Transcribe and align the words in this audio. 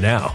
now. 0.00 0.34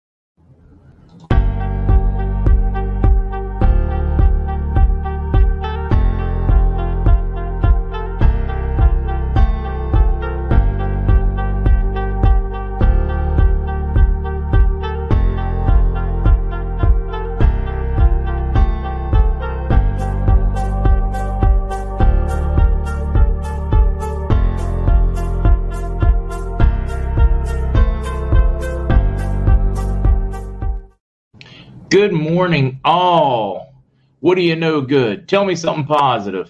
Good 31.91 32.13
morning, 32.13 32.79
all. 32.85 33.73
What 34.21 34.35
do 34.35 34.41
you 34.41 34.55
know 34.55 34.79
good? 34.79 35.27
Tell 35.27 35.43
me 35.43 35.55
something 35.55 35.83
positive. 35.83 36.49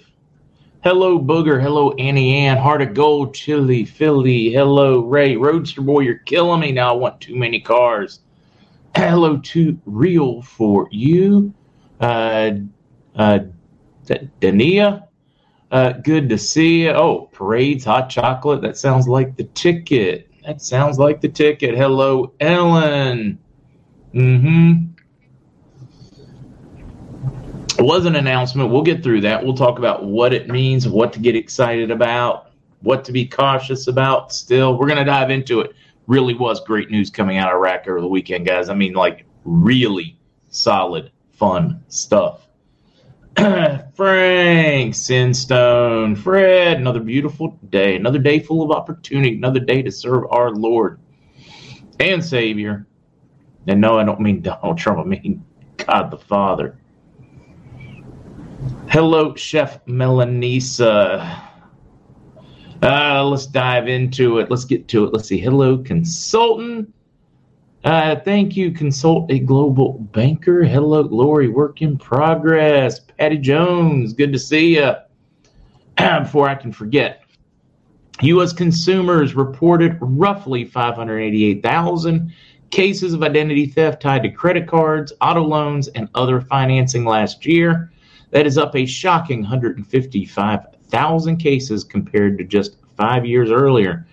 Hello, 0.83 1.17
Booger. 1.17 1.59
Hello, 1.59 1.93
Annie 1.93 2.35
Ann. 2.45 2.57
Heart 2.57 2.83
of 2.83 2.93
Gold, 2.93 3.33
Chili, 3.33 3.83
Philly. 3.83 4.51
Hello, 4.51 4.99
Ray. 4.99 5.35
Roadster 5.37 5.81
Boy, 5.81 6.01
you're 6.01 6.19
killing 6.19 6.59
me 6.59 6.71
now. 6.71 6.93
I 6.93 6.95
want 6.95 7.19
too 7.19 7.35
many 7.35 7.59
cars. 7.59 8.19
Hello, 8.95 9.39
to 9.39 9.79
Real 9.87 10.43
for 10.43 10.87
you. 10.91 11.51
Uh, 11.99 12.51
uh, 13.15 13.39
Dania. 14.05 15.07
Uh, 15.71 15.93
good 15.93 16.29
to 16.29 16.37
see 16.37 16.83
you. 16.83 16.91
Oh, 16.91 17.31
Parades, 17.31 17.85
Hot 17.85 18.11
Chocolate. 18.11 18.61
That 18.61 18.77
sounds 18.77 19.07
like 19.07 19.35
the 19.37 19.45
ticket. 19.45 20.29
That 20.45 20.61
sounds 20.61 20.99
like 20.99 21.19
the 21.19 21.29
ticket. 21.29 21.75
Hello, 21.75 22.31
Ellen. 22.39 23.39
Mm 24.13 24.41
hmm. 24.41 24.90
It 27.81 27.85
was 27.85 28.05
an 28.05 28.15
announcement. 28.15 28.69
We'll 28.69 28.83
get 28.83 29.01
through 29.01 29.21
that. 29.21 29.43
We'll 29.43 29.55
talk 29.55 29.79
about 29.79 30.05
what 30.05 30.35
it 30.35 30.47
means, 30.47 30.87
what 30.87 31.11
to 31.13 31.19
get 31.19 31.35
excited 31.35 31.89
about, 31.89 32.51
what 32.81 33.03
to 33.05 33.11
be 33.11 33.25
cautious 33.25 33.87
about. 33.87 34.31
Still, 34.31 34.77
we're 34.77 34.85
going 34.85 34.99
to 34.99 35.03
dive 35.03 35.31
into 35.31 35.61
it. 35.61 35.73
Really 36.05 36.35
was 36.35 36.59
great 36.59 36.91
news 36.91 37.09
coming 37.09 37.39
out 37.39 37.49
of 37.49 37.55
Iraq 37.55 37.87
over 37.87 37.99
the 37.99 38.07
weekend, 38.07 38.45
guys. 38.45 38.69
I 38.69 38.75
mean, 38.75 38.93
like, 38.93 39.25
really 39.45 40.15
solid, 40.49 41.11
fun 41.31 41.83
stuff. 41.87 42.47
Frank 43.35 44.93
Sinstone, 44.93 46.15
Fred, 46.15 46.77
another 46.77 46.99
beautiful 46.99 47.57
day, 47.71 47.95
another 47.95 48.19
day 48.19 48.37
full 48.37 48.61
of 48.61 48.69
opportunity, 48.69 49.35
another 49.35 49.59
day 49.59 49.81
to 49.81 49.91
serve 49.91 50.25
our 50.29 50.51
Lord 50.51 50.99
and 51.99 52.23
Savior. 52.23 52.85
And 53.65 53.81
no, 53.81 53.97
I 53.97 54.03
don't 54.03 54.19
mean 54.19 54.41
Donald 54.43 54.77
Trump, 54.77 54.99
I 54.99 55.03
mean 55.03 55.43
God 55.77 56.11
the 56.11 56.19
Father. 56.19 56.77
Hello, 58.91 59.33
Chef 59.35 59.85
Melanisa. 59.85 61.41
Uh, 62.83 63.25
let's 63.25 63.45
dive 63.45 63.87
into 63.87 64.39
it. 64.39 64.51
Let's 64.51 64.65
get 64.65 64.89
to 64.89 65.05
it. 65.05 65.13
Let's 65.13 65.29
see. 65.29 65.39
Hello, 65.39 65.77
consultant. 65.77 66.93
Uh, 67.85 68.17
thank 68.17 68.57
you, 68.57 68.69
consult 68.69 69.31
a 69.31 69.39
global 69.39 69.93
banker. 70.11 70.65
Hello, 70.65 70.99
Lori, 71.03 71.47
work 71.47 71.81
in 71.81 71.97
progress. 71.97 72.99
Patty 72.99 73.37
Jones, 73.37 74.11
good 74.11 74.33
to 74.33 74.39
see 74.39 74.75
you. 74.75 74.93
Before 75.95 76.49
I 76.49 76.55
can 76.55 76.73
forget, 76.73 77.23
U.S. 78.23 78.51
consumers 78.51 79.35
reported 79.35 79.97
roughly 80.01 80.65
588,000 80.65 82.33
cases 82.71 83.13
of 83.13 83.23
identity 83.23 83.67
theft 83.67 84.01
tied 84.01 84.23
to 84.23 84.29
credit 84.29 84.67
cards, 84.67 85.13
auto 85.21 85.43
loans, 85.43 85.87
and 85.87 86.09
other 86.13 86.41
financing 86.41 87.05
last 87.05 87.45
year. 87.45 87.89
That 88.31 88.47
is 88.47 88.57
up 88.57 88.75
a 88.75 88.85
shocking 88.85 89.41
155,000 89.41 91.37
cases 91.37 91.83
compared 91.83 92.37
to 92.37 92.43
just 92.45 92.77
five 92.95 93.25
years 93.25 93.51
earlier. 93.51 94.07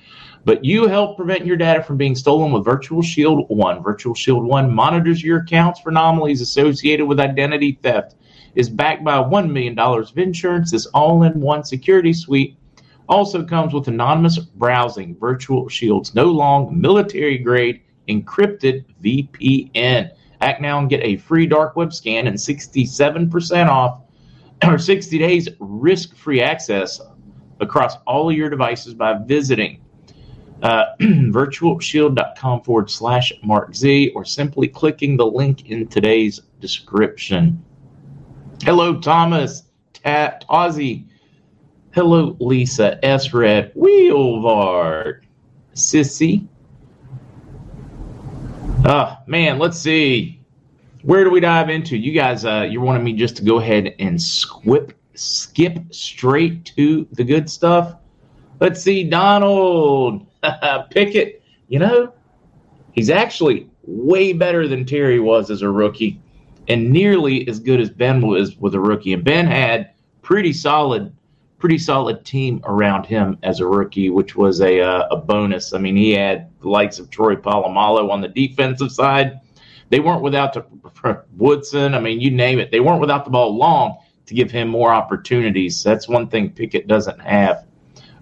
But 0.44 0.64
you 0.64 0.88
help 0.88 1.16
prevent 1.16 1.46
your 1.46 1.56
data 1.56 1.82
from 1.82 1.96
being 1.98 2.14
stolen 2.16 2.50
with 2.52 2.64
Virtual 2.64 3.00
Shield 3.00 3.48
1. 3.48 3.82
Virtual 3.82 4.14
Shield 4.14 4.44
1 4.44 4.74
monitors 4.74 5.22
your 5.22 5.40
accounts 5.40 5.78
for 5.80 5.90
anomalies 5.90 6.40
associated 6.40 7.06
with 7.06 7.20
identity 7.20 7.78
theft, 7.82 8.16
is 8.54 8.68
backed 8.68 9.04
by 9.04 9.18
$1 9.18 9.50
million 9.52 9.78
of 9.78 10.18
insurance. 10.18 10.72
This 10.72 10.86
all 10.86 11.22
in 11.22 11.40
one 11.40 11.62
security 11.62 12.12
suite 12.12 12.56
also 13.08 13.44
comes 13.44 13.72
with 13.72 13.86
anonymous 13.86 14.38
browsing. 14.38 15.16
Virtual 15.16 15.68
Shield's 15.68 16.14
no 16.14 16.24
long 16.24 16.80
military 16.80 17.38
grade 17.38 17.82
encrypted 18.08 18.84
VPN. 19.02 20.10
Act 20.40 20.60
now 20.60 20.78
and 20.78 20.90
get 20.90 21.04
a 21.04 21.18
free 21.18 21.46
dark 21.46 21.76
web 21.76 21.92
scan 21.92 22.26
and 22.26 22.36
67% 22.36 23.68
off 23.68 24.00
or 24.64 24.78
60 24.78 25.18
days 25.18 25.48
risk 25.60 26.16
free 26.16 26.42
access 26.42 27.00
across 27.60 27.96
all 28.06 28.30
of 28.30 28.36
your 28.36 28.48
devices 28.48 28.94
by 28.94 29.14
visiting 29.14 29.80
uh, 30.62 30.84
virtualshield.com 31.00 32.62
forward 32.62 32.90
slash 32.90 33.32
Mark 33.42 33.74
Z 33.74 34.12
or 34.14 34.24
simply 34.24 34.68
clicking 34.68 35.16
the 35.16 35.26
link 35.26 35.70
in 35.70 35.86
today's 35.86 36.40
description. 36.60 37.62
Hello, 38.62 39.00
Thomas, 39.00 39.64
Ta- 39.92 40.38
Tazzy. 40.48 41.06
Hello, 41.92 42.36
Lisa, 42.40 43.04
S. 43.04 43.32
Red, 43.32 43.72
Wheelvard, 43.74 45.22
Sissy. 45.74 46.46
Oh, 48.84 49.16
man, 49.26 49.58
let's 49.58 49.78
see 49.78 50.37
where 51.08 51.24
do 51.24 51.30
we 51.30 51.40
dive 51.40 51.70
into? 51.70 51.96
You 51.96 52.12
guys, 52.12 52.44
uh, 52.44 52.68
you 52.70 52.82
wanted 52.82 53.02
me 53.02 53.14
just 53.14 53.34
to 53.38 53.42
go 53.42 53.60
ahead 53.60 53.94
and 53.98 54.20
skip 54.20 54.92
skip 55.14 55.78
straight 55.90 56.66
to 56.76 57.08
the 57.12 57.24
good 57.24 57.48
stuff. 57.48 57.94
Let's 58.60 58.82
see, 58.82 59.04
Donald 59.04 60.26
Pickett. 60.90 61.42
You 61.68 61.78
know, 61.78 62.12
he's 62.92 63.08
actually 63.08 63.70
way 63.84 64.34
better 64.34 64.68
than 64.68 64.84
Terry 64.84 65.18
was 65.18 65.50
as 65.50 65.62
a 65.62 65.70
rookie, 65.70 66.20
and 66.68 66.90
nearly 66.90 67.48
as 67.48 67.58
good 67.58 67.80
as 67.80 67.88
Ben 67.88 68.20
was 68.20 68.58
with 68.58 68.74
a 68.74 68.80
rookie. 68.80 69.14
And 69.14 69.24
Ben 69.24 69.46
had 69.46 69.92
pretty 70.20 70.52
solid, 70.52 71.10
pretty 71.58 71.78
solid 71.78 72.22
team 72.26 72.60
around 72.64 73.06
him 73.06 73.38
as 73.42 73.60
a 73.60 73.66
rookie, 73.66 74.10
which 74.10 74.36
was 74.36 74.60
a 74.60 74.82
uh, 74.82 75.08
a 75.10 75.16
bonus. 75.16 75.72
I 75.72 75.78
mean, 75.78 75.96
he 75.96 76.10
had 76.10 76.50
the 76.60 76.68
likes 76.68 76.98
of 76.98 77.08
Troy 77.08 77.34
Polamalu 77.34 78.10
on 78.10 78.20
the 78.20 78.28
defensive 78.28 78.92
side 78.92 79.40
they 79.90 80.00
weren't 80.00 80.22
without 80.22 80.52
the, 80.52 80.64
Woodson. 81.36 81.94
I 81.94 82.00
mean, 82.00 82.20
you 82.20 82.30
name 82.30 82.58
it. 82.58 82.70
They 82.70 82.80
weren't 82.80 83.00
without 83.00 83.24
the 83.24 83.30
ball 83.30 83.56
long 83.56 83.98
to 84.26 84.34
give 84.34 84.50
him 84.50 84.68
more 84.68 84.92
opportunities. 84.92 85.82
That's 85.82 86.08
one 86.08 86.28
thing 86.28 86.50
Pickett 86.50 86.86
doesn't 86.86 87.20
have. 87.20 87.66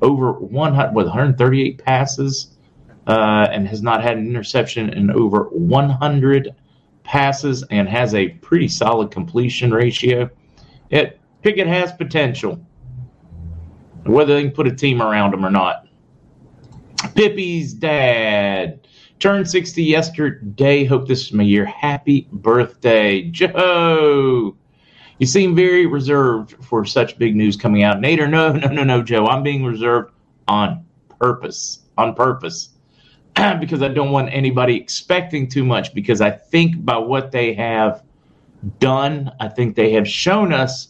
Over 0.02 0.32
100 0.32 0.94
with 0.94 1.06
138 1.06 1.78
passes 1.85 2.56
uh, 3.06 3.49
and 3.50 3.66
has 3.66 3.82
not 3.82 4.02
had 4.02 4.16
an 4.16 4.26
interception 4.26 4.90
in 4.90 5.11
over 5.11 5.44
100 5.44 6.54
passes 7.02 7.64
and 7.70 7.88
has 7.88 8.14
a 8.14 8.28
pretty 8.28 8.68
solid 8.68 9.11
completion 9.11 9.73
ratio. 9.73 10.30
It 10.90 11.20
Pickett 11.42 11.66
has 11.66 11.92
potential, 11.92 12.61
whether 14.04 14.35
they 14.35 14.42
can 14.42 14.52
put 14.52 14.66
a 14.66 14.75
team 14.75 15.00
around 15.00 15.35
him 15.35 15.44
or 15.44 15.50
not. 15.50 15.87
Pippy's 17.14 17.73
dad 17.73 18.87
Turned 19.18 19.49
60 19.49 19.82
yesterday. 19.82 20.85
Hope 20.85 21.08
this 21.08 21.23
is 21.23 21.32
my 21.32 21.42
year. 21.42 21.64
Happy 21.64 22.28
birthday, 22.32 23.23
Joe. 23.23 24.54
You 25.18 25.26
seem 25.26 25.56
very 25.56 25.87
reserved 25.87 26.62
for 26.62 26.85
such 26.85 27.18
big 27.18 27.35
news 27.35 27.56
coming 27.56 27.82
out. 27.82 27.96
Nader, 27.96 28.28
no, 28.28 28.52
no, 28.52 28.68
no, 28.68 28.85
no, 28.85 29.02
Joe. 29.02 29.26
I'm 29.26 29.42
being 29.42 29.64
reserved 29.64 30.12
on 30.49 30.85
purpose. 31.18 31.80
On 31.96 32.14
purpose. 32.14 32.70
because 33.61 33.82
I 33.82 33.88
don't 33.88 34.12
want 34.12 34.28
anybody 34.32 34.76
expecting 34.76 35.49
too 35.49 35.64
much. 35.64 35.94
Because 35.94 36.20
I 36.20 36.30
think 36.30 36.85
by 36.85 36.99
what 36.99 37.32
they 37.32 37.54
have 37.54 38.02
done, 38.80 39.32
I 39.40 39.49
think 39.49 39.76
they 39.76 39.92
have 39.92 40.06
shown 40.06 40.52
us 40.52 40.88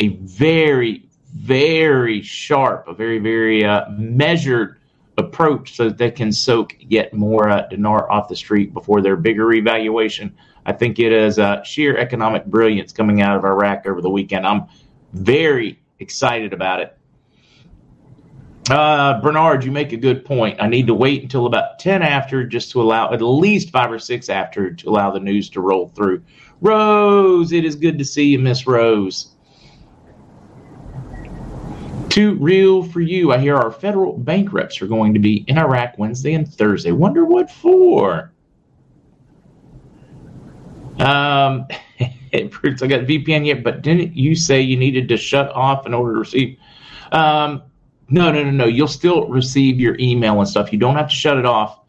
a 0.00 0.08
very, 0.08 1.08
very 1.34 2.20
sharp, 2.20 2.88
a 2.88 2.92
very, 2.92 3.18
very 3.18 3.64
uh, 3.64 3.88
measured 3.90 4.75
approach 5.18 5.76
so 5.76 5.84
that 5.84 5.98
they 5.98 6.10
can 6.10 6.30
soak 6.30 6.76
yet 6.80 7.14
more 7.14 7.48
uh, 7.48 7.66
dinar 7.68 8.10
off 8.10 8.28
the 8.28 8.36
street 8.36 8.74
before 8.74 9.00
their 9.00 9.16
bigger 9.16 9.46
revaluation. 9.46 10.36
I 10.66 10.72
think 10.72 10.98
it 10.98 11.12
is 11.12 11.38
uh, 11.38 11.62
sheer 11.62 11.96
economic 11.96 12.44
brilliance 12.46 12.92
coming 12.92 13.22
out 13.22 13.36
of 13.36 13.44
Iraq 13.44 13.86
over 13.86 14.00
the 14.00 14.10
weekend. 14.10 14.46
I'm 14.46 14.66
very 15.12 15.80
excited 15.98 16.52
about 16.52 16.80
it. 16.80 16.98
Uh, 18.68 19.20
Bernard, 19.20 19.64
you 19.64 19.70
make 19.70 19.92
a 19.92 19.96
good 19.96 20.24
point. 20.24 20.60
I 20.60 20.66
need 20.66 20.88
to 20.88 20.94
wait 20.94 21.22
until 21.22 21.46
about 21.46 21.78
10 21.78 22.02
after 22.02 22.44
just 22.44 22.72
to 22.72 22.82
allow 22.82 23.12
at 23.12 23.22
least 23.22 23.70
five 23.70 23.92
or 23.92 24.00
six 24.00 24.28
after 24.28 24.72
to 24.74 24.88
allow 24.88 25.12
the 25.12 25.20
news 25.20 25.48
to 25.50 25.60
roll 25.60 25.88
through. 25.88 26.24
Rose, 26.60 27.52
it 27.52 27.64
is 27.64 27.76
good 27.76 27.96
to 27.98 28.04
see 28.04 28.24
you, 28.24 28.40
Miss 28.40 28.66
Rose. 28.66 29.35
Too 32.16 32.34
real 32.36 32.82
for 32.82 33.02
you. 33.02 33.30
I 33.30 33.36
hear 33.36 33.56
our 33.56 33.70
federal 33.70 34.16
bank 34.16 34.50
reps 34.50 34.80
are 34.80 34.86
going 34.86 35.12
to 35.12 35.20
be 35.20 35.44
in 35.48 35.58
Iraq 35.58 35.98
Wednesday 35.98 36.32
and 36.32 36.50
Thursday. 36.50 36.90
Wonder 36.90 37.26
what 37.26 37.50
for? 37.50 38.32
Um, 40.98 41.66
I 42.00 42.48
got 42.48 43.02
VPN 43.04 43.44
yet, 43.44 43.62
but 43.62 43.82
didn't 43.82 44.16
you 44.16 44.34
say 44.34 44.62
you 44.62 44.78
needed 44.78 45.10
to 45.10 45.18
shut 45.18 45.54
off 45.54 45.84
in 45.84 45.92
order 45.92 46.14
to 46.14 46.20
receive? 46.20 46.58
Um, 47.12 47.64
no, 48.08 48.32
no, 48.32 48.42
no, 48.44 48.50
no. 48.50 48.64
You'll 48.64 48.88
still 48.88 49.28
receive 49.28 49.78
your 49.78 49.98
email 50.00 50.40
and 50.40 50.48
stuff. 50.48 50.72
You 50.72 50.78
don't 50.78 50.96
have 50.96 51.10
to 51.10 51.14
shut 51.14 51.36
it 51.36 51.44
off. 51.44 51.80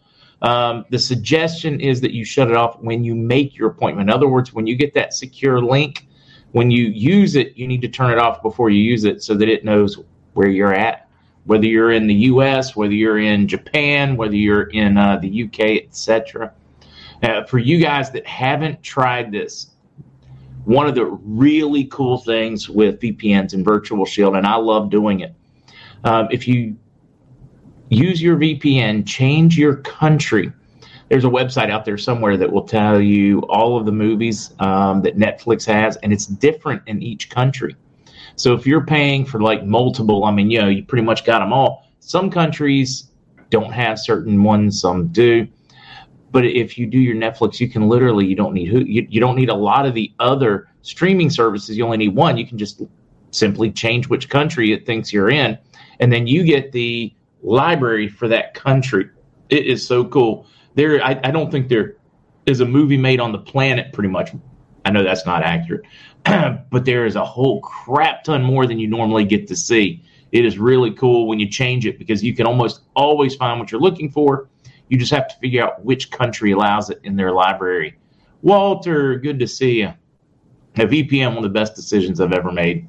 Um, 0.41 0.84
the 0.89 1.00
suggestion 1.00 1.79
is 1.79 2.01
that 2.01 2.12
you 2.12 2.25
shut 2.25 2.50
it 2.50 2.57
off 2.57 2.77
when 2.81 3.01
you 3.01 3.15
make 3.15 3.55
your 3.55 3.69
appointment. 3.69 4.10
In 4.10 4.13
other 4.13 4.27
words, 4.27 4.51
when 4.51 4.67
you 4.67 4.75
get 4.75 4.93
that 4.93 5.13
secure 5.13 5.62
link, 5.62 6.05
when 6.51 6.69
you 6.69 6.88
use 6.88 7.38
it, 7.38 7.55
you 7.55 7.65
need 7.65 7.81
to 7.81 7.88
turn 7.88 8.12
it 8.12 8.19
off 8.19 8.41
before 8.41 8.69
you 8.69 8.81
use 8.81 9.05
it 9.05 9.24
so 9.24 9.34
that 9.34 9.48
it 9.48 9.63
knows 9.63 9.98
where 10.38 10.48
you're 10.48 10.74
at. 10.74 11.10
Whether 11.46 11.65
you're 11.65 11.91
in 11.91 12.08
the 12.08 12.13
U.S., 12.13 12.75
whether 12.75 12.94
you're 12.94 13.20
in 13.20 13.48
Japan, 13.48 14.17
whether 14.17 14.36
you're 14.36 14.70
in 14.70 14.98
uh, 14.98 15.17
the 15.17 15.29
U.K., 15.29 15.82
etc. 15.82 16.53
For 17.48 17.58
you 17.58 17.79
guys 17.79 18.12
that 18.12 18.27
haven't 18.27 18.84
tried 18.84 19.32
this, 19.32 19.72
one 20.65 20.88
of 20.88 20.96
the 20.96 21.06
really 21.06 21.86
cool 21.86 22.17
things 22.17 22.70
with 22.70 23.00
VPNs 23.00 23.53
and 23.53 23.63
Virtual 23.63 24.06
Shield, 24.06 24.36
and 24.36 24.46
I 24.46 24.56
love 24.56 24.89
doing 24.89 25.22
it 25.22 25.34
um, 26.03 26.27
if 26.32 26.48
you 26.48 26.77
use 27.89 28.22
your 28.22 28.38
VPN, 28.38 29.06
change 29.06 29.58
your 29.58 29.77
country. 29.77 30.51
There's 31.10 31.25
a 31.25 31.29
website 31.29 31.70
out 31.70 31.86
there 31.86 31.98
somewhere 31.98 32.36
that 32.38 32.51
will 32.51 32.63
tell 32.63 33.00
you 33.00 33.39
all 33.44 33.77
of 33.77 33.86
the 33.86 33.91
movies 33.91 34.53
um, 34.60 35.01
that 35.03 35.17
Netflix 35.17 35.65
has, 35.65 35.96
and 35.98 36.12
it's 36.12 36.25
different 36.25 36.82
in 36.86 37.01
each 37.01 37.29
country. 37.29 37.75
So 38.38 38.53
if 38.53 38.65
you're 38.65 38.86
paying 38.86 39.25
for 39.25 39.41
like 39.41 39.65
multiple, 39.65 40.24
I 40.24 40.32
mean, 40.32 40.50
you 40.50 40.62
know, 40.62 40.70
you 40.70 40.84
pretty 40.84 41.03
much 41.03 41.25
got 41.25 41.39
them 41.39 41.51
all. 41.51 41.91
Some 42.00 42.29
countries 42.29 43.12
don't 43.50 43.72
have 43.72 44.00
certain 44.00 44.44
ones, 44.44 44.79
some 44.79 45.08
do. 45.08 45.48
But 46.32 46.46
if 46.46 46.77
you 46.77 46.88
do 46.88 47.00
your 47.00 47.15
Netflix, 47.15 47.60
you 47.60 47.70
can 47.70 47.89
literally 47.89 48.25
you 48.25 48.36
don't 48.36 48.53
need 48.53 48.88
you, 48.88 49.06
you 49.10 49.20
don't 49.20 49.36
need 49.36 49.50
a 49.50 49.56
lot 49.56 49.86
of 49.86 49.94
the 49.94 50.13
other 50.20 50.70
streaming 50.82 51.29
services. 51.29 51.77
You 51.77 51.84
only 51.84 51.98
need 51.98 52.15
one. 52.15 52.38
You 52.38 52.48
can 52.48 52.58
just 52.58 52.82
simply 53.32 53.72
change 53.72 54.08
which 54.08 54.29
country 54.29 54.72
it 54.72 54.86
thinks 54.86 55.12
you're 55.12 55.29
in 55.29 55.58
and 56.00 56.12
then 56.12 56.27
you 56.27 56.44
get 56.44 56.72
the 56.72 57.13
library 57.41 58.08
for 58.08 58.27
that 58.27 58.53
country. 58.53 59.10
It 59.50 59.65
is 59.65 59.86
so 59.86 60.06
cool. 60.06 60.48
There, 60.75 61.03
I, 61.03 61.20
I 61.24 61.32
don't 61.32 61.51
think 61.51 61.70
there 61.70 61.98
is 62.46 62.60
a 62.60 62.65
movie 62.65 62.98
made 62.98 63.20
on 63.20 63.32
the 63.32 63.39
planet. 63.39 63.94
Pretty 63.94 64.10
much, 64.10 64.32
I 64.86 64.91
know 64.91 65.03
that's 65.03 65.25
not 65.25 65.44
accurate, 65.44 65.82
but 66.72 66.86
there 66.86 67.05
is 67.05 67.15
a 67.15 67.24
whole 67.24 67.62
crap 67.62 68.24
ton 68.24 68.43
more 68.43 68.65
than 68.65 68.79
you 68.79 68.88
normally 68.88 69.25
get 69.25 69.48
to 69.48 69.55
see. 69.55 70.03
It 70.31 70.46
is 70.46 70.57
really 70.57 70.91
cool 70.91 71.27
when 71.27 71.39
you 71.39 71.50
change 71.50 71.86
it 71.86 71.98
because 71.98 72.24
you 72.24 72.36
can 72.36 72.46
almost 72.46 72.81
always 72.96 73.36
find 73.36 73.60
what 73.60 73.72
you're 73.72 73.81
looking 73.81 74.12
for. 74.12 74.50
You 74.89 74.98
just 74.98 75.12
have 75.12 75.27
to 75.27 75.36
figure 75.38 75.63
out 75.63 75.84
which 75.84 76.12
country 76.12 76.51
allows 76.51 76.89
it 76.89 77.00
in 77.03 77.15
their 77.15 77.31
library. 77.31 77.98
Walter, 78.41 79.15
good 79.15 79.39
to 79.39 79.48
see 79.48 79.79
you. 79.79 79.93
A 80.75 80.86
VPN, 80.86 81.29
one 81.29 81.38
of 81.38 81.43
the 81.43 81.50
best 81.50 81.75
decisions 81.75 82.22
I've 82.22 82.34
ever 82.34 82.51
made. 82.51 82.88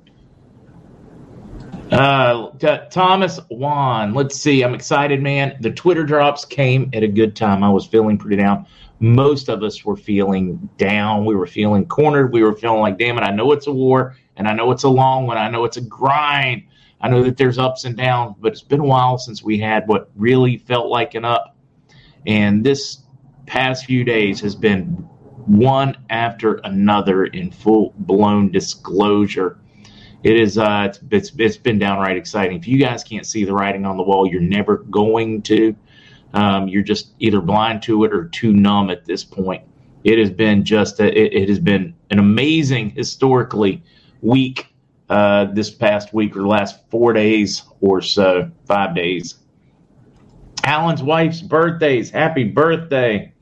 Uh, 1.91 2.51
Thomas 2.91 3.41
Wan, 3.51 4.13
Let's 4.13 4.37
see. 4.37 4.63
I'm 4.63 4.75
excited, 4.75 5.23
man. 5.23 5.57
The 5.61 5.71
Twitter 5.71 6.05
drops 6.05 6.45
came 6.45 6.91
at 6.93 7.03
a 7.03 7.09
good 7.09 7.35
time. 7.35 7.65
I 7.65 7.71
was 7.71 7.87
feeling 7.87 8.19
pretty 8.19 8.37
down. 8.37 8.67
Most 9.01 9.49
of 9.49 9.63
us 9.63 9.85
were 9.85 9.97
feeling 9.97 10.69
down. 10.77 11.25
We 11.25 11.35
were 11.35 11.47
feeling 11.47 11.87
cornered. 11.87 12.33
We 12.33 12.43
were 12.43 12.55
feeling 12.55 12.81
like, 12.81 12.99
damn 12.99 13.17
it, 13.17 13.23
I 13.23 13.31
know 13.31 13.53
it's 13.53 13.67
a 13.67 13.73
war 13.73 14.17
and 14.37 14.49
I 14.49 14.53
know 14.53 14.71
it's 14.73 14.85
a 14.85 14.89
long 14.89 15.27
one. 15.27 15.39
I 15.39 15.49
know 15.49 15.65
it's 15.65 15.77
a 15.77 15.83
grind. 15.83 16.65
I 17.01 17.09
know 17.09 17.23
that 17.23 17.37
there's 17.37 17.59
ups 17.59 17.85
and 17.85 17.97
downs, 17.97 18.35
but 18.41 18.53
it's 18.53 18.63
been 18.63 18.81
a 18.81 18.85
while 18.85 19.19
since 19.19 19.43
we 19.43 19.59
had 19.59 19.87
what 19.87 20.11
really 20.17 20.57
felt 20.57 20.89
like 20.89 21.15
an 21.15 21.25
up. 21.25 21.57
And 22.27 22.65
this 22.65 22.99
past 23.47 23.85
few 23.85 24.03
days 24.05 24.41
has 24.41 24.57
been 24.57 24.87
one 25.47 25.97
after 26.11 26.55
another 26.65 27.27
in 27.27 27.53
full 27.53 27.95
blown 27.97 28.51
disclosure 28.51 29.59
it 30.23 30.37
is 30.37 30.59
uh, 30.59 30.87
it's, 30.89 31.01
it's 31.11 31.33
it's 31.39 31.57
been 31.57 31.79
downright 31.79 32.17
exciting. 32.17 32.57
If 32.57 32.67
you 32.67 32.79
guys 32.79 33.05
can't 33.05 33.27
see 33.27 33.45
the 33.45 33.53
writing 33.53 33.87
on 33.87 33.97
the 33.97 34.03
wall, 34.03 34.27
you're 34.29 34.41
never 34.41 34.79
going 34.79 35.43
to. 35.43 35.77
Um, 36.35 36.69
you're 36.69 36.83
just 36.83 37.13
either 37.19 37.41
blind 37.41 37.83
to 37.83 38.05
it 38.05 38.13
or 38.13 38.29
too 38.29 38.53
numb 38.53 38.91
at 38.91 39.05
this 39.05 39.25
point. 39.25 39.65
It 40.05 40.19
has 40.19 40.31
been 40.31 40.65
just 40.65 41.01
a, 41.01 41.07
it, 41.07 41.43
it 41.43 41.49
has 41.49 41.59
been 41.59 41.95
an 42.11 42.19
amazing 42.19 42.91
historically 42.91 43.83
week 44.21 44.67
uh, 45.09 45.47
this 45.47 45.71
past 45.71 46.13
week 46.13 46.37
or 46.37 46.47
last 46.47 46.81
four 46.91 47.13
days 47.13 47.63
or 47.81 48.01
so, 48.03 48.51
five 48.67 48.95
days. 48.95 49.37
Alan's 50.65 51.03
wife's 51.03 51.41
birthdays. 51.41 52.11
Happy 52.11 52.45
birthday. 52.45 53.33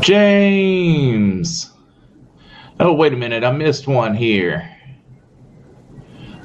James. 0.00 1.72
Oh, 2.78 2.92
wait 2.92 3.12
a 3.12 3.16
minute. 3.16 3.42
I 3.42 3.50
missed 3.50 3.88
one 3.88 4.14
here. 4.14 4.75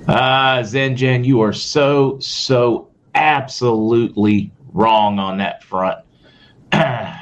Ah, 0.08 0.58
uh, 0.58 0.64
Zengen, 0.64 1.24
you 1.24 1.42
are 1.42 1.54
so, 1.54 2.18
so 2.20 2.90
absolutely 3.14 4.52
wrong 4.74 5.20
on 5.20 5.38
that 5.38 5.64
front. 5.64 6.00
and 6.72 7.16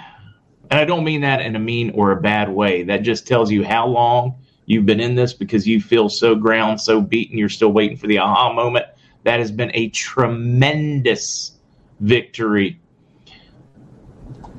I 0.71 0.85
don't 0.85 1.03
mean 1.03 1.21
that 1.21 1.41
in 1.41 1.55
a 1.55 1.59
mean 1.59 1.91
or 1.91 2.11
a 2.11 2.21
bad 2.21 2.49
way. 2.49 2.83
That 2.83 3.01
just 3.01 3.27
tells 3.27 3.51
you 3.51 3.65
how 3.65 3.87
long 3.87 4.35
you've 4.65 4.85
been 4.85 5.01
in 5.01 5.15
this 5.15 5.33
because 5.33 5.67
you 5.67 5.81
feel 5.81 6.07
so 6.07 6.35
ground, 6.35 6.79
so 6.79 7.01
beaten, 7.01 7.37
you're 7.37 7.49
still 7.49 7.73
waiting 7.73 7.97
for 7.97 8.07
the 8.07 8.19
aha 8.19 8.53
moment. 8.53 8.85
That 9.23 9.39
has 9.39 9.51
been 9.51 9.71
a 9.73 9.89
tremendous 9.89 11.57
victory. 11.99 12.79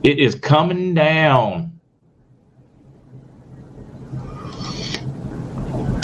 It 0.03 0.19
is 0.19 0.35
coming 0.35 0.93
down 0.93 1.70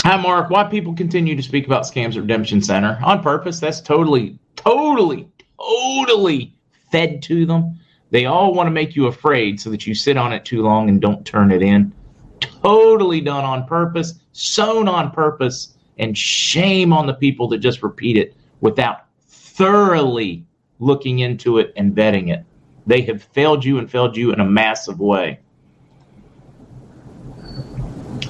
Hi, 0.07 0.15
Mark. 0.15 0.49
Why 0.49 0.63
people 0.63 0.95
continue 0.95 1.35
to 1.35 1.43
speak 1.43 1.65
about 1.65 1.83
scams 1.83 2.15
at 2.15 2.21
Redemption 2.21 2.61
Center 2.61 2.97
on 3.03 3.21
purpose? 3.21 3.59
That's 3.59 3.81
totally, 3.81 4.39
totally, 4.55 5.27
totally 5.59 6.55
fed 6.93 7.21
to 7.23 7.45
them. 7.45 7.77
They 8.11 8.23
all 8.25 8.53
want 8.53 8.67
to 8.67 8.71
make 8.71 8.95
you 8.95 9.07
afraid 9.07 9.59
so 9.59 9.69
that 9.69 9.85
you 9.85 9.93
sit 9.93 10.15
on 10.15 10.31
it 10.31 10.45
too 10.45 10.61
long 10.61 10.87
and 10.87 11.01
don't 11.01 11.25
turn 11.25 11.51
it 11.51 11.61
in. 11.61 11.91
Totally 12.39 13.19
done 13.19 13.43
on 13.43 13.67
purpose, 13.67 14.13
sown 14.31 14.87
on 14.87 15.11
purpose, 15.11 15.75
and 15.97 16.17
shame 16.17 16.93
on 16.93 17.05
the 17.05 17.13
people 17.15 17.49
that 17.49 17.57
just 17.57 17.83
repeat 17.83 18.15
it 18.15 18.33
without 18.61 19.07
thoroughly 19.27 20.45
looking 20.79 21.19
into 21.19 21.57
it 21.57 21.73
and 21.75 21.93
vetting 21.93 22.33
it. 22.33 22.45
They 22.85 23.01
have 23.01 23.21
failed 23.21 23.65
you 23.65 23.77
and 23.77 23.91
failed 23.91 24.15
you 24.15 24.31
in 24.31 24.39
a 24.39 24.45
massive 24.45 25.01
way. 25.01 25.41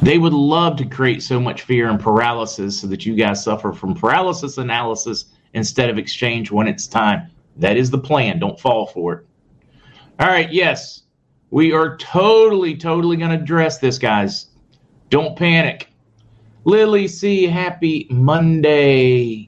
They 0.07 0.19
would 0.19 0.31
love 0.31 0.77
to 0.77 0.85
create 0.85 1.21
so 1.21 1.37
much 1.37 1.63
fear 1.63 1.89
and 1.89 1.99
paralysis 1.99 2.79
so 2.79 2.87
that 2.87 3.05
you 3.05 3.13
guys 3.13 3.43
suffer 3.43 3.73
from 3.73 3.93
paralysis 3.93 4.57
analysis 4.57 5.25
instead 5.53 5.89
of 5.89 5.97
exchange 5.97 6.49
when 6.49 6.65
it's 6.65 6.87
time. 6.87 7.29
That 7.57 7.75
is 7.75 7.89
the 7.89 7.97
plan. 7.97 8.39
Don't 8.39 8.57
fall 8.57 8.85
for 8.85 9.13
it. 9.15 9.25
All 10.17 10.27
right, 10.27 10.49
yes, 10.49 11.03
we 11.49 11.73
are 11.73 11.97
totally, 11.97 12.77
totally 12.77 13.17
going 13.17 13.31
to 13.31 13.37
address 13.37 13.79
this, 13.79 13.97
guys. 13.97 14.47
Don't 15.09 15.37
panic. 15.37 15.89
Lily 16.63 17.09
C, 17.09 17.43
happy 17.43 18.07
Monday. 18.09 19.46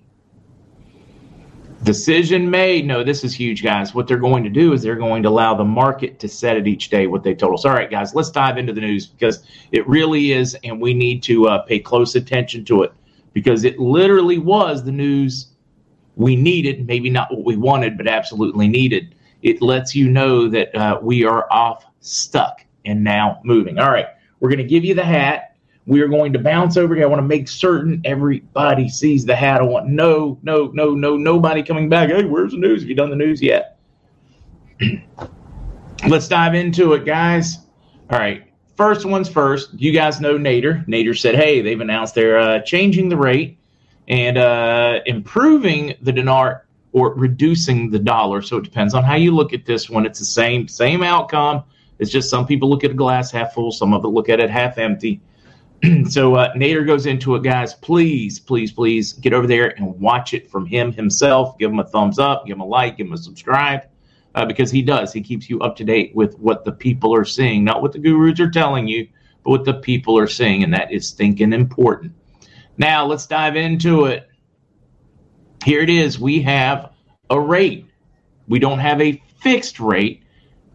Decision 1.83 2.49
made. 2.49 2.85
No, 2.85 3.03
this 3.03 3.23
is 3.23 3.33
huge, 3.33 3.63
guys. 3.63 3.95
What 3.95 4.05
they're 4.05 4.17
going 4.17 4.43
to 4.43 4.49
do 4.49 4.73
is 4.73 4.81
they're 4.81 4.95
going 4.95 5.23
to 5.23 5.29
allow 5.29 5.55
the 5.55 5.63
market 5.63 6.19
to 6.19 6.27
set 6.27 6.57
it 6.57 6.67
each 6.67 6.89
day 6.89 7.07
what 7.07 7.23
they 7.23 7.33
told 7.33 7.53
us. 7.53 7.65
All 7.65 7.73
right, 7.73 7.89
guys, 7.89 8.13
let's 8.13 8.29
dive 8.29 8.57
into 8.57 8.73
the 8.73 8.81
news 8.81 9.07
because 9.07 9.43
it 9.71 9.87
really 9.87 10.33
is, 10.33 10.57
and 10.63 10.81
we 10.81 10.93
need 10.93 11.23
to 11.23 11.47
uh, 11.47 11.59
pay 11.59 11.79
close 11.79 12.15
attention 12.15 12.65
to 12.65 12.83
it 12.83 12.91
because 13.33 13.63
it 13.63 13.79
literally 13.79 14.37
was 14.37 14.83
the 14.83 14.91
news 14.91 15.47
we 16.17 16.35
needed. 16.35 16.85
Maybe 16.85 17.09
not 17.09 17.31
what 17.31 17.45
we 17.45 17.55
wanted, 17.55 17.97
but 17.97 18.07
absolutely 18.07 18.67
needed. 18.67 19.15
It 19.41 19.61
lets 19.61 19.95
you 19.95 20.09
know 20.09 20.49
that 20.49 20.75
uh, 20.75 20.99
we 21.01 21.23
are 21.23 21.51
off 21.51 21.85
stuck 22.01 22.65
and 22.83 23.03
now 23.03 23.39
moving. 23.45 23.79
All 23.79 23.89
right, 23.89 24.07
we're 24.41 24.49
going 24.49 24.57
to 24.57 24.65
give 24.65 24.83
you 24.83 24.95
the 24.95 25.05
hat 25.05 25.48
We 25.89 26.01
are 26.01 26.07
going 26.07 26.33
to 26.33 26.39
bounce 26.39 26.77
over 26.77 26.93
here. 26.93 27.05
I 27.05 27.07
want 27.07 27.17
to 27.17 27.27
make 27.27 27.47
certain 27.47 27.99
everybody 28.05 28.87
sees 28.89 29.25
the 29.25 29.35
hat. 29.35 29.59
I 29.59 29.63
want 29.63 29.87
no, 29.87 30.37
no, 30.43 30.67
no, 30.67 30.93
no, 30.93 31.17
nobody 31.17 31.63
coming 31.63 31.89
back. 31.89 32.09
Hey, 32.09 32.25
where's 32.25 32.51
the 32.51 32.59
news? 32.59 32.81
Have 32.81 32.89
you 32.89 32.95
done 32.95 33.09
the 33.09 33.15
news 33.15 33.41
yet? 33.41 33.79
Let's 36.07 36.27
dive 36.27 36.53
into 36.53 36.93
it, 36.93 37.05
guys. 37.05 37.57
All 38.11 38.19
right. 38.19 38.43
First 38.77 39.03
one's 39.03 39.29
first. 39.29 39.73
You 39.73 39.91
guys 39.91 40.21
know 40.21 40.37
Nader. 40.37 40.87
Nader 40.87 41.17
said, 41.17 41.33
hey, 41.33 41.61
they've 41.61 41.81
announced 41.81 42.13
they're 42.13 42.37
uh, 42.37 42.59
changing 42.59 43.09
the 43.09 43.17
rate 43.17 43.57
and 44.07 44.37
uh, 44.37 44.99
improving 45.07 45.95
the 46.03 46.11
dinar 46.11 46.67
or 46.91 47.15
reducing 47.15 47.89
the 47.89 47.97
dollar. 47.97 48.43
So 48.43 48.57
it 48.57 48.63
depends 48.63 48.93
on 48.93 49.03
how 49.03 49.15
you 49.15 49.33
look 49.33 49.53
at 49.53 49.65
this 49.65 49.89
one. 49.89 50.05
It's 50.05 50.19
the 50.19 50.25
same 50.25 50.67
same 50.67 51.01
outcome. 51.01 51.63
It's 51.97 52.11
just 52.11 52.29
some 52.29 52.45
people 52.45 52.69
look 52.69 52.83
at 52.83 52.91
a 52.91 52.93
glass 52.93 53.31
half 53.31 53.55
full, 53.55 53.71
some 53.71 53.91
of 53.91 54.05
it 54.05 54.09
look 54.09 54.29
at 54.29 54.39
it 54.39 54.51
half 54.51 54.77
empty. 54.77 55.19
so 56.09 56.35
uh, 56.35 56.53
Nader 56.55 56.85
goes 56.85 57.05
into 57.05 57.35
it, 57.35 57.43
guys. 57.43 57.73
Please, 57.73 58.39
please, 58.39 58.71
please 58.71 59.13
get 59.13 59.33
over 59.33 59.47
there 59.47 59.69
and 59.77 59.99
watch 59.99 60.33
it 60.33 60.49
from 60.49 60.65
him 60.65 60.91
himself. 60.91 61.57
Give 61.57 61.71
him 61.71 61.79
a 61.79 61.85
thumbs 61.85 62.19
up, 62.19 62.45
give 62.45 62.57
him 62.57 62.61
a 62.61 62.65
like, 62.65 62.97
give 62.97 63.07
him 63.07 63.13
a 63.13 63.17
subscribe, 63.17 63.81
uh, 64.35 64.45
because 64.45 64.71
he 64.71 64.81
does. 64.81 65.13
He 65.13 65.21
keeps 65.21 65.49
you 65.49 65.59
up 65.61 65.75
to 65.77 65.83
date 65.83 66.13
with 66.15 66.37
what 66.37 66.65
the 66.65 66.71
people 66.71 67.15
are 67.15 67.25
seeing, 67.25 67.63
not 67.63 67.81
what 67.81 67.93
the 67.93 67.99
gurus 67.99 68.39
are 68.39 68.49
telling 68.49 68.87
you, 68.87 69.07
but 69.43 69.51
what 69.51 69.65
the 69.65 69.75
people 69.75 70.17
are 70.17 70.27
seeing, 70.27 70.63
and 70.63 70.73
that 70.73 70.91
is 70.91 71.11
thinking 71.11 71.53
important. 71.53 72.13
Now 72.77 73.05
let's 73.05 73.27
dive 73.27 73.55
into 73.55 74.05
it. 74.05 74.27
Here 75.63 75.81
it 75.81 75.89
is. 75.89 76.19
We 76.19 76.41
have 76.41 76.91
a 77.29 77.39
rate. 77.39 77.85
We 78.47 78.59
don't 78.59 78.79
have 78.79 79.01
a 79.01 79.21
fixed 79.41 79.79
rate. 79.79 80.23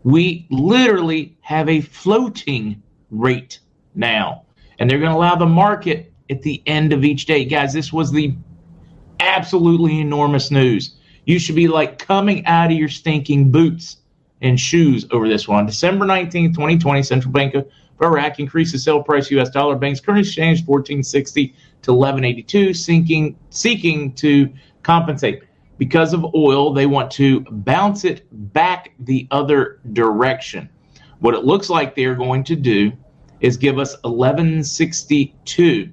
We 0.02 0.46
literally 0.50 1.36
have 1.40 1.68
a 1.68 1.80
floating 1.80 2.82
rate 3.10 3.60
now. 3.94 4.43
And 4.78 4.88
they're 4.88 4.98
going 4.98 5.10
to 5.10 5.16
allow 5.16 5.36
the 5.36 5.46
market 5.46 6.12
at 6.30 6.42
the 6.42 6.62
end 6.66 6.92
of 6.92 7.04
each 7.04 7.26
day. 7.26 7.44
Guys, 7.44 7.72
this 7.72 7.92
was 7.92 8.10
the 8.10 8.34
absolutely 9.20 10.00
enormous 10.00 10.50
news. 10.50 10.96
You 11.26 11.38
should 11.38 11.56
be 11.56 11.68
like 11.68 11.98
coming 11.98 12.44
out 12.46 12.70
of 12.70 12.76
your 12.76 12.88
stinking 12.88 13.50
boots 13.50 13.98
and 14.42 14.58
shoes 14.58 15.06
over 15.10 15.28
this 15.28 15.48
one. 15.48 15.66
December 15.66 16.04
19th, 16.04 16.54
2020, 16.54 17.02
Central 17.02 17.32
Bank 17.32 17.54
of 17.54 17.66
Iraq 18.02 18.38
increased 18.38 18.72
the 18.72 18.78
sale 18.78 19.02
price 19.02 19.30
US 19.30 19.50
dollar 19.50 19.76
bank's 19.76 20.00
current 20.00 20.20
exchange 20.20 20.66
1460 20.66 21.54
to 21.82 21.92
1182 21.92 22.74
seeking 22.74 23.38
seeking 23.50 24.12
to 24.14 24.52
compensate 24.82 25.42
because 25.78 26.12
of 26.12 26.34
oil 26.34 26.72
they 26.72 26.86
want 26.86 27.10
to 27.12 27.40
bounce 27.40 28.04
it 28.04 28.26
back 28.52 28.92
the 29.00 29.26
other 29.30 29.80
direction 29.92 30.68
what 31.20 31.34
it 31.34 31.44
looks 31.44 31.70
like 31.70 31.94
they're 31.94 32.14
going 32.14 32.42
to 32.44 32.56
do 32.56 32.92
is 33.44 33.56
give 33.56 33.78
us 33.78 33.94
1162 34.02 35.90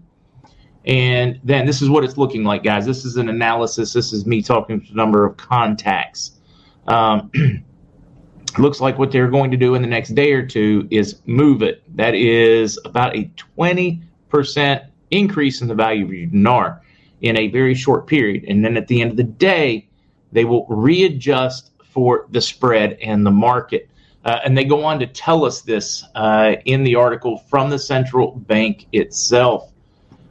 and 0.86 1.40
then 1.44 1.66
this 1.66 1.82
is 1.82 1.90
what 1.90 2.04
it's 2.04 2.18
looking 2.18 2.44
like 2.44 2.64
guys. 2.64 2.86
This 2.86 3.06
is 3.06 3.18
an 3.18 3.30
analysis. 3.30 3.94
This 3.94 4.14
is 4.14 4.26
me 4.26 4.42
talking 4.42 4.82
to 4.82 4.92
a 4.92 4.96
number 4.96 5.26
of 5.26 5.38
contacts. 5.38 6.40
Um, 6.88 7.32
looks 8.58 8.82
like 8.82 8.98
what 8.98 9.12
they're 9.12 9.30
going 9.30 9.52
to 9.52 9.58
do 9.58 9.76
in 9.76 9.82
the 9.82 9.88
next 9.88 10.16
day 10.16 10.32
or 10.34 10.46
two 10.46 10.88
is 10.90 11.22
move 11.26 11.62
it. 11.62 11.84
That 11.96 12.16
is 12.16 12.80
about 12.84 13.16
a 13.16 13.32
20% 13.58 14.90
increase 15.12 15.62
in 15.62 15.68
the 15.68 15.76
value 15.76 16.06
of 16.06 16.14
your 16.14 16.28
dinar 16.28 16.82
in 17.22 17.38
a 17.38 17.48
very 17.50 17.76
short 17.76 18.08
period. 18.08 18.46
And 18.48 18.66
then 18.66 18.76
at 18.76 18.88
the 18.88 19.02
end 19.02 19.12
of 19.12 19.18
the 19.18 19.24
day, 19.24 19.88
they 20.32 20.46
will 20.46 20.66
readjust 20.68 21.72
for 21.84 22.26
the 22.32 22.42
spread 22.42 22.94
and 23.04 23.26
the 23.26 23.32
market. 23.32 23.91
Uh, 24.24 24.40
and 24.46 24.58
they 24.58 24.64
go 24.64 24.84
on 24.84 25.00
to 25.00 25.08
tell 25.08 25.46
us 25.46 25.62
this 25.62 26.04
uh, 26.16 26.56
in 26.66 26.84
the 26.84 26.96
article 26.96 27.38
from 27.50 27.70
the 27.70 27.80
central 27.80 28.32
bank 28.32 28.86
itself. 28.92 29.72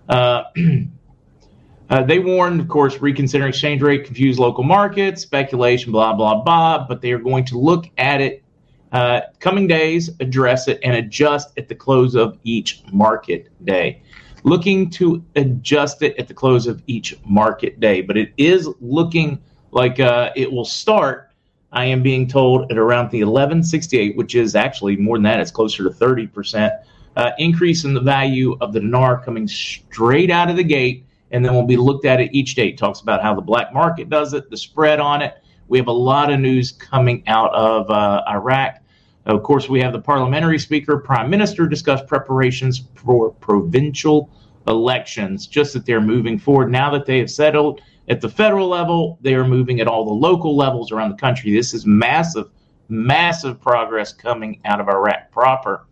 Uh, 0.08 0.44
uh 1.90 2.02
they 2.04 2.20
warned, 2.20 2.60
of 2.60 2.68
course, 2.68 3.00
reconsider 3.00 3.48
exchange 3.48 3.82
rate, 3.82 4.04
confuse 4.04 4.38
local 4.38 4.62
markets, 4.62 5.22
speculation, 5.22 5.90
blah, 5.90 6.12
blah, 6.12 6.40
blah. 6.42 6.86
But 6.86 7.00
they 7.00 7.12
are 7.12 7.18
going 7.18 7.44
to 7.46 7.58
look 7.58 7.86
at 7.98 8.20
it 8.20 8.44
uh, 8.92 9.22
coming 9.40 9.66
days, 9.66 10.10
address 10.20 10.68
it, 10.68 10.78
and 10.84 10.94
adjust 10.94 11.56
at 11.58 11.68
the 11.68 11.74
close 11.74 12.14
of 12.14 12.38
each 12.44 12.82
market 12.92 13.48
day 13.64 14.02
looking 14.44 14.90
to 14.90 15.22
adjust 15.36 16.02
it 16.02 16.16
at 16.18 16.28
the 16.28 16.34
close 16.34 16.66
of 16.66 16.82
each 16.86 17.18
market 17.24 17.80
day. 17.80 18.00
But 18.00 18.16
it 18.16 18.32
is 18.36 18.68
looking 18.80 19.40
like 19.72 20.00
uh, 20.00 20.30
it 20.36 20.50
will 20.50 20.64
start. 20.64 21.29
I 21.72 21.84
am 21.84 22.02
being 22.02 22.26
told 22.26 22.70
at 22.70 22.78
around 22.78 23.10
the 23.10 23.22
1168, 23.22 24.16
which 24.16 24.34
is 24.34 24.56
actually 24.56 24.96
more 24.96 25.16
than 25.16 25.22
that. 25.24 25.40
It's 25.40 25.50
closer 25.50 25.84
to 25.84 25.90
30 25.90 26.26
percent 26.26 26.74
uh, 27.16 27.32
increase 27.38 27.84
in 27.84 27.94
the 27.94 28.00
value 28.00 28.56
of 28.60 28.72
the 28.72 28.80
dinar 28.80 29.22
coming 29.22 29.46
straight 29.46 30.30
out 30.30 30.50
of 30.50 30.56
the 30.56 30.64
gate, 30.64 31.04
and 31.30 31.44
then 31.44 31.52
we'll 31.54 31.66
be 31.66 31.76
looked 31.76 32.04
at 32.04 32.20
it 32.20 32.30
each 32.32 32.54
day. 32.54 32.68
It 32.68 32.78
talks 32.78 33.00
about 33.00 33.22
how 33.22 33.34
the 33.34 33.42
black 33.42 33.72
market 33.72 34.08
does 34.08 34.34
it, 34.34 34.50
the 34.50 34.56
spread 34.56 35.00
on 35.00 35.22
it. 35.22 35.42
We 35.68 35.78
have 35.78 35.88
a 35.88 35.92
lot 35.92 36.32
of 36.32 36.40
news 36.40 36.72
coming 36.72 37.22
out 37.28 37.52
of 37.54 37.88
uh, 37.90 38.22
Iraq. 38.28 38.80
Of 39.26 39.42
course, 39.42 39.68
we 39.68 39.80
have 39.80 39.92
the 39.92 40.00
parliamentary 40.00 40.58
speaker, 40.58 40.96
prime 40.96 41.30
minister 41.30 41.68
discuss 41.68 42.00
preparations 42.06 42.84
for 42.96 43.30
provincial 43.30 44.30
elections, 44.66 45.46
just 45.46 45.72
that 45.74 45.86
they're 45.86 46.00
moving 46.00 46.38
forward. 46.38 46.72
Now 46.72 46.90
that 46.90 47.06
they 47.06 47.18
have 47.18 47.30
settled 47.30 47.82
at 48.08 48.20
the 48.20 48.28
federal 48.28 48.68
level, 48.68 49.18
they 49.20 49.34
are 49.34 49.46
moving 49.46 49.80
at 49.80 49.86
all 49.86 50.04
the 50.04 50.12
local 50.12 50.56
levels 50.56 50.90
around 50.90 51.10
the 51.10 51.16
country. 51.16 51.52
This 51.52 51.74
is 51.74 51.86
massive, 51.86 52.50
massive 52.88 53.60
progress 53.60 54.12
coming 54.12 54.60
out 54.64 54.80
of 54.80 54.88
Iraq 54.88 55.30
proper. 55.30 55.86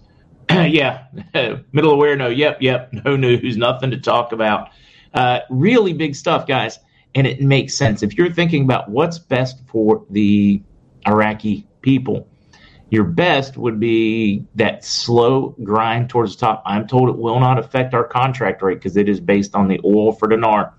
yeah, 0.50 1.04
middle 1.72 1.96
where? 1.96 2.16
No, 2.16 2.28
yep, 2.28 2.58
yep, 2.60 2.92
no 3.04 3.16
news, 3.16 3.56
nothing 3.56 3.90
to 3.90 3.98
talk 3.98 4.32
about. 4.32 4.70
Uh, 5.14 5.40
really 5.48 5.92
big 5.92 6.14
stuff, 6.14 6.46
guys. 6.46 6.78
And 7.14 7.26
it 7.26 7.40
makes 7.40 7.74
sense. 7.74 8.02
If 8.02 8.16
you're 8.16 8.32
thinking 8.32 8.62
about 8.62 8.88
what's 8.88 9.18
best 9.18 9.60
for 9.66 10.04
the 10.10 10.62
Iraqi 11.06 11.66
people, 11.82 12.28
your 12.90 13.04
best 13.04 13.56
would 13.56 13.78
be 13.78 14.44
that 14.56 14.84
slow 14.84 15.54
grind 15.62 16.10
towards 16.10 16.36
the 16.36 16.40
top. 16.40 16.62
I'm 16.66 16.86
told 16.86 17.08
it 17.08 17.16
will 17.16 17.40
not 17.40 17.58
affect 17.58 17.94
our 17.94 18.04
contract 18.04 18.62
rate 18.62 18.74
because 18.74 18.96
it 18.96 19.08
is 19.08 19.20
based 19.20 19.54
on 19.54 19.68
the 19.68 19.80
oil 19.84 20.12
for 20.12 20.28
dinar. 20.28 20.74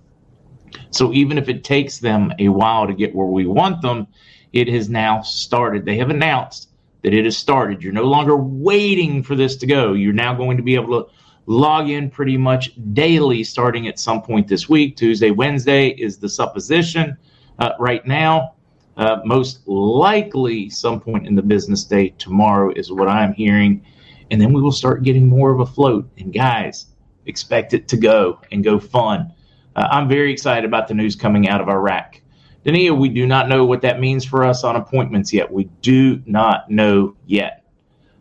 So 0.90 1.14
even 1.14 1.38
if 1.38 1.50
it 1.50 1.64
takes 1.64 2.00
them 2.00 2.34
a 2.40 2.50
while 2.50 2.88
to 2.88 2.94
get 2.94 3.16
where 3.16 3.28
we 3.28 3.46
want 3.46 3.82
them, 3.82 4.08
it 4.54 4.68
has 4.68 4.90
now 4.90 5.22
started. 5.22 5.86
They 5.86 5.98
have 5.98 6.10
announced 6.10 6.70
that 7.04 7.14
it 7.14 7.26
has 7.26 7.38
started. 7.38 7.82
You're 7.82 7.94
no 7.94 8.04
longer 8.04 8.36
waiting 8.36 9.24
for 9.24 9.36
this 9.36 9.56
to 9.58 9.68
go. 9.68 9.94
You're 9.94 10.14
now 10.14 10.34
going 10.34 10.58
to 10.58 10.64
be 10.64 10.76
able 10.76 11.04
to 11.04 11.12
log 11.46 11.90
in 11.90 12.10
pretty 12.10 12.38
much 12.38 12.72
daily 12.94 13.44
starting 13.44 13.88
at 13.88 14.00
some 14.00 14.22
point 14.22 14.48
this 14.48 14.70
week. 14.70 14.96
Tuesday, 14.96 15.32
Wednesday 15.32 15.90
is 15.90 16.18
the 16.18 16.30
supposition 16.30 17.18
uh, 17.60 17.72
right 17.80 18.06
now. 18.06 18.56
Uh, 18.98 19.22
most 19.26 19.68
likely, 19.68 20.70
some 20.70 21.00
point 21.00 21.26
in 21.26 21.34
the 21.34 21.42
business 21.42 21.84
day 21.84 22.10
tomorrow 22.18 22.72
is 22.76 22.92
what 22.92 23.08
I'm 23.08 23.34
hearing. 23.34 23.84
And 24.30 24.40
then 24.40 24.54
we 24.54 24.62
will 24.62 24.72
start 24.72 25.04
getting 25.04 25.28
more 25.28 25.52
of 25.52 25.60
a 25.60 25.66
float. 25.66 26.08
And 26.18 26.34
guys, 26.34 26.88
expect 27.26 27.74
it 27.74 27.88
to 27.90 27.98
go 27.98 28.40
and 28.52 28.64
go 28.64 28.80
fun. 28.80 29.34
Uh, 29.76 29.88
I'm 29.92 30.08
very 30.08 30.32
excited 30.32 30.66
about 30.66 30.88
the 30.88 30.94
news 30.94 31.16
coming 31.16 31.48
out 31.48 31.62
of 31.62 31.70
Iraq. 31.70 32.22
Dania, 32.66 32.98
we 32.98 33.10
do 33.10 33.26
not 33.26 33.50
know 33.50 33.66
what 33.66 33.82
that 33.82 34.00
means 34.00 34.24
for 34.24 34.44
us 34.44 34.64
on 34.64 34.76
appointments 34.76 35.34
yet. 35.34 35.52
We 35.52 35.66
do 35.82 36.22
not 36.26 36.70
know 36.70 37.16
yet. 37.26 37.66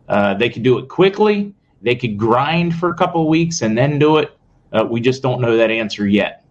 Uh, 0.08 0.34
they 0.34 0.48
could 0.48 0.62
do 0.62 0.78
it 0.78 0.88
quickly. 0.88 1.54
They 1.82 1.94
could 1.94 2.16
grind 2.16 2.74
for 2.74 2.88
a 2.88 2.94
couple 2.94 3.22
of 3.22 3.28
weeks 3.28 3.62
and 3.62 3.76
then 3.76 3.98
do 3.98 4.16
it. 4.16 4.36
Uh, 4.72 4.86
we 4.88 5.00
just 5.00 5.22
don't 5.22 5.40
know 5.40 5.56
that 5.56 5.70
answer 5.70 6.06
yet. 6.06 6.44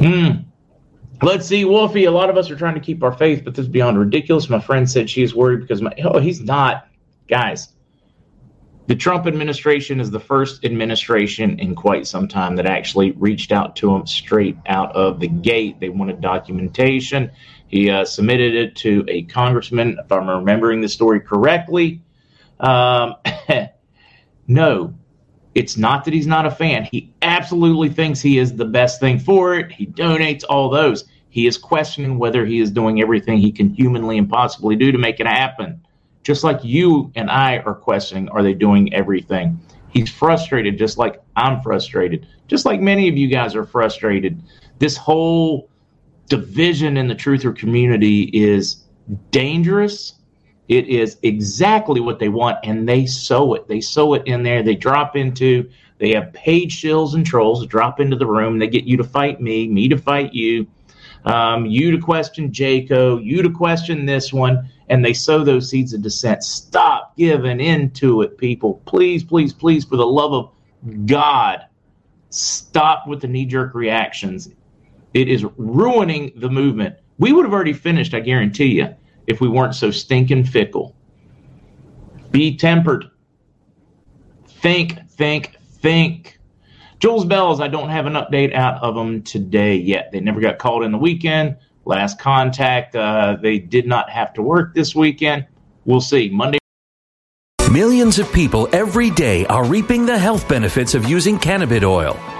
Hmm. 0.00 0.30
Let's 1.22 1.46
see, 1.46 1.64
Wolfie. 1.64 2.04
A 2.04 2.10
lot 2.10 2.28
of 2.28 2.36
us 2.36 2.50
are 2.50 2.56
trying 2.56 2.74
to 2.74 2.80
keep 2.80 3.02
our 3.02 3.12
faith, 3.12 3.42
but 3.44 3.54
this 3.54 3.64
is 3.64 3.68
beyond 3.68 3.98
ridiculous. 3.98 4.50
My 4.50 4.60
friend 4.60 4.88
said 4.90 5.08
she 5.08 5.22
is 5.22 5.34
worried 5.34 5.60
because 5.60 5.80
my 5.80 5.94
oh, 6.04 6.18
he's 6.18 6.40
not. 6.40 6.88
Guys, 7.28 7.73
the 8.86 8.94
Trump 8.94 9.26
administration 9.26 9.98
is 9.98 10.10
the 10.10 10.20
first 10.20 10.64
administration 10.64 11.58
in 11.58 11.74
quite 11.74 12.06
some 12.06 12.28
time 12.28 12.56
that 12.56 12.66
actually 12.66 13.12
reached 13.12 13.50
out 13.50 13.76
to 13.76 13.94
him 13.94 14.06
straight 14.06 14.58
out 14.66 14.94
of 14.94 15.20
the 15.20 15.28
gate. 15.28 15.80
They 15.80 15.88
wanted 15.88 16.20
documentation. 16.20 17.30
He 17.66 17.90
uh, 17.90 18.04
submitted 18.04 18.54
it 18.54 18.76
to 18.76 19.04
a 19.08 19.22
congressman, 19.22 19.98
if 19.98 20.12
I'm 20.12 20.28
remembering 20.28 20.82
the 20.82 20.88
story 20.88 21.20
correctly. 21.20 22.02
Um, 22.60 23.14
no, 24.46 24.94
it's 25.54 25.78
not 25.78 26.04
that 26.04 26.12
he's 26.12 26.26
not 26.26 26.44
a 26.44 26.50
fan. 26.50 26.84
He 26.84 27.12
absolutely 27.22 27.88
thinks 27.88 28.20
he 28.20 28.38
is 28.38 28.54
the 28.54 28.66
best 28.66 29.00
thing 29.00 29.18
for 29.18 29.54
it. 29.54 29.72
He 29.72 29.86
donates 29.86 30.44
all 30.48 30.68
those. 30.68 31.04
He 31.30 31.46
is 31.46 31.56
questioning 31.56 32.18
whether 32.18 32.44
he 32.44 32.60
is 32.60 32.70
doing 32.70 33.00
everything 33.00 33.38
he 33.38 33.50
can 33.50 33.70
humanly 33.70 34.18
and 34.18 34.28
possibly 34.28 34.76
do 34.76 34.92
to 34.92 34.98
make 34.98 35.20
it 35.20 35.26
happen. 35.26 35.84
Just 36.24 36.44
like 36.44 36.64
you 36.64 37.12
and 37.14 37.30
I 37.30 37.58
are 37.58 37.74
questioning, 37.76 38.28
are 38.30 38.42
they 38.42 38.54
doing 38.54 38.92
everything? 38.92 39.60
He's 39.90 40.10
frustrated, 40.10 40.78
just 40.78 40.98
like 40.98 41.22
I'm 41.36 41.62
frustrated, 41.62 42.26
just 42.48 42.66
like 42.66 42.80
many 42.80 43.08
of 43.08 43.16
you 43.16 43.28
guys 43.28 43.54
are 43.54 43.64
frustrated. 43.64 44.42
This 44.80 44.96
whole 44.96 45.70
division 46.28 46.96
in 46.96 47.06
the 47.08 47.14
truther 47.14 47.56
community 47.56 48.24
is 48.32 48.84
dangerous 49.30 50.14
It 50.68 50.88
is 50.88 51.18
exactly 51.22 52.00
what 52.00 52.18
they 52.18 52.28
want, 52.30 52.58
and 52.64 52.88
they 52.88 53.06
sow 53.06 53.54
it. 53.54 53.68
They 53.68 53.80
sow 53.80 54.14
it 54.14 54.22
in 54.26 54.42
there. 54.42 54.62
They 54.62 54.74
drop 54.76 55.16
into. 55.16 55.70
They 55.98 56.12
have 56.14 56.32
paid 56.32 56.70
shills 56.70 57.14
and 57.14 57.24
trolls 57.24 57.66
drop 57.66 58.00
into 58.00 58.16
the 58.16 58.26
room. 58.26 58.58
They 58.58 58.66
get 58.66 58.84
you 58.84 58.96
to 58.96 59.04
fight 59.04 59.40
me, 59.40 59.68
me 59.68 59.88
to 59.88 59.98
fight 59.98 60.32
you, 60.32 60.66
um, 61.24 61.66
you 61.66 61.90
to 61.90 61.98
question 61.98 62.50
Jaco, 62.50 63.22
you 63.24 63.42
to 63.42 63.50
question 63.50 64.04
this 64.06 64.32
one, 64.32 64.68
and 64.88 65.04
they 65.04 65.14
sow 65.14 65.42
those 65.42 65.70
seeds 65.70 65.94
of 65.94 66.02
dissent. 66.02 66.44
Stop 66.44 67.16
giving 67.16 67.60
into 67.60 68.22
it, 68.22 68.36
people. 68.36 68.82
Please, 68.84 69.24
please, 69.24 69.52
please, 69.52 69.84
for 69.84 69.96
the 69.96 70.06
love 70.06 70.32
of 70.32 71.06
God, 71.06 71.66
stop 72.28 73.06
with 73.06 73.22
the 73.22 73.28
knee 73.28 73.46
jerk 73.46 73.74
reactions. 73.74 74.50
It 75.14 75.28
is 75.28 75.44
ruining 75.56 76.32
the 76.36 76.50
movement. 76.50 76.96
We 77.18 77.32
would 77.32 77.44
have 77.44 77.54
already 77.54 77.72
finished, 77.72 78.12
I 78.12 78.20
guarantee 78.20 78.72
you, 78.74 78.94
if 79.26 79.40
we 79.40 79.48
weren't 79.48 79.74
so 79.74 79.90
stinking 79.90 80.44
fickle. 80.44 80.94
Be 82.30 82.56
tempered. 82.56 83.10
Think, 84.46 85.08
think, 85.10 85.56
think. 85.80 86.38
Jules 87.04 87.26
Bells, 87.26 87.60
I 87.60 87.68
don't 87.68 87.90
have 87.90 88.06
an 88.06 88.14
update 88.14 88.54
out 88.54 88.82
of 88.82 88.94
them 88.94 89.22
today 89.24 89.76
yet. 89.76 90.10
They 90.10 90.20
never 90.20 90.40
got 90.40 90.56
called 90.56 90.84
in 90.84 90.90
the 90.90 90.96
weekend. 90.96 91.54
Last 91.84 92.18
contact, 92.18 92.96
uh, 92.96 93.36
they 93.42 93.58
did 93.58 93.86
not 93.86 94.08
have 94.08 94.32
to 94.32 94.42
work 94.42 94.74
this 94.74 94.94
weekend. 94.94 95.46
We'll 95.84 96.00
see. 96.00 96.30
Monday. 96.30 96.56
Millions 97.70 98.18
of 98.18 98.32
people 98.32 98.70
every 98.72 99.10
day 99.10 99.44
are 99.48 99.66
reaping 99.66 100.06
the 100.06 100.18
health 100.18 100.48
benefits 100.48 100.94
of 100.94 101.04
using 101.04 101.38
cannabis 101.38 101.84
oil, 101.84 102.18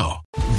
now. 0.00 0.22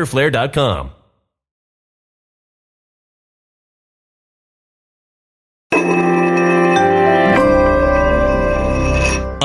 riderflare.com. 0.00 0.99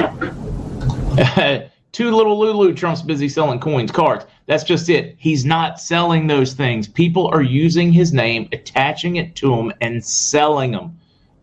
Too 1.92 2.14
little 2.14 2.38
Lulu, 2.38 2.72
Trump's 2.72 3.02
busy 3.02 3.28
selling 3.28 3.58
coins, 3.58 3.90
cards. 3.90 4.24
That's 4.46 4.62
just 4.62 4.88
it. 4.88 5.16
He's 5.18 5.44
not 5.44 5.80
selling 5.80 6.26
those 6.26 6.52
things. 6.52 6.86
People 6.86 7.26
are 7.28 7.42
using 7.42 7.92
his 7.92 8.12
name, 8.12 8.48
attaching 8.52 9.16
it 9.16 9.34
to 9.36 9.52
him, 9.54 9.72
and 9.80 10.04
selling 10.04 10.70
them. 10.72 10.98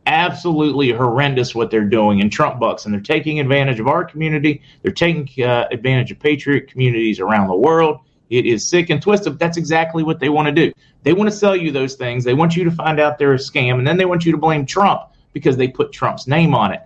Absolutely 0.06 0.91
horrendous 0.91 1.54
what 1.54 1.70
they're 1.70 1.84
doing 1.84 2.20
in 2.20 2.30
Trump 2.30 2.62
bucks. 2.62 2.86
And 2.86 2.93
they're 2.93 3.02
taking 3.02 3.41
advantage 3.41 3.82
of 3.82 3.88
our 3.88 4.06
community. 4.06 4.62
They're 4.82 4.93
taking 4.93 5.28
uh, 5.43 5.67
advantage 5.70 6.12
of 6.12 6.20
patriot 6.20 6.72
communities 6.72 7.20
around 7.20 7.50
the 7.50 7.56
world. 7.56 8.00
It 8.30 8.46
is 8.46 8.67
sick 8.67 8.89
and 8.89 9.02
twisted, 9.02 9.39
that's 9.39 9.58
exactly 9.58 10.04
what 10.04 10.20
they 10.20 10.30
want 10.30 10.48
to 10.48 10.52
do. 10.52 10.74
They 11.04 11.13
want 11.13 11.30
to 11.30 11.36
sell 11.36 11.56
you 11.56 11.72
those 11.72 11.96
things. 11.96 12.24
They 12.24 12.34
want 12.34 12.56
you 12.56 12.63
to 12.65 12.72
find 12.72 13.00
out 13.00 13.17
they're 13.17 13.34
a 13.34 13.38
scam, 13.38 13.78
and 13.78 13.88
then 13.88 13.98
they 13.98 14.06
want 14.06 14.26
you 14.26 14.32
to 14.34 14.38
blame 14.38 14.65
Trump 14.65 15.02
because 15.32 15.56
they 15.56 15.67
put 15.67 15.93
Trump's 15.93 16.28
name 16.28 16.54
on 16.54 16.74
it 16.74 16.82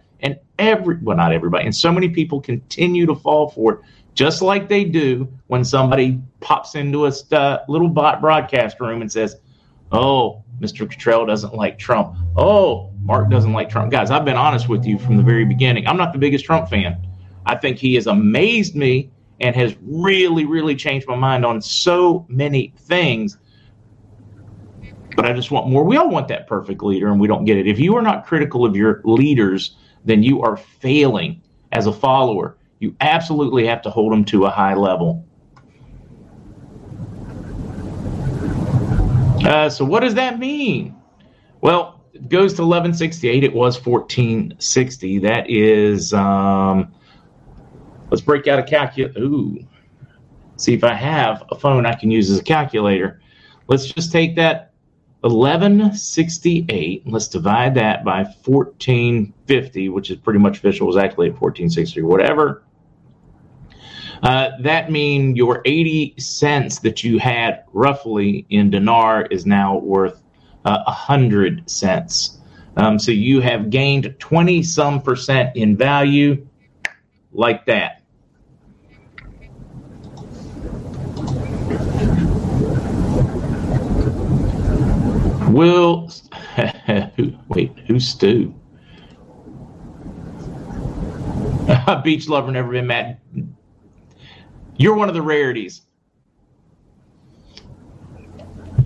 every 0.62 0.98
well 1.02 1.18
not 1.18 1.34
everybody 1.34 1.66
and 1.66 1.76
so 1.76 1.92
many 1.92 2.08
people 2.08 2.40
continue 2.40 3.06
to 3.06 3.16
fall 3.16 3.50
for 3.50 3.74
it 3.74 3.80
just 4.14 4.42
like 4.42 4.70
they 4.70 4.84
do 4.84 5.28
when 5.48 5.64
somebody 5.64 6.22
pops 6.40 6.76
into 6.76 7.08
a 7.08 7.12
uh, 7.32 7.64
little 7.68 7.90
bot 7.90 8.22
broadcast 8.22 8.80
room 8.80 9.02
and 9.02 9.12
says 9.12 9.38
oh 9.92 10.44
mr 10.60 10.88
Cottrell 10.88 11.26
doesn't 11.26 11.56
like 11.56 11.80
trump. 11.80 12.16
Oh 12.38 12.92
mark 13.02 13.32
doesn't 13.32 13.52
like 13.52 13.70
trump. 13.70 13.92
Guys 13.92 14.12
i've 14.12 14.24
been 14.24 14.38
honest 14.38 14.70
with 14.70 14.86
you 14.86 15.00
from 15.00 15.18
the 15.18 15.24
very 15.24 15.46
beginning. 15.46 15.88
I'm 15.88 15.98
not 15.98 16.14
the 16.14 16.20
biggest 16.20 16.46
trump 16.46 16.70
fan. 16.70 17.08
I 17.46 17.56
think 17.56 17.80
he 17.80 17.96
has 17.96 18.06
amazed 18.06 18.76
me 18.76 19.10
and 19.40 19.56
has 19.56 19.76
really 19.82 20.46
really 20.46 20.76
changed 20.76 21.08
my 21.08 21.16
mind 21.16 21.44
on 21.44 21.60
so 21.60 22.26
many 22.30 22.74
things. 22.78 23.38
But 25.16 25.26
i 25.26 25.34
just 25.34 25.50
want 25.50 25.68
more. 25.68 25.84
We 25.84 25.98
all 25.98 26.10
want 26.10 26.28
that 26.28 26.48
perfect 26.48 26.84
leader 26.84 27.08
and 27.08 27.20
we 27.20 27.28
don't 27.28 27.46
get 27.46 27.58
it. 27.58 27.68
If 27.68 27.80
you 27.80 27.96
are 27.96 28.02
not 28.04 28.28
critical 28.28 28.64
of 28.64 28.76
your 28.76 29.02
leaders 29.04 29.76
then 30.06 30.24
you 30.24 30.42
are 30.42 30.58
failing 30.58 31.42
as 31.72 31.88
a 31.88 31.94
follower. 31.94 32.58
You 32.80 32.96
absolutely 33.02 33.66
have 33.68 33.82
to 33.84 33.90
hold 33.90 34.12
them 34.12 34.26
to 34.26 34.46
a 34.46 34.50
high 34.50 34.74
level. 34.74 35.26
Uh, 39.46 39.70
so 39.70 39.84
what 39.84 40.02
does 40.02 40.16
that 40.16 40.40
mean? 40.40 40.96
Well, 41.62 42.04
it 42.14 42.30
goes 42.30 42.54
to 42.54 42.62
1168. 42.62 43.44
It 43.44 43.54
was 43.54 43.84
1460. 43.86 45.20
That 45.20 45.50
is, 45.50 46.14
um, 46.14 46.94
let's 48.10 48.22
break 48.22 48.48
out 48.48 48.60
a 48.60 48.64
calculator. 48.64 49.20
Ooh, 49.20 49.60
see 50.58 50.74
if 50.74 50.84
I 50.84 50.94
have 50.94 51.44
a 51.50 51.56
phone 51.56 51.86
I 51.86 51.94
can 51.94 52.12
use 52.12 52.30
as 52.30 52.40
a 52.40 52.44
calculator. 52.44 53.22
Let's 53.68 53.86
just 53.86 54.12
take 54.12 54.36
that 54.36 54.71
1168. 55.22 57.08
Let's 57.08 57.28
divide 57.28 57.76
that 57.76 58.04
by 58.04 58.24
1450, 58.24 59.90
which 59.90 60.10
is 60.10 60.18
pretty 60.18 60.40
much 60.40 60.58
official, 60.58 60.88
was 60.88 60.98
actually 60.98 61.28
at 61.28 61.40
1460 61.40 62.02
or 62.02 62.08
whatever. 62.08 62.64
Uh, 64.24 64.50
that 64.62 64.92
mean 64.92 65.36
your 65.36 65.62
80 65.66 66.16
cents 66.18 66.80
that 66.80 67.04
you 67.04 67.18
had 67.20 67.64
roughly 67.74 68.46
in 68.50 68.70
dinar 68.70 69.26
is 69.26 69.46
now 69.46 69.78
worth 69.78 70.22
uh, 70.66 70.84
100 70.86 71.70
cents. 71.70 72.38
Um, 72.78 73.00
so 73.00 73.12
you 73.12 73.42
have 73.42 73.70
gained 73.70 74.16
20 74.20 74.64
some 74.64 75.02
percent 75.02 75.56
in 75.56 75.76
value 75.76 76.48
like 77.32 77.66
that. 77.66 78.01
Will 85.52 86.10
wait, 87.50 87.78
who's 87.86 88.08
Stu? 88.08 88.56
A 91.88 92.02
Beach 92.02 92.30
lover 92.30 92.52
never 92.52 92.72
been 92.72 92.88
mad. 92.88 93.20
You're 94.78 94.96
one 94.96 95.10
of 95.10 95.14
the 95.14 95.22
rarities. 95.22 95.82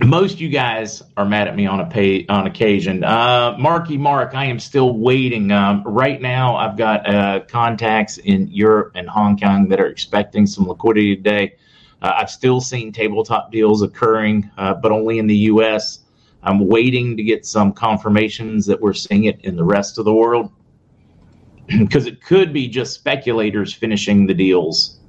Most 0.04 0.40
you 0.40 0.48
guys 0.48 1.02
are 1.16 1.24
mad 1.24 1.48
at 1.48 1.56
me 1.56 1.66
on 1.66 1.80
a 1.80 1.86
pay 1.86 2.26
on 2.26 2.46
occasion. 2.46 3.02
Uh, 3.02 3.56
Marky 3.58 3.96
Mark, 3.96 4.34
I 4.34 4.44
am 4.46 4.58
still 4.58 4.98
waiting. 4.98 5.52
Um, 5.52 5.84
right 5.84 6.20
now, 6.20 6.56
I've 6.56 6.76
got 6.76 7.08
uh, 7.08 7.40
contacts 7.48 8.18
in 8.18 8.48
Europe 8.48 8.92
and 8.94 9.08
Hong 9.08 9.38
Kong 9.38 9.68
that 9.68 9.80
are 9.80 9.86
expecting 9.86 10.46
some 10.46 10.66
liquidity 10.68 11.16
today. 11.16 11.56
Uh, 12.02 12.12
I've 12.16 12.30
still 12.30 12.60
seen 12.60 12.92
tabletop 12.92 13.50
deals 13.50 13.82
occurring, 13.82 14.50
uh, 14.58 14.74
but 14.74 14.92
only 14.92 15.18
in 15.18 15.26
the 15.26 15.36
U.S. 15.36 16.00
I'm 16.46 16.68
waiting 16.68 17.16
to 17.16 17.24
get 17.24 17.44
some 17.44 17.72
confirmations 17.72 18.66
that 18.66 18.80
we're 18.80 18.92
seeing 18.92 19.24
it 19.24 19.44
in 19.44 19.56
the 19.56 19.64
rest 19.64 19.98
of 19.98 20.04
the 20.04 20.14
world 20.14 20.52
because 21.66 22.06
it 22.06 22.22
could 22.22 22.52
be 22.52 22.68
just 22.68 22.94
speculators 22.94 23.74
finishing 23.74 24.26
the 24.26 24.34
deals. 24.34 25.00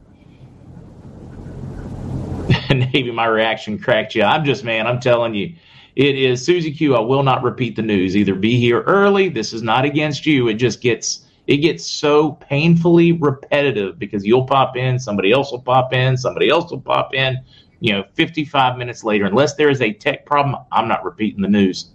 Maybe 2.69 3.12
my 3.12 3.28
reaction 3.28 3.78
cracked 3.78 4.15
you. 4.15 4.23
I'm 4.23 4.45
just, 4.45 4.63
man, 4.63 4.88
I'm 4.88 5.00
telling 5.00 5.36
you, 5.36 5.56
it 5.95 6.15
is 6.15 6.43
Susie 6.43 6.73
Q. 6.73 6.95
I 6.95 7.02
will 7.02 7.23
not 7.23 7.43
repeat 7.43 7.76
the 7.76 7.84
news. 7.84 8.17
Either 8.17 8.34
be 8.34 8.60
here 8.60 8.82
early. 8.82 9.30
This 9.30 9.54
is 9.54 9.62
not 9.62 9.86
against 9.86 10.26
you. 10.26 10.47
It 10.47 10.56
just 10.56 10.82
gets 10.82 11.28
it 11.47 11.58
gets 11.58 11.86
so 11.86 12.34
painfully 12.34 13.13
repetitive 13.13 13.97
because 13.97 14.26
you'll 14.26 14.45
pop 14.45 14.76
in, 14.76 15.00
somebody 15.00 15.32
else 15.32 15.52
will 15.52 15.62
pop 15.62 15.93
in, 15.93 16.17
somebody 16.17 16.50
else 16.50 16.69
will 16.71 16.82
pop 16.82 17.13
in. 17.13 17.38
You 17.80 17.94
know, 17.94 18.04
55 18.13 18.78
minutes 18.78 19.04
later, 19.04 19.26
unless 19.26 19.56
there 19.56 19.70
is 19.70 19.82
a 19.82 19.94
tech 19.94 20.26
problem, 20.26 20.63
I'm 20.72 20.88
not 20.88 21.04
repeating 21.06 21.42
the 21.42 21.48
news. 21.48 21.92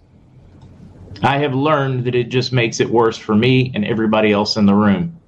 I 1.21 1.37
have 1.37 1.53
learned 1.53 2.05
that 2.05 2.15
it 2.15 2.25
just 2.25 2.51
makes 2.51 2.79
it 2.79 2.89
worse 2.89 3.17
for 3.17 3.35
me 3.35 3.71
and 3.75 3.85
everybody 3.85 4.31
else 4.31 4.57
in 4.57 4.65
the 4.65 4.73
room. 4.73 5.19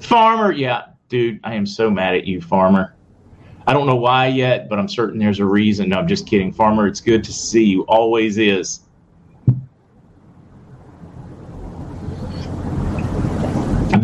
Farmer, 0.00 0.52
yeah, 0.52 0.86
dude, 1.08 1.40
I 1.44 1.54
am 1.54 1.66
so 1.66 1.90
mad 1.90 2.14
at 2.14 2.26
you, 2.26 2.40
Farmer. 2.40 2.94
I 3.66 3.72
don't 3.72 3.86
know 3.86 3.96
why 3.96 4.26
yet, 4.26 4.68
but 4.68 4.78
I'm 4.78 4.88
certain 4.88 5.18
there's 5.18 5.40
a 5.40 5.44
reason. 5.44 5.88
No, 5.88 5.98
I'm 5.98 6.08
just 6.08 6.26
kidding. 6.26 6.52
Farmer, 6.52 6.86
it's 6.86 7.00
good 7.00 7.24
to 7.24 7.32
see 7.32 7.64
you. 7.64 7.82
Always 7.82 8.36
is. 8.36 8.80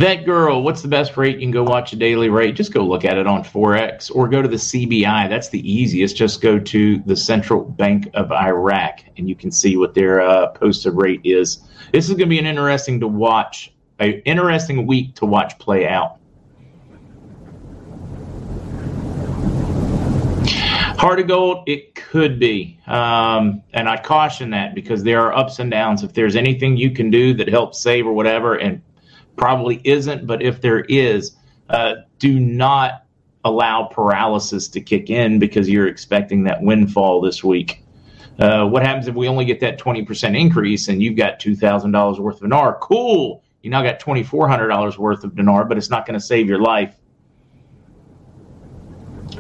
That 0.01 0.25
girl, 0.25 0.63
what's 0.63 0.81
the 0.81 0.89
best 0.89 1.19
rate? 1.19 1.35
You 1.35 1.43
can 1.43 1.51
go 1.51 1.63
watch 1.63 1.93
a 1.93 1.97
daily 1.97 2.31
rate. 2.31 2.57
Just 2.57 2.73
go 2.73 2.83
look 2.83 3.05
at 3.05 3.19
it 3.19 3.27
on 3.27 3.45
Forex 3.45 4.11
or 4.11 4.29
go 4.29 4.41
to 4.41 4.49
the 4.49 4.57
CBI. 4.57 5.29
That's 5.29 5.51
the 5.51 5.61
easiest. 5.71 6.17
Just 6.17 6.41
go 6.41 6.59
to 6.59 7.01
the 7.01 7.15
Central 7.15 7.63
Bank 7.63 8.09
of 8.15 8.33
Iraq 8.33 9.01
and 9.19 9.29
you 9.29 9.37
can 9.37 9.51
see 9.51 9.77
what 9.77 9.93
their 9.93 10.23
uh, 10.23 10.53
posted 10.53 10.95
rate 10.95 11.21
is. 11.23 11.59
This 11.93 12.07
is 12.07 12.13
going 12.13 12.21
to 12.21 12.27
be 12.31 12.39
an 12.39 12.47
interesting 12.47 12.99
to 13.01 13.09
watch, 13.09 13.75
an 13.99 14.23
interesting 14.25 14.87
week 14.87 15.17
to 15.17 15.27
watch 15.27 15.59
play 15.59 15.87
out. 15.87 16.17
Heart 20.97 21.21
of 21.21 21.29
gold, 21.29 21.65
it 21.69 21.95
could 21.95 22.39
be. 22.39 22.79
Um, 22.87 23.63
and 23.75 23.87
I 23.87 24.01
caution 24.01 24.49
that 24.51 24.75
because 24.75 25.03
there 25.03 25.21
are 25.21 25.35
ups 25.35 25.59
and 25.59 25.71
downs. 25.71 26.03
If 26.03 26.15
there's 26.15 26.37
anything 26.37 26.79
you 26.79 26.91
can 26.91 27.11
do 27.11 27.35
that 27.35 27.49
helps 27.49 27.83
save 27.83 28.07
or 28.07 28.15
whatever, 28.15 28.55
and 28.55 28.81
probably 29.37 29.81
isn't, 29.85 30.27
but 30.27 30.43
if 30.43 30.61
there 30.61 30.81
is, 30.81 31.37
uh, 31.69 31.95
do 32.19 32.39
not 32.39 33.05
allow 33.45 33.85
paralysis 33.85 34.69
to 34.69 34.81
kick 34.81 35.11
in 35.11 35.39
because 35.39 35.69
you're 35.69 35.87
expecting 35.87 36.45
that 36.45 36.61
windfall 36.63 37.21
this 37.21 37.43
week. 37.43 37.83
Uh, 38.39 38.67
what 38.67 38.83
happens 38.83 39.07
if 39.07 39.15
we 39.15 39.29
only 39.29 39.45
get 39.45 39.61
that 39.61 39.79
20% 39.79 40.39
increase 40.39 40.89
and 40.89 41.03
you've 41.03 41.17
got 41.17 41.39
$2,000 41.41 42.19
worth 42.19 42.37
of 42.37 42.41
dinar? 42.41 42.79
Cool. 42.81 43.43
You 43.63 43.71
now 43.71 43.83
got 43.83 44.01
$2,400 44.01 44.97
worth 44.97 45.25
of 45.25 45.35
dinar, 45.37 45.65
but 45.65 45.77
it's 45.77 45.91
not 45.91 46.07
going 46.07 46.19
to 46.19 46.25
save 46.25 46.49
your 46.49 46.61
life. 46.61 46.97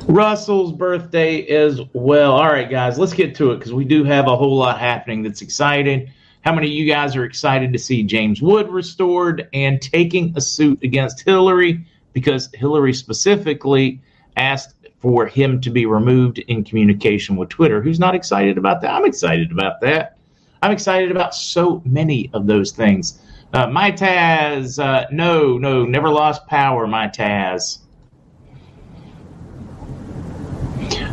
Russell's 0.06 0.72
birthday 0.72 1.46
as 1.46 1.80
well. 1.92 2.32
All 2.32 2.48
right, 2.48 2.68
guys, 2.68 2.98
let's 2.98 3.12
get 3.12 3.34
to 3.36 3.52
it 3.52 3.58
because 3.58 3.72
we 3.72 3.84
do 3.84 4.04
have 4.04 4.26
a 4.26 4.36
whole 4.36 4.56
lot 4.56 4.78
happening 4.78 5.22
that's 5.22 5.42
exciting. 5.42 6.10
How 6.42 6.54
many 6.54 6.68
of 6.68 6.72
you 6.72 6.86
guys 6.86 7.16
are 7.16 7.24
excited 7.24 7.72
to 7.72 7.78
see 7.78 8.02
James 8.02 8.40
Woods 8.40 8.70
restored 8.70 9.48
and 9.52 9.80
taking 9.80 10.32
a 10.36 10.40
suit 10.40 10.82
against 10.82 11.20
Hillary 11.20 11.84
because 12.14 12.48
Hillary 12.54 12.94
specifically 12.94 14.00
asked 14.36 14.74
for 15.00 15.26
him 15.26 15.60
to 15.60 15.70
be 15.70 15.84
removed 15.84 16.38
in 16.38 16.64
communication 16.64 17.36
with 17.36 17.50
Twitter? 17.50 17.82
Who's 17.82 17.98
not 17.98 18.14
excited 18.14 18.56
about 18.56 18.80
that? 18.80 18.92
I'm 18.92 19.04
excited 19.04 19.52
about 19.52 19.80
that. 19.82 20.16
I'm 20.62 20.72
excited 20.72 21.10
about 21.10 21.34
so 21.34 21.82
many 21.84 22.30
of 22.32 22.46
those 22.46 22.72
things. 22.72 23.20
Uh, 23.52 23.66
my 23.66 23.90
Taz, 23.90 24.82
uh, 24.82 25.06
no, 25.10 25.58
no, 25.58 25.84
never 25.84 26.08
lost 26.08 26.46
power, 26.46 26.86
my 26.86 27.08
Taz. 27.08 27.80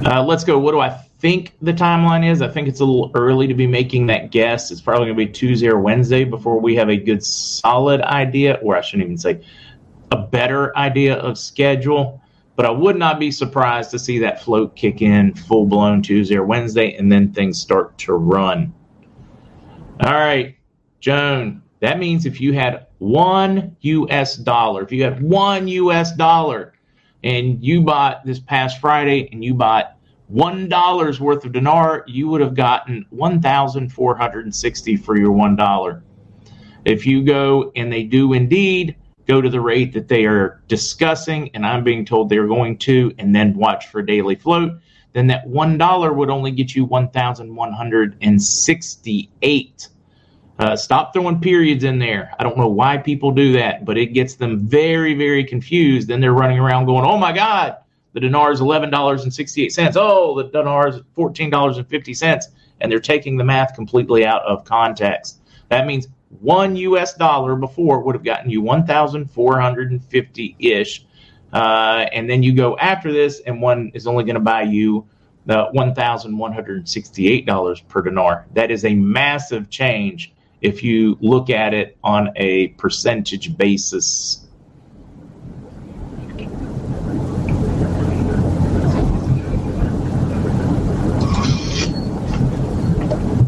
Uh, 0.05 0.23
let's 0.23 0.43
go. 0.43 0.59
What 0.59 0.71
do 0.71 0.79
I 0.79 1.06
think 1.19 1.55
the 1.61 1.73
timeline 1.73 2.29
is? 2.29 2.41
I 2.41 2.47
think 2.47 2.67
it's 2.67 2.79
a 2.79 2.85
little 2.85 3.11
early 3.15 3.47
to 3.47 3.53
be 3.53 3.67
making 3.67 4.07
that 4.07 4.31
guess. 4.31 4.71
It's 4.71 4.81
probably 4.81 5.07
going 5.07 5.17
to 5.17 5.25
be 5.25 5.31
Tuesday 5.31 5.67
or 5.67 5.79
Wednesday 5.79 6.23
before 6.23 6.59
we 6.59 6.75
have 6.75 6.89
a 6.89 6.97
good 6.97 7.23
solid 7.23 8.01
idea, 8.01 8.59
or 8.61 8.75
I 8.75 8.81
shouldn't 8.81 9.05
even 9.05 9.17
say 9.17 9.43
a 10.11 10.17
better 10.17 10.75
idea 10.77 11.15
of 11.15 11.37
schedule. 11.37 12.21
But 12.55 12.65
I 12.65 12.71
would 12.71 12.97
not 12.97 13.19
be 13.19 13.29
surprised 13.29 13.91
to 13.91 13.99
see 13.99 14.19
that 14.19 14.43
float 14.43 14.75
kick 14.75 15.01
in 15.01 15.35
full 15.35 15.65
blown 15.65 16.01
Tuesday 16.01 16.37
or 16.37 16.43
Wednesday, 16.43 16.95
and 16.95 17.11
then 17.11 17.31
things 17.31 17.61
start 17.61 17.97
to 17.99 18.13
run. 18.13 18.73
All 20.01 20.13
right, 20.13 20.55
Joan. 20.99 21.61
That 21.79 21.99
means 21.99 22.25
if 22.25 22.41
you 22.41 22.53
had 22.53 22.87
one 22.97 23.75
U.S. 23.81 24.35
dollar, 24.35 24.81
if 24.81 24.91
you 24.91 25.03
had 25.03 25.21
one 25.21 25.67
U.S. 25.67 26.15
dollar 26.15 26.73
and 27.23 27.63
you 27.63 27.81
bought 27.81 28.25
this 28.25 28.39
past 28.39 28.81
Friday 28.81 29.29
and 29.31 29.43
you 29.43 29.53
bought 29.53 29.96
one 30.27 30.67
dollar's 30.67 31.19
worth 31.19 31.45
of 31.45 31.53
dinar, 31.53 32.03
you 32.07 32.27
would 32.27 32.41
have 32.41 32.53
gotten 32.53 33.05
one 33.09 33.41
thousand 33.41 33.89
four 33.93 34.15
hundred 34.15 34.45
and 34.45 34.55
sixty 34.55 34.95
for 34.95 35.17
your 35.17 35.31
one 35.31 35.55
dollar. 35.55 36.03
If 36.85 37.05
you 37.05 37.23
go 37.23 37.71
and 37.75 37.91
they 37.91 38.03
do 38.03 38.33
indeed 38.33 38.95
go 39.25 39.41
to 39.41 39.49
the 39.49 39.59
rate 39.59 39.93
that 39.93 40.07
they 40.07 40.25
are 40.25 40.61
discussing, 40.67 41.49
and 41.53 41.65
I'm 41.65 41.83
being 41.83 42.05
told 42.05 42.29
they're 42.29 42.47
going 42.47 42.77
to, 42.79 43.13
and 43.17 43.35
then 43.35 43.53
watch 43.53 43.87
for 43.87 44.01
daily 44.01 44.35
float, 44.35 44.79
then 45.13 45.27
that 45.27 45.45
one 45.47 45.77
dollar 45.77 46.13
would 46.13 46.29
only 46.29 46.51
get 46.51 46.75
you 46.75 46.85
one 46.85 47.09
thousand 47.09 47.55
one 47.55 47.73
hundred 47.73 48.17
and 48.21 48.41
sixty-eight. 48.41 49.89
Uh, 50.59 50.75
stop 50.75 51.13
throwing 51.13 51.39
periods 51.39 51.83
in 51.83 51.99
there. 51.99 52.31
I 52.39 52.43
don't 52.43 52.57
know 52.57 52.67
why 52.67 52.97
people 52.97 53.31
do 53.31 53.53
that, 53.53 53.85
but 53.85 53.97
it 53.97 54.07
gets 54.07 54.35
them 54.35 54.59
very, 54.67 55.13
very 55.13 55.43
confused. 55.43 56.07
Then 56.07 56.19
they're 56.19 56.33
running 56.33 56.59
around 56.59 56.85
going, 56.85 57.05
"Oh 57.05 57.17
my 57.17 57.31
God, 57.31 57.77
the 58.17 58.21
dinar 58.21 58.51
is 58.51 58.61
eleven 58.61 58.89
dollars 58.89 59.21
and 59.21 59.31
sixty-eight 59.31 59.71
cents. 59.71 59.95
Oh, 59.95 60.35
the 60.41 60.49
dinar 60.49 60.87
is 60.87 61.01
$14.50. 61.15 62.47
and 62.81 62.91
they're 62.91 62.99
taking 62.99 63.37
the 63.37 63.43
math 63.43 63.75
completely 63.75 64.25
out 64.25 64.41
of 64.41 64.65
context. 64.65 65.39
That 65.69 65.85
means 65.85 66.07
one 66.39 66.75
U.S. 66.75 67.13
dollar 67.13 67.55
before 67.55 68.01
would 68.01 68.15
have 68.15 68.23
gotten 68.23 68.49
you 68.49 68.59
one 68.59 68.87
thousand 68.87 69.29
four 69.29 69.61
hundred 69.61 69.91
and 69.91 70.03
fifty 70.03 70.55
ish, 70.57 71.05
uh, 71.53 72.07
and 72.11 72.27
then 72.27 72.41
you 72.41 72.55
go 72.55 72.75
after 72.77 73.13
this, 73.13 73.39
and 73.41 73.61
one 73.61 73.91
is 73.93 74.07
only 74.07 74.23
going 74.23 74.33
to 74.33 74.41
buy 74.41 74.63
you 74.63 75.07
uh, 75.47 75.67
one 75.69 75.93
thousand 75.93 76.35
one 76.35 76.53
hundred 76.53 76.89
sixty-eight 76.89 77.45
dollars 77.45 77.81
per 77.81 78.01
dinar. 78.01 78.47
That 78.55 78.71
is 78.71 78.83
a 78.83 78.95
massive 78.95 79.69
change 79.69 80.33
if 80.59 80.81
you 80.83 81.19
look 81.21 81.51
at 81.51 81.75
it 81.75 81.99
on 82.03 82.31
a 82.35 82.69
percentage 82.69 83.55
basis. 83.55 84.46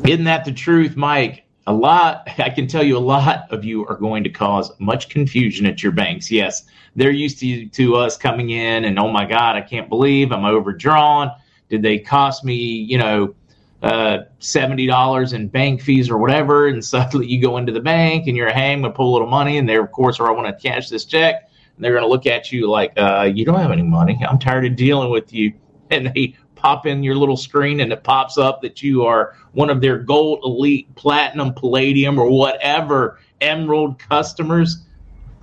Isn't 0.09 0.25
that 0.25 0.43
the 0.43 0.51
truth, 0.51 0.95
Mike? 0.95 1.45
A 1.67 1.73
lot, 1.73 2.27
I 2.39 2.49
can 2.49 2.65
tell 2.65 2.83
you, 2.83 2.97
a 2.97 2.99
lot 2.99 3.45
of 3.51 3.63
you 3.63 3.85
are 3.85 3.95
going 3.95 4.23
to 4.23 4.29
cause 4.29 4.71
much 4.79 5.09
confusion 5.09 5.67
at 5.67 5.83
your 5.83 5.91
banks. 5.91 6.31
Yes, 6.31 6.63
they're 6.95 7.11
used 7.11 7.39
to, 7.41 7.67
to 7.67 7.95
us 7.95 8.17
coming 8.17 8.49
in 8.49 8.85
and, 8.85 8.97
oh 8.97 9.11
my 9.11 9.25
God, 9.25 9.55
I 9.55 9.61
can't 9.61 9.87
believe 9.87 10.31
I'm 10.31 10.45
overdrawn. 10.45 11.31
Did 11.69 11.83
they 11.83 11.99
cost 11.99 12.43
me, 12.43 12.55
you 12.55 12.97
know, 12.97 13.35
uh, 13.83 14.19
$70 14.39 15.33
in 15.33 15.47
bank 15.47 15.81
fees 15.81 16.09
or 16.09 16.17
whatever? 16.17 16.67
And 16.67 16.83
suddenly 16.93 17.27
you 17.27 17.39
go 17.39 17.57
into 17.57 17.71
the 17.71 17.79
bank 17.79 18.25
and 18.25 18.35
you're, 18.35 18.51
hey, 18.51 18.73
I'm 18.73 18.81
going 18.81 18.91
to 18.91 18.97
pull 18.97 19.11
a 19.11 19.13
little 19.13 19.29
money. 19.29 19.59
And 19.59 19.69
they're, 19.69 19.83
of 19.83 19.91
course, 19.91 20.19
or 20.19 20.27
I 20.27 20.31
want 20.31 20.47
to 20.47 20.69
cash 20.69 20.89
this 20.89 21.05
check. 21.05 21.51
And 21.75 21.85
they're 21.85 21.93
going 21.93 22.03
to 22.03 22.09
look 22.09 22.25
at 22.25 22.51
you 22.51 22.67
like, 22.67 22.93
uh, 22.97 23.29
you 23.31 23.45
don't 23.45 23.59
have 23.59 23.71
any 23.71 23.83
money. 23.83 24.19
I'm 24.27 24.39
tired 24.39 24.65
of 24.65 24.75
dealing 24.75 25.11
with 25.11 25.31
you. 25.31 25.53
And 25.91 26.05
they 26.13 26.35
pop 26.59 26.85
in 26.85 27.03
your 27.03 27.15
little 27.15 27.37
screen 27.37 27.79
and 27.79 27.91
it 27.91 28.03
pops 28.03 28.37
up 28.37 28.61
that 28.61 28.83
you 28.83 29.05
are 29.05 29.35
one 29.53 29.69
of 29.69 29.81
their 29.81 29.97
gold, 29.97 30.39
elite, 30.43 30.93
platinum, 30.95 31.53
palladium, 31.53 32.19
or 32.19 32.29
whatever 32.29 33.19
emerald 33.41 33.97
customers. 33.99 34.85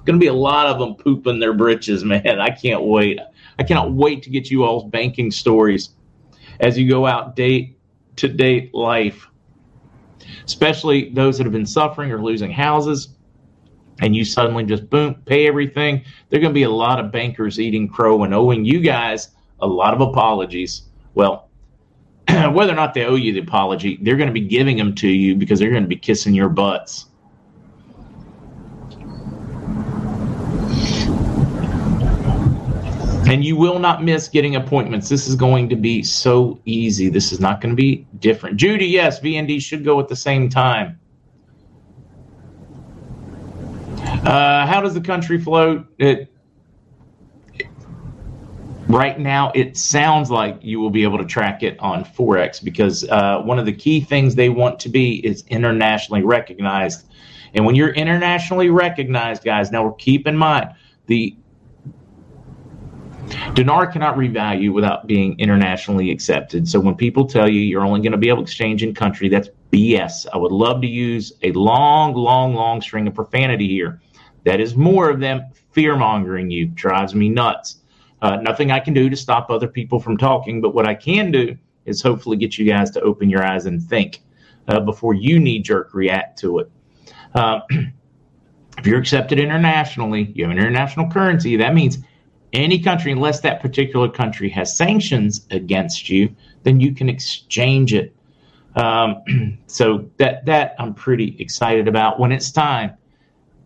Going 0.04 0.18
to 0.18 0.22
be 0.22 0.28
a 0.28 0.34
lot 0.34 0.66
of 0.66 0.78
them 0.78 0.94
pooping 0.94 1.40
their 1.40 1.54
britches, 1.54 2.04
man. 2.04 2.40
I 2.40 2.50
can't 2.50 2.82
wait. 2.82 3.18
I 3.58 3.62
cannot 3.62 3.92
wait 3.92 4.22
to 4.24 4.30
get 4.30 4.50
you 4.50 4.64
all's 4.64 4.84
banking 4.84 5.30
stories 5.30 5.90
as 6.60 6.78
you 6.78 6.88
go 6.88 7.06
out 7.06 7.34
date 7.34 7.78
to 8.16 8.28
date 8.28 8.74
life, 8.74 9.28
especially 10.44 11.10
those 11.10 11.38
that 11.38 11.44
have 11.44 11.52
been 11.52 11.66
suffering 11.66 12.12
or 12.12 12.22
losing 12.22 12.50
houses. 12.50 13.08
And 14.00 14.14
you 14.14 14.26
suddenly 14.26 14.64
just 14.64 14.90
boom, 14.90 15.14
pay 15.24 15.48
everything. 15.48 16.04
There 16.28 16.38
are 16.38 16.42
going 16.42 16.52
to 16.52 16.54
be 16.54 16.64
a 16.64 16.70
lot 16.70 17.00
of 17.00 17.10
bankers 17.10 17.58
eating 17.58 17.88
crow 17.88 18.24
and 18.24 18.34
owing 18.34 18.66
you 18.66 18.80
guys 18.80 19.30
a 19.60 19.66
lot 19.66 19.94
of 19.94 20.02
apologies 20.02 20.82
well, 21.16 21.48
whether 22.28 22.72
or 22.72 22.76
not 22.76 22.94
they 22.94 23.04
owe 23.04 23.16
you 23.16 23.32
the 23.32 23.40
apology, 23.40 23.98
they're 24.02 24.16
going 24.16 24.28
to 24.28 24.32
be 24.32 24.40
giving 24.40 24.76
them 24.76 24.94
to 24.94 25.08
you 25.08 25.34
because 25.34 25.58
they're 25.58 25.70
going 25.70 25.82
to 25.82 25.88
be 25.88 25.96
kissing 25.96 26.34
your 26.34 26.50
butts. 26.50 27.06
And 33.28 33.44
you 33.44 33.56
will 33.56 33.80
not 33.80 34.04
miss 34.04 34.28
getting 34.28 34.54
appointments. 34.54 35.08
This 35.08 35.26
is 35.26 35.34
going 35.34 35.68
to 35.70 35.76
be 35.76 36.02
so 36.04 36.60
easy. 36.64 37.08
This 37.08 37.32
is 37.32 37.40
not 37.40 37.60
going 37.60 37.74
to 37.74 37.76
be 37.76 38.06
different. 38.20 38.56
Judy, 38.56 38.86
yes, 38.86 39.18
VND 39.18 39.60
should 39.60 39.84
go 39.84 39.98
at 39.98 40.06
the 40.06 40.14
same 40.14 40.48
time. 40.48 41.00
Uh, 43.98 44.66
how 44.66 44.80
does 44.80 44.94
the 44.94 45.00
country 45.00 45.40
float? 45.40 45.86
It, 45.98 46.32
right 48.88 49.18
now 49.18 49.50
it 49.54 49.76
sounds 49.76 50.30
like 50.30 50.58
you 50.62 50.78
will 50.78 50.90
be 50.90 51.02
able 51.02 51.18
to 51.18 51.24
track 51.24 51.62
it 51.62 51.78
on 51.80 52.04
forex 52.04 52.62
because 52.62 53.04
uh, 53.08 53.40
one 53.40 53.58
of 53.58 53.66
the 53.66 53.72
key 53.72 54.00
things 54.00 54.34
they 54.34 54.48
want 54.48 54.78
to 54.80 54.88
be 54.88 55.24
is 55.26 55.44
internationally 55.48 56.22
recognized. 56.22 57.08
And 57.54 57.66
when 57.66 57.74
you're 57.74 57.94
internationally 57.94 58.70
recognized 58.70 59.42
guys 59.44 59.72
now 59.72 59.90
keep 59.98 60.26
in 60.26 60.36
mind 60.36 60.70
the 61.06 61.36
dinar 63.54 63.88
cannot 63.88 64.16
revalue 64.16 64.72
without 64.72 65.08
being 65.08 65.38
internationally 65.40 66.12
accepted. 66.12 66.68
So 66.68 66.78
when 66.78 66.94
people 66.94 67.26
tell 67.26 67.48
you 67.48 67.60
you're 67.60 67.84
only 67.84 68.00
going 68.00 68.12
to 68.12 68.18
be 68.18 68.28
able 68.28 68.38
to 68.38 68.42
exchange 68.42 68.82
in 68.82 68.94
country 68.94 69.28
that's 69.28 69.48
bs 69.72 70.28
i 70.32 70.36
would 70.36 70.52
love 70.52 70.80
to 70.80 70.86
use 70.86 71.32
a 71.42 71.50
long 71.52 72.14
long 72.14 72.54
long 72.54 72.80
string 72.80 73.08
of 73.08 73.14
profanity 73.14 73.66
here. 73.66 74.00
That 74.44 74.60
is 74.60 74.76
more 74.76 75.10
of 75.10 75.18
them 75.18 75.50
fear 75.72 75.96
mongering 75.96 76.52
you. 76.52 76.66
Drives 76.66 77.16
me 77.16 77.28
nuts 77.28 77.80
uh, 78.26 78.34
nothing 78.42 78.72
I 78.72 78.80
can 78.80 78.92
do 78.92 79.08
to 79.08 79.14
stop 79.14 79.50
other 79.50 79.68
people 79.68 80.00
from 80.00 80.16
talking, 80.16 80.60
but 80.60 80.74
what 80.74 80.84
I 80.84 80.96
can 80.96 81.30
do 81.30 81.56
is 81.84 82.02
hopefully 82.02 82.36
get 82.36 82.58
you 82.58 82.66
guys 82.66 82.90
to 82.90 83.00
open 83.02 83.30
your 83.30 83.44
eyes 83.44 83.66
and 83.66 83.80
think 83.80 84.20
uh, 84.66 84.80
before 84.80 85.14
you 85.14 85.38
knee 85.38 85.60
jerk 85.60 85.94
react 85.94 86.36
to 86.40 86.58
it. 86.58 86.70
Uh, 87.36 87.60
if 88.78 88.84
you're 88.84 88.98
accepted 88.98 89.38
internationally, 89.38 90.32
you 90.34 90.42
have 90.42 90.50
an 90.50 90.58
international 90.58 91.08
currency, 91.08 91.54
that 91.56 91.72
means 91.72 91.98
any 92.52 92.80
country, 92.80 93.12
unless 93.12 93.38
that 93.42 93.62
particular 93.62 94.08
country 94.08 94.48
has 94.48 94.76
sanctions 94.76 95.46
against 95.52 96.08
you, 96.08 96.34
then 96.64 96.80
you 96.80 96.92
can 96.92 97.08
exchange 97.08 97.94
it. 97.94 98.12
Um, 98.74 99.22
so 99.68 100.10
that 100.16 100.44
that 100.46 100.74
I'm 100.80 100.94
pretty 100.94 101.36
excited 101.38 101.86
about. 101.86 102.18
When 102.18 102.32
it's 102.32 102.50
time, 102.50 102.96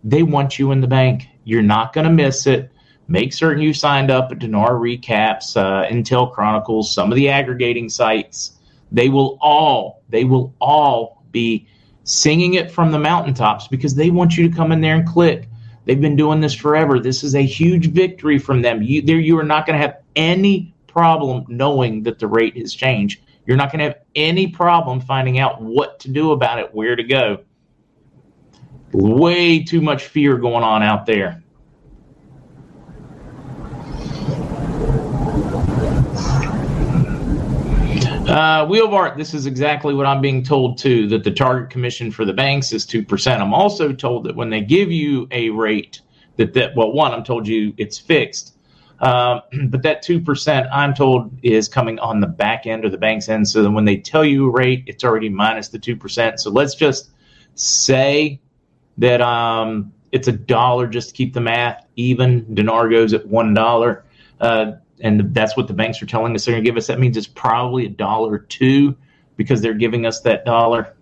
they 0.05 0.23
want 0.23 0.59
you 0.59 0.71
in 0.73 0.83
the 0.83 0.87
bank. 0.87 1.29
You're 1.45 1.63
not 1.63 1.95
going 1.95 2.05
to 2.05 2.13
miss 2.13 2.47
it. 2.47 2.71
Make 3.11 3.33
certain 3.33 3.61
you 3.61 3.75
signed 3.75 4.09
up 4.09 4.31
at 4.31 4.39
Dinar 4.39 4.75
Recaps, 4.75 5.57
uh, 5.57 5.85
Intel 5.91 6.33
Chronicles, 6.33 6.95
some 6.95 7.11
of 7.11 7.17
the 7.17 7.29
aggregating 7.29 7.89
sites. 7.89 8.53
They 8.93 9.09
will 9.09 9.37
all, 9.41 10.05
they 10.09 10.23
will 10.23 10.55
all 10.61 11.25
be 11.33 11.67
singing 12.05 12.55
it 12.55 12.71
from 12.71 12.93
the 12.93 13.01
mountaintops 13.01 13.67
because 13.67 13.97
they 13.97 14.11
want 14.11 14.37
you 14.37 14.49
to 14.49 14.55
come 14.55 14.71
in 14.71 14.81
there 14.81 14.95
and 14.95 15.05
click. 15.05 15.49
They've 15.87 16.01
been 16.01 16.15
doing 16.15 16.41
this 16.41 16.55
forever. 16.55 17.01
This 17.01 17.25
is 17.25 17.35
a 17.35 17.43
huge 17.43 17.89
victory 17.89 18.39
from 18.39 18.63
them. 18.63 18.81
You, 18.81 19.03
there, 19.03 19.19
you 19.19 19.37
are 19.41 19.45
not 19.45 19.67
going 19.67 19.77
to 19.77 19.85
have 19.85 20.03
any 20.15 20.73
problem 20.87 21.45
knowing 21.49 22.05
that 22.05 22.21
the 22.21 22.29
rate 22.29 22.57
has 22.59 22.73
changed. 22.73 23.23
You're 23.45 23.57
not 23.57 23.73
going 23.73 23.81
to 23.81 23.87
have 23.87 23.99
any 24.15 24.47
problem 24.47 25.01
finding 25.01 25.41
out 25.41 25.61
what 25.61 25.99
to 26.01 26.11
do 26.11 26.31
about 26.31 26.61
it, 26.61 26.73
where 26.73 26.95
to 26.95 27.03
go. 27.03 27.41
Way 28.93 29.65
too 29.65 29.81
much 29.81 30.05
fear 30.05 30.37
going 30.37 30.63
on 30.63 30.85
out 30.85 31.07
there. 31.07 31.43
Uh, 38.31 38.65
Wheel 38.65 38.87
of 38.87 38.95
Art, 38.95 39.17
this 39.17 39.35
is 39.35 39.47
exactly 39.47 39.93
what 39.93 40.07
I'm 40.07 40.21
being 40.21 40.45
told 40.45 40.79
too 40.79 41.09
that 41.09 41.25
the 41.25 41.33
target 41.33 41.69
commission 41.69 42.13
for 42.13 42.25
the 42.25 42.33
banks 42.33 42.73
is 42.73 42.87
2%. 42.87 43.41
I'm 43.41 43.53
also 43.53 43.93
told 43.93 44.23
that 44.23 44.37
when 44.37 44.51
they 44.51 44.61
give 44.61 44.93
you 44.93 45.27
a 45.33 45.51
rate, 45.51 46.01
that, 46.37 46.55
that 46.55 46.77
well, 46.77 46.93
one, 46.93 47.13
I'm 47.13 47.25
told 47.25 47.49
you 47.49 47.75
it's 47.77 47.99
fixed. 47.99 48.57
Uh, 49.01 49.41
but 49.65 49.83
that 49.83 50.05
2%, 50.05 50.69
I'm 50.73 50.95
told, 50.95 51.37
is 51.43 51.67
coming 51.69 51.99
on 51.99 52.21
the 52.21 52.29
back 52.29 52.67
end 52.67 52.85
or 52.85 52.89
the 52.89 52.99
bank's 52.99 53.29
end. 53.29 53.49
So 53.49 53.65
then 53.65 53.75
when 53.75 53.85
they 53.85 53.97
tell 53.97 54.25
you 54.25 54.47
a 54.47 54.51
rate, 54.53 54.85
it's 54.87 55.03
already 55.03 55.29
minus 55.29 55.67
the 55.67 55.81
2%. 55.81 56.39
So 56.39 56.51
let's 56.53 56.77
just 56.77 57.11
say 57.57 58.41
that 58.99 59.21
um, 59.21 59.93
it's 60.13 60.29
a 60.29 60.33
dollar 60.33 60.87
just 60.87 61.09
to 61.09 61.15
keep 61.17 61.35
the 61.35 61.41
math 61.41 61.85
even. 61.97 62.55
Dinar 62.55 62.89
goes 62.91 63.13
at 63.13 63.27
$1. 63.27 64.03
Uh, 64.41 64.73
and 65.01 65.35
that's 65.35 65.57
what 65.57 65.67
the 65.69 65.75
banks 65.75 66.03
are 66.03 66.07
telling 66.07 66.35
us 66.35 66.45
they're 66.45 66.55
going 66.55 66.65
to 66.65 66.71
give 66.71 66.77
us. 66.77 66.87
That 66.87 66.99
means 66.99 67.17
it's 67.17 67.27
probably 67.27 67.87
a 67.87 67.89
dollar 67.89 68.39
two 68.39 68.97
because 69.37 69.61
they're 69.61 69.75
giving 69.75 70.07
us 70.07 70.21
that 70.23 70.45
dollar. 70.45 70.95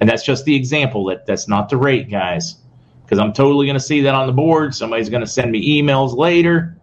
And 0.00 0.08
that's 0.08 0.24
just 0.24 0.44
the 0.44 0.54
example. 0.54 1.04
That 1.06 1.26
that's 1.26 1.48
not 1.48 1.68
the 1.68 1.76
rate, 1.76 2.10
guys. 2.10 2.56
Because 3.04 3.18
I'm 3.18 3.32
totally 3.32 3.66
going 3.66 3.78
to 3.78 3.84
see 3.84 4.00
that 4.02 4.14
on 4.14 4.26
the 4.26 4.32
board. 4.32 4.74
Somebody's 4.74 5.08
going 5.08 5.20
to 5.20 5.26
send 5.26 5.52
me 5.52 5.80
emails 5.80 6.16
later. 6.16 6.76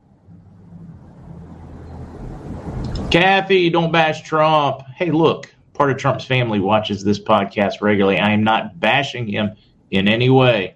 Kathy, 3.10 3.70
don't 3.70 3.92
bash 3.92 4.22
Trump. 4.22 4.84
Hey, 4.96 5.12
look, 5.12 5.54
part 5.74 5.92
of 5.92 5.98
Trump's 5.98 6.24
family 6.24 6.60
watches 6.60 7.04
this 7.04 7.20
podcast 7.20 7.82
regularly. 7.82 8.20
I 8.20 8.32
am 8.32 8.44
not 8.44 8.80
bashing 8.80 9.28
him 9.28 9.56
in 9.90 10.08
any 10.08 10.30
way. 10.30 10.76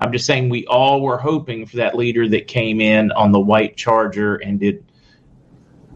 I'm 0.00 0.12
just 0.12 0.26
saying 0.26 0.48
we 0.48 0.66
all 0.66 1.00
were 1.02 1.18
hoping 1.18 1.66
for 1.66 1.76
that 1.78 1.96
leader 1.96 2.28
that 2.28 2.48
came 2.48 2.80
in 2.80 3.12
on 3.12 3.32
the 3.32 3.40
white 3.40 3.76
charger 3.76 4.36
and 4.36 4.60
did 4.60 4.84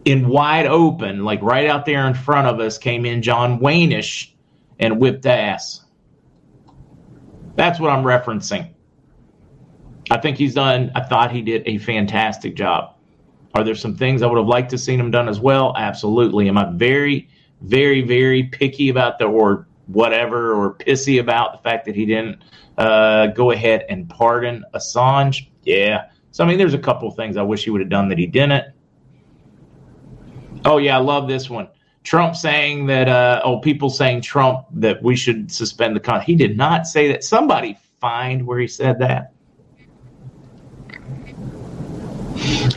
in 0.05 0.27
wide 0.27 0.65
open, 0.65 1.23
like 1.23 1.41
right 1.41 1.67
out 1.67 1.85
there 1.85 2.07
in 2.07 2.13
front 2.13 2.47
of 2.47 2.59
us, 2.59 2.77
came 2.77 3.05
in 3.05 3.21
John 3.21 3.59
Waynish 3.59 4.31
and 4.79 4.99
whipped 4.99 5.25
ass. 5.25 5.85
That's 7.55 7.79
what 7.79 7.91
I'm 7.91 8.03
referencing. 8.03 8.71
I 10.09 10.17
think 10.17 10.37
he's 10.37 10.53
done. 10.53 10.91
I 10.95 11.01
thought 11.01 11.31
he 11.31 11.41
did 11.41 11.63
a 11.67 11.77
fantastic 11.77 12.55
job. 12.55 12.95
Are 13.53 13.63
there 13.63 13.75
some 13.75 13.95
things 13.95 14.21
I 14.21 14.27
would 14.27 14.37
have 14.37 14.47
liked 14.47 14.69
to 14.71 14.77
seen 14.77 14.99
him 14.99 15.11
done 15.11 15.27
as 15.27 15.39
well? 15.39 15.73
Absolutely. 15.75 16.47
Am 16.47 16.57
I 16.57 16.71
very, 16.71 17.29
very, 17.61 18.01
very 18.01 18.43
picky 18.43 18.89
about 18.89 19.19
the 19.19 19.25
or 19.25 19.67
whatever 19.87 20.53
or 20.53 20.75
pissy 20.75 21.19
about 21.19 21.51
the 21.51 21.69
fact 21.69 21.85
that 21.85 21.95
he 21.95 22.05
didn't 22.05 22.41
uh, 22.79 23.27
go 23.27 23.51
ahead 23.51 23.85
and 23.89 24.09
pardon 24.09 24.63
Assange. 24.73 25.49
Yeah. 25.63 26.09
So, 26.31 26.43
I 26.43 26.47
mean, 26.47 26.57
there's 26.57 26.73
a 26.73 26.79
couple 26.79 27.11
things 27.11 27.37
I 27.37 27.41
wish 27.41 27.65
he 27.65 27.69
would 27.69 27.81
have 27.81 27.89
done 27.89 28.07
that 28.09 28.17
he 28.17 28.25
didn't. 28.25 28.73
Oh, 30.65 30.77
yeah, 30.77 30.97
I 30.97 31.01
love 31.01 31.27
this 31.27 31.49
one. 31.49 31.67
Trump 32.03 32.35
saying 32.35 32.85
that, 32.87 33.09
uh, 33.09 33.41
oh, 33.43 33.59
people 33.59 33.89
saying 33.89 34.21
Trump 34.21 34.65
that 34.71 35.03
we 35.03 35.15
should 35.15 35.51
suspend 35.51 35.95
the 35.95 35.99
con. 35.99 36.21
He 36.21 36.35
did 36.35 36.57
not 36.57 36.87
say 36.87 37.09
that. 37.11 37.23
Somebody 37.23 37.77
find 37.99 38.47
where 38.47 38.59
he 38.59 38.67
said 38.67 38.99
that. 38.99 39.33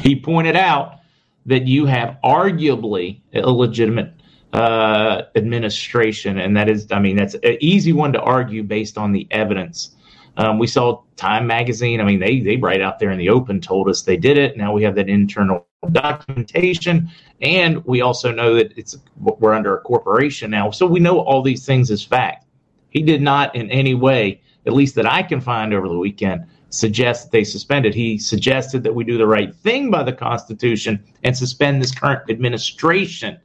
He 0.01 0.21
pointed 0.21 0.57
out 0.57 0.98
that 1.46 1.67
you 1.67 1.87
have 1.87 2.19
arguably 2.25 3.21
illegitimate 3.33 4.15
uh, 4.53 5.23
administration, 5.35 6.38
and 6.38 6.57
that 6.57 6.69
is, 6.69 6.87
I 6.90 6.98
mean, 6.98 7.17
that's 7.17 7.35
an 7.35 7.57
easy 7.61 7.92
one 7.92 8.13
to 8.13 8.21
argue 8.21 8.63
based 8.63 8.98
on 8.98 9.13
the 9.13 9.27
evidence. 9.31 9.96
Um, 10.37 10.59
we 10.59 10.67
saw 10.67 11.03
Time 11.17 11.46
Magazine. 11.46 12.00
I 12.00 12.05
mean, 12.05 12.21
they 12.21 12.40
they 12.40 12.57
right 12.57 12.81
out 12.81 12.98
there 12.98 13.11
in 13.11 13.19
the 13.19 13.29
open 13.29 13.61
told 13.61 13.88
us 13.88 14.03
they 14.03 14.17
did 14.17 14.38
it. 14.38 14.57
Now 14.57 14.73
we 14.73 14.83
have 14.83 14.94
that 14.94 15.09
internal 15.09 15.67
documentation, 15.90 17.11
and 17.40 17.85
we 17.85 18.00
also 18.00 18.33
know 18.33 18.55
that 18.55 18.77
it's 18.77 18.96
we're 19.19 19.53
under 19.53 19.77
a 19.77 19.81
corporation 19.81 20.50
now, 20.50 20.71
so 20.71 20.87
we 20.87 21.00
know 21.00 21.21
all 21.21 21.42
these 21.42 21.67
things 21.67 21.90
as 21.90 22.03
fact. 22.03 22.46
He 22.90 23.03
did 23.03 23.23
not 23.23 23.55
in 23.55 23.71
any 23.71 23.94
way, 23.94 24.40
at 24.67 24.75
least 24.75 24.94
that 24.96 25.07
I 25.07 25.23
can 25.23 25.40
find 25.40 25.73
over 25.73 25.88
the 25.88 25.98
weekend, 25.98 26.46
suggest 26.69 27.25
that 27.25 27.33
they 27.33 27.44
suspended. 27.44 27.94
He 27.94 28.19
suggested 28.19 28.83
that 28.85 28.94
we 28.94 29.05
do 29.05 29.19
the 29.19 29.27
right 29.27 29.55
thing 29.55 29.90
by 29.90 30.03
the 30.03 30.13
Constitution 30.13 31.03
and 31.25 31.37
suspend 31.37 31.81
this 31.81 31.92
current 31.92 32.31
administration, 32.31 33.38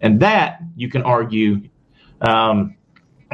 and 0.00 0.20
that 0.20 0.60
you 0.76 0.88
can 0.88 1.02
argue 1.02 1.68
um, 2.20 2.76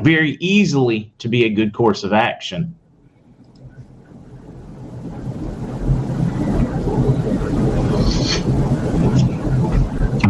very 0.03 0.33
easily 0.41 1.13
to 1.19 1.29
be 1.29 1.45
a 1.45 1.51
good 1.51 1.73
course 1.73 2.05
of 2.05 2.13
action. 2.13 2.75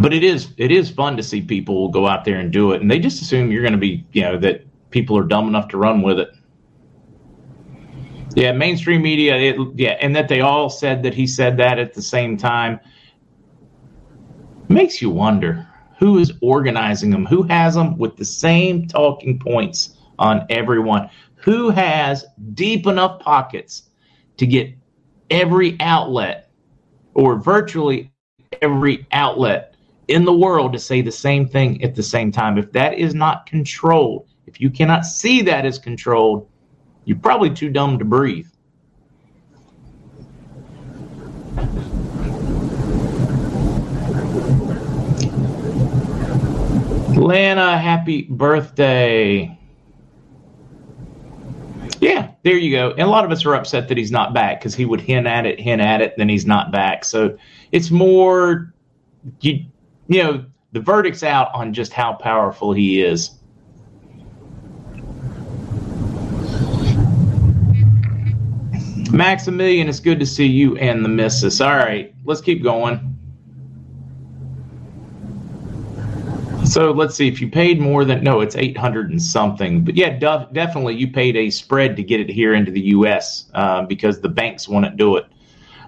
but 0.07 0.13
it 0.13 0.23
is 0.23 0.53
it 0.57 0.71
is 0.71 0.89
fun 0.89 1.17
to 1.17 1.23
see 1.23 1.41
people 1.41 1.89
go 1.89 2.07
out 2.07 2.23
there 2.23 2.39
and 2.39 2.53
do 2.53 2.71
it, 2.71 2.81
and 2.81 2.89
they 2.89 2.97
just 2.97 3.21
assume 3.21 3.51
you're 3.51 3.61
going 3.61 3.73
to 3.73 3.79
be 3.79 4.05
you 4.13 4.21
know 4.21 4.37
that 4.37 4.63
people 4.89 5.17
are 5.17 5.23
dumb 5.23 5.49
enough 5.49 5.67
to 5.67 5.77
run 5.77 6.01
with 6.01 6.19
it. 6.19 6.29
Yeah, 8.33 8.51
mainstream 8.53 9.01
media, 9.01 9.35
it, 9.35 9.57
yeah, 9.75 9.97
and 9.99 10.15
that 10.15 10.29
they 10.29 10.41
all 10.41 10.69
said 10.69 11.03
that 11.03 11.13
he 11.13 11.27
said 11.27 11.57
that 11.57 11.79
at 11.79 11.93
the 11.93 12.01
same 12.01 12.37
time 12.37 12.79
makes 14.69 15.01
you 15.01 15.09
wonder 15.09 15.67
who 15.97 16.19
is 16.19 16.33
organizing 16.41 17.09
them, 17.09 17.25
who 17.25 17.43
has 17.43 17.75
them 17.75 17.97
with 17.97 18.15
the 18.17 18.25
same 18.25 18.87
talking 18.87 19.39
points 19.39 19.97
on 20.19 20.45
everyone, 20.49 21.09
who 21.35 21.69
has 21.69 22.25
deep 22.53 22.87
enough 22.87 23.19
pockets 23.19 23.89
to 24.37 24.45
get 24.45 24.73
every 25.29 25.75
outlet 25.79 26.51
or 27.13 27.35
virtually 27.35 28.11
every 28.61 29.07
outlet 29.11 29.75
in 30.07 30.23
the 30.23 30.33
world 30.33 30.71
to 30.73 30.79
say 30.79 31.01
the 31.01 31.11
same 31.11 31.47
thing 31.47 31.83
at 31.83 31.95
the 31.95 32.03
same 32.03 32.31
time. 32.31 32.57
If 32.57 32.71
that 32.71 32.93
is 32.93 33.13
not 33.13 33.45
controlled, 33.45 34.27
if 34.45 34.61
you 34.61 34.69
cannot 34.69 35.05
see 35.05 35.41
that 35.43 35.65
as 35.65 35.79
controlled, 35.79 36.47
you're 37.05 37.17
probably 37.17 37.49
too 37.49 37.69
dumb 37.69 37.99
to 37.99 38.05
breathe. 38.05 38.47
Lana, 47.17 47.77
happy 47.79 48.23
birthday. 48.23 49.57
Yeah, 51.99 52.31
there 52.43 52.55
you 52.55 52.71
go. 52.71 52.91
And 52.91 53.01
a 53.01 53.07
lot 53.07 53.25
of 53.25 53.31
us 53.31 53.43
are 53.45 53.55
upset 53.55 53.87
that 53.87 53.97
he's 53.97 54.11
not 54.11 54.33
back 54.33 54.59
because 54.59 54.75
he 54.75 54.85
would 54.85 55.01
hint 55.01 55.25
at 55.25 55.45
it, 55.45 55.59
hint 55.59 55.81
at 55.81 56.01
it, 56.01 56.13
then 56.17 56.29
he's 56.29 56.45
not 56.45 56.71
back. 56.71 57.03
So 57.03 57.37
it's 57.71 57.89
more 57.89 58.73
you 59.41 59.65
you 60.07 60.23
know, 60.23 60.45
the 60.71 60.79
verdict's 60.79 61.23
out 61.23 61.53
on 61.53 61.73
just 61.73 61.91
how 61.91 62.13
powerful 62.13 62.71
he 62.71 63.01
is. 63.01 63.31
Maximilian, 69.11 69.89
it's 69.89 69.99
good 69.99 70.19
to 70.19 70.25
see 70.25 70.45
you 70.45 70.77
and 70.77 71.03
the 71.03 71.09
missus. 71.09 71.59
All 71.59 71.75
right, 71.75 72.13
let's 72.25 72.41
keep 72.41 72.61
going. 72.61 73.16
So 76.67 76.91
let's 76.91 77.15
see 77.15 77.29
if 77.29 77.39
you 77.39 77.49
paid 77.49 77.79
more 77.79 78.03
than 78.03 78.23
no, 78.23 78.41
it's 78.41 78.55
eight 78.57 78.77
hundred 78.77 79.09
and 79.09 79.21
something. 79.21 79.85
But 79.85 79.95
yeah, 79.95 80.09
def- 80.09 80.51
definitely 80.51 80.95
you 80.95 81.09
paid 81.09 81.37
a 81.37 81.49
spread 81.49 81.95
to 81.95 82.03
get 82.03 82.19
it 82.19 82.29
here 82.29 82.53
into 82.53 82.71
the 82.71 82.81
U.S. 82.81 83.45
Uh, 83.53 83.83
because 83.83 84.19
the 84.19 84.29
banks 84.29 84.67
wouldn't 84.67 84.97
do 84.97 85.15
it. 85.15 85.25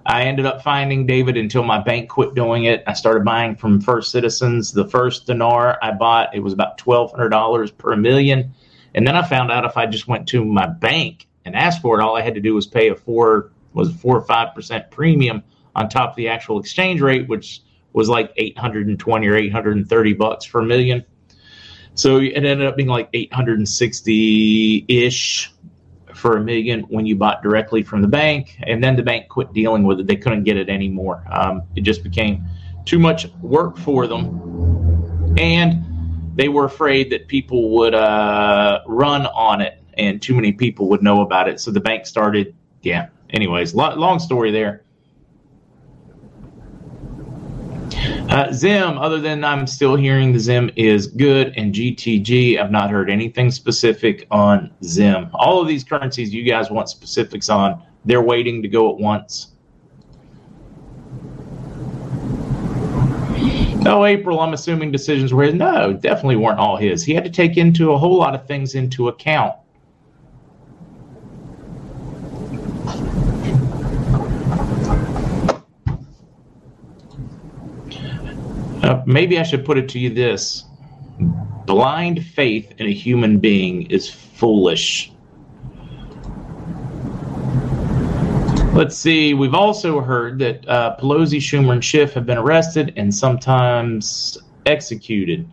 I 0.05 0.23
ended 0.23 0.45
up 0.45 0.63
finding 0.63 1.05
David 1.05 1.36
until 1.36 1.63
my 1.63 1.80
bank 1.80 2.09
quit 2.09 2.34
doing 2.34 2.63
it. 2.63 2.84
I 2.88 2.93
started 2.93 3.25
buying 3.25 3.57
from 3.57 3.82
First 3.82 4.11
Citizens. 4.11 4.71
The 4.71 4.88
first 4.88 5.27
dinar 5.27 5.77
I 5.84 5.91
bought, 5.91 6.34
it 6.34 6.39
was 6.39 6.53
about 6.53 6.77
twelve 6.77 7.11
hundred 7.11 7.30
dollars 7.30 7.71
per 7.71 7.95
million. 7.97 8.53
And 8.95 9.05
then 9.05 9.17
I 9.17 9.21
found 9.21 9.51
out 9.51 9.65
if 9.65 9.75
I 9.75 9.86
just 9.86 10.07
went 10.07 10.27
to 10.30 10.45
my 10.45 10.65
bank 10.65 11.27
and 11.43 11.55
asked 11.57 11.82
for 11.82 11.99
it, 11.99 12.03
all 12.03 12.15
I 12.15 12.21
had 12.21 12.36
to 12.36 12.41
do 12.41 12.55
was 12.55 12.65
pay 12.65 12.88
a 12.88 12.95
four 12.95 13.51
was 13.73 13.93
four 13.93 14.17
or 14.17 14.23
five 14.23 14.55
percent 14.55 14.89
premium 14.91 15.43
on 15.75 15.89
top 15.89 16.11
of 16.11 16.15
the 16.15 16.30
actual 16.30 16.57
exchange 16.57 17.01
rate, 17.01 17.27
which 17.27 17.61
was 17.93 18.09
like 18.09 18.31
eight 18.37 18.57
hundred 18.57 18.87
and 18.87 18.99
twenty 18.99 19.27
or 19.27 19.35
eight 19.35 19.51
hundred 19.51 19.77
and 19.77 19.87
thirty 19.87 20.13
bucks 20.13 20.45
per 20.47 20.61
million. 20.61 21.05
So 21.95 22.17
it 22.17 22.33
ended 22.35 22.63
up 22.63 22.77
being 22.77 22.89
like 22.89 23.09
eight 23.13 23.33
hundred 23.33 23.57
and 23.57 23.67
sixty 23.67 24.85
ish 24.87 25.51
for 26.13 26.37
a 26.37 26.41
million 26.41 26.81
when 26.81 27.05
you 27.05 27.15
bought 27.15 27.41
directly 27.41 27.83
from 27.83 28.01
the 28.01 28.07
bank, 28.07 28.57
and 28.63 28.83
then 28.83 28.95
the 28.95 29.03
bank 29.03 29.29
quit 29.29 29.53
dealing 29.53 29.83
with 29.83 29.99
it. 29.99 30.07
They 30.07 30.15
couldn't 30.15 30.43
get 30.43 30.57
it 30.57 30.69
anymore. 30.69 31.25
Um, 31.31 31.63
it 31.75 31.81
just 31.81 32.03
became 32.03 32.45
too 32.85 32.99
much 32.99 33.27
work 33.41 33.77
for 33.77 34.07
them, 34.07 35.35
and 35.37 35.83
they 36.35 36.49
were 36.49 36.65
afraid 36.65 37.09
that 37.11 37.27
people 37.27 37.71
would 37.77 37.93
uh, 37.93 38.81
run 38.85 39.25
on 39.27 39.61
it, 39.61 39.81
and 39.97 40.21
too 40.21 40.35
many 40.35 40.51
people 40.51 40.89
would 40.89 41.01
know 41.01 41.21
about 41.21 41.47
it. 41.49 41.59
So 41.59 41.71
the 41.71 41.81
bank 41.81 42.05
started. 42.05 42.55
Yeah. 42.81 43.09
Anyways, 43.31 43.75
long 43.75 44.19
story 44.19 44.51
there. 44.51 44.83
Uh, 48.30 48.51
Zim, 48.53 48.95
other 48.99 49.19
than 49.19 49.43
I'm 49.43 49.65
still 49.65 49.95
hearing 49.95 50.32
the 50.34 50.39
Zim 50.39 50.69
is 50.75 51.07
good 51.07 51.51
and 51.57 51.73
GTG, 51.73 52.59
I've 52.59 52.69
not 52.69 52.91
heard 52.91 53.09
anything 53.09 53.49
specific 53.49 54.27
on 54.30 54.69
Zim. 54.84 55.32
All 55.34 55.59
of 55.59 55.67
these 55.67 55.84
currencies 55.84 56.32
you 56.32 56.43
guys 56.43 56.69
want 56.69 56.89
specifics 56.89 57.49
on, 57.49 57.82
they're 58.05 58.21
waiting 58.21 58.61
to 58.61 58.67
go 58.67 58.91
at 58.91 58.97
once. 58.99 59.53
No, 63.82 64.05
April, 64.05 64.39
I'm 64.41 64.53
assuming 64.53 64.91
decisions 64.91 65.34
were 65.34 65.45
his. 65.45 65.55
No, 65.55 65.93
definitely 65.93 66.36
weren't 66.36 66.59
all 66.59 66.77
his. 66.77 67.03
He 67.03 67.15
had 67.15 67.23
to 67.23 67.32
take 67.32 67.57
into 67.57 67.93
a 67.93 67.97
whole 67.97 68.19
lot 68.19 68.36
of 68.36 68.45
things 68.45 68.75
into 68.75 69.07
account. 69.07 69.55
Maybe 79.10 79.39
I 79.39 79.43
should 79.43 79.66
put 79.66 79.78
it 79.78 79.89
to 79.89 79.99
you 79.99 80.12
this 80.12 80.66
blind 81.66 82.24
faith 82.24 82.74
in 82.78 82.86
a 82.86 82.93
human 82.93 83.39
being 83.39 83.89
is 83.89 84.10
foolish. 84.10 85.12
Let's 88.74 88.95
see. 88.95 89.34
We've 89.34 89.55
also 89.55 89.99
heard 89.99 90.39
that 90.39 90.68
uh, 90.70 90.95
Pelosi, 90.99 91.39
Schumer, 91.39 91.74
and 91.74 91.84
Schiff 91.84 92.14
have 92.14 92.26
been 92.26 92.38
arrested 92.38 92.93
and 92.95 93.14
sometimes 93.14 94.38
executed. 94.68 95.49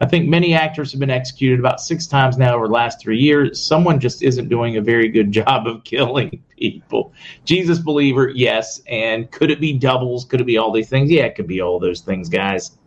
I 0.00 0.06
think 0.06 0.28
many 0.28 0.54
actors 0.54 0.92
have 0.92 1.00
been 1.00 1.10
executed 1.10 1.58
about 1.58 1.80
six 1.80 2.06
times 2.06 2.36
now 2.36 2.54
over 2.54 2.68
the 2.68 2.74
last 2.74 3.00
three 3.00 3.18
years. 3.18 3.60
Someone 3.60 3.98
just 3.98 4.22
isn't 4.22 4.48
doing 4.48 4.76
a 4.76 4.82
very 4.82 5.08
good 5.08 5.32
job 5.40 5.66
of 5.66 5.82
killing 5.84 6.42
people. 6.56 7.12
Jesus 7.46 7.78
believer, 7.78 8.28
yes. 8.28 8.82
And 8.86 9.30
could 9.30 9.50
it 9.50 9.60
be 9.60 9.72
doubles? 9.72 10.26
Could 10.26 10.42
it 10.42 10.46
be 10.46 10.58
all 10.58 10.70
these 10.70 10.90
things? 10.90 11.10
Yeah, 11.10 11.24
it 11.24 11.34
could 11.34 11.48
be 11.48 11.62
all 11.62 11.80
those 11.80 12.02
things, 12.02 12.28
guys. 12.28 12.77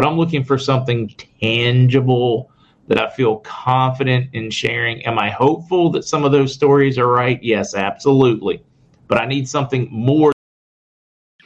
But 0.00 0.08
I'm 0.08 0.16
looking 0.16 0.44
for 0.44 0.56
something 0.56 1.12
tangible 1.42 2.50
that 2.88 2.98
I 2.98 3.10
feel 3.10 3.36
confident 3.40 4.30
in 4.32 4.50
sharing. 4.50 5.04
Am 5.04 5.18
I 5.18 5.28
hopeful 5.28 5.90
that 5.90 6.06
some 6.06 6.24
of 6.24 6.32
those 6.32 6.54
stories 6.54 6.96
are 6.96 7.06
right? 7.06 7.38
Yes, 7.42 7.74
absolutely. 7.74 8.62
But 9.08 9.20
I 9.20 9.26
need 9.26 9.46
something 9.46 9.90
more 9.90 10.32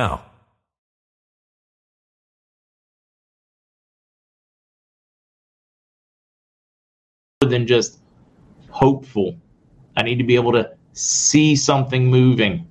now. 0.00 0.22
Than 7.40 7.66
just 7.66 8.00
hopeful. 8.70 9.36
I 9.96 10.02
need 10.02 10.16
to 10.16 10.24
be 10.24 10.36
able 10.36 10.52
to 10.52 10.72
see 10.92 11.56
something 11.56 12.06
moving. 12.06 12.66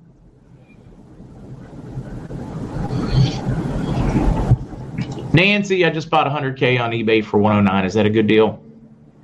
Nancy, 5.32 5.86
I 5.86 5.92
just 5.92 6.10
bought 6.10 6.26
100K 6.26 6.80
on 6.82 6.92
eBay 6.92 7.24
for 7.24 7.38
109. 7.38 7.86
Is 7.86 7.94
that 7.94 8.06
a 8.06 8.10
good 8.10 8.26
deal? 8.26 8.64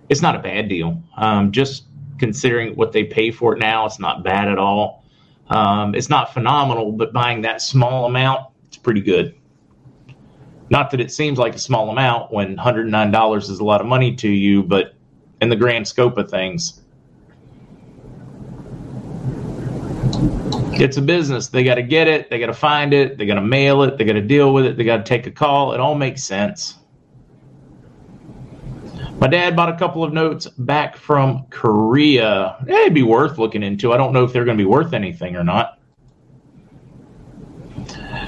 It's 0.09 0.21
not 0.21 0.35
a 0.35 0.39
bad 0.39 0.69
deal. 0.69 1.01
Um, 1.17 1.51
just 1.51 1.85
considering 2.19 2.75
what 2.75 2.91
they 2.91 3.05
pay 3.05 3.31
for 3.31 3.55
it 3.55 3.59
now, 3.59 3.85
it's 3.87 3.99
not 3.99 4.23
bad 4.23 4.47
at 4.47 4.59
all. 4.59 5.04
Um, 5.49 5.93
it's 5.93 6.09
not 6.09 6.33
phenomenal, 6.33 6.91
but 6.91 7.13
buying 7.13 7.41
that 7.41 7.61
small 7.61 8.05
amount, 8.05 8.47
it's 8.67 8.77
pretty 8.77 9.01
good. 9.01 9.35
Not 10.69 10.89
that 10.91 10.99
it 10.99 11.11
seems 11.11 11.37
like 11.37 11.55
a 11.55 11.59
small 11.59 11.89
amount 11.89 12.31
when 12.31 12.57
$109 12.57 13.37
is 13.37 13.49
a 13.59 13.63
lot 13.63 13.81
of 13.81 13.87
money 13.87 14.15
to 14.15 14.29
you, 14.29 14.63
but 14.63 14.95
in 15.41 15.49
the 15.49 15.55
grand 15.55 15.87
scope 15.87 16.17
of 16.17 16.29
things, 16.29 16.81
it's 20.73 20.97
a 20.97 21.01
business. 21.01 21.49
They 21.49 21.63
got 21.63 21.75
to 21.75 21.83
get 21.83 22.07
it, 22.07 22.29
they 22.29 22.39
got 22.39 22.47
to 22.47 22.53
find 22.53 22.93
it, 22.93 23.17
they 23.17 23.25
got 23.25 23.35
to 23.35 23.41
mail 23.41 23.83
it, 23.83 23.97
they 23.97 24.05
got 24.05 24.13
to 24.13 24.21
deal 24.21 24.53
with 24.53 24.65
it, 24.65 24.77
they 24.77 24.83
got 24.83 24.97
to 24.97 25.03
take 25.03 25.27
a 25.27 25.31
call. 25.31 25.73
It 25.73 25.79
all 25.79 25.95
makes 25.95 26.23
sense. 26.23 26.75
My 29.19 29.27
dad 29.27 29.55
bought 29.55 29.69
a 29.69 29.77
couple 29.77 30.03
of 30.03 30.11
notes 30.11 30.45
back 30.45 30.97
from 30.97 31.45
Korea. 31.49 32.57
It'd 32.67 32.93
be 32.93 33.03
worth 33.03 33.37
looking 33.37 33.63
into. 33.63 33.93
I 33.93 33.97
don't 33.97 34.11
know 34.11 34.25
if 34.25 34.33
they're 34.33 34.43
going 34.43 34.57
to 34.57 34.61
be 34.61 34.67
worth 34.67 34.93
anything 34.93 35.37
or 35.37 35.43
not. 35.43 35.79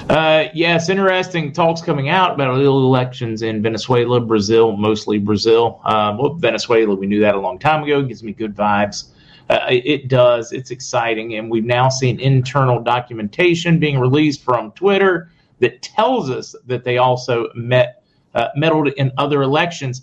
Uh, 0.08 0.48
yes, 0.54 0.88
interesting 0.88 1.52
talks 1.52 1.82
coming 1.82 2.08
out 2.08 2.34
about 2.34 2.58
elections 2.58 3.42
in 3.42 3.60
Venezuela, 3.62 4.18
Brazil, 4.18 4.76
mostly 4.76 5.18
Brazil. 5.18 5.82
Um, 5.84 6.16
well, 6.16 6.34
Venezuela, 6.34 6.94
we 6.94 7.06
knew 7.06 7.20
that 7.20 7.34
a 7.34 7.40
long 7.40 7.58
time 7.58 7.82
ago. 7.82 8.00
It 8.00 8.08
gives 8.08 8.22
me 8.22 8.32
good 8.32 8.56
vibes. 8.56 9.10
Uh, 9.50 9.66
it 9.68 10.08
does. 10.08 10.52
It's 10.52 10.70
exciting. 10.70 11.34
And 11.34 11.50
we've 11.50 11.64
now 11.64 11.90
seen 11.90 12.18
internal 12.18 12.80
documentation 12.82 13.78
being 13.78 13.98
released 13.98 14.42
from 14.42 14.72
Twitter 14.72 15.30
that 15.60 15.82
tells 15.82 16.30
us 16.30 16.54
that 16.66 16.84
they 16.84 16.96
also 16.96 17.48
met 17.54 18.02
uh, 18.34 18.48
meddled 18.54 18.88
in 18.88 19.10
other 19.18 19.42
elections 19.42 20.02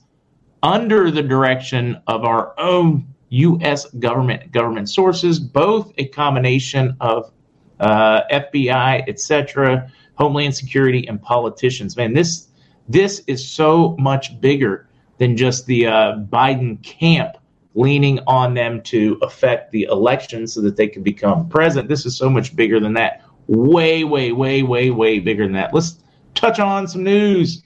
under 0.65 1.11
the 1.11 1.21
direction 1.21 2.01
of 2.07 2.25
our 2.25 2.59
own 2.59 3.07
U.S. 3.29 3.85
government 3.99 4.51
government 4.51 4.89
sources, 4.89 5.39
both 5.39 5.93
a 5.99 6.07
combination 6.07 6.97
of 6.99 7.31
uh, 7.79 8.21
FBI, 8.31 9.07
etc., 9.07 9.91
Homeland 10.15 10.55
Security, 10.55 11.07
and 11.07 11.21
politicians. 11.21 11.95
Man, 11.95 12.13
this 12.13 12.47
this 12.89 13.21
is 13.27 13.47
so 13.47 13.95
much 13.99 14.41
bigger 14.41 14.89
than 15.19 15.37
just 15.37 15.67
the 15.67 15.85
uh, 15.85 16.15
Biden 16.29 16.81
camp 16.81 17.37
leaning 17.75 18.19
on 18.25 18.55
them 18.55 18.81
to 18.81 19.19
affect 19.21 19.71
the 19.71 19.83
election 19.83 20.47
so 20.47 20.61
that 20.61 20.77
they 20.77 20.87
can 20.87 21.03
become 21.03 21.47
president. 21.47 21.89
This 21.89 22.07
is 22.07 22.17
so 22.17 22.27
much 22.29 22.55
bigger 22.55 22.79
than 22.79 22.93
that. 22.93 23.21
Way, 23.47 24.03
way, 24.03 24.31
way, 24.31 24.63
way, 24.63 24.89
way 24.89 25.19
bigger 25.19 25.43
than 25.43 25.53
that. 25.53 25.73
Let's 25.73 25.99
touch 26.33 26.59
on 26.59 26.87
some 26.87 27.03
news. 27.03 27.61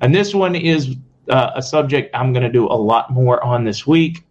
And 0.00 0.14
this 0.14 0.34
one 0.34 0.56
is 0.56 0.96
uh, 1.28 1.52
a 1.54 1.62
subject 1.62 2.14
I'm 2.14 2.32
going 2.32 2.42
to 2.42 2.52
do 2.52 2.66
a 2.66 2.74
lot 2.74 3.10
more 3.10 3.42
on 3.44 3.64
this 3.64 3.86
week. 3.86 4.24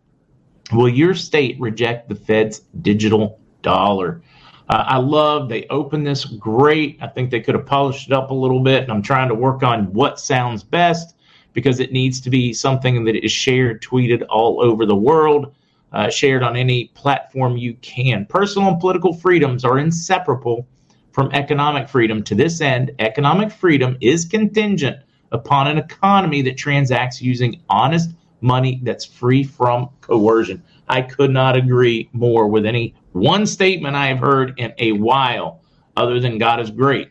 Will 0.72 0.90
your 0.90 1.14
state 1.14 1.60
reject 1.60 2.10
the 2.10 2.16
Fed's 2.16 2.60
digital 2.82 3.40
dollar? 3.62 4.22
Uh, 4.70 4.84
I 4.88 4.98
love 4.98 5.48
they 5.48 5.66
opened 5.70 6.08
this 6.08 6.26
great. 6.26 6.98
I 7.02 7.08
think 7.08 7.30
they 7.30 7.40
could 7.40 7.56
have 7.56 7.66
polished 7.66 8.08
it 8.08 8.14
up 8.14 8.32
a 8.32 8.34
little 8.34 8.62
bit, 8.62 8.84
and 8.84 8.92
I'm 8.92 9.02
trying 9.02 9.30
to 9.30 9.36
work 9.36 9.62
on 9.62 9.94
what 9.94 10.20
sounds 10.20 10.64
best 10.64 11.16
because 11.54 11.80
it 11.80 11.92
needs 11.92 12.20
to 12.22 12.30
be 12.30 12.52
something 12.52 13.04
that 13.06 13.24
is 13.24 13.32
shared, 13.32 13.82
tweeted 13.82 14.26
all 14.30 14.62
over 14.62 14.86
the 14.86 14.96
world, 14.96 15.54
uh, 15.94 16.10
shared 16.10 16.44
on 16.44 16.58
any 16.58 16.86
platform 16.96 17.56
you 17.56 17.76
can. 17.76 18.26
Personal 18.26 18.70
and 18.70 18.80
political 18.80 19.14
freedoms 19.14 19.64
are 19.64 19.80
inseparable 19.80 20.68
from 21.14 21.32
economic 21.32 21.88
freedom. 21.88 22.22
To 22.24 22.36
this 22.36 22.60
end, 22.60 22.92
economic 23.00 23.52
freedom 23.52 23.98
is 24.02 24.26
contingent 24.26 24.98
upon 25.36 25.68
an 25.68 25.78
economy 25.78 26.42
that 26.42 26.58
transacts 26.58 27.22
using 27.22 27.62
honest 27.70 28.10
money 28.42 28.80
that's 28.84 29.06
free 29.06 29.44
from 29.44 29.90
coercion. 30.02 30.64
I 30.88 31.02
could 31.02 31.32
not 31.32 31.56
agree 31.56 32.10
more 32.14 32.48
with 32.48 32.66
any 32.66 32.96
one 33.12 33.46
statement 33.46 33.96
I 33.96 34.08
have 34.08 34.20
heard 34.20 34.54
in 34.58 34.74
a 34.78 34.92
while, 34.94 35.62
other 35.96 36.20
than 36.20 36.38
God 36.38 36.60
is 36.60 36.72
great. 36.72 37.10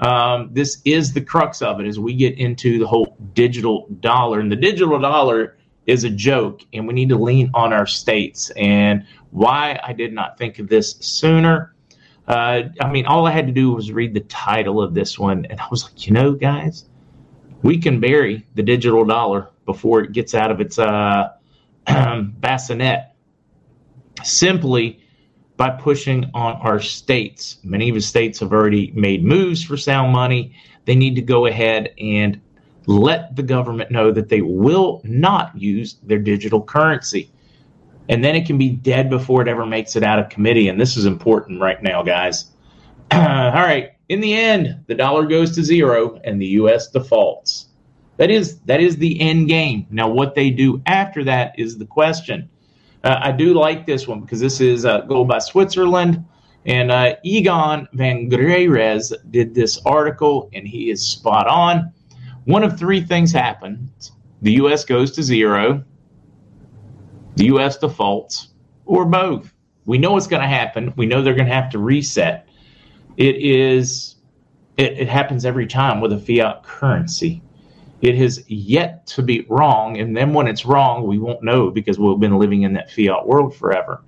Um, 0.00 0.50
this 0.52 0.80
is 0.84 1.12
the 1.12 1.20
crux 1.20 1.60
of 1.60 1.80
it 1.80 1.86
as 1.86 1.98
we 1.98 2.14
get 2.14 2.38
into 2.38 2.78
the 2.78 2.86
whole 2.86 3.16
digital 3.34 3.88
dollar. 4.00 4.40
And 4.40 4.50
the 4.50 4.56
digital 4.56 4.98
dollar 5.00 5.56
is 5.86 6.04
a 6.04 6.10
joke, 6.10 6.62
and 6.72 6.86
we 6.86 6.94
need 6.94 7.08
to 7.08 7.16
lean 7.16 7.50
on 7.54 7.72
our 7.72 7.86
states. 7.86 8.50
And 8.56 9.06
why 9.30 9.80
I 9.82 9.92
did 9.92 10.12
not 10.12 10.38
think 10.38 10.58
of 10.58 10.68
this 10.68 10.96
sooner. 11.00 11.74
Uh, 12.26 12.64
I 12.80 12.90
mean, 12.90 13.06
all 13.06 13.26
I 13.26 13.30
had 13.30 13.46
to 13.46 13.52
do 13.52 13.72
was 13.72 13.90
read 13.90 14.12
the 14.12 14.20
title 14.20 14.82
of 14.82 14.92
this 14.92 15.18
one, 15.18 15.46
and 15.46 15.58
I 15.60 15.66
was 15.70 15.84
like, 15.84 16.06
you 16.06 16.12
know, 16.12 16.32
guys, 16.32 16.84
we 17.62 17.78
can 17.78 18.00
bury 18.00 18.46
the 18.54 18.62
digital 18.62 19.04
dollar 19.04 19.50
before 19.66 20.00
it 20.00 20.12
gets 20.12 20.34
out 20.34 20.50
of 20.50 20.60
its 20.60 20.78
uh, 20.78 21.32
bassinet 21.86 23.12
simply 24.22 25.00
by 25.56 25.70
pushing 25.70 26.30
on 26.34 26.54
our 26.54 26.80
states. 26.80 27.58
Many 27.64 27.88
of 27.88 27.96
the 27.96 28.00
states 28.00 28.40
have 28.40 28.52
already 28.52 28.92
made 28.92 29.24
moves 29.24 29.62
for 29.62 29.76
sound 29.76 30.12
money. 30.12 30.54
They 30.84 30.94
need 30.94 31.16
to 31.16 31.22
go 31.22 31.46
ahead 31.46 31.92
and 31.98 32.40
let 32.86 33.36
the 33.36 33.42
government 33.42 33.90
know 33.90 34.12
that 34.12 34.28
they 34.28 34.40
will 34.40 35.00
not 35.04 35.56
use 35.60 35.96
their 36.02 36.18
digital 36.18 36.62
currency. 36.62 37.30
And 38.08 38.24
then 38.24 38.34
it 38.34 38.46
can 38.46 38.56
be 38.56 38.70
dead 38.70 39.10
before 39.10 39.42
it 39.42 39.48
ever 39.48 39.66
makes 39.66 39.96
it 39.96 40.02
out 40.02 40.18
of 40.18 40.30
committee. 40.30 40.68
And 40.68 40.80
this 40.80 40.96
is 40.96 41.04
important 41.04 41.60
right 41.60 41.82
now, 41.82 42.02
guys. 42.02 42.46
All 43.10 43.18
right. 43.18 43.90
In 44.08 44.20
the 44.20 44.34
end, 44.34 44.84
the 44.86 44.94
dollar 44.94 45.26
goes 45.26 45.54
to 45.54 45.62
zero 45.62 46.20
and 46.24 46.40
the 46.40 46.46
U.S. 46.46 46.88
defaults. 46.88 47.68
That 48.16 48.30
is 48.30 48.58
that 48.60 48.80
is 48.80 48.96
the 48.96 49.20
end 49.20 49.48
game. 49.48 49.86
Now, 49.90 50.08
what 50.08 50.34
they 50.34 50.50
do 50.50 50.82
after 50.86 51.22
that 51.24 51.58
is 51.58 51.78
the 51.78 51.86
question. 51.86 52.48
Uh, 53.04 53.20
I 53.20 53.32
do 53.32 53.54
like 53.54 53.86
this 53.86 54.08
one 54.08 54.20
because 54.20 54.40
this 54.40 54.60
is 54.60 54.84
uh, 54.84 55.02
Gold 55.02 55.28
by 55.28 55.38
Switzerland. 55.38 56.24
And 56.66 56.90
uh, 56.90 57.14
Egon 57.24 57.88
von 57.92 58.28
Greyerz 58.28 59.12
did 59.30 59.54
this 59.54 59.80
article, 59.86 60.50
and 60.52 60.66
he 60.66 60.90
is 60.90 61.06
spot 61.06 61.46
on. 61.46 61.92
One 62.44 62.64
of 62.64 62.78
three 62.78 63.00
things 63.00 63.32
happens 63.32 64.12
the 64.42 64.52
U.S. 64.52 64.84
goes 64.84 65.12
to 65.12 65.22
zero, 65.22 65.84
the 67.36 67.46
U.S. 67.46 67.78
defaults, 67.78 68.48
or 68.84 69.04
both. 69.04 69.52
We 69.86 69.98
know 69.98 70.12
what's 70.12 70.26
going 70.26 70.42
to 70.42 70.48
happen. 70.48 70.92
We 70.96 71.06
know 71.06 71.22
they're 71.22 71.34
going 71.34 71.48
to 71.48 71.54
have 71.54 71.70
to 71.70 71.78
reset. 71.78 72.47
It 73.18 73.36
is. 73.36 74.14
It, 74.76 74.92
it 74.92 75.08
happens 75.08 75.44
every 75.44 75.66
time 75.66 76.00
with 76.00 76.12
a 76.12 76.18
fiat 76.18 76.62
currency. 76.62 77.42
It 78.00 78.14
has 78.14 78.48
yet 78.48 79.08
to 79.08 79.22
be 79.22 79.44
wrong, 79.48 79.98
and 79.98 80.16
then 80.16 80.32
when 80.32 80.46
it's 80.46 80.64
wrong, 80.64 81.04
we 81.04 81.18
won't 81.18 81.42
know 81.42 81.68
because 81.70 81.98
we've 81.98 82.20
been 82.20 82.38
living 82.38 82.62
in 82.62 82.74
that 82.74 82.92
fiat 82.92 83.26
world 83.26 83.56
forever. 83.56 84.04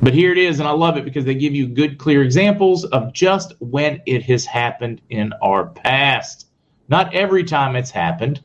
But 0.00 0.14
here 0.14 0.32
it 0.32 0.38
is, 0.38 0.58
and 0.58 0.66
I 0.66 0.72
love 0.72 0.96
it 0.96 1.04
because 1.04 1.26
they 1.26 1.34
give 1.34 1.54
you 1.54 1.68
good, 1.68 1.98
clear 1.98 2.22
examples 2.22 2.86
of 2.86 3.12
just 3.12 3.52
when 3.58 4.00
it 4.06 4.22
has 4.22 4.46
happened 4.46 5.02
in 5.10 5.34
our 5.42 5.66
past. 5.66 6.48
Not 6.88 7.14
every 7.14 7.44
time 7.44 7.76
it's 7.76 7.90
happened, 7.90 8.40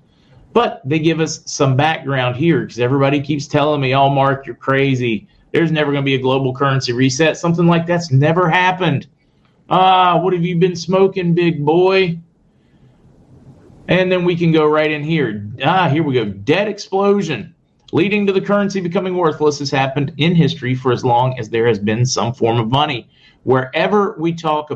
but 0.51 0.81
they 0.83 0.99
give 0.99 1.21
us 1.21 1.41
some 1.45 1.77
background 1.77 2.35
here 2.35 2.61
because 2.61 2.79
everybody 2.79 3.21
keeps 3.21 3.47
telling 3.47 3.79
me, 3.79 3.95
oh, 3.95 4.09
Mark, 4.09 4.45
you're 4.45 4.55
crazy. 4.55 5.29
There's 5.51 5.71
never 5.71 5.91
going 5.91 6.03
to 6.03 6.05
be 6.05 6.15
a 6.15 6.21
global 6.21 6.53
currency 6.53 6.93
reset. 6.93 7.37
Something 7.37 7.67
like 7.67 7.85
that's 7.85 8.11
never 8.11 8.49
happened. 8.49 9.07
Ah, 9.69 10.19
what 10.19 10.33
have 10.33 10.43
you 10.43 10.57
been 10.57 10.75
smoking, 10.75 11.33
big 11.33 11.65
boy? 11.65 12.19
And 13.87 14.11
then 14.11 14.25
we 14.25 14.35
can 14.35 14.51
go 14.51 14.65
right 14.65 14.91
in 14.91 15.03
here. 15.03 15.49
Ah, 15.63 15.89
here 15.89 16.03
we 16.03 16.13
go. 16.13 16.25
Debt 16.25 16.67
explosion 16.67 17.55
leading 17.91 18.25
to 18.27 18.33
the 18.33 18.41
currency 18.41 18.81
becoming 18.81 19.15
worthless 19.15 19.59
has 19.59 19.71
happened 19.71 20.13
in 20.17 20.35
history 20.35 20.75
for 20.75 20.91
as 20.91 21.05
long 21.05 21.37
as 21.39 21.49
there 21.49 21.67
has 21.67 21.79
been 21.79 22.05
some 22.05 22.33
form 22.33 22.59
of 22.59 22.69
money. 22.69 23.09
Wherever 23.43 24.15
we 24.19 24.33
talk, 24.33 24.69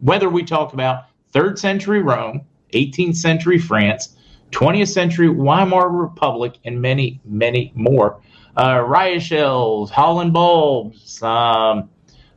whether 0.00 0.28
we 0.28 0.42
talk 0.42 0.72
about 0.72 1.04
third 1.32 1.58
century 1.58 2.02
Rome, 2.02 2.42
18th 2.72 3.16
century 3.16 3.58
France, 3.58 4.16
20th 4.50 4.88
century 4.88 5.28
Weimar 5.28 5.88
Republic, 5.88 6.54
and 6.64 6.80
many, 6.80 7.20
many 7.24 7.72
more. 7.74 8.20
Uh, 8.56 8.80
riot 8.86 9.22
shells, 9.22 9.90
Holland 9.90 10.32
bulbs, 10.32 11.22
um, 11.22 11.88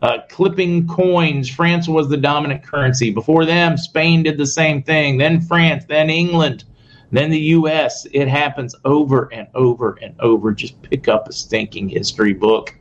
uh, 0.01 0.19
clipping 0.29 0.87
coins. 0.87 1.49
France 1.49 1.87
was 1.87 2.09
the 2.09 2.17
dominant 2.17 2.63
currency. 2.63 3.11
Before 3.11 3.45
them, 3.45 3.77
Spain 3.77 4.23
did 4.23 4.37
the 4.37 4.45
same 4.45 4.83
thing. 4.83 5.17
Then 5.17 5.41
France, 5.41 5.85
then 5.85 6.09
England, 6.09 6.63
then 7.11 7.29
the 7.29 7.39
U.S. 7.39 8.05
It 8.11 8.27
happens 8.27 8.75
over 8.85 9.31
and 9.33 9.47
over 9.55 9.97
and 10.01 10.15
over. 10.19 10.51
Just 10.53 10.81
pick 10.81 11.07
up 11.07 11.27
a 11.27 11.33
stinking 11.33 11.89
history 11.89 12.33
book, 12.33 12.75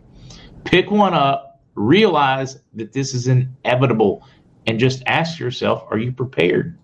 pick 0.65 0.91
one 0.91 1.15
up, 1.15 1.61
realize 1.75 2.59
that 2.75 2.93
this 2.93 3.15
is 3.15 3.27
inevitable, 3.27 4.27
and 4.67 4.79
just 4.79 5.03
ask 5.07 5.39
yourself, 5.39 5.85
are 5.91 5.99
you 5.99 6.13
prepared? 6.13 6.79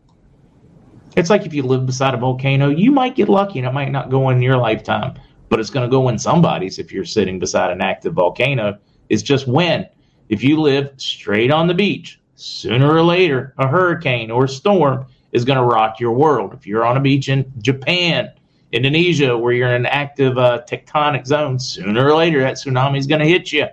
It's 1.17 1.31
like 1.31 1.45
if 1.45 1.55
you 1.55 1.65
live 1.65 1.87
beside 1.87 2.15
a 2.15 2.17
volcano, 2.17 2.69
you 2.69 2.93
might 2.93 3.17
get 3.17 3.29
lucky 3.29 3.59
and 3.59 3.67
it 3.67 3.73
might 3.73 3.91
not 3.91 4.11
go 4.11 4.31
in 4.31 4.41
your 4.43 4.57
lifetime, 4.57 5.19
but 5.51 5.61
it's 5.61 5.69
going 5.69 5.87
to 5.87 5.91
go 5.91 6.09
in 6.09 6.19
somebody's 6.19 6.79
if 6.79 6.91
you're 6.93 7.05
sitting 7.05 7.39
beside 7.39 7.71
an 7.71 7.83
active 7.83 8.15
volcano. 8.15 8.79
It's 9.11 9.23
just 9.23 9.47
when. 9.47 9.87
If 10.31 10.43
you 10.45 10.61
live 10.61 10.93
straight 10.97 11.51
on 11.51 11.67
the 11.67 11.75
beach, 11.75 12.21
sooner 12.37 12.91
or 12.91 13.03
later, 13.03 13.53
a 13.59 13.67
hurricane 13.67 14.31
or 14.31 14.45
a 14.45 14.49
storm 14.49 15.07
is 15.33 15.45
going 15.45 15.59
to 15.59 15.65
rock 15.65 15.99
your 15.99 16.13
world. 16.13 16.55
If 16.55 16.67
you're 16.67 16.85
on 16.85 16.97
a 16.97 17.01
beach 17.01 17.29
in 17.29 17.53
Japan, 17.61 18.33
Indonesia, 18.73 19.37
where 19.37 19.53
you're 19.53 19.69
in 19.69 19.75
an 19.75 19.87
active 19.87 20.39
uh, 20.39 20.63
tectonic 20.69 21.27
zone, 21.27 21.59
sooner 21.59 22.09
or 22.09 22.15
later 22.15 22.41
that 22.41 22.55
tsunami 22.55 22.99
is 22.99 23.09
going 23.09 23.21
to 23.21 23.27
hit 23.27 23.53
you. 23.53 23.67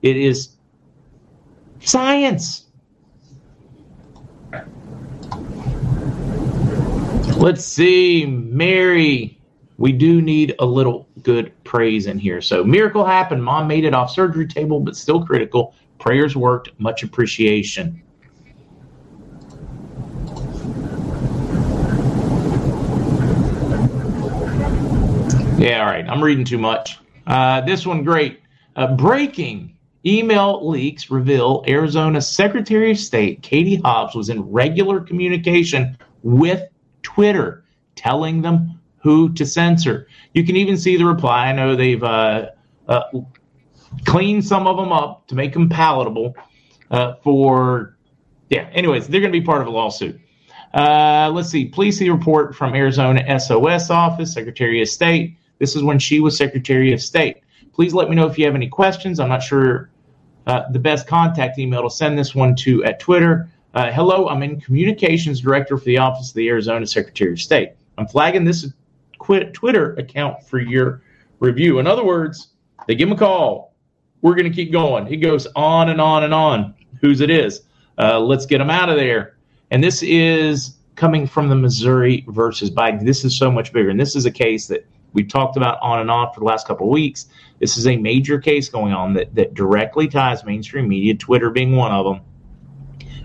It 0.00 0.16
is 0.16 0.56
science. 1.80 2.64
Let's 7.36 7.64
see, 7.64 8.24
Mary. 8.26 9.39
We 9.80 9.92
do 9.92 10.20
need 10.20 10.54
a 10.58 10.66
little 10.66 11.08
good 11.22 11.52
praise 11.64 12.06
in 12.06 12.18
here. 12.18 12.42
So, 12.42 12.62
miracle 12.62 13.02
happened. 13.02 13.42
Mom 13.42 13.66
made 13.66 13.86
it 13.86 13.94
off 13.94 14.10
surgery 14.10 14.46
table, 14.46 14.78
but 14.78 14.94
still 14.94 15.24
critical. 15.24 15.74
Prayers 15.98 16.36
worked. 16.36 16.78
Much 16.78 17.02
appreciation. 17.02 18.02
Yeah, 25.58 25.80
all 25.80 25.86
right. 25.86 26.04
I'm 26.06 26.22
reading 26.22 26.44
too 26.44 26.58
much. 26.58 26.98
Uh, 27.26 27.62
this 27.62 27.86
one, 27.86 28.04
great. 28.04 28.40
Uh, 28.76 28.94
breaking 28.96 29.74
email 30.04 30.68
leaks 30.68 31.10
reveal 31.10 31.64
Arizona 31.66 32.20
Secretary 32.20 32.90
of 32.90 32.98
State 32.98 33.40
Katie 33.40 33.76
Hobbs 33.76 34.14
was 34.14 34.28
in 34.28 34.42
regular 34.42 35.00
communication 35.00 35.96
with 36.22 36.68
Twitter, 37.02 37.64
telling 37.94 38.42
them 38.42 38.79
who 39.00 39.32
to 39.34 39.46
censor. 39.46 40.06
You 40.34 40.44
can 40.44 40.56
even 40.56 40.76
see 40.76 40.96
the 40.96 41.04
reply. 41.04 41.46
I 41.48 41.52
know 41.52 41.74
they've 41.74 42.02
uh, 42.02 42.50
uh 42.88 43.02
cleaned 44.04 44.44
some 44.44 44.66
of 44.66 44.76
them 44.76 44.92
up 44.92 45.26
to 45.28 45.34
make 45.34 45.52
them 45.52 45.68
palatable 45.68 46.34
uh, 46.90 47.14
for, 47.22 47.96
yeah, 48.48 48.68
anyways, 48.72 49.08
they're 49.08 49.20
going 49.20 49.32
to 49.32 49.38
be 49.38 49.44
part 49.44 49.60
of 49.62 49.66
a 49.66 49.70
lawsuit. 49.70 50.20
Uh, 50.74 51.30
let's 51.32 51.48
see. 51.48 51.66
Please 51.66 51.98
see 51.98 52.04
the 52.04 52.10
report 52.10 52.54
from 52.54 52.74
Arizona 52.74 53.40
SOS 53.40 53.90
office, 53.90 54.32
Secretary 54.32 54.80
of 54.80 54.88
State. 54.88 55.36
This 55.58 55.74
is 55.74 55.82
when 55.82 55.98
she 55.98 56.20
was 56.20 56.36
Secretary 56.36 56.92
of 56.92 57.02
State. 57.02 57.38
Please 57.72 57.92
let 57.94 58.08
me 58.08 58.16
know 58.16 58.26
if 58.26 58.38
you 58.38 58.44
have 58.44 58.54
any 58.54 58.68
questions. 58.68 59.18
I'm 59.18 59.28
not 59.28 59.42
sure 59.42 59.90
uh, 60.46 60.70
the 60.70 60.78
best 60.78 61.06
contact 61.06 61.58
email 61.58 61.82
to 61.82 61.90
send 61.90 62.18
this 62.18 62.34
one 62.34 62.54
to 62.56 62.84
at 62.84 63.00
Twitter. 63.00 63.50
Uh, 63.74 63.90
hello, 63.92 64.28
I'm 64.28 64.42
in 64.42 64.60
communications 64.60 65.40
director 65.40 65.76
for 65.76 65.84
the 65.84 65.98
Office 65.98 66.30
of 66.30 66.34
the 66.34 66.48
Arizona 66.48 66.86
Secretary 66.86 67.32
of 67.32 67.40
State. 67.40 67.72
I'm 67.98 68.06
flagging 68.06 68.44
this 68.44 68.66
Twitter 69.20 69.94
account 69.94 70.42
for 70.42 70.58
your 70.58 71.02
review. 71.38 71.78
In 71.78 71.86
other 71.86 72.04
words, 72.04 72.48
they 72.86 72.94
give 72.94 73.08
him 73.08 73.14
a 73.14 73.18
call. 73.18 73.74
We're 74.22 74.34
going 74.34 74.50
to 74.50 74.54
keep 74.54 74.72
going. 74.72 75.06
He 75.06 75.16
goes 75.16 75.46
on 75.56 75.88
and 75.88 76.00
on 76.00 76.24
and 76.24 76.34
on. 76.34 76.74
Whose 77.00 77.20
it 77.20 77.30
is? 77.30 77.62
Uh, 77.98 78.20
let's 78.20 78.46
get 78.46 78.60
him 78.60 78.70
out 78.70 78.88
of 78.88 78.96
there. 78.96 79.36
And 79.70 79.82
this 79.82 80.02
is 80.02 80.76
coming 80.96 81.26
from 81.26 81.48
the 81.48 81.56
Missouri 81.56 82.24
versus 82.28 82.70
Biden. 82.70 83.04
This 83.04 83.24
is 83.24 83.36
so 83.36 83.50
much 83.50 83.72
bigger. 83.72 83.88
And 83.90 83.98
this 83.98 84.14
is 84.14 84.26
a 84.26 84.30
case 84.30 84.66
that 84.66 84.86
we've 85.12 85.28
talked 85.28 85.56
about 85.56 85.78
on 85.80 86.00
and 86.00 86.10
on 86.10 86.32
for 86.32 86.40
the 86.40 86.46
last 86.46 86.66
couple 86.66 86.86
of 86.86 86.92
weeks. 86.92 87.26
This 87.58 87.78
is 87.78 87.86
a 87.86 87.96
major 87.96 88.38
case 88.38 88.68
going 88.68 88.92
on 88.92 89.14
that, 89.14 89.34
that 89.34 89.54
directly 89.54 90.08
ties 90.08 90.44
mainstream 90.44 90.88
media, 90.88 91.14
Twitter 91.14 91.50
being 91.50 91.76
one 91.76 91.92
of 91.92 92.04
them. 92.04 92.20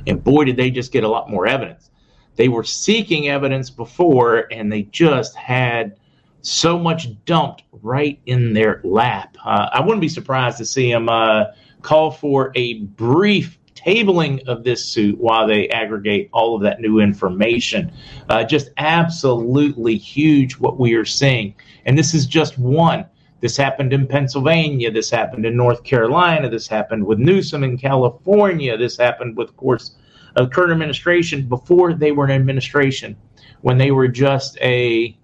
And 0.07 0.23
boy, 0.23 0.45
did 0.45 0.55
they 0.55 0.71
just 0.71 0.91
get 0.91 1.03
a 1.03 1.07
lot 1.07 1.29
more 1.29 1.47
evidence. 1.47 1.89
They 2.35 2.47
were 2.49 2.63
seeking 2.63 3.29
evidence 3.29 3.69
before, 3.69 4.47
and 4.51 4.71
they 4.71 4.83
just 4.83 5.35
had 5.35 5.97
so 6.41 6.77
much 6.77 7.07
dumped 7.25 7.63
right 7.81 8.19
in 8.25 8.53
their 8.53 8.81
lap. 8.83 9.35
Uh, 9.43 9.69
I 9.71 9.81
wouldn't 9.81 10.01
be 10.01 10.09
surprised 10.09 10.57
to 10.59 10.65
see 10.65 10.91
them 10.91 11.09
uh, 11.09 11.45
call 11.81 12.11
for 12.11 12.51
a 12.55 12.79
brief 12.79 13.57
tabling 13.75 14.45
of 14.47 14.63
this 14.63 14.83
suit 14.83 15.17
while 15.19 15.47
they 15.47 15.69
aggregate 15.69 16.29
all 16.33 16.55
of 16.55 16.61
that 16.63 16.81
new 16.81 16.99
information. 16.99 17.91
Uh, 18.29 18.43
just 18.43 18.71
absolutely 18.77 19.95
huge 19.95 20.53
what 20.53 20.79
we 20.79 20.93
are 20.95 21.05
seeing. 21.05 21.53
And 21.85 21.97
this 21.97 22.13
is 22.13 22.25
just 22.25 22.57
one. 22.57 23.05
This 23.41 23.57
happened 23.57 23.93
in 23.93 24.07
Pennsylvania. 24.07 24.91
This 24.91 25.09
happened 25.09 25.45
in 25.45 25.55
North 25.55 25.83
Carolina. 25.83 26.49
This 26.49 26.67
happened 26.67 27.05
with 27.05 27.19
Newsom 27.19 27.63
in 27.63 27.77
California. 27.77 28.77
This 28.77 28.97
happened 28.97 29.37
with, 29.37 29.49
of 29.49 29.57
course, 29.57 29.95
the 30.35 30.47
current 30.47 30.71
administration 30.71 31.47
before 31.47 31.93
they 31.93 32.11
were 32.11 32.25
an 32.25 32.31
administration, 32.31 33.15
when 33.61 33.77
they 33.77 33.91
were 33.91 34.07
just 34.07 34.57
a 34.61 35.17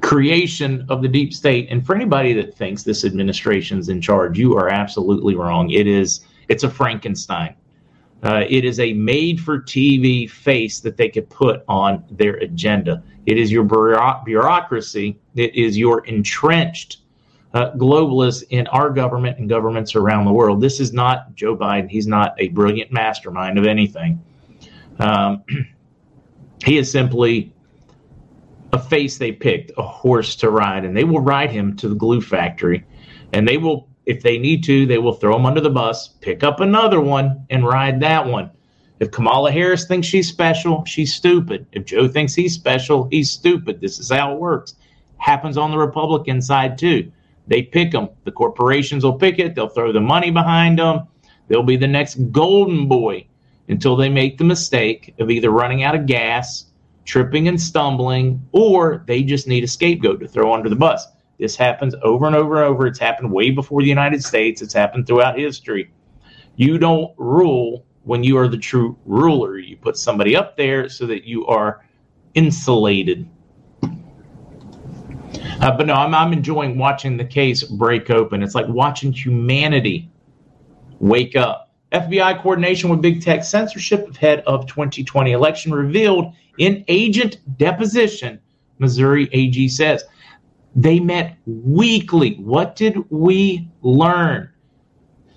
creation 0.00 0.84
of 0.88 1.02
the 1.02 1.08
deep 1.08 1.32
state. 1.32 1.66
And 1.70 1.84
for 1.84 1.94
anybody 1.94 2.32
that 2.34 2.54
thinks 2.54 2.82
this 2.82 3.04
administration's 3.04 3.88
in 3.88 4.00
charge, 4.00 4.38
you 4.38 4.56
are 4.56 4.68
absolutely 4.68 5.34
wrong. 5.34 5.70
It 5.70 5.86
is 5.86 6.26
it's 6.48 6.62
a 6.62 6.70
Frankenstein. 6.70 7.56
Uh, 8.22 8.44
it 8.48 8.64
is 8.64 8.80
a 8.80 8.92
made 8.94 9.40
for 9.40 9.58
TV 9.58 10.28
face 10.30 10.80
that 10.80 10.96
they 10.96 11.08
could 11.08 11.28
put 11.28 11.62
on 11.68 12.04
their 12.10 12.36
agenda. 12.36 13.02
It 13.26 13.38
is 13.38 13.52
your 13.52 13.64
bureaucracy. 13.64 15.18
It 15.34 15.54
is 15.54 15.76
your 15.76 16.04
entrenched 16.06 16.98
uh, 17.54 17.70
globalists 17.72 18.42
in 18.50 18.66
our 18.66 18.90
government 18.90 19.38
and 19.38 19.48
governments 19.48 19.94
around 19.94 20.24
the 20.24 20.32
world. 20.32 20.60
This 20.60 20.80
is 20.80 20.92
not 20.92 21.34
Joe 21.34 21.56
Biden. 21.56 21.88
He's 21.88 22.06
not 22.06 22.34
a 22.38 22.48
brilliant 22.48 22.92
mastermind 22.92 23.58
of 23.58 23.64
anything. 23.64 24.22
Um, 24.98 25.44
he 26.64 26.76
is 26.76 26.90
simply 26.90 27.52
a 28.72 28.78
face 28.78 29.18
they 29.18 29.30
picked, 29.30 29.70
a 29.78 29.82
horse 29.82 30.34
to 30.36 30.50
ride, 30.50 30.84
and 30.84 30.96
they 30.96 31.04
will 31.04 31.20
ride 31.20 31.52
him 31.52 31.76
to 31.76 31.88
the 31.88 31.94
glue 31.94 32.20
factory, 32.20 32.84
and 33.32 33.46
they 33.46 33.56
will 33.56 33.88
if 34.06 34.22
they 34.22 34.36
need 34.36 34.64
to, 34.64 34.84
they 34.84 34.98
will 34.98 35.14
throw 35.14 35.34
him 35.34 35.46
under 35.46 35.62
the 35.62 35.70
bus, 35.70 36.08
pick 36.20 36.44
up 36.44 36.60
another 36.60 37.00
one, 37.00 37.46
and 37.48 37.66
ride 37.66 38.00
that 38.00 38.26
one. 38.26 38.50
If 39.00 39.10
Kamala 39.10 39.50
Harris 39.50 39.86
thinks 39.86 40.06
she's 40.06 40.28
special, 40.28 40.84
she's 40.84 41.14
stupid. 41.14 41.66
If 41.72 41.86
Joe 41.86 42.06
thinks 42.06 42.34
he's 42.34 42.54
special, 42.54 43.08
he's 43.10 43.30
stupid. 43.30 43.80
This 43.80 43.98
is 43.98 44.10
how 44.10 44.34
it 44.34 44.40
works. 44.40 44.74
Happens 45.16 45.56
on 45.56 45.70
the 45.70 45.78
Republican 45.78 46.42
side 46.42 46.76
too. 46.76 47.10
They 47.46 47.62
pick 47.62 47.92
them. 47.92 48.08
The 48.24 48.32
corporations 48.32 49.04
will 49.04 49.18
pick 49.18 49.38
it. 49.38 49.54
They'll 49.54 49.68
throw 49.68 49.92
the 49.92 50.00
money 50.00 50.30
behind 50.30 50.78
them. 50.78 51.08
They'll 51.48 51.62
be 51.62 51.76
the 51.76 51.86
next 51.86 52.16
golden 52.32 52.88
boy 52.88 53.26
until 53.68 53.96
they 53.96 54.08
make 54.08 54.38
the 54.38 54.44
mistake 54.44 55.14
of 55.18 55.30
either 55.30 55.50
running 55.50 55.82
out 55.82 55.94
of 55.94 56.06
gas, 56.06 56.66
tripping 57.04 57.48
and 57.48 57.60
stumbling, 57.60 58.46
or 58.52 59.04
they 59.06 59.22
just 59.22 59.46
need 59.46 59.64
a 59.64 59.68
scapegoat 59.68 60.20
to 60.20 60.28
throw 60.28 60.54
under 60.54 60.68
the 60.68 60.76
bus. 60.76 61.06
This 61.38 61.56
happens 61.56 61.94
over 62.02 62.26
and 62.26 62.36
over 62.36 62.56
and 62.56 62.64
over. 62.64 62.86
It's 62.86 62.98
happened 62.98 63.32
way 63.32 63.50
before 63.50 63.82
the 63.82 63.88
United 63.88 64.22
States. 64.22 64.62
It's 64.62 64.74
happened 64.74 65.06
throughout 65.06 65.38
history. 65.38 65.90
You 66.56 66.78
don't 66.78 67.12
rule 67.18 67.84
when 68.04 68.22
you 68.22 68.38
are 68.38 68.48
the 68.48 68.58
true 68.58 68.96
ruler. 69.04 69.58
You 69.58 69.76
put 69.76 69.96
somebody 69.96 70.36
up 70.36 70.56
there 70.56 70.88
so 70.88 71.06
that 71.06 71.24
you 71.24 71.46
are 71.46 71.84
insulated. 72.34 73.28
Uh, 75.60 75.76
but 75.76 75.86
no, 75.86 75.94
I'm, 75.94 76.14
I'm 76.14 76.32
enjoying 76.32 76.78
watching 76.78 77.16
the 77.16 77.24
case 77.24 77.62
break 77.62 78.10
open. 78.10 78.42
It's 78.42 78.54
like 78.54 78.68
watching 78.68 79.12
humanity 79.12 80.10
wake 81.00 81.36
up. 81.36 81.72
FBI 81.92 82.42
coordination 82.42 82.90
with 82.90 83.00
big 83.00 83.22
tech 83.22 83.44
censorship 83.44 84.08
ahead 84.10 84.40
of 84.46 84.66
2020 84.66 85.32
election 85.32 85.72
revealed 85.72 86.32
in 86.58 86.84
agent 86.88 87.38
deposition, 87.56 88.40
Missouri 88.78 89.28
AG 89.32 89.68
says. 89.68 90.04
They 90.74 90.98
met 90.98 91.36
weekly. 91.46 92.34
What 92.34 92.74
did 92.74 92.98
we 93.10 93.68
learn? 93.82 94.50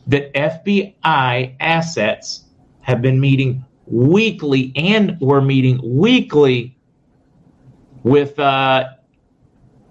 That 0.08 0.34
FBI 0.34 1.56
assets 1.60 2.46
have 2.82 3.02
been 3.02 3.20
meeting 3.20 3.64
weekly 3.86 4.72
and 4.76 5.20
were 5.20 5.42
meeting 5.42 5.80
weekly 5.84 6.78
with 8.04 8.40
uh, 8.40 8.86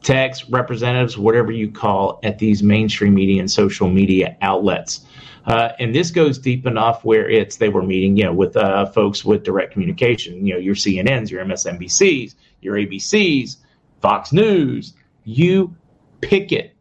techs, 0.06 0.48
representatives, 0.48 1.18
whatever 1.18 1.50
you 1.50 1.68
call, 1.70 2.20
at 2.22 2.38
these 2.38 2.62
mainstream 2.62 3.12
media 3.12 3.40
and 3.40 3.50
social 3.50 3.88
media 3.88 4.36
outlets. 4.40 5.04
Uh, 5.46 5.72
and 5.80 5.94
this 5.94 6.10
goes 6.10 6.38
deep 6.38 6.64
enough 6.64 7.04
where 7.04 7.28
it's 7.28 7.56
they 7.56 7.68
were 7.68 7.82
meeting, 7.82 8.16
you 8.16 8.24
know, 8.24 8.32
with 8.32 8.56
uh, 8.56 8.86
folks 8.86 9.24
with 9.24 9.42
direct 9.42 9.72
communication. 9.72 10.46
You 10.46 10.54
know, 10.54 10.60
your 10.60 10.76
CNNs, 10.76 11.30
your 11.30 11.44
MSNBCs, 11.44 12.34
your 12.62 12.76
ABCs, 12.76 13.56
Fox 14.00 14.32
News, 14.32 14.94
you 15.24 15.74
pick 16.20 16.52
it. 16.52 16.74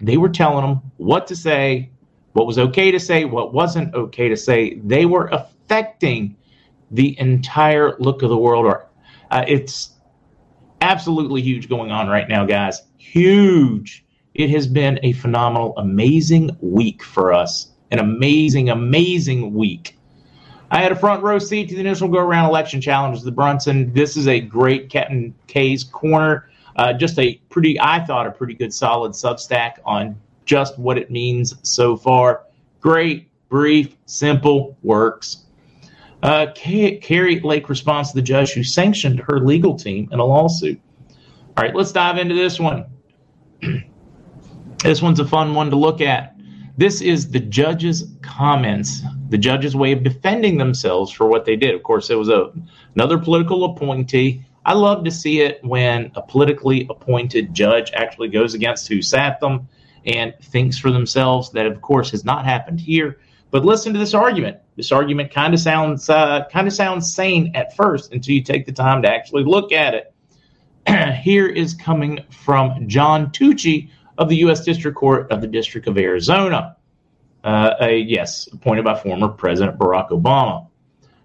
They 0.00 0.16
were 0.16 0.28
telling 0.28 0.66
them 0.66 0.82
what 0.96 1.26
to 1.28 1.36
say, 1.36 1.88
what 2.32 2.46
was 2.46 2.58
okay 2.58 2.90
to 2.90 2.98
say, 2.98 3.24
what 3.24 3.54
wasn't 3.54 3.94
okay 3.94 4.28
to 4.28 4.36
say. 4.36 4.74
They 4.74 5.06
were 5.06 5.28
affecting 5.28 6.36
the 6.90 7.18
entire 7.20 7.96
look 7.98 8.22
of 8.22 8.28
the 8.28 8.36
world. 8.36 8.66
Or 8.66 8.88
uh, 9.30 9.44
it's 9.46 9.91
absolutely 10.82 11.40
huge 11.40 11.68
going 11.68 11.90
on 11.90 12.08
right 12.08 12.28
now, 12.28 12.44
guys. 12.44 12.82
Huge. 12.98 14.04
It 14.34 14.50
has 14.50 14.66
been 14.66 14.98
a 15.02 15.12
phenomenal, 15.12 15.76
amazing 15.78 16.56
week 16.60 17.02
for 17.02 17.32
us. 17.32 17.68
An 17.90 17.98
amazing, 17.98 18.70
amazing 18.70 19.54
week. 19.54 19.96
I 20.70 20.82
had 20.82 20.92
a 20.92 20.96
front 20.96 21.22
row 21.22 21.38
seat 21.38 21.68
to 21.68 21.74
the 21.74 21.80
initial 21.80 22.08
go 22.08 22.18
around 22.18 22.48
election 22.48 22.80
challenges, 22.80 23.22
the 23.22 23.30
Brunson. 23.30 23.92
This 23.92 24.16
is 24.16 24.26
a 24.26 24.40
great 24.40 24.88
Captain 24.90 25.34
K's 25.46 25.84
corner 25.84 26.48
uh, 26.76 26.92
just 26.92 27.18
a 27.18 27.34
pretty, 27.48 27.78
I 27.80 28.00
thought, 28.04 28.26
a 28.26 28.30
pretty 28.30 28.54
good 28.54 28.72
solid 28.72 29.12
Substack 29.12 29.74
on 29.84 30.16
just 30.44 30.78
what 30.78 30.98
it 30.98 31.10
means 31.10 31.54
so 31.62 31.96
far. 31.96 32.42
Great, 32.80 33.28
brief, 33.48 33.96
simple, 34.06 34.76
works. 34.82 35.44
Uh, 36.22 36.46
Kari 36.54 37.40
Lake 37.40 37.68
responds 37.68 38.10
to 38.10 38.16
the 38.16 38.22
judge 38.22 38.52
who 38.52 38.62
sanctioned 38.62 39.20
her 39.20 39.40
legal 39.40 39.76
team 39.76 40.08
in 40.12 40.18
a 40.18 40.24
lawsuit. 40.24 40.80
All 41.56 41.64
right, 41.64 41.74
let's 41.74 41.92
dive 41.92 42.18
into 42.18 42.34
this 42.34 42.60
one. 42.60 42.86
this 44.82 45.02
one's 45.02 45.20
a 45.20 45.26
fun 45.26 45.54
one 45.54 45.70
to 45.70 45.76
look 45.76 46.00
at. 46.00 46.36
This 46.76 47.00
is 47.00 47.30
the 47.30 47.40
judge's 47.40 48.04
comments, 48.22 49.02
the 49.28 49.36
judge's 49.36 49.76
way 49.76 49.92
of 49.92 50.02
defending 50.02 50.56
themselves 50.58 51.12
for 51.12 51.26
what 51.26 51.44
they 51.44 51.56
did. 51.56 51.74
Of 51.74 51.82
course, 51.82 52.08
it 52.08 52.14
was 52.14 52.28
a 52.28 52.52
another 52.94 53.18
political 53.18 53.64
appointee 53.64 54.44
I 54.64 54.74
love 54.74 55.04
to 55.04 55.10
see 55.10 55.40
it 55.40 55.58
when 55.64 56.12
a 56.14 56.22
politically 56.22 56.86
appointed 56.88 57.52
judge 57.52 57.90
actually 57.94 58.28
goes 58.28 58.54
against 58.54 58.86
who 58.86 59.02
sat 59.02 59.40
them 59.40 59.68
and 60.06 60.34
thinks 60.40 60.78
for 60.78 60.90
themselves. 60.90 61.50
That, 61.50 61.66
of 61.66 61.80
course, 61.80 62.10
has 62.12 62.24
not 62.24 62.44
happened 62.44 62.80
here. 62.80 63.18
But 63.52 63.66
listen 63.66 63.92
to 63.92 63.98
this 63.98 64.14
argument. 64.14 64.56
This 64.76 64.90
argument 64.92 65.30
kind 65.30 65.52
of 65.52 65.60
sounds 65.60 66.08
uh, 66.08 66.46
kind 66.50 66.66
of 66.66 66.72
sounds 66.72 67.14
sane 67.14 67.52
at 67.54 67.76
first 67.76 68.12
until 68.12 68.34
you 68.34 68.42
take 68.42 68.64
the 68.64 68.72
time 68.72 69.02
to 69.02 69.12
actually 69.12 69.44
look 69.44 69.72
at 69.72 69.94
it. 69.94 70.14
here 71.22 71.46
is 71.46 71.74
coming 71.74 72.24
from 72.30 72.88
John 72.88 73.26
Tuchi 73.26 73.90
of 74.16 74.30
the 74.30 74.36
U.S. 74.36 74.64
District 74.64 74.96
Court 74.96 75.30
of 75.30 75.42
the 75.42 75.46
District 75.46 75.86
of 75.86 75.98
Arizona. 75.98 76.76
Uh, 77.44 77.74
a, 77.80 77.98
yes, 77.98 78.48
appointed 78.52 78.84
by 78.84 78.98
former 78.98 79.28
President 79.28 79.78
Barack 79.78 80.08
Obama 80.10 80.68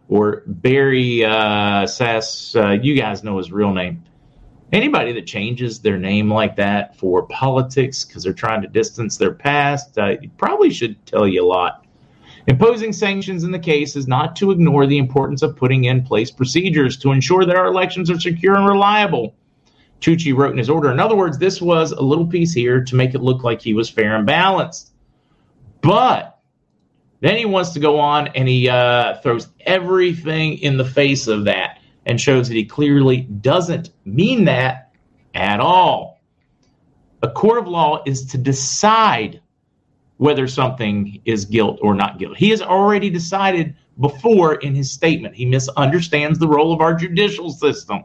or 0.10 0.44
Barry 0.48 1.24
uh, 1.24 1.88
Sass. 1.88 2.54
Uh, 2.54 2.72
you 2.72 2.94
guys 2.96 3.24
know 3.24 3.38
his 3.38 3.54
real 3.54 3.72
name. 3.72 4.04
Anybody 4.74 5.14
that 5.14 5.26
changes 5.28 5.80
their 5.80 5.98
name 5.98 6.30
like 6.30 6.58
that 6.58 6.98
for 6.98 7.26
politics 7.28 8.04
because 8.04 8.24
they're 8.24 8.34
trying 8.34 8.62
to 8.64 8.68
distance 8.68 9.16
their 9.16 9.34
past, 9.34 9.98
uh, 9.98 10.16
probably 10.38 10.72
should 10.72 11.06
tell 11.06 11.26
you 11.26 11.42
a 11.42 11.48
lot. 11.48 11.87
Imposing 12.48 12.94
sanctions 12.94 13.44
in 13.44 13.52
the 13.52 13.60
case 13.60 13.98
is 13.98 14.08
not 14.08 14.36
to 14.38 14.52
ignore 14.52 14.88
the 14.88 14.98
importance 14.98 15.42
of 15.42 15.58
putting 15.58 15.84
in 15.84 16.02
place 16.02 16.32
procedures 16.32 16.96
to 16.98 17.12
ensure 17.12 17.44
that 17.44 17.58
our 17.58 17.68
elections 17.68 18.10
are 18.10 18.20
secure 18.20 18.56
and 18.56 18.66
reliable. 18.66 19.36
Tuchi 20.00 20.34
wrote 20.36 20.52
in 20.52 20.58
his 20.58 20.70
order. 20.70 20.90
In 20.90 21.00
other 21.00 21.16
words, 21.16 21.38
this 21.38 21.62
was 21.62 21.92
a 21.92 22.02
little 22.02 22.26
piece 22.26 22.54
here 22.54 22.82
to 22.84 22.96
make 22.96 23.14
it 23.14 23.22
look 23.22 23.44
like 23.44 23.62
he 23.62 23.74
was 23.74 23.90
fair 23.90 24.16
and 24.16 24.26
balanced. 24.26 24.94
But 25.82 26.40
then 27.20 27.36
he 27.36 27.46
wants 27.46 27.72
to 27.72 27.80
go 27.80 28.00
on 28.00 28.28
and 28.28 28.48
he 28.48 28.70
uh, 28.70 29.20
throws 29.22 29.50
everything 29.62 30.60
in 30.60 30.78
the 30.78 30.86
face 30.86 31.28
of 31.28 31.46
that 31.46 31.80
and 32.06 32.22
shows 32.22 32.48
that 32.48 32.56
he 32.56 32.64
clearly 32.64 33.22
doesn't 33.22 33.90
mean 34.06 34.46
that 34.46 34.94
at 35.36 35.60
all. 35.60 36.22
A 37.24 37.30
court 37.30 37.58
of 37.58 37.68
law 37.68 38.04
is 38.06 38.26
to 38.28 38.38
decide 38.38 39.42
whether 40.18 40.48
something 40.48 41.22
is 41.26 41.46
guilt 41.46 41.80
or 41.82 41.94
not 41.94 42.20
guilt. 42.20 42.38
He 42.38 42.50
has 42.50 42.62
already 42.62 43.10
decided 43.10 43.76
before 44.00 44.56
in 44.56 44.76
his 44.76 44.92
statement. 44.92 45.36
He 45.36 45.46
misunderstands 45.46 46.40
the 46.40 46.48
role 46.48 46.74
of 46.74 46.82
our 46.82 46.94
judicial 46.94 47.52
system. 47.52 48.04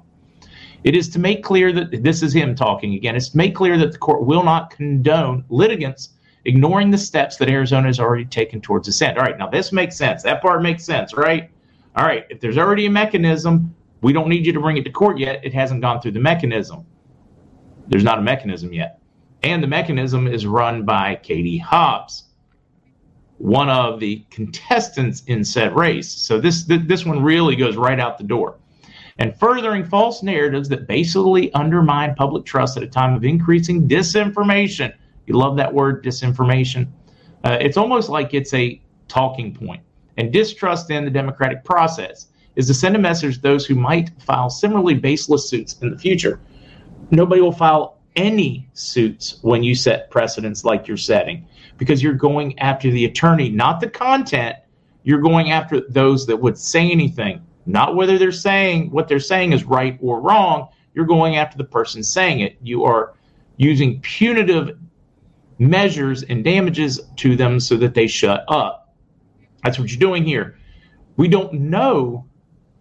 It 0.85 0.97
is 0.97 1.09
to 1.11 1.19
make 1.19 1.43
clear 1.45 1.73
that 1.73 2.03
this 2.03 2.23
is 2.23 2.35
him 2.35 2.55
talking 2.55 2.95
again. 2.95 3.15
It's 3.15 3.31
to 3.31 3.37
make 3.37 3.55
clear 3.55 3.79
that 3.79 3.93
the 3.93 3.99
court 3.99 4.25
will 4.25 4.43
not 4.43 4.71
condone 4.71 5.45
litigants 5.49 6.11
ignoring 6.45 6.91
the 6.91 6.99
steps 6.99 7.37
that 7.37 7.49
Arizona 7.49 7.87
has 7.87 8.01
already 8.01 8.25
taken 8.25 8.61
towards 8.61 8.89
assent. 8.89 9.17
All 9.17 9.25
right, 9.25 9.39
now 9.39 9.49
this 9.49 9.73
makes 9.73 9.97
sense. 9.97 10.23
That 10.23 10.43
part 10.43 10.63
makes 10.63 10.85
sense, 10.85 11.15
right? 11.15 11.51
All 11.95 12.05
right, 12.05 12.25
if 12.31 12.41
there's 12.41 12.59
already 12.59 12.87
a 12.87 12.91
mechanism, 12.91 13.75
we 14.01 14.13
don't 14.13 14.29
need 14.29 14.45
you 14.47 14.53
to 14.53 14.61
bring 14.61 14.77
it 14.77 14.85
to 14.85 14.91
court 14.91 15.19
yet. 15.19 15.45
It 15.45 15.55
hasn't 15.55 15.81
gone 15.81 16.01
through 16.01 16.13
the 16.13 16.21
mechanism. 16.21 16.85
There's 17.89 18.05
not 18.05 18.19
a 18.19 18.23
mechanism 18.23 18.73
yet. 18.73 18.99
And 19.43 19.63
the 19.63 19.67
mechanism 19.67 20.27
is 20.27 20.47
run 20.47 20.85
by 20.85 21.17
Katie 21.17 21.59
Hobbs, 21.59 22.25
one 23.39 23.69
of 23.69 23.99
the 23.99 24.25
contestants 24.31 25.23
in 25.27 25.45
said 25.45 25.75
race. 25.75 26.11
So 26.11 26.41
this 26.41 26.65
this 26.65 27.05
one 27.05 27.23
really 27.23 27.57
goes 27.57 27.77
right 27.77 27.99
out 27.99 28.19
the 28.19 28.25
door. 28.25 28.59
And 29.19 29.39
furthering 29.39 29.85
false 29.85 30.23
narratives 30.23 30.69
that 30.71 30.87
basically 30.87 31.53
undermine 31.55 32.15
public 32.15 32.45
trust 32.45 32.77
at 32.77 32.83
a 32.83 32.87
time 32.87 33.15
of 33.15 33.25
increasing 33.25 33.87
disinformation 33.89 34.95
you 35.27 35.35
love 35.35 35.57
that 35.57 35.73
word, 35.73 36.05
disinformation. 36.05 36.89
Uh, 37.45 37.59
it's 37.61 37.77
almost 37.77 38.09
like 38.09 38.35
it's 38.35 38.53
a 38.55 38.81
talking 39.09 39.55
point. 39.55 39.83
And 40.17 40.33
distrust 40.33 40.91
in 40.91 41.05
the 41.05 41.11
democratic 41.11 41.65
process 41.65 42.29
is 42.57 42.67
to 42.67 42.75
send 42.75 42.97
a 42.97 42.99
message 42.99 43.37
to 43.37 43.43
those 43.43 43.65
who 43.65 43.75
might 43.75 44.11
file 44.21 44.51
similarly 44.51 44.95
baseless 44.95 45.49
suits 45.49 45.79
in 45.81 45.91
the 45.91 45.99
future. 45.99 46.41
Nobody 47.11 47.41
will 47.41 47.53
file 47.53 47.99
any 48.17 48.69
suits 48.75 49.39
when 49.43 49.63
you 49.63 49.75
set 49.75 50.11
precedents 50.11 50.65
like 50.65 50.87
you're 50.87 50.97
setting 50.97 51.47
because 51.79 52.03
you're 52.03 52.15
going 52.15 52.59
after 52.59 52.91
the 52.91 53.05
attorney, 53.05 53.49
not 53.49 53.81
the 53.81 53.89
content. 53.89 54.57
You're 55.03 55.21
going 55.21 55.51
after 55.51 55.81
those 55.81 56.27
that 56.27 56.37
would 56.37 56.57
say 56.57 56.91
anything, 56.91 57.45
not 57.67 57.97
whether 57.97 58.19
they're 58.19 58.31
saying 58.33 58.91
what 58.91 59.09
they're 59.09 59.19
saying 59.19 59.53
is 59.53 59.65
right 59.65 59.99
or 60.01 60.21
wrong. 60.21 60.69
You're 60.95 61.07
going 61.07 61.37
after 61.37 61.59
the 61.59 61.65
person 61.65 62.03
saying 62.03 62.41
it. 62.41 62.57
You 62.63 62.85
are 62.85 63.15
using 63.57 64.01
punitive 64.01 64.79
measures 65.59 66.23
and 66.23 66.45
damages 66.45 67.01
to 67.17 67.37
them 67.37 67.61
so 67.61 67.77
that 67.79 67.95
they 67.95 68.07
shut 68.07 68.45
up. 68.49 68.95
That's 69.65 69.79
what 69.79 69.91
you're 69.91 69.99
doing 69.99 70.25
here. 70.25 70.57
We 71.17 71.29
don't 71.29 71.53
know 71.55 72.27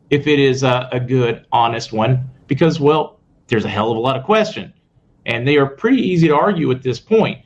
if 0.10 0.28
it 0.28 0.40
is 0.40 0.64
a, 0.64 0.90
a 0.92 1.00
good, 1.00 1.46
honest 1.52 1.94
one 1.94 2.30
because, 2.48 2.80
well, 2.80 3.20
there's 3.48 3.66
a 3.66 3.70
hell 3.70 3.92
of 3.92 3.98
a 3.98 4.00
lot 4.00 4.18
of 4.18 4.24
question. 4.24 4.74
And 5.26 5.48
they 5.48 5.58
are 5.58 5.68
pretty 5.68 6.02
easy 6.02 6.28
to 6.28 6.36
argue 6.36 6.72
at 6.72 6.82
this 6.82 7.00
point. 7.00 7.46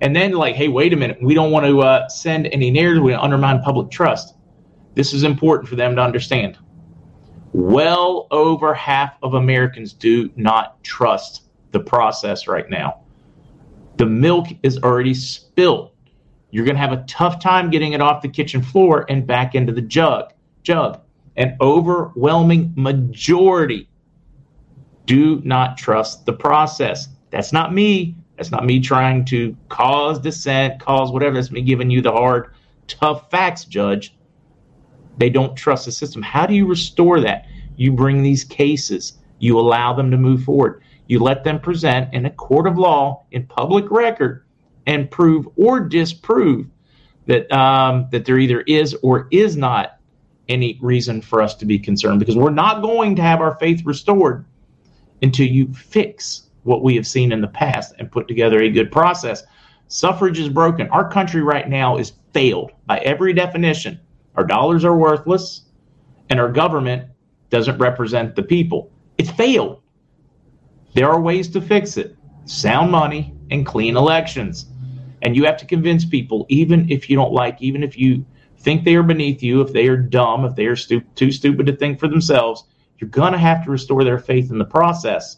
And 0.00 0.14
then, 0.14 0.32
like, 0.32 0.54
hey, 0.54 0.68
wait 0.68 0.92
a 0.92 0.96
minute, 0.96 1.18
we 1.22 1.34
don't 1.34 1.50
want 1.50 1.66
to 1.66 1.80
uh, 1.80 2.08
send 2.08 2.46
any 2.48 2.70
narrative, 2.70 3.02
we 3.02 3.14
undermine 3.14 3.62
public 3.62 3.90
trust. 3.90 4.34
This 4.94 5.12
is 5.12 5.22
important 5.22 5.68
for 5.68 5.76
them 5.76 5.96
to 5.96 6.02
understand. 6.02 6.58
Well 7.52 8.26
over 8.30 8.74
half 8.74 9.14
of 9.22 9.34
Americans 9.34 9.94
do 9.94 10.30
not 10.36 10.82
trust 10.84 11.44
the 11.72 11.80
process 11.80 12.46
right 12.46 12.68
now. 12.68 13.00
The 13.96 14.06
milk 14.06 14.48
is 14.62 14.78
already 14.78 15.14
spilled. 15.14 15.92
You're 16.50 16.64
going 16.64 16.76
to 16.76 16.80
have 16.80 16.92
a 16.92 17.04
tough 17.06 17.40
time 17.40 17.70
getting 17.70 17.92
it 17.92 18.00
off 18.00 18.22
the 18.22 18.28
kitchen 18.28 18.62
floor 18.62 19.06
and 19.08 19.26
back 19.26 19.54
into 19.54 19.72
the 19.72 19.82
jug. 19.82 20.32
Jug. 20.62 21.00
An 21.36 21.56
overwhelming 21.60 22.72
majority 22.76 23.88
do 25.06 25.40
not 25.44 25.78
trust 25.78 26.26
the 26.26 26.32
process. 26.32 27.08
That's 27.30 27.52
not 27.52 27.72
me. 27.72 28.16
That's 28.36 28.50
not 28.50 28.66
me 28.66 28.80
trying 28.80 29.24
to 29.26 29.56
cause 29.68 30.18
dissent, 30.18 30.80
cause 30.80 31.10
whatever. 31.10 31.36
That's 31.36 31.50
me 31.50 31.62
giving 31.62 31.90
you 31.90 32.02
the 32.02 32.12
hard, 32.12 32.52
tough 32.86 33.30
facts, 33.30 33.64
Judge. 33.64 34.14
They 35.16 35.30
don't 35.30 35.56
trust 35.56 35.86
the 35.86 35.92
system. 35.92 36.20
How 36.20 36.46
do 36.46 36.54
you 36.54 36.66
restore 36.66 37.20
that? 37.20 37.46
You 37.76 37.92
bring 37.92 38.22
these 38.22 38.44
cases, 38.44 39.14
you 39.38 39.58
allow 39.58 39.94
them 39.94 40.10
to 40.10 40.16
move 40.16 40.44
forward. 40.44 40.82
You 41.06 41.20
let 41.20 41.44
them 41.44 41.60
present 41.60 42.12
in 42.12 42.26
a 42.26 42.30
court 42.30 42.66
of 42.66 42.76
law 42.76 43.24
in 43.30 43.46
public 43.46 43.90
record 43.90 44.44
and 44.86 45.10
prove 45.10 45.48
or 45.56 45.80
disprove 45.80 46.66
that 47.26 47.50
um, 47.52 48.08
that 48.10 48.24
there 48.24 48.38
either 48.38 48.60
is 48.62 48.94
or 49.02 49.28
is 49.30 49.56
not 49.56 49.98
any 50.48 50.78
reason 50.80 51.20
for 51.20 51.42
us 51.42 51.54
to 51.56 51.64
be 51.64 51.78
concerned 51.78 52.20
because 52.20 52.36
we're 52.36 52.50
not 52.50 52.82
going 52.82 53.16
to 53.16 53.22
have 53.22 53.40
our 53.40 53.56
faith 53.56 53.82
restored 53.84 54.44
until 55.22 55.46
you 55.46 55.72
fix 55.72 56.42
what 56.62 56.82
we 56.82 56.96
have 56.96 57.06
seen 57.06 57.32
in 57.32 57.40
the 57.40 57.48
past 57.48 57.94
and 57.98 58.10
put 58.10 58.28
together 58.28 58.60
a 58.60 58.70
good 58.70 58.90
process. 58.90 59.44
Suffrage 59.88 60.38
is 60.38 60.48
broken. 60.48 60.88
Our 60.88 61.08
country 61.08 61.42
right 61.42 61.68
now 61.68 61.96
is 61.96 62.12
failed 62.32 62.72
by 62.86 62.98
every 62.98 63.32
definition. 63.32 64.00
Our 64.34 64.44
dollars 64.44 64.84
are 64.84 64.96
worthless 64.96 65.62
and 66.28 66.40
our 66.40 66.50
government 66.50 67.08
doesn't 67.50 67.78
represent 67.78 68.34
the 68.34 68.42
people. 68.42 68.90
It's 69.16 69.30
failed. 69.30 69.80
There 70.94 71.08
are 71.08 71.20
ways 71.20 71.48
to 71.50 71.60
fix 71.60 71.96
it 71.96 72.16
sound 72.46 72.90
money 72.90 73.34
and 73.50 73.66
clean 73.66 73.96
elections. 73.96 74.66
And 75.22 75.36
you 75.36 75.44
have 75.44 75.56
to 75.58 75.66
convince 75.66 76.04
people, 76.04 76.46
even 76.48 76.90
if 76.90 77.10
you 77.10 77.16
don't 77.16 77.32
like, 77.32 77.60
even 77.60 77.82
if 77.82 77.98
you 77.98 78.24
think 78.58 78.84
they 78.84 78.94
are 78.94 79.02
beneath 79.02 79.42
you, 79.42 79.60
if 79.60 79.72
they 79.72 79.88
are 79.88 79.96
dumb, 79.96 80.44
if 80.44 80.54
they 80.54 80.66
are 80.66 80.76
stu- 80.76 81.00
too 81.14 81.32
stupid 81.32 81.66
to 81.66 81.76
think 81.76 81.98
for 81.98 82.08
themselves, 82.08 82.64
you're 82.98 83.10
going 83.10 83.32
to 83.32 83.38
have 83.38 83.64
to 83.64 83.70
restore 83.70 84.04
their 84.04 84.18
faith 84.18 84.50
in 84.50 84.58
the 84.58 84.64
process. 84.64 85.36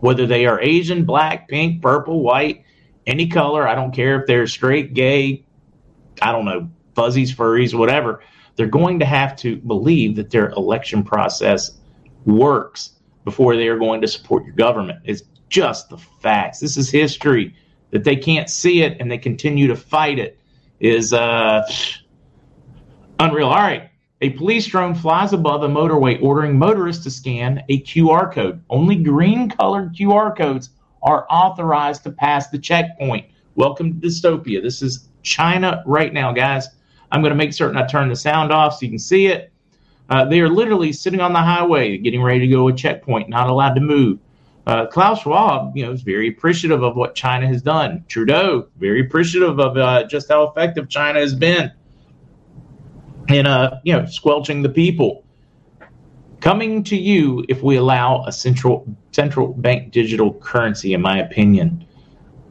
Whether 0.00 0.26
they 0.26 0.46
are 0.46 0.60
Asian, 0.60 1.04
black, 1.04 1.48
pink, 1.48 1.82
purple, 1.82 2.22
white, 2.22 2.64
any 3.06 3.26
color, 3.26 3.66
I 3.66 3.74
don't 3.74 3.92
care 3.92 4.20
if 4.20 4.26
they're 4.26 4.46
straight, 4.46 4.94
gay, 4.94 5.44
I 6.22 6.32
don't 6.32 6.44
know, 6.44 6.70
fuzzies, 6.94 7.34
furries, 7.34 7.74
whatever, 7.74 8.22
they're 8.56 8.66
going 8.66 9.00
to 9.00 9.06
have 9.06 9.36
to 9.36 9.56
believe 9.56 10.16
that 10.16 10.30
their 10.30 10.50
election 10.50 11.02
process 11.02 11.72
works 12.24 12.92
before 13.24 13.56
they 13.56 13.68
are 13.68 13.78
going 13.78 14.00
to 14.00 14.08
support 14.08 14.44
your 14.44 14.54
government. 14.54 15.00
It's 15.04 15.22
just 15.48 15.88
the 15.90 15.98
facts. 15.98 16.60
This 16.60 16.76
is 16.76 16.90
history. 16.90 17.56
That 17.90 18.04
they 18.04 18.16
can't 18.16 18.48
see 18.48 18.82
it 18.82 18.98
and 19.00 19.10
they 19.10 19.18
continue 19.18 19.66
to 19.66 19.76
fight 19.76 20.20
it 20.20 20.38
is 20.78 21.12
uh, 21.12 21.62
unreal. 23.18 23.48
All 23.48 23.56
right. 23.56 23.89
A 24.22 24.28
police 24.28 24.66
drone 24.66 24.94
flies 24.94 25.32
above 25.32 25.62
a 25.62 25.68
motorway 25.68 26.22
ordering 26.22 26.58
motorists 26.58 27.04
to 27.04 27.10
scan 27.10 27.64
a 27.70 27.80
QR 27.80 28.30
code. 28.30 28.62
Only 28.68 28.96
green 28.96 29.48
colored 29.48 29.94
QR 29.94 30.36
codes 30.36 30.68
are 31.02 31.26
authorized 31.30 32.02
to 32.02 32.10
pass 32.10 32.48
the 32.48 32.58
checkpoint. 32.58 33.24
Welcome 33.54 33.98
to 33.98 34.06
dystopia. 34.06 34.62
This 34.62 34.82
is 34.82 35.08
China 35.22 35.82
right 35.86 36.12
now, 36.12 36.32
guys. 36.32 36.68
I'm 37.10 37.22
going 37.22 37.30
to 37.30 37.36
make 37.36 37.54
certain 37.54 37.78
I 37.78 37.86
turn 37.86 38.10
the 38.10 38.16
sound 38.16 38.52
off 38.52 38.74
so 38.74 38.80
you 38.82 38.90
can 38.90 38.98
see 38.98 39.28
it. 39.28 39.50
Uh, 40.10 40.26
they 40.26 40.40
are 40.40 40.50
literally 40.50 40.92
sitting 40.92 41.20
on 41.20 41.32
the 41.32 41.38
highway, 41.38 41.96
getting 41.96 42.20
ready 42.20 42.40
to 42.40 42.48
go 42.48 42.68
a 42.68 42.74
checkpoint, 42.74 43.30
not 43.30 43.48
allowed 43.48 43.72
to 43.72 43.80
move. 43.80 44.18
Uh, 44.66 44.84
Klaus 44.84 45.22
Schwab, 45.22 45.74
you 45.74 45.86
know, 45.86 45.92
is 45.92 46.02
very 46.02 46.28
appreciative 46.28 46.82
of 46.82 46.94
what 46.94 47.14
China 47.14 47.46
has 47.46 47.62
done. 47.62 48.04
Trudeau, 48.06 48.68
very 48.76 49.00
appreciative 49.00 49.58
of 49.58 49.78
uh, 49.78 50.04
just 50.04 50.28
how 50.28 50.42
effective 50.42 50.90
China 50.90 51.20
has 51.20 51.34
been 51.34 51.72
uh, 53.46 53.80
you 53.84 53.92
know, 53.92 54.06
squelching 54.06 54.62
the 54.62 54.68
people. 54.68 55.24
coming 56.40 56.82
to 56.84 56.96
you 56.96 57.44
if 57.48 57.62
we 57.62 57.76
allow 57.76 58.24
a 58.26 58.32
central 58.32 58.86
central 59.12 59.48
bank 59.48 59.92
digital 59.92 60.34
currency 60.34 60.94
in 60.94 61.00
my 61.02 61.18
opinion. 61.18 61.84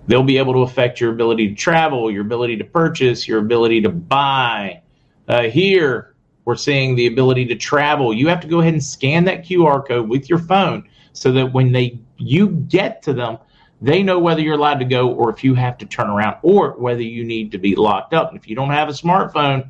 They'll 0.08 0.24
be 0.24 0.38
able 0.38 0.54
to 0.54 0.60
affect 0.60 1.00
your 1.00 1.12
ability 1.12 1.50
to 1.50 1.56
travel 1.56 2.12
your 2.12 2.22
ability 2.22 2.58
to 2.58 2.64
purchase 2.64 3.28
your 3.28 3.40
ability 3.40 3.82
to 3.82 3.90
buy. 3.90 4.82
Uh, 5.28 5.44
here 5.44 6.16
we're 6.46 6.56
seeing 6.56 6.96
the 6.96 7.08
ability 7.08 7.46
to 7.48 7.56
travel. 7.56 8.14
You 8.14 8.28
have 8.28 8.40
to 8.42 8.48
go 8.48 8.60
ahead 8.60 8.74
and 8.74 8.84
scan 8.84 9.26
that 9.26 9.46
qr 9.46 9.88
code 9.88 10.10
with 10.10 10.30
your 10.30 10.40
phone 10.40 10.88
so 11.14 11.32
that 11.34 11.54
when 11.54 11.72
they 11.72 12.00
you 12.18 12.50
get 12.50 13.02
to 13.04 13.14
them 13.14 13.38
they 13.82 14.04
know 14.04 14.20
whether 14.20 14.42
you're 14.42 14.56
allowed 14.56 14.80
to 14.80 14.86
go 14.86 15.12
or 15.14 15.30
if 15.30 15.44
you 15.44 15.56
have 15.56 15.78
to 15.78 15.86
turn 15.86 16.10
around 16.10 16.38
or 16.42 16.72
whether 16.74 17.02
you 17.02 17.24
need 17.24 17.52
to 17.52 17.58
be 17.58 17.76
locked 17.76 18.14
up. 18.14 18.30
And 18.30 18.38
if 18.38 18.48
you 18.48 18.56
don't 18.56 18.72
have 18.72 18.90
a 18.90 18.92
smartphone 18.92 19.70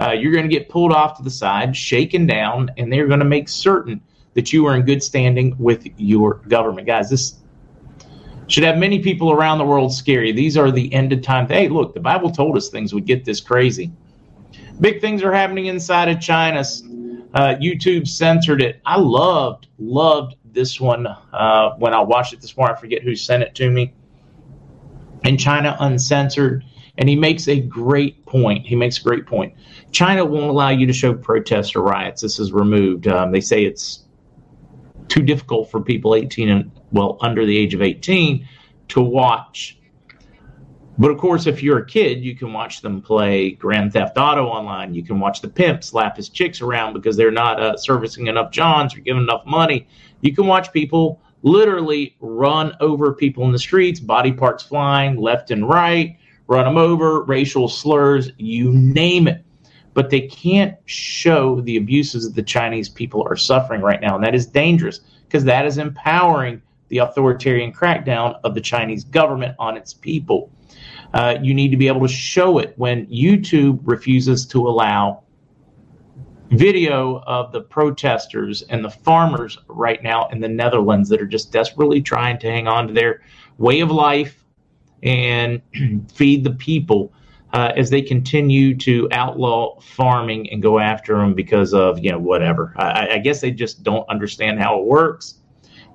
uh, 0.00 0.10
you're 0.10 0.32
going 0.32 0.48
to 0.48 0.54
get 0.54 0.68
pulled 0.68 0.92
off 0.92 1.16
to 1.16 1.22
the 1.22 1.30
side, 1.30 1.76
shaken 1.76 2.26
down, 2.26 2.70
and 2.76 2.92
they're 2.92 3.06
going 3.06 3.20
to 3.20 3.24
make 3.24 3.48
certain 3.48 4.00
that 4.34 4.52
you 4.52 4.66
are 4.66 4.74
in 4.74 4.82
good 4.82 5.02
standing 5.02 5.54
with 5.58 5.86
your 5.98 6.34
government. 6.48 6.86
Guys, 6.86 7.10
this 7.10 7.36
should 8.48 8.64
have 8.64 8.78
many 8.78 8.98
people 8.98 9.32
around 9.32 9.58
the 9.58 9.64
world 9.64 9.92
scary. 9.92 10.32
These 10.32 10.56
are 10.56 10.70
the 10.70 10.92
end 10.92 11.12
of 11.12 11.22
time. 11.22 11.46
Hey, 11.46 11.68
look, 11.68 11.94
the 11.94 12.00
Bible 12.00 12.30
told 12.30 12.56
us 12.56 12.68
things 12.68 12.92
would 12.94 13.06
get 13.06 13.24
this 13.24 13.40
crazy. 13.40 13.92
Big 14.80 15.00
things 15.00 15.22
are 15.22 15.32
happening 15.32 15.66
inside 15.66 16.08
of 16.08 16.20
China. 16.20 16.60
Uh, 17.34 17.54
YouTube 17.56 18.06
censored 18.06 18.60
it. 18.60 18.80
I 18.84 18.98
loved, 18.98 19.68
loved 19.78 20.36
this 20.44 20.80
one 20.80 21.06
uh, 21.06 21.70
when 21.78 21.94
I 21.94 22.00
watched 22.00 22.32
it 22.32 22.40
this 22.40 22.56
morning. 22.56 22.76
I 22.76 22.80
forget 22.80 23.02
who 23.02 23.14
sent 23.14 23.42
it 23.42 23.54
to 23.56 23.70
me. 23.70 23.92
In 25.24 25.38
China 25.38 25.76
Uncensored, 25.78 26.64
and 26.98 27.08
he 27.08 27.16
makes 27.16 27.48
a 27.48 27.60
great 27.60 28.26
point. 28.26 28.66
He 28.66 28.74
makes 28.74 28.98
a 28.98 29.02
great 29.02 29.24
point. 29.24 29.54
China 29.92 30.24
won't 30.24 30.48
allow 30.48 30.70
you 30.70 30.86
to 30.86 30.92
show 30.92 31.14
protests 31.14 31.76
or 31.76 31.82
riots. 31.82 32.22
This 32.22 32.38
is 32.38 32.52
removed. 32.52 33.06
Um, 33.06 33.30
they 33.30 33.40
say 33.40 33.64
it's 33.64 34.04
too 35.08 35.22
difficult 35.22 35.70
for 35.70 35.80
people 35.80 36.14
18 36.14 36.48
and 36.48 36.70
well 36.90 37.18
under 37.20 37.44
the 37.44 37.56
age 37.56 37.74
of 37.74 37.82
18 37.82 38.48
to 38.88 39.00
watch. 39.02 39.78
But 40.98 41.10
of 41.10 41.18
course, 41.18 41.46
if 41.46 41.62
you're 41.62 41.78
a 41.78 41.86
kid, 41.86 42.22
you 42.22 42.34
can 42.34 42.52
watch 42.52 42.80
them 42.80 43.02
play 43.02 43.50
Grand 43.50 43.92
Theft 43.92 44.16
Auto 44.16 44.46
online. 44.46 44.94
You 44.94 45.02
can 45.02 45.20
watch 45.20 45.40
the 45.40 45.48
pimp 45.48 45.84
slap 45.84 46.16
his 46.16 46.28
chicks 46.28 46.60
around 46.60 46.94
because 46.94 47.16
they're 47.16 47.30
not 47.30 47.60
uh, 47.60 47.76
servicing 47.76 48.28
enough 48.28 48.50
johns 48.50 48.94
or 48.94 49.00
giving 49.00 49.22
enough 49.22 49.44
money. 49.44 49.86
You 50.20 50.34
can 50.34 50.46
watch 50.46 50.72
people 50.72 51.20
literally 51.42 52.16
run 52.20 52.74
over 52.80 53.12
people 53.12 53.44
in 53.44 53.52
the 53.52 53.58
streets, 53.58 54.00
body 54.00 54.32
parts 54.32 54.62
flying 54.62 55.16
left 55.16 55.50
and 55.50 55.68
right, 55.68 56.16
run 56.46 56.64
them 56.64 56.78
over, 56.78 57.22
racial 57.24 57.68
slurs, 57.68 58.30
you 58.36 58.72
name 58.72 59.28
it 59.28 59.44
but 59.94 60.10
they 60.10 60.22
can't 60.22 60.76
show 60.86 61.60
the 61.60 61.76
abuses 61.76 62.24
that 62.24 62.34
the 62.34 62.42
Chinese 62.42 62.88
people 62.88 63.26
are 63.28 63.36
suffering 63.36 63.80
right 63.80 64.00
now. 64.00 64.14
And 64.14 64.24
that 64.24 64.34
is 64.34 64.46
dangerous 64.46 65.00
because 65.26 65.44
that 65.44 65.66
is 65.66 65.78
empowering 65.78 66.62
the 66.88 66.98
authoritarian 66.98 67.72
crackdown 67.72 68.38
of 68.44 68.54
the 68.54 68.60
Chinese 68.60 69.04
government 69.04 69.54
on 69.58 69.76
its 69.76 69.94
people. 69.94 70.50
Uh, 71.14 71.36
you 71.42 71.54
need 71.54 71.70
to 71.70 71.76
be 71.76 71.88
able 71.88 72.00
to 72.00 72.12
show 72.12 72.58
it 72.58 72.74
when 72.76 73.06
YouTube 73.06 73.80
refuses 73.84 74.46
to 74.46 74.66
allow 74.66 75.22
video 76.50 77.22
of 77.26 77.50
the 77.52 77.60
protesters 77.60 78.62
and 78.62 78.84
the 78.84 78.90
farmers 78.90 79.58
right 79.68 80.02
now 80.02 80.28
in 80.28 80.40
the 80.40 80.48
Netherlands 80.48 81.08
that 81.08 81.20
are 81.20 81.26
just 81.26 81.50
desperately 81.50 82.02
trying 82.02 82.38
to 82.38 82.50
hang 82.50 82.66
on 82.68 82.86
to 82.86 82.92
their 82.92 83.22
way 83.56 83.80
of 83.80 83.90
life 83.90 84.44
and 85.02 85.62
feed 86.12 86.44
the 86.44 86.50
people 86.50 87.12
uh, 87.52 87.72
as 87.76 87.90
they 87.90 88.02
continue 88.02 88.74
to 88.78 89.08
outlaw 89.12 89.78
farming 89.80 90.50
and 90.50 90.62
go 90.62 90.78
after 90.78 91.18
them 91.18 91.34
because 91.34 91.74
of 91.74 92.02
you 92.02 92.10
know 92.10 92.18
whatever. 92.18 92.72
I, 92.76 93.14
I 93.14 93.18
guess 93.18 93.40
they 93.40 93.50
just 93.50 93.82
don't 93.82 94.08
understand 94.08 94.60
how 94.60 94.78
it 94.80 94.86
works. 94.86 95.34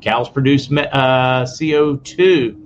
Cows 0.01 0.29
produce 0.29 0.71
uh, 0.71 1.43
CO2. 1.43 2.63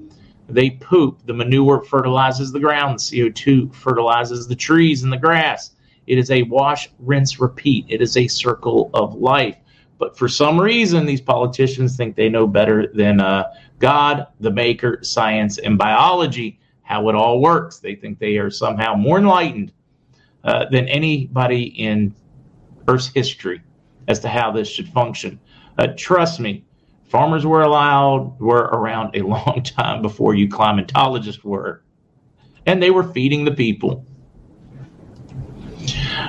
They 0.49 0.71
poop. 0.71 1.25
The 1.25 1.33
manure 1.33 1.81
fertilizes 1.81 2.51
the 2.51 2.59
ground. 2.59 2.99
The 2.99 3.31
CO2 3.31 3.73
fertilizes 3.73 4.47
the 4.47 4.55
trees 4.55 5.03
and 5.03 5.13
the 5.13 5.17
grass. 5.17 5.71
It 6.07 6.17
is 6.17 6.29
a 6.29 6.43
wash, 6.43 6.89
rinse, 6.99 7.39
repeat. 7.39 7.85
It 7.87 8.01
is 8.01 8.17
a 8.17 8.27
circle 8.27 8.89
of 8.93 9.15
life. 9.15 9.55
But 9.97 10.17
for 10.17 10.27
some 10.27 10.59
reason, 10.59 11.05
these 11.05 11.21
politicians 11.21 11.95
think 11.95 12.15
they 12.15 12.27
know 12.27 12.47
better 12.47 12.87
than 12.87 13.21
uh, 13.21 13.45
God, 13.79 14.27
the 14.39 14.51
maker, 14.51 14.99
science, 15.03 15.57
and 15.57 15.77
biology 15.77 16.59
how 16.91 17.07
it 17.07 17.15
all 17.15 17.39
works. 17.39 17.79
They 17.79 17.95
think 17.95 18.19
they 18.19 18.37
are 18.37 18.49
somehow 18.49 18.95
more 18.95 19.17
enlightened 19.17 19.71
uh, 20.43 20.65
than 20.69 20.89
anybody 20.89 21.63
in 21.63 22.13
Earth's 22.87 23.07
history 23.07 23.61
as 24.09 24.19
to 24.19 24.27
how 24.27 24.51
this 24.51 24.67
should 24.67 24.89
function. 24.89 25.39
Uh, 25.77 25.87
trust 25.95 26.41
me, 26.41 26.65
farmers 27.05 27.45
were 27.45 27.61
allowed 27.61 28.37
were 28.39 28.63
around 28.73 29.15
a 29.15 29.21
long 29.35 29.63
time 29.63 30.01
before 30.01 30.35
you 30.35 30.49
climatologists 30.49 31.45
were, 31.45 31.81
and 32.65 32.83
they 32.83 32.91
were 32.91 33.05
feeding 33.13 33.45
the 33.45 33.51
people. 33.51 34.05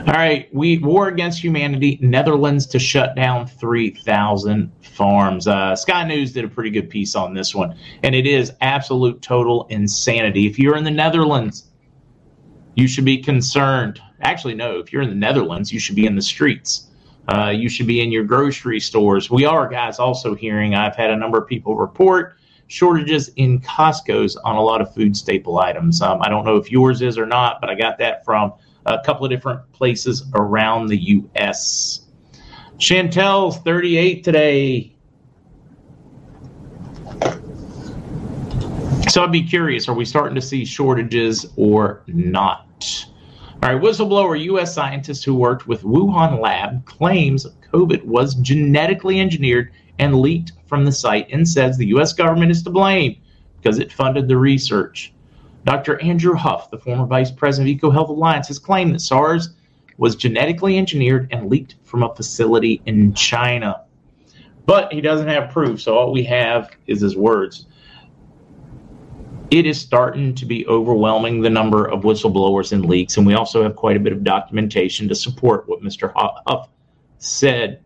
All 0.04 0.14
right, 0.14 0.52
we 0.52 0.78
war 0.78 1.06
against 1.06 1.42
humanity. 1.42 1.96
Netherlands 2.02 2.66
to 2.66 2.80
shut 2.80 3.14
down 3.14 3.46
3,000 3.46 4.72
farms. 4.82 5.46
Uh, 5.46 5.76
Sky 5.76 6.04
News 6.04 6.32
did 6.32 6.44
a 6.44 6.48
pretty 6.48 6.70
good 6.70 6.90
piece 6.90 7.14
on 7.14 7.34
this 7.34 7.54
one, 7.54 7.76
and 8.02 8.12
it 8.12 8.26
is 8.26 8.52
absolute 8.60 9.22
total 9.22 9.64
insanity. 9.70 10.46
If 10.48 10.58
you're 10.58 10.76
in 10.76 10.82
the 10.82 10.90
Netherlands, 10.90 11.70
you 12.74 12.88
should 12.88 13.04
be 13.04 13.18
concerned. 13.18 14.00
Actually, 14.22 14.54
no, 14.54 14.80
if 14.80 14.92
you're 14.92 15.02
in 15.02 15.08
the 15.08 15.14
Netherlands, 15.14 15.72
you 15.72 15.78
should 15.78 15.94
be 15.94 16.04
in 16.04 16.16
the 16.16 16.22
streets. 16.22 16.88
Uh, 17.28 17.50
you 17.50 17.68
should 17.68 17.86
be 17.86 18.00
in 18.00 18.10
your 18.10 18.24
grocery 18.24 18.80
stores. 18.80 19.30
We 19.30 19.44
are, 19.44 19.68
guys, 19.68 20.00
also 20.00 20.34
hearing, 20.34 20.74
I've 20.74 20.96
had 20.96 21.10
a 21.10 21.16
number 21.16 21.38
of 21.38 21.46
people 21.46 21.76
report 21.76 22.34
shortages 22.66 23.28
in 23.36 23.60
Costco's 23.60 24.34
on 24.36 24.56
a 24.56 24.62
lot 24.62 24.80
of 24.80 24.92
food 24.92 25.16
staple 25.16 25.58
items. 25.58 26.02
Um, 26.02 26.20
I 26.22 26.28
don't 26.28 26.44
know 26.44 26.56
if 26.56 26.72
yours 26.72 27.02
is 27.02 27.18
or 27.18 27.26
not, 27.26 27.60
but 27.60 27.70
I 27.70 27.76
got 27.76 27.98
that 27.98 28.24
from 28.24 28.54
a 28.86 28.98
couple 29.04 29.24
of 29.24 29.30
different 29.30 29.60
places 29.72 30.24
around 30.34 30.86
the 30.86 30.96
U.S. 30.96 32.06
Chantel's 32.78 33.58
38 33.58 34.24
today. 34.24 34.96
So 39.08 39.24
I'd 39.24 39.32
be 39.32 39.42
curious 39.42 39.88
are 39.88 39.94
we 39.94 40.04
starting 40.04 40.34
to 40.34 40.40
see 40.40 40.64
shortages 40.64 41.46
or 41.56 42.02
not? 42.06 43.06
All 43.62 43.72
right, 43.72 43.80
whistleblower 43.80 44.42
U.S. 44.44 44.74
scientist 44.74 45.24
who 45.24 45.34
worked 45.34 45.68
with 45.68 45.82
Wuhan 45.82 46.40
lab 46.40 46.84
claims 46.86 47.46
COVID 47.72 48.04
was 48.04 48.34
genetically 48.34 49.20
engineered 49.20 49.72
and 49.98 50.20
leaked 50.20 50.52
from 50.66 50.84
the 50.84 50.92
site 50.92 51.28
and 51.30 51.48
says 51.48 51.76
the 51.76 51.86
U.S. 51.86 52.12
government 52.12 52.50
is 52.50 52.62
to 52.64 52.70
blame 52.70 53.16
because 53.60 53.78
it 53.78 53.92
funded 53.92 54.28
the 54.28 54.36
research. 54.36 55.11
Dr. 55.64 56.00
Andrew 56.02 56.34
Huff, 56.34 56.70
the 56.70 56.78
former 56.78 57.06
vice 57.06 57.30
president 57.30 57.82
of 57.82 57.92
EcoHealth 57.92 58.08
Alliance, 58.08 58.48
has 58.48 58.58
claimed 58.58 58.94
that 58.94 59.00
SARS 59.00 59.50
was 59.96 60.16
genetically 60.16 60.76
engineered 60.76 61.28
and 61.30 61.48
leaked 61.48 61.76
from 61.84 62.02
a 62.02 62.14
facility 62.14 62.82
in 62.86 63.14
China. 63.14 63.84
But 64.66 64.92
he 64.92 65.00
doesn't 65.00 65.28
have 65.28 65.50
proof, 65.50 65.80
so 65.80 65.96
all 65.96 66.12
we 66.12 66.24
have 66.24 66.70
is 66.86 67.00
his 67.00 67.16
words. 67.16 67.66
It 69.50 69.66
is 69.66 69.78
starting 69.80 70.34
to 70.36 70.46
be 70.46 70.66
overwhelming 70.66 71.42
the 71.42 71.50
number 71.50 71.84
of 71.84 72.02
whistleblowers 72.02 72.72
and 72.72 72.86
leaks, 72.86 73.16
and 73.16 73.26
we 73.26 73.34
also 73.34 73.62
have 73.62 73.76
quite 73.76 73.96
a 73.96 74.00
bit 74.00 74.12
of 74.12 74.24
documentation 74.24 75.08
to 75.08 75.14
support 75.14 75.68
what 75.68 75.82
Mr. 75.82 76.12
Huff 76.16 76.68
said. 77.18 77.84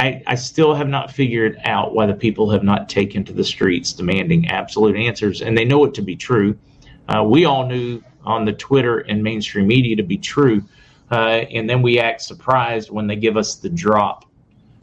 I, 0.00 0.22
I 0.26 0.34
still 0.34 0.74
have 0.74 0.88
not 0.88 1.12
figured 1.12 1.58
out 1.62 1.94
why 1.94 2.06
the 2.06 2.14
people 2.14 2.48
have 2.50 2.62
not 2.62 2.88
taken 2.88 3.22
to 3.24 3.34
the 3.34 3.44
streets 3.44 3.92
demanding 3.92 4.48
absolute 4.48 4.96
answers, 4.96 5.42
and 5.42 5.58
they 5.58 5.66
know 5.66 5.84
it 5.84 5.92
to 5.92 6.00
be 6.00 6.16
true. 6.16 6.58
Uh, 7.06 7.22
we 7.22 7.44
all 7.44 7.66
knew 7.66 8.02
on 8.24 8.46
the 8.46 8.54
Twitter 8.54 9.00
and 9.00 9.22
mainstream 9.22 9.66
media 9.66 9.94
to 9.96 10.02
be 10.02 10.16
true, 10.16 10.64
uh, 11.10 11.44
and 11.52 11.68
then 11.68 11.82
we 11.82 11.98
act 11.98 12.22
surprised 12.22 12.90
when 12.90 13.06
they 13.08 13.16
give 13.16 13.36
us 13.36 13.56
the 13.56 13.68
drop. 13.68 14.24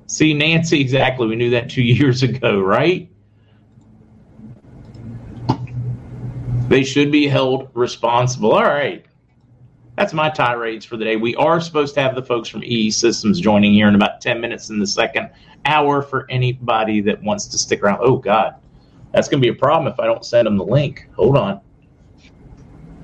See, 0.06 0.36
Nancy, 0.36 0.80
exactly. 0.80 1.26
We 1.26 1.36
knew 1.36 1.50
that 1.50 1.68
two 1.72 1.82
years 1.98 2.22
ago, 2.22 2.60
right? 2.60 3.10
They 6.68 6.84
should 6.84 7.12
be 7.12 7.28
held 7.28 7.70
responsible. 7.74 8.52
All 8.52 8.62
right. 8.62 9.04
That's 9.98 10.14
my 10.14 10.30
tirades 10.30 10.86
for 10.86 10.96
the 10.96 11.06
day. 11.06 11.16
We 11.16 11.36
are 11.38 11.60
supposed 11.60 11.96
to 11.96 12.02
have 12.02 12.14
the 12.14 12.22
folks 12.22 12.48
from 12.48 12.64
EE 12.64 12.92
Systems 12.92 13.40
joining 13.40 13.74
here 13.74 13.88
in 13.88 13.96
about 13.96 14.22
10 14.22 14.40
minutes 14.40 14.70
in 14.70 14.78
the 14.78 14.86
second 14.86 15.32
hour 15.66 16.04
for 16.04 16.30
anybody 16.30 17.02
that 17.02 17.22
wants 17.24 17.48
to 17.48 17.58
stick 17.58 17.82
around. 17.82 18.00
Oh, 18.02 18.18
God. 18.18 18.56
That's 19.12 19.28
going 19.28 19.42
to 19.42 19.46
be 19.46 19.50
a 19.50 19.60
problem 19.60 19.92
if 19.92 20.00
I 20.00 20.06
don't 20.06 20.24
send 20.24 20.46
them 20.46 20.58
the 20.58 20.64
link. 20.64 21.10
Hold 21.16 21.36
on. 21.36 21.62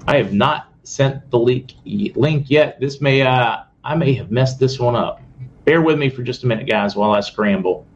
I 0.08 0.18
have 0.18 0.34
not 0.34 0.68
sent 0.84 1.32
the 1.32 1.40
link 1.40 1.74
link 1.86 2.50
yet. 2.50 2.80
This 2.80 3.02
may 3.02 3.22
uh, 3.22 3.64
I 3.84 3.96
may 3.96 4.14
have 4.14 4.30
messed 4.30 4.60
this 4.60 4.80
one 4.80 4.96
up. 4.96 5.22
Bear 5.66 5.82
with 5.82 5.98
me 5.98 6.10
for 6.10 6.22
just 6.22 6.44
a 6.44 6.48
minute, 6.48 6.68
guys, 6.68 6.96
while 6.96 7.12
I 7.12 7.22
scramble. 7.22 7.88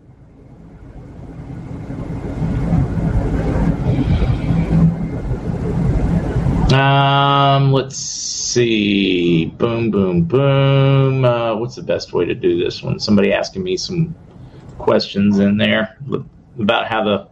Um, 6.74 7.72
let's 7.72 7.98
see. 8.48 9.46
Boom, 9.46 9.92
boom, 9.92 10.24
boom. 10.24 11.26
Uh, 11.26 11.56
what's 11.56 11.76
the 11.76 11.84
best 11.84 12.14
way 12.14 12.26
to 12.26 12.34
do 12.34 12.64
this 12.64 12.82
one? 12.82 13.00
Somebody 13.00 13.34
asking 13.34 13.64
me 13.64 13.78
some 13.78 14.16
questions 14.78 15.40
in 15.40 15.58
there 15.58 15.98
about 16.60 16.88
how 16.88 17.04
the. 17.04 17.28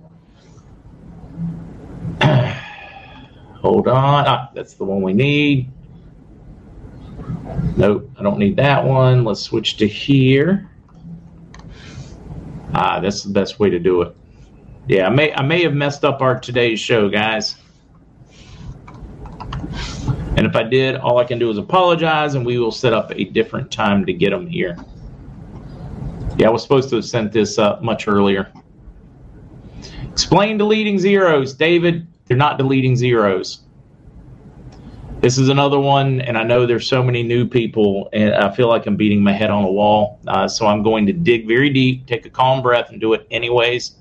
Hold 3.62 3.88
on. 3.88 4.26
Ah, 4.28 4.52
that's 4.54 4.76
the 4.76 4.84
one 4.84 5.02
we 5.02 5.14
need. 5.14 5.72
Nope, 7.78 8.10
I 8.18 8.24
don't 8.24 8.38
need 8.38 8.58
that 8.58 8.84
one. 8.86 9.24
Let's 9.24 9.42
switch 9.42 9.78
to 9.78 9.88
here. 9.88 10.70
Ah, 12.74 13.00
that's 13.00 13.24
the 13.24 13.30
best 13.30 13.60
way 13.60 13.70
to 13.70 13.80
do 13.80 14.02
it. 14.02 14.16
Yeah, 14.88 15.08
I 15.08 15.10
may 15.10 15.34
I 15.34 15.42
may 15.42 15.64
have 15.64 15.74
messed 15.74 16.06
up 16.06 16.22
our 16.22 16.40
today's 16.40 16.80
show, 16.80 17.10
guys. 17.10 17.56
And 20.38 20.46
if 20.46 20.56
I 20.56 20.64
did, 20.64 20.96
all 20.98 21.18
I 21.18 21.24
can 21.24 21.40
do 21.40 21.50
is 21.50 21.58
apologize, 21.58 22.36
and 22.36 22.46
we 22.46 22.58
will 22.60 22.72
set 22.72 22.94
up 22.94 23.12
a 23.12 23.24
different 23.24 23.72
time 23.72 24.06
to 24.06 24.14
get 24.14 24.32
them 24.32 24.48
here. 24.48 24.78
Yeah, 26.38 26.48
I 26.48 26.50
was 26.50 26.62
supposed 26.62 26.90
to 26.90 26.98
have 26.98 27.06
sent 27.06 27.32
this 27.32 27.58
up 27.58 27.82
much 27.82 28.08
earlier. 28.08 28.52
Explain 30.12 30.58
deleting 30.58 31.00
zeros, 31.00 31.54
David. 31.54 32.08
They're 32.26 32.36
not 32.36 32.58
deleting 32.58 32.96
zeros. 32.96 33.62
This 35.22 35.38
is 35.38 35.50
another 35.50 35.80
one, 35.80 36.22
and 36.22 36.38
I 36.38 36.44
know 36.44 36.66
there's 36.66 36.88
so 36.88 37.02
many 37.02 37.24
new 37.24 37.48
people, 37.48 38.10
and 38.12 38.34
I 38.36 38.54
feel 38.54 38.68
like 38.68 38.86
I'm 38.86 38.96
beating 38.96 39.24
my 39.24 39.32
head 39.32 39.50
on 39.50 39.64
a 39.64 39.72
wall. 39.72 40.20
Uh, 40.28 40.48
so 40.48 40.68
I'm 40.68 40.84
going 40.84 41.06
to 41.06 41.14
dig 41.14 41.48
very 41.48 41.70
deep, 41.70 42.06
take 42.06 42.26
a 42.26 42.30
calm 42.30 42.62
breath, 42.62 42.92
and 42.92 43.00
do 43.00 43.14
it 43.14 43.26
anyways. 43.32 43.96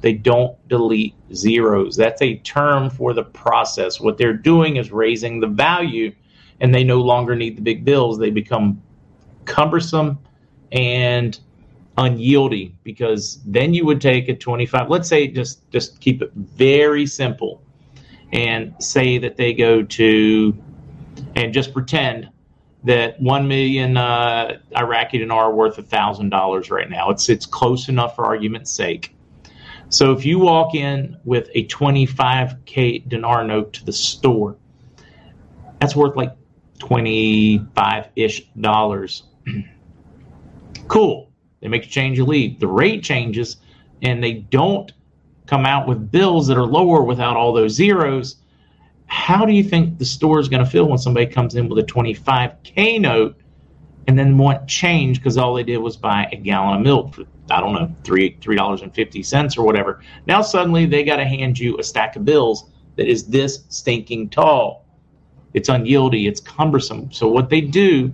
They 0.00 0.12
don't 0.12 0.56
delete 0.68 1.14
zeros. 1.34 1.96
That's 1.96 2.22
a 2.22 2.36
term 2.38 2.90
for 2.90 3.12
the 3.12 3.24
process. 3.24 4.00
What 4.00 4.18
they're 4.18 4.32
doing 4.32 4.76
is 4.76 4.92
raising 4.92 5.40
the 5.40 5.46
value, 5.46 6.14
and 6.60 6.74
they 6.74 6.84
no 6.84 7.00
longer 7.00 7.34
need 7.34 7.56
the 7.56 7.62
big 7.62 7.84
bills. 7.84 8.18
They 8.18 8.30
become 8.30 8.82
cumbersome 9.44 10.18
and 10.72 11.38
unyielding 11.98 12.76
because 12.84 13.40
then 13.46 13.72
you 13.72 13.86
would 13.86 14.02
take 14.02 14.28
a 14.28 14.34
25 14.34 14.90
let's 14.90 15.08
say 15.08 15.26
just 15.26 15.70
just 15.70 15.98
keep 16.00 16.20
it 16.20 16.30
very 16.34 17.06
simple 17.06 17.62
and 18.32 18.74
say 18.78 19.16
that 19.16 19.36
they 19.36 19.54
go 19.54 19.82
to 19.82 20.54
and 21.36 21.54
just 21.54 21.72
pretend 21.72 22.28
that 22.84 23.20
one 23.20 23.48
million 23.48 23.96
uh, 23.96 24.58
Iraqi 24.76 25.18
dinar 25.18 25.44
are 25.44 25.54
worth 25.54 25.76
a 25.78 25.82
thousand 25.82 26.30
dollars 26.30 26.70
right 26.70 26.88
now. 26.88 27.10
It's 27.10 27.28
it's 27.28 27.44
close 27.44 27.88
enough 27.88 28.14
for 28.14 28.24
argument's 28.24 28.70
sake. 28.70 29.15
So 29.88 30.12
if 30.12 30.24
you 30.24 30.38
walk 30.38 30.74
in 30.74 31.16
with 31.24 31.48
a 31.54 31.66
25k 31.66 33.08
dinar 33.08 33.44
note 33.44 33.72
to 33.74 33.84
the 33.84 33.92
store, 33.92 34.56
that's 35.80 35.94
worth 35.94 36.16
like 36.16 36.32
25 36.78 38.08
ish 38.16 38.42
dollars. 38.60 39.24
cool. 40.88 41.30
They 41.60 41.68
make 41.68 41.84
a 41.84 41.88
change, 41.88 42.18
you 42.18 42.24
leave. 42.24 42.60
The 42.60 42.66
rate 42.66 43.02
changes, 43.02 43.58
and 44.02 44.22
they 44.22 44.34
don't 44.34 44.92
come 45.46 45.64
out 45.64 45.86
with 45.86 46.10
bills 46.10 46.48
that 46.48 46.56
are 46.56 46.66
lower 46.66 47.02
without 47.02 47.36
all 47.36 47.52
those 47.52 47.72
zeros. 47.72 48.36
How 49.06 49.46
do 49.46 49.52
you 49.52 49.62
think 49.62 49.98
the 49.98 50.04
store 50.04 50.40
is 50.40 50.48
going 50.48 50.64
to 50.64 50.70
feel 50.70 50.88
when 50.88 50.98
somebody 50.98 51.26
comes 51.26 51.54
in 51.54 51.68
with 51.68 51.78
a 51.78 51.86
25k 51.86 53.00
note 53.00 53.40
and 54.06 54.18
then 54.18 54.38
want 54.38 54.68
change 54.68 55.18
because 55.18 55.36
all 55.36 55.54
they 55.54 55.62
did 55.62 55.78
was 55.78 55.96
buy 55.96 56.28
a 56.32 56.36
gallon 56.36 56.76
of 56.76 56.82
milk 56.82 57.14
for 57.14 57.24
I 57.50 57.60
don't 57.60 57.74
know 57.74 57.94
three 58.04 58.36
three 58.40 58.56
dollars 58.56 58.82
and 58.82 58.94
fifty 58.94 59.22
cents 59.22 59.56
or 59.56 59.64
whatever. 59.64 60.00
Now 60.26 60.42
suddenly 60.42 60.86
they 60.86 61.04
got 61.04 61.16
to 61.16 61.24
hand 61.24 61.58
you 61.58 61.78
a 61.78 61.82
stack 61.82 62.16
of 62.16 62.24
bills 62.24 62.70
that 62.96 63.08
is 63.08 63.26
this 63.26 63.64
stinking 63.68 64.30
tall. 64.30 64.84
It's 65.54 65.68
unyieldy. 65.68 66.28
It's 66.28 66.40
cumbersome. 66.40 67.12
So 67.12 67.28
what 67.28 67.50
they 67.50 67.60
do 67.60 68.12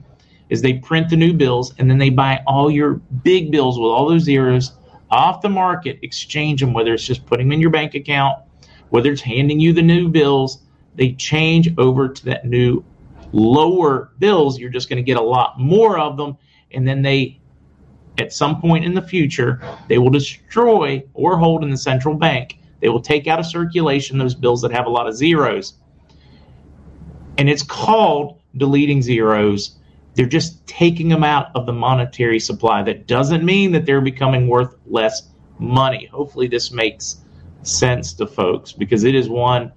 is 0.50 0.60
they 0.60 0.74
print 0.74 1.08
the 1.08 1.16
new 1.16 1.32
bills 1.32 1.74
and 1.78 1.90
then 1.90 1.98
they 1.98 2.10
buy 2.10 2.42
all 2.46 2.70
your 2.70 2.94
big 3.24 3.50
bills 3.50 3.78
with 3.78 3.90
all 3.90 4.08
those 4.08 4.22
zeros 4.22 4.72
off 5.10 5.42
the 5.42 5.48
market, 5.48 5.98
exchange 6.02 6.60
them. 6.60 6.72
Whether 6.72 6.94
it's 6.94 7.04
just 7.06 7.26
putting 7.26 7.48
them 7.48 7.52
in 7.52 7.60
your 7.60 7.70
bank 7.70 7.94
account, 7.94 8.38
whether 8.90 9.10
it's 9.12 9.22
handing 9.22 9.60
you 9.60 9.72
the 9.72 9.82
new 9.82 10.08
bills, 10.08 10.62
they 10.94 11.12
change 11.12 11.72
over 11.78 12.08
to 12.08 12.24
that 12.26 12.46
new 12.46 12.84
lower 13.32 14.12
bills. 14.18 14.58
You're 14.58 14.70
just 14.70 14.88
going 14.88 14.98
to 14.98 15.02
get 15.02 15.16
a 15.16 15.22
lot 15.22 15.58
more 15.58 15.98
of 15.98 16.16
them, 16.16 16.36
and 16.70 16.86
then 16.86 17.02
they 17.02 17.40
at 18.18 18.32
some 18.32 18.60
point 18.60 18.84
in 18.84 18.94
the 18.94 19.02
future, 19.02 19.60
they 19.88 19.98
will 19.98 20.10
destroy 20.10 21.02
or 21.14 21.38
hold 21.38 21.64
in 21.64 21.70
the 21.70 21.76
central 21.76 22.14
bank. 22.14 22.58
They 22.80 22.88
will 22.88 23.00
take 23.00 23.26
out 23.26 23.38
of 23.38 23.46
circulation 23.46 24.18
those 24.18 24.34
bills 24.34 24.60
that 24.62 24.72
have 24.72 24.86
a 24.86 24.90
lot 24.90 25.08
of 25.08 25.16
zeros. 25.16 25.74
And 27.38 27.48
it's 27.48 27.62
called 27.62 28.40
deleting 28.56 29.02
zeros. 29.02 29.78
They're 30.14 30.26
just 30.26 30.66
taking 30.66 31.08
them 31.08 31.24
out 31.24 31.50
of 31.54 31.64
the 31.64 31.72
monetary 31.72 32.38
supply. 32.38 32.82
That 32.82 33.06
doesn't 33.06 33.44
mean 33.44 33.72
that 33.72 33.86
they're 33.86 34.02
becoming 34.02 34.46
worth 34.46 34.76
less 34.86 35.22
money. 35.58 36.06
Hopefully, 36.06 36.48
this 36.48 36.70
makes 36.70 37.16
sense 37.62 38.12
to 38.14 38.26
folks 38.26 38.72
because 38.72 39.04
it 39.04 39.14
is 39.14 39.28
one 39.28 39.72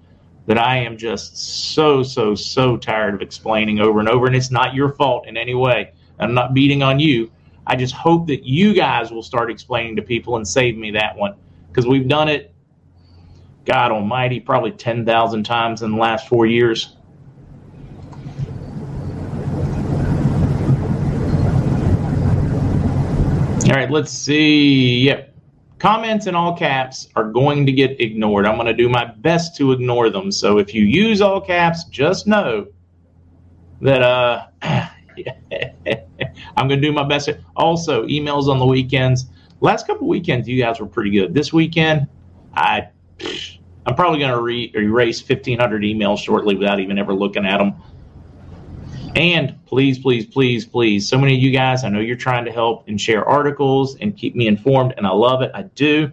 that 0.45 0.57
I 0.57 0.77
am 0.77 0.97
just 0.97 1.73
so, 1.73 2.03
so, 2.03 2.35
so 2.35 2.77
tired 2.77 3.15
of 3.15 3.21
explaining 3.21 3.79
over 3.79 3.99
and 3.99 4.07
over. 4.07 4.27
And 4.27 4.35
it's 4.35 4.51
not 4.51 4.75
your 4.75 4.89
fault 4.89 5.27
in 5.27 5.37
any 5.37 5.55
way. 5.55 5.91
I'm 6.19 6.33
not 6.33 6.53
beating 6.53 6.83
on 6.83 6.99
you. 6.99 7.31
I 7.67 7.75
just 7.75 7.93
hope 7.93 8.27
that 8.27 8.43
you 8.43 8.73
guys 8.73 9.11
will 9.11 9.23
start 9.23 9.49
explaining 9.49 9.95
to 9.95 10.01
people 10.01 10.37
and 10.37 10.47
save 10.47 10.77
me 10.77 10.91
that 10.91 11.15
one 11.15 11.35
because 11.67 11.87
we've 11.87 12.07
done 12.07 12.29
it, 12.29 12.53
God 13.65 13.91
Almighty, 13.91 14.39
probably 14.39 14.71
10,000 14.71 15.43
times 15.43 15.81
in 15.81 15.91
the 15.91 15.97
last 15.97 16.27
four 16.27 16.45
years. 16.45 16.95
All 23.65 23.71
right, 23.71 23.89
let's 23.89 24.11
see. 24.11 24.99
Yep. 25.05 25.34
Comments 25.85 26.25
in 26.25 26.33
all 26.33 26.57
caps 26.57 27.09
are 27.15 27.25
going 27.25 27.63
to 27.67 27.71
get 27.71 28.01
ignored. 28.01 28.47
I'm 28.47 28.55
going 28.55 28.65
to 28.65 28.73
do 28.73 28.89
my 28.89 29.05
best 29.05 29.55
to 29.57 29.71
ignore 29.71 30.09
them. 30.09 30.31
So 30.31 30.57
if 30.57 30.73
you 30.73 30.83
use 30.83 31.21
all 31.21 31.39
caps, 31.39 31.83
just 31.83 32.25
know 32.25 32.65
that 33.81 34.01
uh 34.01 34.47
I'm 36.57 36.67
going 36.67 36.81
to 36.81 36.87
do 36.87 36.91
my 36.91 37.03
best. 37.03 37.29
Also, 37.55 38.03
emails 38.07 38.47
on 38.47 38.57
the 38.57 38.65
weekends. 38.65 39.27
Last 39.61 39.85
couple 39.85 40.07
weekends, 40.07 40.47
you 40.47 40.59
guys 40.59 40.79
were 40.79 40.87
pretty 40.87 41.11
good. 41.11 41.35
This 41.35 41.53
weekend, 41.53 42.07
I 42.55 42.87
I'm 43.85 43.93
probably 43.93 44.17
going 44.17 44.31
to 44.31 44.41
re- 44.41 44.71
erase 44.73 45.21
1,500 45.21 45.83
emails 45.83 46.17
shortly 46.17 46.55
without 46.55 46.79
even 46.79 46.97
ever 46.97 47.13
looking 47.13 47.45
at 47.45 47.59
them. 47.59 47.75
And 49.15 49.65
please, 49.65 49.97
please, 49.97 50.25
please, 50.25 50.65
please, 50.65 51.07
so 51.07 51.17
many 51.17 51.35
of 51.35 51.41
you 51.41 51.51
guys, 51.51 51.85
I 51.85 51.89
know 51.89 52.01
you're 52.01 52.17
trying 52.17 52.43
to 52.45 52.51
help 52.51 52.89
and 52.89 52.99
share 52.99 53.23
articles 53.23 53.95
and 53.95 54.15
keep 54.15 54.35
me 54.35 54.47
informed, 54.47 54.93
and 54.97 55.07
I 55.07 55.11
love 55.11 55.41
it. 55.41 55.51
I 55.53 55.63
do. 55.63 56.11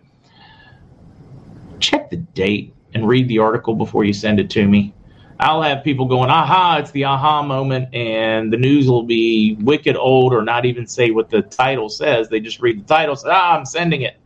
Check 1.81 2.11
the 2.11 2.19
date 2.19 2.73
and 2.95 3.09
read 3.09 3.27
the 3.27 3.41
article 3.41 3.75
before 3.75 4.05
you 4.05 4.13
send 4.13 4.39
it 4.39 4.49
to 4.51 4.69
me. 4.69 4.95
I'll 5.41 5.63
have 5.63 5.83
people 5.83 6.07
going, 6.07 6.31
aha, 6.31 6.77
it's 6.79 6.93
the 6.93 7.05
aha 7.05 7.43
moment, 7.43 7.93
and 7.93 8.53
the 8.53 8.57
news 8.57 8.89
will 8.89 9.03
be 9.03 9.57
wicked 9.61 9.97
old 9.97 10.33
or 10.33 10.43
not 10.43 10.65
even 10.65 10.87
say 10.87 11.11
what 11.11 11.29
the 11.29 11.43
title 11.43 11.89
says. 11.89 12.29
They 12.29 12.39
just 12.39 12.61
read 12.61 12.85
the 12.85 12.85
title, 12.85 13.17
say, 13.17 13.31
ah, 13.33 13.59
I'm 13.59 13.67
sending 13.67 14.03
it. 14.03 14.17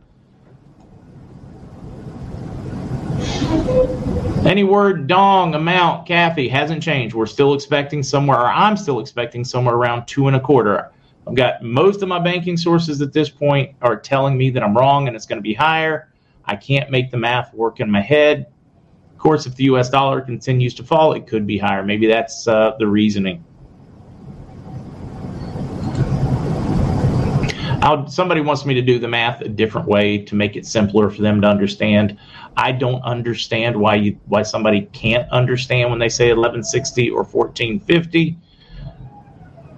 Any 4.45 4.63
word 4.63 5.07
dong 5.07 5.55
amount, 5.55 6.07
Kathy, 6.07 6.47
hasn't 6.47 6.81
changed. 6.83 7.15
We're 7.15 7.25
still 7.25 7.53
expecting 7.53 8.03
somewhere, 8.03 8.39
or 8.39 8.47
I'm 8.47 8.77
still 8.77 8.99
expecting 8.99 9.43
somewhere 9.43 9.75
around 9.75 10.05
two 10.05 10.27
and 10.27 10.35
a 10.35 10.39
quarter. 10.39 10.91
I've 11.27 11.35
got 11.35 11.61
most 11.63 12.01
of 12.01 12.07
my 12.07 12.19
banking 12.19 12.55
sources 12.55 13.01
at 13.01 13.11
this 13.11 13.29
point 13.29 13.75
are 13.81 13.97
telling 13.97 14.37
me 14.37 14.49
that 14.51 14.63
I'm 14.63 14.77
wrong 14.77 15.07
and 15.07 15.15
it's 15.15 15.25
going 15.25 15.37
to 15.37 15.43
be 15.43 15.53
higher. 15.53 16.09
I 16.45 16.55
can't 16.55 16.89
make 16.89 17.11
the 17.11 17.17
math 17.17 17.53
work 17.53 17.81
in 17.81 17.91
my 17.91 17.99
head. 17.99 18.45
Of 19.11 19.17
course, 19.17 19.45
if 19.45 19.55
the 19.55 19.65
U.S. 19.65 19.89
dollar 19.89 20.21
continues 20.21 20.73
to 20.75 20.83
fall, 20.83 21.13
it 21.13 21.27
could 21.27 21.45
be 21.45 21.57
higher. 21.57 21.83
Maybe 21.83 22.07
that's 22.07 22.47
uh, 22.47 22.75
the 22.79 22.87
reasoning. 22.87 23.43
I'll, 27.81 28.07
somebody 28.07 28.41
wants 28.41 28.65
me 28.65 28.73
to 28.73 28.81
do 28.81 28.99
the 28.99 29.07
math 29.07 29.41
a 29.41 29.49
different 29.49 29.87
way 29.87 30.17
to 30.19 30.35
make 30.35 30.55
it 30.55 30.65
simpler 30.65 31.09
for 31.09 31.21
them 31.21 31.41
to 31.41 31.47
understand. 31.47 32.17
I 32.55 32.71
don't 32.71 33.01
understand 33.03 33.77
why 33.77 33.95
you 33.95 34.19
why 34.25 34.41
somebody 34.41 34.81
can't 34.93 35.29
understand 35.31 35.91
when 35.91 35.99
they 35.99 36.09
say 36.09 36.25
1160 36.25 37.09
or 37.11 37.23
1450. 37.23 38.37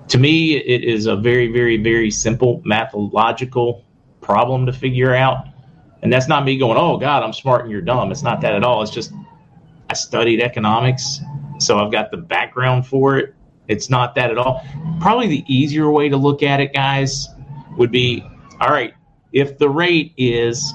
To 0.07 0.17
me, 0.17 0.55
it 0.55 0.83
is 0.83 1.05
a 1.05 1.15
very, 1.15 1.51
very, 1.51 1.77
very 1.77 2.09
simple 2.09 2.61
mathological 2.65 3.85
problem 4.21 4.65
to 4.65 4.73
figure 4.73 5.13
out. 5.13 5.45
And 6.01 6.11
that's 6.11 6.27
not 6.27 6.45
me 6.45 6.57
going, 6.57 6.77
oh, 6.77 6.97
God, 6.97 7.21
I'm 7.21 7.33
smart 7.33 7.63
and 7.63 7.71
you're 7.71 7.81
dumb. 7.81 8.11
It's 8.11 8.23
not 8.23 8.41
that 8.41 8.53
at 8.53 8.63
all. 8.63 8.81
It's 8.81 8.91
just 8.91 9.11
I 9.89 9.93
studied 9.93 10.41
economics, 10.41 11.19
so 11.59 11.79
I've 11.79 11.91
got 11.91 12.11
the 12.11 12.17
background 12.17 12.87
for 12.87 13.17
it. 13.17 13.35
It's 13.67 13.89
not 13.89 14.15
that 14.15 14.31
at 14.31 14.37
all. 14.37 14.65
Probably 15.01 15.27
the 15.27 15.43
easier 15.47 15.91
way 15.91 16.09
to 16.09 16.17
look 16.17 16.41
at 16.43 16.59
it, 16.59 16.73
guys, 16.73 17.27
would 17.79 17.91
be 17.91 18.23
all 18.61 18.69
right, 18.69 18.93
if 19.31 19.57
the 19.57 19.69
rate 19.69 20.13
is 20.17 20.73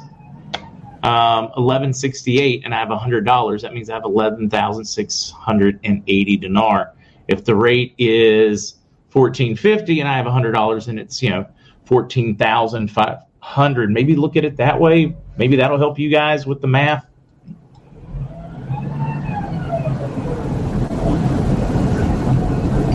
um, 1.03 1.51
1168 1.55 2.63
and 2.65 2.75
I 2.75 2.79
have 2.79 2.89
$100, 2.89 3.63
that 3.63 3.75
means 3.75 3.91
I 3.91 3.95
have 3.95 4.05
11,680 4.05 6.37
dinar. 6.39 6.93
If 7.29 7.45
the 7.45 7.55
rate 7.55 7.95
is 7.99 8.77
fourteen 9.15 9.57
fifty 9.57 10.01
and 10.01 10.09
I 10.09 10.17
have 10.17 10.27
hundred 10.27 10.53
dollars 10.53 10.89
and 10.89 10.99
it's 10.99 11.23
you 11.23 11.31
know 11.31 11.47
fourteen 11.85 12.37
thousand 12.37 12.91
five 12.91 13.19
hundred, 13.39 13.91
maybe 13.91 14.17
look 14.17 14.37
at 14.37 14.45
it 14.45 14.57
that 14.57 14.79
way. 14.79 15.17
Maybe 15.39 15.57
that'll 15.57 15.79
help 15.79 15.99
you 15.99 16.11
guys 16.11 16.47
with 16.47 16.61
the 16.61 16.67
math. 16.67 17.07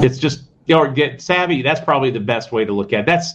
It's 0.03 0.19
just 0.19 0.43
or 0.71 0.89
get 0.89 1.21
savvy. 1.21 1.61
That's 1.61 1.81
probably 1.81 2.11
the 2.11 2.19
best 2.19 2.51
way 2.51 2.65
to 2.65 2.73
look 2.73 2.93
at. 2.93 3.01
It. 3.01 3.05
That's 3.07 3.33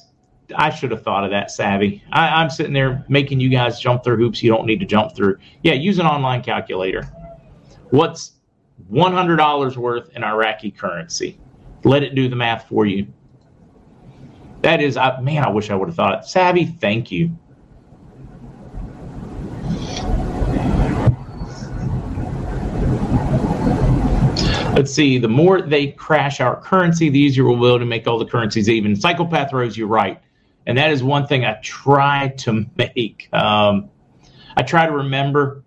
I 0.54 0.70
should 0.70 0.90
have 0.90 1.02
thought 1.02 1.24
of 1.24 1.30
that 1.30 1.50
savvy. 1.50 2.02
I, 2.12 2.28
I'm 2.28 2.50
sitting 2.50 2.72
there 2.72 3.04
making 3.08 3.40
you 3.40 3.48
guys 3.48 3.80
jump 3.80 4.04
through 4.04 4.16
hoops 4.16 4.42
you 4.42 4.50
don't 4.50 4.66
need 4.66 4.80
to 4.80 4.86
jump 4.86 5.14
through. 5.14 5.38
Yeah, 5.62 5.72
use 5.72 5.98
an 5.98 6.06
online 6.06 6.42
calculator. 6.42 7.02
What's 7.90 8.32
$100 8.92 9.76
worth 9.76 10.10
in 10.14 10.24
Iraqi 10.24 10.70
currency? 10.70 11.38
Let 11.84 12.02
it 12.02 12.14
do 12.14 12.28
the 12.28 12.36
math 12.36 12.68
for 12.68 12.86
you. 12.86 13.06
That 14.62 14.80
is, 14.80 14.96
I, 14.96 15.20
man, 15.20 15.44
I 15.44 15.50
wish 15.50 15.70
I 15.70 15.74
would 15.74 15.88
have 15.88 15.96
thought 15.96 16.18
it. 16.18 16.24
Savvy, 16.24 16.64
thank 16.64 17.10
you. 17.10 17.36
Let's 24.74 24.92
see. 24.92 25.18
The 25.18 25.28
more 25.28 25.62
they 25.62 25.92
crash 25.92 26.40
our 26.40 26.60
currency, 26.60 27.08
the 27.08 27.18
easier 27.18 27.44
we'll 27.44 27.56
be 27.56 27.66
able 27.66 27.78
to 27.78 27.84
make 27.84 28.08
all 28.08 28.18
the 28.18 28.26
currencies 28.26 28.68
even. 28.68 28.96
Psychopath 28.96 29.52
Rose, 29.52 29.76
you're 29.76 29.86
right, 29.86 30.20
and 30.66 30.78
that 30.78 30.90
is 30.90 31.02
one 31.02 31.26
thing 31.26 31.44
I 31.44 31.58
try 31.62 32.28
to 32.38 32.66
make. 32.76 33.28
Um, 33.32 33.90
I 34.56 34.62
try 34.62 34.86
to 34.86 34.92
remember 34.92 35.64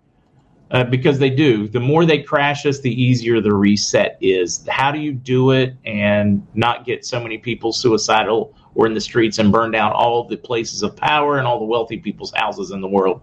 uh, 0.70 0.84
because 0.84 1.18
they 1.18 1.30
do. 1.30 1.68
The 1.68 1.80
more 1.80 2.04
they 2.04 2.22
crash 2.22 2.66
us, 2.66 2.80
the 2.80 3.02
easier 3.02 3.40
the 3.40 3.54
reset 3.54 4.18
is. 4.20 4.66
How 4.68 4.92
do 4.92 4.98
you 4.98 5.12
do 5.12 5.52
it 5.52 5.74
and 5.84 6.46
not 6.54 6.84
get 6.84 7.04
so 7.04 7.20
many 7.20 7.38
people 7.38 7.72
suicidal 7.72 8.54
or 8.74 8.86
in 8.86 8.94
the 8.94 9.00
streets 9.00 9.38
and 9.38 9.50
burn 9.50 9.70
down 9.70 9.92
all 9.92 10.24
the 10.24 10.36
places 10.36 10.82
of 10.82 10.96
power 10.96 11.38
and 11.38 11.46
all 11.46 11.58
the 11.58 11.64
wealthy 11.64 11.98
people's 11.98 12.32
houses 12.32 12.70
in 12.70 12.80
the 12.80 12.88
world? 12.88 13.22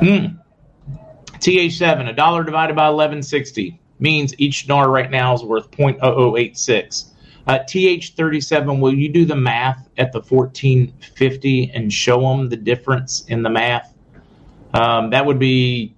Mm. 0.00 0.38
TH7, 1.34 2.08
a 2.08 2.12
dollar 2.12 2.44
divided 2.44 2.76
by 2.76 2.88
1160 2.88 3.80
means 3.98 4.34
each 4.38 4.66
NAR 4.66 4.90
right 4.90 5.10
now 5.10 5.34
is 5.34 5.42
worth 5.42 5.70
0.0086. 5.70 7.06
Uh, 7.46 7.58
TH37, 7.58 8.80
will 8.80 8.94
you 8.94 9.08
do 9.08 9.24
the 9.24 9.36
math 9.36 9.88
at 9.98 10.12
the 10.12 10.20
1450 10.20 11.70
and 11.74 11.92
show 11.92 12.20
them 12.20 12.48
the 12.48 12.56
difference 12.56 13.24
in 13.26 13.42
the 13.42 13.50
math? 13.50 13.94
Um, 14.74 15.10
that 15.10 15.24
would 15.24 15.38
be 15.38 15.94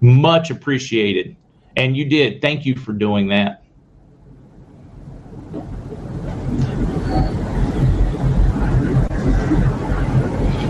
much 0.00 0.50
appreciated. 0.50 1.36
And 1.76 1.96
you 1.96 2.04
did. 2.04 2.40
Thank 2.40 2.64
you 2.64 2.74
for 2.74 2.92
doing 2.92 3.28
that. 3.28 3.62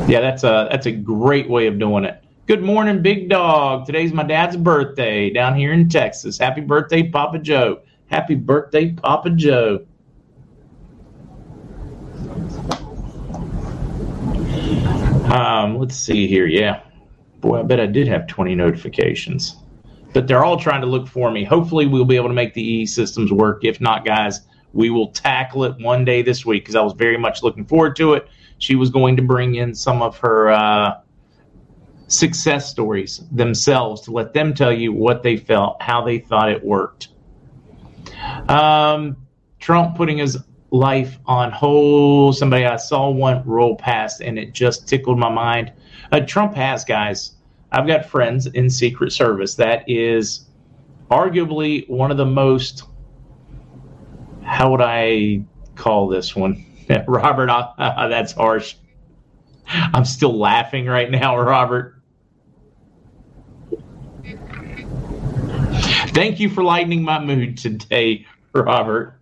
Yeah, 0.08 0.20
that's 0.20 0.42
a 0.42 0.68
that's 0.70 0.86
a 0.86 0.92
great 0.92 1.50
way 1.50 1.66
of 1.66 1.78
doing 1.78 2.04
it. 2.04 2.24
Good 2.48 2.62
morning, 2.62 3.02
big 3.02 3.28
dog. 3.28 3.84
Today's 3.84 4.10
my 4.14 4.22
dad's 4.22 4.56
birthday 4.56 5.28
down 5.28 5.54
here 5.54 5.70
in 5.70 5.90
Texas. 5.90 6.38
Happy 6.38 6.62
birthday, 6.62 7.02
Papa 7.02 7.40
Joe. 7.40 7.82
Happy 8.06 8.36
birthday, 8.36 8.90
Papa 8.90 9.28
Joe. 9.28 9.84
Um, 15.30 15.76
let's 15.76 15.94
see 15.94 16.26
here. 16.26 16.46
Yeah. 16.46 16.80
Boy, 17.42 17.60
I 17.60 17.64
bet 17.64 17.80
I 17.80 17.84
did 17.84 18.08
have 18.08 18.26
20 18.26 18.54
notifications. 18.54 19.56
But 20.14 20.26
they're 20.26 20.42
all 20.42 20.58
trying 20.58 20.80
to 20.80 20.86
look 20.86 21.06
for 21.06 21.30
me. 21.30 21.44
Hopefully, 21.44 21.86
we'll 21.86 22.06
be 22.06 22.16
able 22.16 22.28
to 22.28 22.34
make 22.34 22.54
the 22.54 22.62
E 22.62 22.86
systems 22.86 23.30
work. 23.30 23.62
If 23.62 23.78
not, 23.78 24.06
guys, 24.06 24.40
we 24.72 24.88
will 24.88 25.08
tackle 25.08 25.64
it 25.64 25.78
one 25.78 26.06
day 26.06 26.22
this 26.22 26.46
week 26.46 26.62
because 26.62 26.76
I 26.76 26.80
was 26.80 26.94
very 26.94 27.18
much 27.18 27.42
looking 27.42 27.66
forward 27.66 27.94
to 27.96 28.14
it. 28.14 28.26
She 28.56 28.74
was 28.74 28.88
going 28.88 29.16
to 29.16 29.22
bring 29.22 29.56
in 29.56 29.74
some 29.74 30.00
of 30.00 30.16
her. 30.20 30.48
Uh, 30.48 31.00
success 32.08 32.70
stories 32.70 33.22
themselves 33.30 34.00
to 34.02 34.10
let 34.10 34.32
them 34.32 34.54
tell 34.54 34.72
you 34.72 34.92
what 34.92 35.22
they 35.22 35.36
felt, 35.36 35.80
how 35.80 36.04
they 36.04 36.18
thought 36.18 36.50
it 36.50 36.64
worked. 36.64 37.08
Um, 38.48 39.16
Trump 39.60 39.96
putting 39.96 40.18
his 40.18 40.38
life 40.70 41.18
on 41.26 41.50
hold. 41.52 42.36
Somebody 42.36 42.64
I 42.64 42.76
saw 42.76 43.10
one 43.10 43.42
roll 43.46 43.76
past 43.76 44.20
and 44.20 44.38
it 44.38 44.52
just 44.52 44.88
tickled 44.88 45.18
my 45.18 45.30
mind. 45.30 45.72
Uh, 46.10 46.20
Trump 46.20 46.54
has, 46.54 46.84
guys. 46.84 47.32
I've 47.70 47.86
got 47.86 48.06
friends 48.06 48.46
in 48.46 48.70
Secret 48.70 49.12
Service. 49.12 49.54
That 49.56 49.84
is 49.88 50.46
arguably 51.10 51.88
one 51.88 52.10
of 52.10 52.16
the 52.16 52.26
most, 52.26 52.84
how 54.42 54.70
would 54.70 54.80
I 54.80 55.42
call 55.74 56.08
this 56.08 56.34
one? 56.34 56.64
Robert, 57.06 57.48
that's 57.78 58.32
harsh. 58.32 58.74
I'm 59.68 60.04
still 60.04 60.36
laughing 60.36 60.86
right 60.86 61.10
now, 61.10 61.36
Robert. 61.38 61.97
Thank 66.12 66.40
you 66.40 66.48
for 66.48 66.62
lightening 66.62 67.02
my 67.02 67.18
mood 67.18 67.58
today, 67.58 68.26
Robert. 68.52 69.14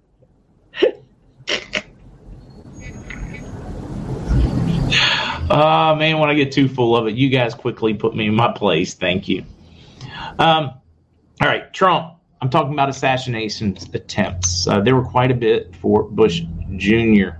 Oh 5.49 5.95
man, 5.95 6.18
when 6.18 6.28
I 6.28 6.34
get 6.34 6.51
too 6.51 6.68
full 6.68 6.97
of 6.97 7.07
it, 7.07 7.14
you 7.14 7.28
guys 7.28 7.55
quickly 7.55 7.95
put 7.95 8.16
me 8.16 8.26
in 8.26 8.34
my 8.34 8.53
place. 8.53 8.95
Thank 8.95 9.28
you. 9.28 9.45
Um, 10.39 10.72
all 11.41 11.49
right, 11.49 11.72
Trump. 11.72 12.14
I'm 12.41 12.51
talking 12.51 12.72
about 12.72 12.89
assassination 12.89 13.76
attempts. 13.95 14.66
Uh, 14.66 14.80
there 14.80 14.97
were 14.97 15.05
quite 15.05 15.30
a 15.30 15.34
bit 15.34 15.74
for 15.76 16.03
Bush 16.03 16.43
Jr 16.76 17.39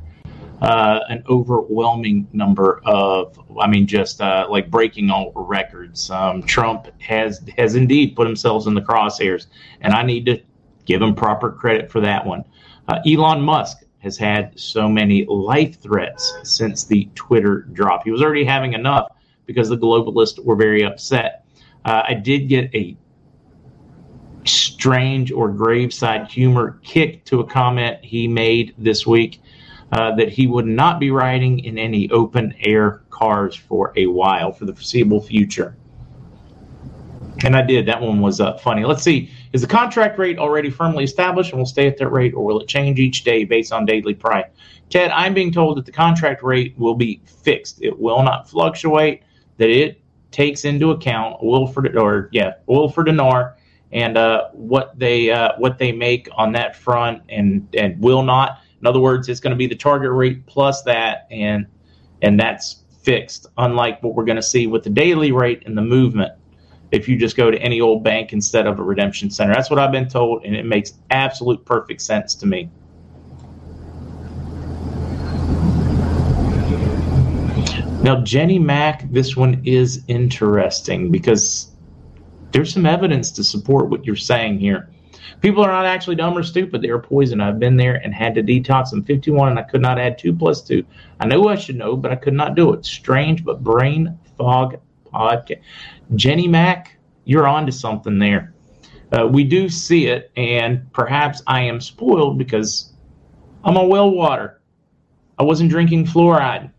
uh, 0.63 1.01
an 1.09 1.23
overwhelming 1.29 2.27
number 2.33 2.81
of, 2.85 3.39
I 3.61 3.67
mean, 3.67 3.87
just 3.87 4.21
uh, 4.21 4.47
like 4.49 4.71
breaking 4.71 5.11
all 5.11 5.33
records. 5.35 6.11
Um, 6.11 6.43
Trump 6.43 6.89
has 7.01 7.43
has 7.57 7.75
indeed 7.75 8.17
put 8.17 8.27
himself 8.27 8.67
in 8.67 8.75
the 8.75 8.81
crosshairs, 8.81 9.47
and 9.81 9.93
I 9.93 10.03
need 10.03 10.27
to 10.27 10.41
give 10.87 11.03
him 11.03 11.15
proper 11.15 11.51
credit 11.51 11.91
for 11.91 12.01
that 12.01 12.25
one. 12.25 12.45
Uh, 12.89 13.01
Elon 13.07 13.43
Musk 13.43 13.79
has 13.99 14.17
had 14.17 14.59
so 14.59 14.89
many 14.89 15.27
life 15.27 15.81
threats 15.81 16.33
since 16.45 16.85
the 16.85 17.09
Twitter 17.15 17.63
drop. 17.73 18.05
He 18.05 18.11
was 18.11 18.23
already 18.23 18.45
having 18.45 18.73
enough 18.73 19.11
because 19.47 19.69
the 19.69 19.77
globalists 19.77 20.43
were 20.43 20.57
very 20.57 20.85
upset. 20.85 21.45
Uh, 21.85 22.03
I 22.09 22.15
did 22.15 22.49
get 22.49 22.75
a 22.75 22.97
strange 24.45 25.33
or 25.33 25.49
graveside 25.49 26.29
humor 26.29 26.79
kick 26.83 27.25
to 27.25 27.41
a 27.41 27.47
comment 27.47 27.99
he 28.05 28.29
made 28.29 28.75
this 28.79 29.07
week 29.07 29.41
uh, 29.93 30.15
that 30.17 30.29
he 30.29 30.47
would 30.47 30.67
not 30.67 30.99
be 30.99 31.11
riding 31.11 31.61
in 31.61 31.79
any 31.79 32.11
open 32.11 32.55
air 32.61 33.03
cars 33.11 33.55
for 33.55 33.93
a 33.97 34.07
while, 34.07 34.53
for 34.53 34.65
the 34.65 34.75
foreseeable 34.75 35.21
future. 35.21 35.77
And 37.45 37.55
I 37.55 37.63
did. 37.63 37.87
That 37.87 38.01
one 38.01 38.21
was 38.21 38.41
uh, 38.41 38.57
funny. 38.59 38.85
Let's 38.85 39.03
see. 39.03 39.31
Is 39.53 39.61
the 39.61 39.69
contract 39.69 40.19
rate 40.19 40.39
already 40.39 40.71
firmly 40.71 41.05
established 41.05 41.53
and 41.53 41.59
will 41.59 41.67
stay 41.67 41.87
at 41.87 41.99
that 41.99 42.09
rate, 42.09 42.35
or 42.35 42.45
will 42.45 42.61
it 42.61 42.69
change 42.69 42.99
each 42.99 43.25
day 43.25 43.45
based 43.45 43.73
on 43.73 43.85
daily 43.85 44.15
price? 44.15 44.47
Ted, 44.91 45.11
I'm 45.11 45.35
being 45.35 45.53
told 45.53 45.77
that 45.77 45.87
the 45.87 45.93
contract 45.93 46.43
rate 46.43 46.75
will 46.79 46.95
be 46.95 47.21
fixed. 47.43 47.83
It 47.83 47.99
will 47.99 48.23
not 48.23 48.49
fluctuate. 48.49 49.23
That 49.59 49.71
it 49.71 50.01
takes 50.31 50.65
into 50.65 50.91
account 50.91 51.37
oil 51.43 51.67
for 51.67 51.87
or 51.99 52.29
yeah 52.33 52.55
oil 52.69 52.91
for 52.91 53.05
dinar 53.05 53.57
and 53.93 54.19
uh, 54.19 54.49
what 54.53 54.99
they 54.99 55.31
uh, 55.31 55.53
what 55.59 55.79
they 55.79 55.93
make 55.93 56.29
on 56.37 56.53
that 56.53 56.77
front, 56.77 57.23
and 57.29 57.67
and 57.75 58.01
will 58.01 58.23
not 58.23 58.61
in 58.81 58.87
other 58.87 59.01
words, 59.01 59.29
it's 59.29 59.41
going 59.41 59.53
to 59.53 59.57
be 59.57 59.67
the 59.67 59.77
target 59.77 60.11
rate 60.13 60.47
plus 60.47 60.83
that, 60.83 61.27
and 61.31 61.67
and 62.23 62.39
that's 62.39 62.85
fixed. 63.03 63.47
Unlike 63.57 64.03
what 64.03 64.15
we're 64.15 64.25
going 64.25 64.37
to 64.37 64.43
see 64.43 64.67
with 64.67 64.83
the 64.83 64.91
daily 64.91 65.33
rate 65.33 65.63
and 65.67 65.77
the 65.77 65.83
movement, 65.83 66.33
if 66.93 67.09
you 67.09 67.17
just 67.17 67.37
go 67.37 67.51
to 67.51 67.59
any 67.59 67.81
old 67.81 68.05
bank 68.05 68.33
instead 68.33 68.67
of 68.67 68.79
a 68.79 68.83
redemption 68.83 69.31
center. 69.31 69.55
That's 69.55 69.71
what 69.71 69.79
I've 69.79 69.93
been 69.93 70.09
told, 70.09 70.45
and 70.45 70.55
it 70.55 70.65
makes 70.65 70.95
absolute 71.11 71.65
perfect 71.65 72.03
sense 72.03 72.35
to 72.37 72.47
me. 72.47 72.71
Now, 78.03 78.21
Jenny 78.23 78.59
Mack, 78.59 79.11
this 79.11 79.37
one 79.37 79.63
is 79.65 80.05
interesting 80.07 81.11
because 81.11 81.73
there's 82.53 82.73
some 82.73 82.87
evidence 82.87 83.33
to 83.33 83.43
support 83.43 83.89
what 83.89 84.07
you're 84.07 84.15
saying 84.15 84.61
here. 84.61 84.89
People 85.41 85.63
are 85.63 85.71
not 85.71 85.85
actually 85.85 86.17
dumb 86.17 86.37
or 86.37 86.43
stupid. 86.43 86.83
They 86.83 86.89
are 86.89 86.99
poison. 86.99 87.41
I've 87.41 87.59
been 87.59 87.77
there 87.77 87.97
and 87.97 88.15
had 88.15 88.35
to 88.37 88.43
detox. 88.43 88.93
I'm 88.93 89.05
51 89.05 89.51
and 89.51 89.59
I 89.59 89.63
could 89.63 89.83
not 89.83 89.99
add 89.99 90.19
two 90.19 90.33
plus 90.33 90.63
two. 90.63 90.85
I 91.21 91.27
know 91.27 91.49
I 91.49 91.57
should 91.57 91.77
know, 91.77 91.97
but 91.97 92.11
I 92.11 92.17
could 92.17 92.35
not 92.35 92.55
do 92.55 92.73
it. 92.73 92.85
Strange, 92.85 93.45
but 93.45 93.63
brain 93.63 94.19
fog 94.37 94.79
podcast. 95.13 95.61
Jenny 96.15 96.49
Mack, 96.49 96.97
you're 97.25 97.47
on 97.47 97.67
to 97.67 97.73
something 97.73 98.19
there. 98.19 98.55
Uh, 99.13 99.27
we 99.27 99.45
do 99.45 99.69
see 99.69 100.07
it, 100.07 100.33
and 100.37 100.93
perhaps 100.93 101.43
I 101.47 101.63
am 101.63 101.81
spoiled 101.81 102.39
because 102.39 102.93
I'm 103.65 103.77
on 103.77 103.89
well 103.89 104.11
water. 104.11 104.61
I 105.39 105.43
wasn't 105.43 105.71
drinking 105.71 106.07
fluoride. 106.07 106.71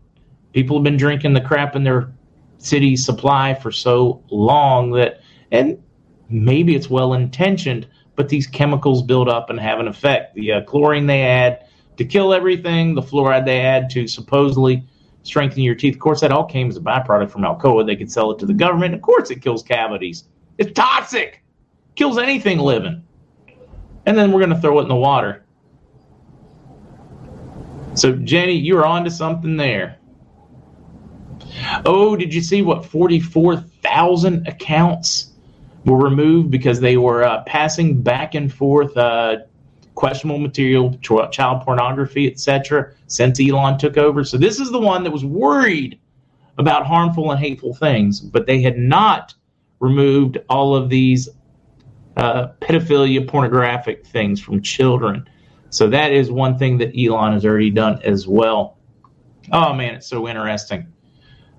People 0.52 0.78
have 0.78 0.84
been 0.84 0.96
drinking 0.96 1.32
the 1.32 1.40
crap 1.40 1.76
in 1.76 1.84
their 1.84 2.12
city 2.58 2.96
supply 2.96 3.54
for 3.54 3.70
so 3.70 4.22
long 4.30 4.90
that, 4.92 5.20
and 5.52 5.82
maybe 6.28 6.74
it's 6.74 6.90
well 6.90 7.14
intentioned, 7.14 7.86
but 8.18 8.28
these 8.28 8.48
chemicals 8.48 9.00
build 9.00 9.28
up 9.28 9.48
and 9.48 9.60
have 9.60 9.78
an 9.78 9.86
effect. 9.86 10.34
The 10.34 10.54
uh, 10.54 10.60
chlorine 10.62 11.06
they 11.06 11.22
add 11.22 11.68
to 11.98 12.04
kill 12.04 12.34
everything, 12.34 12.96
the 12.96 13.00
fluoride 13.00 13.44
they 13.44 13.60
add 13.60 13.88
to 13.90 14.08
supposedly 14.08 14.84
strengthen 15.22 15.62
your 15.62 15.76
teeth. 15.76 15.94
Of 15.94 16.00
course, 16.00 16.20
that 16.22 16.32
all 16.32 16.44
came 16.44 16.68
as 16.68 16.76
a 16.76 16.80
byproduct 16.80 17.30
from 17.30 17.42
Alcoa. 17.42 17.86
They 17.86 17.94
could 17.94 18.10
sell 18.10 18.32
it 18.32 18.40
to 18.40 18.46
the 18.46 18.54
government. 18.54 18.92
Of 18.92 19.02
course, 19.02 19.30
it 19.30 19.40
kills 19.40 19.62
cavities. 19.62 20.24
It's 20.58 20.72
toxic, 20.72 21.44
kills 21.94 22.18
anything 22.18 22.58
living. 22.58 23.04
And 24.04 24.18
then 24.18 24.32
we're 24.32 24.40
going 24.40 24.54
to 24.54 24.60
throw 24.60 24.80
it 24.80 24.82
in 24.82 24.88
the 24.88 24.96
water. 24.96 25.44
So, 27.94 28.16
Jenny, 28.16 28.54
you're 28.54 28.84
on 28.84 29.04
to 29.04 29.12
something 29.12 29.56
there. 29.56 29.98
Oh, 31.86 32.16
did 32.16 32.34
you 32.34 32.40
see 32.40 32.62
what 32.62 32.84
44,000 32.84 34.48
accounts 34.48 35.34
were 35.88 35.98
removed 35.98 36.50
because 36.50 36.80
they 36.80 36.96
were 36.96 37.24
uh, 37.24 37.42
passing 37.44 38.02
back 38.02 38.34
and 38.34 38.52
forth 38.52 38.96
uh, 38.96 39.38
questionable 39.94 40.38
material, 40.38 40.96
child 40.98 41.62
pornography, 41.62 42.30
etc. 42.30 42.92
Since 43.06 43.40
Elon 43.40 43.78
took 43.78 43.96
over, 43.96 44.22
so 44.22 44.36
this 44.36 44.60
is 44.60 44.70
the 44.70 44.78
one 44.78 45.02
that 45.04 45.10
was 45.10 45.24
worried 45.24 45.98
about 46.58 46.86
harmful 46.86 47.30
and 47.30 47.40
hateful 47.40 47.74
things, 47.74 48.20
but 48.20 48.46
they 48.46 48.60
had 48.62 48.78
not 48.78 49.34
removed 49.80 50.38
all 50.48 50.74
of 50.74 50.88
these 50.88 51.28
uh, 52.16 52.48
pedophilia, 52.60 53.26
pornographic 53.26 54.06
things 54.06 54.40
from 54.40 54.60
children. 54.60 55.28
So 55.70 55.88
that 55.88 56.12
is 56.12 56.30
one 56.30 56.58
thing 56.58 56.78
that 56.78 56.92
Elon 56.98 57.32
has 57.32 57.44
already 57.44 57.70
done 57.70 58.00
as 58.02 58.26
well. 58.26 58.76
Oh 59.52 59.72
man, 59.72 59.94
it's 59.94 60.06
so 60.06 60.28
interesting. 60.28 60.92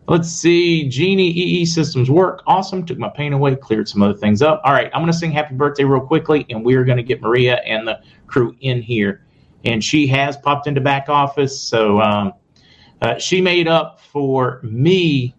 Let's 0.10 0.32
see. 0.32 0.90
Genie 0.90 1.30
EE 1.30 1.66
systems 1.68 2.10
work. 2.10 2.42
Awesome. 2.48 2.84
Took 2.84 2.98
my 2.98 3.10
pain 3.10 3.32
away, 3.32 3.56
cleared 3.56 3.88
some 3.88 4.02
other 4.02 4.16
things 4.16 4.42
up. 4.42 4.60
All 4.64 4.74
right. 4.74 4.90
I'm 4.92 5.02
going 5.02 5.12
to 5.12 5.18
sing 5.18 5.32
happy 5.32 5.54
birthday 5.54 5.84
real 5.84 6.02
quickly, 6.02 6.48
and 6.50 6.66
we're 6.66 6.84
going 6.84 6.98
to 6.98 7.04
get 7.04 7.22
Maria 7.22 7.58
and 7.58 7.88
the 7.88 8.02
crew 8.26 8.56
in 8.62 8.82
here. 8.82 9.24
And 9.66 9.84
she 9.84 10.08
has 10.08 10.36
popped 10.36 10.66
into 10.66 10.82
back 10.82 11.10
office. 11.10 11.62
So 11.62 12.02
um, 12.02 12.34
uh, 13.04 13.20
she 13.20 13.40
made 13.40 13.68
up 13.68 14.02
for 14.02 14.62
me 14.64 15.36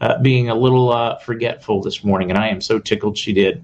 uh, 0.00 0.18
being 0.22 0.48
a 0.48 0.54
little 0.54 0.90
uh, 0.90 1.18
forgetful 1.18 1.82
this 1.82 2.02
morning, 2.02 2.30
and 2.30 2.38
I 2.38 2.48
am 2.48 2.62
so 2.62 2.78
tickled 2.78 3.18
she 3.18 3.34
did. 3.34 3.62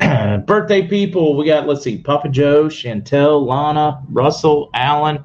birthday 0.46 0.84
people, 0.88 1.36
we 1.36 1.46
got, 1.46 1.68
let's 1.68 1.84
see, 1.84 1.96
Papa 1.96 2.28
Joe, 2.28 2.64
Chantel, 2.64 3.46
Lana, 3.46 4.02
Russell, 4.10 4.68
Alan. 4.74 5.18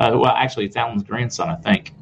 Uh, 0.00 0.18
well, 0.18 0.34
actually, 0.34 0.64
it's 0.64 0.74
Alan's 0.74 1.04
grandson, 1.04 1.48
I 1.48 1.54
think. 1.54 1.92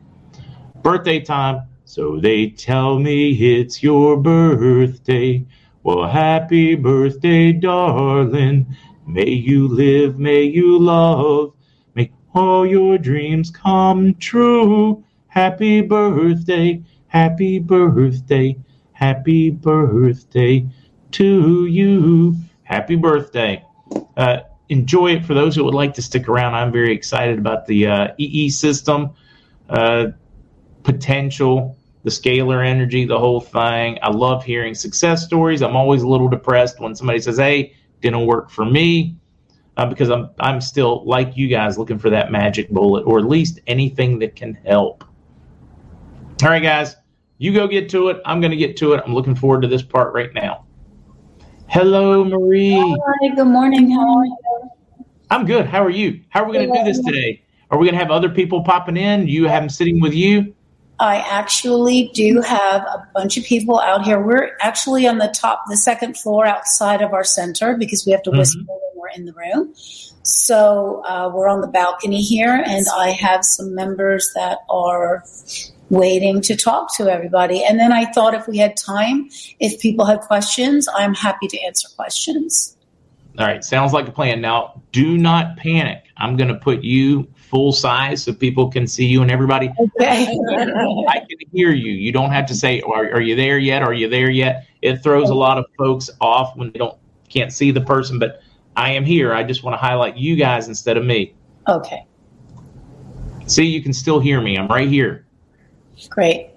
Birthday 0.83 1.21
time. 1.21 1.67
So 1.93 2.21
they 2.21 2.51
tell 2.51 3.01
me 3.01 3.33
it's 3.33 3.83
your 3.83 4.17
birthday. 4.17 5.45
Well, 5.83 6.07
happy 6.07 6.77
birthday, 6.77 7.51
darling. 7.51 8.77
May 9.09 9.31
you 9.31 9.67
live, 9.67 10.17
may 10.17 10.45
you 10.45 10.79
love, 10.79 11.53
may 11.97 12.13
all 12.33 12.65
your 12.65 12.97
dreams 12.97 13.51
come 13.51 14.15
true. 14.21 15.03
Happy 15.27 15.81
birthday, 15.81 16.81
happy 17.09 17.59
birthday, 17.59 18.57
happy 18.93 19.51
birthday 19.51 20.69
to 21.11 21.67
you. 21.67 22.37
Happy 22.63 22.95
birthday. 22.95 23.65
Uh, 24.17 24.43
enjoy 24.69 25.17
it 25.17 25.25
for 25.25 25.35
those 25.35 25.57
who 25.57 25.65
would 25.65 25.75
like 25.75 25.95
to 25.95 26.03
stick 26.03 26.29
around. 26.29 26.55
I'm 26.55 26.71
very 26.71 26.95
excited 26.95 27.41
about 27.41 27.67
the 27.67 27.89
uh, 27.89 28.09
EE 28.17 28.51
system 28.51 29.11
uh, 29.69 30.13
potential 30.85 31.77
the 32.03 32.11
scalar 32.11 32.67
energy, 32.67 33.05
the 33.05 33.19
whole 33.19 33.41
thing. 33.41 33.99
I 34.03 34.11
love 34.11 34.45
hearing 34.45 34.75
success 34.75 35.25
stories. 35.25 35.63
I'm 35.63 35.77
always 35.77 36.03
a 36.03 36.09
little 36.09 36.29
depressed 36.29 36.81
when 36.81 36.95
somebody 36.95 37.21
says, 37.21 37.39
"Hey, 37.39 37.75
didn't 38.01 38.27
work 38.27 38.51
for 38.51 38.65
me," 38.65 39.17
uh, 39.77 39.87
because 39.87 40.11
I'm 40.11 40.31
I'm 40.39 40.61
still 40.61 41.05
like 41.05 41.37
you 41.37 41.49
guys 41.49 41.79
looking 41.79 41.99
for 41.99 42.11
that 42.11 42.31
magic 42.31 42.71
bullet 42.71 43.03
or 43.03 43.19
at 43.19 43.27
least 43.27 43.61
anything 43.67 44.19
that 44.21 44.37
can 44.37 44.55
help. 44.55 45.05
All 46.43 46.49
right, 46.49 46.63
guys, 46.63 46.97
you 47.39 47.53
go 47.53 47.69
get 47.69 47.89
to 47.91 48.09
it. 48.09 48.21
I'm 48.25 48.41
going 48.41 48.51
to 48.51 48.57
get 48.57 48.77
to 48.79 48.95
it. 48.95 49.03
I'm 49.05 49.15
looking 49.15 49.35
forward 49.35 49.63
to 49.63 49.69
this 49.69 49.83
part 49.83 50.15
right 50.15 50.33
now. 50.33 50.65
Hello, 51.69 52.25
Marie. 52.25 52.73
Hi. 52.79 53.35
Good 53.35 53.47
morning. 53.47 53.91
How 53.91 54.19
are 54.19 54.25
you? 54.25 54.37
I'm 55.31 55.47
good. 55.47 55.67
How 55.67 55.85
are 55.85 55.91
you? 55.91 56.23
How 56.31 56.43
are 56.43 56.49
we 56.49 56.55
going 56.55 56.73
to 56.73 56.79
do 56.79 56.85
this 56.85 57.01
today? 57.01 57.45
Are 57.71 57.79
we 57.79 57.87
going 57.87 57.95
to 57.95 58.01
have 58.01 58.11
other 58.11 58.29
people 58.29 58.65
popping 58.65 58.97
in? 58.97 59.29
You 59.29 59.47
have 59.47 59.63
them 59.63 59.69
sitting 59.69 60.01
with 60.01 60.13
you? 60.13 60.55
I 61.01 61.17
actually 61.17 62.11
do 62.13 62.43
have 62.43 62.83
a 62.83 63.09
bunch 63.15 63.39
of 63.39 63.45
people 63.45 63.81
out 63.81 64.05
here. 64.05 64.21
We're 64.21 64.57
actually 64.61 65.07
on 65.07 65.17
the 65.17 65.29
top, 65.29 65.65
the 65.69 65.77
second 65.77 66.19
floor 66.19 66.45
outside 66.45 67.01
of 67.01 67.15
our 67.15 67.25
center 67.25 67.75
because 67.77 68.05
we 68.05 68.13
have 68.13 68.23
to 68.25 68.31
mm-hmm. 68.31 68.41
whisper 68.41 68.61
when 68.67 68.93
we're 68.97 69.09
in 69.09 69.25
the 69.25 69.33
room. 69.33 69.73
So 70.23 71.03
uh, 71.07 71.31
we're 71.35 71.49
on 71.49 71.63
the 71.63 71.69
balcony 71.69 72.21
here, 72.21 72.63
and 72.67 72.87
I 72.95 73.13
have 73.13 73.45
some 73.45 73.75
members 73.75 74.31
that 74.35 74.59
are 74.69 75.25
waiting 75.89 76.43
to 76.43 76.55
talk 76.55 76.95
to 76.97 77.09
everybody. 77.09 77.65
And 77.65 77.81
then 77.81 77.93
I 77.93 78.13
thought 78.13 78.35
if 78.35 78.47
we 78.47 78.59
had 78.59 78.77
time, 78.77 79.31
if 79.59 79.81
people 79.81 80.05
had 80.05 80.21
questions, 80.21 80.87
I'm 80.95 81.15
happy 81.15 81.49
to 81.49 81.61
answer 81.63 81.89
questions. 81.97 82.77
All 83.39 83.47
right, 83.47 83.65
sounds 83.65 83.95
like 83.95 84.07
a 84.07 84.13
plan. 84.13 84.43
Now, 84.43 84.83
do 84.93 85.17
not 85.17 85.57
panic. 85.57 86.05
I'm 86.19 86.37
going 86.37 86.49
to 86.49 86.57
put 86.57 86.83
you 86.83 87.27
full 87.51 87.73
size 87.73 88.23
so 88.23 88.33
people 88.33 88.71
can 88.71 88.87
see 88.87 89.07
you 89.07 89.23
and 89.23 89.31
everybody. 89.31 89.71
Okay. 89.79 90.39
I 91.09 91.19
can 91.19 91.39
hear 91.53 91.73
you. 91.73 91.93
You 91.93 92.13
don't 92.13 92.31
have 92.31 92.47
to 92.47 92.55
say, 92.55 92.81
are, 92.83 93.11
are 93.13 93.21
you 93.21 93.35
there 93.35 93.59
yet? 93.59 93.83
Are 93.83 93.93
you 93.93 94.09
there 94.09 94.31
yet? 94.31 94.67
It 94.81 95.03
throws 95.03 95.29
a 95.29 95.35
lot 95.35 95.59
of 95.59 95.67
folks 95.77 96.09
off 96.21 96.57
when 96.57 96.71
they 96.71 96.79
don't 96.79 96.97
can't 97.29 97.53
see 97.53 97.71
the 97.71 97.81
person, 97.81 98.19
but 98.19 98.43
I 98.77 98.93
am 98.93 99.05
here. 99.05 99.35
I 99.35 99.43
just 99.43 99.63
want 99.63 99.75
to 99.75 99.79
highlight 99.79 100.17
you 100.17 100.37
guys 100.37 100.69
instead 100.69 100.97
of 100.97 101.05
me. 101.05 101.35
Okay. 101.69 102.07
See, 103.47 103.67
you 103.67 103.83
can 103.83 103.93
still 103.93 104.21
hear 104.21 104.41
me. 104.41 104.57
I'm 104.57 104.69
right 104.69 104.89
here. 104.89 105.27
Great. 106.09 106.51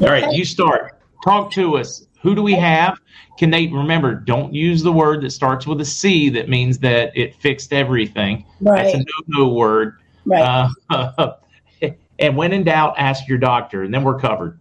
All 0.00 0.08
right, 0.08 0.32
you 0.32 0.44
start. 0.44 0.93
Talk 1.24 1.50
to 1.52 1.78
us. 1.78 2.06
Who 2.20 2.34
do 2.34 2.42
we 2.42 2.52
have? 2.52 2.98
Can 3.38 3.50
they 3.50 3.66
remember? 3.68 4.14
Don't 4.14 4.52
use 4.54 4.82
the 4.82 4.92
word 4.92 5.22
that 5.22 5.30
starts 5.30 5.66
with 5.66 5.80
a 5.80 5.84
C 5.84 6.28
that 6.30 6.48
means 6.48 6.78
that 6.80 7.16
it 7.16 7.34
fixed 7.36 7.72
everything. 7.72 8.44
Right. 8.60 8.84
That's 8.84 8.94
a 8.94 8.98
no-no 8.98 9.48
word. 9.48 9.98
Right. 10.26 10.68
Uh, 10.90 11.32
and 12.18 12.36
when 12.36 12.52
in 12.52 12.64
doubt, 12.64 12.94
ask 12.98 13.26
your 13.26 13.38
doctor, 13.38 13.82
and 13.82 13.92
then 13.92 14.04
we're 14.04 14.18
covered. 14.18 14.58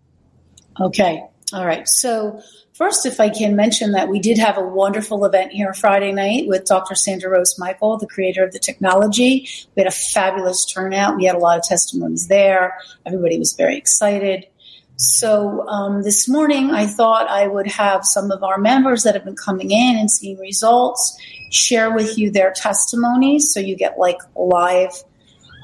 Okay. 0.80 1.24
All 1.54 1.66
right. 1.66 1.88
So 1.88 2.42
first, 2.74 3.06
if 3.06 3.20
I 3.20 3.30
can 3.30 3.56
mention 3.56 3.92
that 3.92 4.08
we 4.08 4.20
did 4.20 4.38
have 4.38 4.58
a 4.58 4.66
wonderful 4.66 5.24
event 5.26 5.52
here 5.52 5.74
Friday 5.74 6.12
night 6.12 6.48
with 6.48 6.66
Dr. 6.66 6.96
Sandra 6.96 7.30
Rose 7.30 7.60
Michael, 7.60 7.98
the 7.98 8.08
creator 8.08 8.44
of 8.44 8.54
the 8.54 8.60
technology. 8.60 9.48
We 9.76 9.82
had 9.82 9.88
a 9.88 9.92
fabulous 9.92 10.66
turnout. 10.66 11.18
We 11.18 11.26
had 11.26 11.36
a 11.36 11.40
lot 11.40 11.60
of 11.60 11.64
testimonies 11.64 12.28
there. 12.28 12.78
Everybody 13.06 13.38
was 13.38 13.54
very 13.54 13.78
excited. 13.78 14.48
So 14.96 15.68
um, 15.68 16.04
this 16.04 16.30
morning, 16.30 16.72
I 16.72 16.86
thought 16.86 17.28
I 17.28 17.48
would 17.48 17.68
have 17.68 18.06
some 18.06 18.32
of 18.32 18.44
our 18.44 18.58
members 18.58 19.04
that 19.04 19.16
have 19.16 19.26
been 19.26 19.36
coming 19.36 19.72
in 19.72 19.98
and 19.98 20.10
seeing 20.10 20.38
results 20.38 21.18
share 21.52 21.94
with 21.94 22.18
you 22.18 22.32
their 22.32 22.52
testimonies, 22.52 23.52
so 23.52 23.60
you 23.60 23.76
get 23.76 23.98
like 23.98 24.20
live 24.36 24.92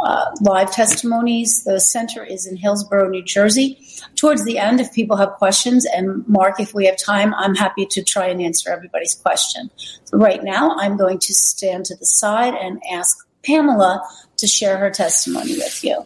uh, 0.05 0.31
live 0.41 0.71
testimonies. 0.71 1.63
The 1.63 1.79
center 1.79 2.23
is 2.23 2.47
in 2.47 2.55
Hillsborough, 2.55 3.09
New 3.09 3.23
Jersey. 3.23 3.77
Towards 4.15 4.45
the 4.45 4.57
end, 4.57 4.79
if 4.79 4.93
people 4.93 5.17
have 5.17 5.33
questions, 5.33 5.85
and 5.85 6.27
Mark, 6.27 6.59
if 6.59 6.73
we 6.73 6.85
have 6.85 6.97
time, 6.97 7.33
I'm 7.35 7.55
happy 7.55 7.85
to 7.87 8.03
try 8.03 8.27
and 8.27 8.41
answer 8.41 8.71
everybody's 8.71 9.13
question. 9.13 9.69
Right 10.13 10.43
now, 10.43 10.75
I'm 10.77 10.97
going 10.97 11.19
to 11.19 11.33
stand 11.33 11.85
to 11.85 11.95
the 11.95 12.05
side 12.05 12.55
and 12.55 12.81
ask 12.89 13.27
Pamela 13.45 14.01
to 14.37 14.47
share 14.47 14.77
her 14.77 14.89
testimony 14.89 15.57
with 15.57 15.83
you. 15.83 16.05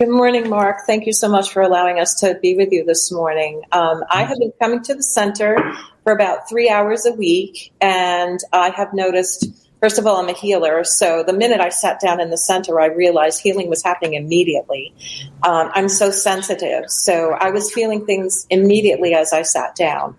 Good 0.00 0.08
morning, 0.08 0.48
Mark. 0.48 0.86
Thank 0.86 1.04
you 1.04 1.12
so 1.12 1.28
much 1.28 1.52
for 1.52 1.60
allowing 1.60 2.00
us 2.00 2.14
to 2.20 2.38
be 2.40 2.54
with 2.54 2.72
you 2.72 2.86
this 2.86 3.12
morning. 3.12 3.60
Um, 3.70 4.02
I 4.08 4.24
have 4.24 4.38
been 4.38 4.54
coming 4.58 4.82
to 4.84 4.94
the 4.94 5.02
center 5.02 5.74
for 6.04 6.14
about 6.14 6.48
three 6.48 6.70
hours 6.70 7.04
a 7.04 7.12
week, 7.12 7.70
and 7.82 8.40
I 8.50 8.70
have 8.70 8.94
noticed. 8.94 9.44
First 9.78 9.98
of 9.98 10.06
all, 10.06 10.16
I'm 10.16 10.30
a 10.30 10.32
healer, 10.32 10.84
so 10.84 11.22
the 11.22 11.34
minute 11.34 11.60
I 11.60 11.68
sat 11.68 12.00
down 12.00 12.18
in 12.18 12.30
the 12.30 12.38
center, 12.38 12.80
I 12.80 12.86
realized 12.86 13.42
healing 13.42 13.68
was 13.68 13.82
happening 13.82 14.14
immediately. 14.14 14.94
Um, 15.42 15.70
I'm 15.74 15.90
so 15.90 16.10
sensitive, 16.10 16.90
so 16.90 17.32
I 17.32 17.50
was 17.50 17.70
feeling 17.70 18.06
things 18.06 18.46
immediately 18.48 19.12
as 19.12 19.34
I 19.34 19.42
sat 19.42 19.74
down. 19.76 20.16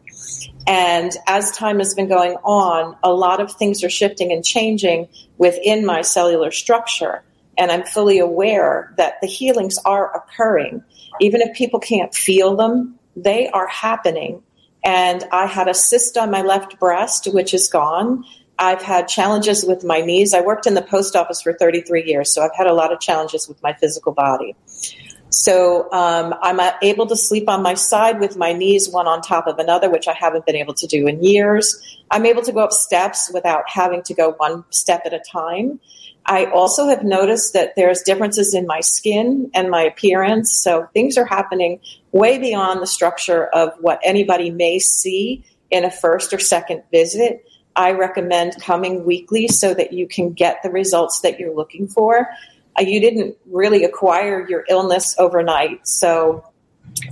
And 0.67 1.11
as 1.25 1.49
time 1.53 1.79
has 1.79 1.95
been 1.95 2.07
going 2.07 2.33
on, 2.43 2.95
a 3.01 3.11
lot 3.11 3.41
of 3.41 3.51
things 3.51 3.83
are 3.83 3.89
shifting 3.89 4.31
and 4.31 4.45
changing 4.45 5.07
within 5.39 5.87
my 5.87 6.03
cellular 6.03 6.51
structure 6.51 7.23
and 7.61 7.71
I'm 7.71 7.83
fully 7.83 8.17
aware 8.17 8.91
that 8.97 9.21
the 9.21 9.27
healings 9.27 9.77
are 9.85 10.11
occurring. 10.17 10.83
Even 11.19 11.41
if 11.41 11.55
people 11.55 11.79
can't 11.79 12.11
feel 12.11 12.55
them, 12.55 12.97
they 13.15 13.49
are 13.49 13.67
happening. 13.67 14.41
And 14.83 15.23
I 15.31 15.45
had 15.45 15.67
a 15.67 15.75
cyst 15.75 16.17
on 16.17 16.31
my 16.31 16.41
left 16.41 16.79
breast, 16.79 17.27
which 17.31 17.53
is 17.53 17.69
gone. 17.69 18.25
I've 18.57 18.81
had 18.81 19.07
challenges 19.07 19.63
with 19.63 19.83
my 19.83 20.01
knees. 20.01 20.33
I 20.33 20.41
worked 20.41 20.65
in 20.65 20.73
the 20.73 20.81
post 20.81 21.15
office 21.15 21.43
for 21.43 21.53
33 21.53 22.03
years, 22.03 22.33
so 22.33 22.41
I've 22.41 22.55
had 22.55 22.65
a 22.65 22.73
lot 22.73 22.91
of 22.91 22.99
challenges 22.99 23.47
with 23.47 23.61
my 23.61 23.73
physical 23.73 24.11
body. 24.11 24.55
So 25.29 25.87
um, 25.91 26.33
I'm 26.41 26.59
uh, 26.59 26.71
able 26.81 27.05
to 27.07 27.15
sleep 27.15 27.47
on 27.47 27.61
my 27.61 27.75
side 27.75 28.19
with 28.19 28.37
my 28.37 28.53
knees 28.53 28.89
one 28.89 29.07
on 29.07 29.21
top 29.21 29.45
of 29.45 29.59
another, 29.59 29.87
which 29.87 30.07
I 30.07 30.13
haven't 30.13 30.47
been 30.47 30.55
able 30.55 30.73
to 30.73 30.87
do 30.87 31.05
in 31.05 31.23
years. 31.23 31.79
I'm 32.09 32.25
able 32.25 32.41
to 32.41 32.51
go 32.51 32.61
up 32.61 32.71
steps 32.71 33.29
without 33.31 33.65
having 33.67 34.01
to 34.03 34.15
go 34.15 34.31
one 34.37 34.65
step 34.71 35.03
at 35.05 35.13
a 35.13 35.19
time. 35.19 35.79
I 36.31 36.45
also 36.45 36.87
have 36.87 37.03
noticed 37.03 37.51
that 37.55 37.75
there's 37.75 38.03
differences 38.03 38.53
in 38.53 38.65
my 38.65 38.79
skin 38.79 39.51
and 39.53 39.69
my 39.69 39.81
appearance. 39.81 40.57
So 40.63 40.87
things 40.93 41.17
are 41.17 41.25
happening 41.25 41.81
way 42.13 42.37
beyond 42.37 42.81
the 42.81 42.87
structure 42.87 43.47
of 43.47 43.73
what 43.81 43.99
anybody 44.01 44.49
may 44.49 44.79
see 44.79 45.43
in 45.71 45.83
a 45.83 45.91
first 45.91 46.31
or 46.31 46.39
second 46.39 46.83
visit. 46.89 47.45
I 47.75 47.91
recommend 47.91 48.61
coming 48.61 49.03
weekly 49.03 49.49
so 49.49 49.73
that 49.73 49.91
you 49.91 50.07
can 50.07 50.31
get 50.31 50.63
the 50.63 50.69
results 50.69 51.19
that 51.19 51.37
you're 51.37 51.53
looking 51.53 51.89
for. 51.89 52.29
Uh, 52.79 52.83
you 52.83 53.01
didn't 53.01 53.35
really 53.47 53.83
acquire 53.83 54.47
your 54.47 54.63
illness 54.69 55.13
overnight. 55.19 55.85
So 55.85 56.45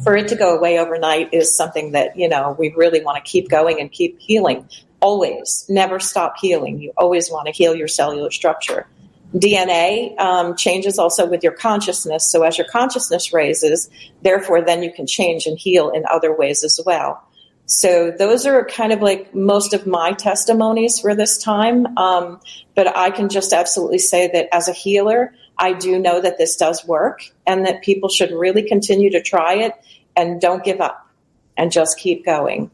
for 0.02 0.16
it 0.16 0.30
to 0.30 0.38
go 0.38 0.58
away 0.58 0.80
overnight 0.80 1.34
is 1.34 1.54
something 1.54 1.92
that, 1.92 2.16
you 2.16 2.30
know, 2.30 2.56
we 2.58 2.70
really 2.70 3.04
want 3.04 3.18
to 3.18 3.30
keep 3.30 3.50
going 3.50 3.82
and 3.82 3.92
keep 3.92 4.18
healing. 4.18 4.70
Always. 5.02 5.66
Never 5.68 6.00
stop 6.00 6.36
healing. 6.40 6.80
You 6.80 6.94
always 6.96 7.30
want 7.30 7.48
to 7.48 7.52
heal 7.52 7.76
your 7.76 7.90
cellular 7.90 8.32
structure. 8.32 8.88
DNA 9.34 10.20
um, 10.20 10.56
changes 10.56 10.98
also 10.98 11.28
with 11.28 11.44
your 11.44 11.52
consciousness. 11.52 12.32
So 12.32 12.44
as 12.44 12.58
your 12.58 12.68
consciousness 12.68 13.32
raises, 13.32 13.90
therefore, 14.22 14.62
then 14.64 14.82
you 14.82 14.92
can 14.92 15.06
change 15.06 15.46
and 15.46 15.58
heal 15.58 15.90
in 15.90 16.04
other 16.12 16.36
ways 16.36 16.64
as 16.64 16.80
well. 16.86 17.24
So 17.68 18.10
those 18.10 18.48
are 18.48 18.66
kind 18.66 18.92
of 18.92 19.02
like 19.02 19.36
most 19.36 19.76
of 19.76 19.86
my 19.86 20.14
testimonies 20.14 21.00
for 21.00 21.14
this 21.14 21.38
time. 21.38 21.96
Um, 21.98 22.40
but 22.74 22.98
I 22.98 23.12
can 23.12 23.30
just 23.30 23.54
absolutely 23.54 24.00
say 24.00 24.28
that 24.34 24.50
as 24.52 24.68
a 24.68 24.74
healer, 24.74 25.36
I 25.56 25.74
do 25.74 26.00
know 26.00 26.20
that 26.20 26.40
this 26.40 26.56
does 26.56 26.84
work 26.88 27.22
and 27.46 27.68
that 27.68 27.84
people 27.84 28.10
should 28.10 28.32
really 28.32 28.68
continue 28.68 29.12
to 29.12 29.22
try 29.22 29.54
it 29.56 29.74
and 30.16 30.42
don't 30.42 30.64
give 30.64 30.82
up 30.82 31.08
and 31.56 31.72
just 31.72 32.00
keep 32.00 32.26
going. 32.26 32.72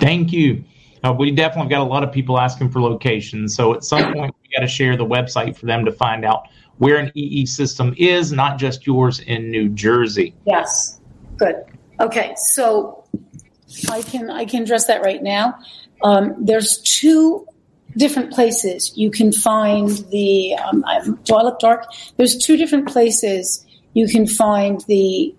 Thank 0.00 0.32
you. 0.32 0.64
Uh, 1.02 1.12
we 1.12 1.30
definitely 1.30 1.70
got 1.70 1.80
a 1.80 1.84
lot 1.84 2.04
of 2.04 2.12
people 2.12 2.38
asking 2.38 2.70
for 2.70 2.80
locations. 2.80 3.54
So 3.54 3.74
at 3.74 3.84
some 3.84 4.12
point, 4.12 4.34
we 4.42 4.54
got 4.54 4.60
to 4.60 4.68
share 4.68 4.96
the 4.96 5.06
website 5.06 5.56
for 5.56 5.66
them 5.66 5.84
to 5.84 5.92
find 5.92 6.24
out 6.24 6.48
where 6.78 6.96
an 6.96 7.10
EE 7.14 7.46
system 7.46 7.94
is, 7.96 8.32
not 8.32 8.58
just 8.58 8.86
yours 8.86 9.20
in 9.20 9.50
New 9.50 9.68
Jersey. 9.68 10.34
Yes. 10.46 11.00
Good. 11.36 11.56
Okay. 12.00 12.34
So 12.36 13.04
I 13.90 14.02
can 14.02 14.30
I 14.30 14.44
can 14.44 14.62
address 14.62 14.86
that 14.86 15.02
right 15.02 15.22
now. 15.22 15.58
Um, 16.02 16.34
there's 16.38 16.78
two 16.78 17.46
different 17.96 18.32
places 18.32 18.96
you 18.96 19.10
can 19.10 19.32
find 19.32 19.88
the. 20.10 20.54
Um, 20.54 20.84
do 21.24 21.34
I 21.34 21.42
look 21.42 21.58
dark? 21.60 21.86
There's 22.16 22.36
two 22.36 22.56
different 22.56 22.88
places 22.88 23.64
you 23.94 24.06
can 24.06 24.26
find 24.26 24.80
the 24.86 25.34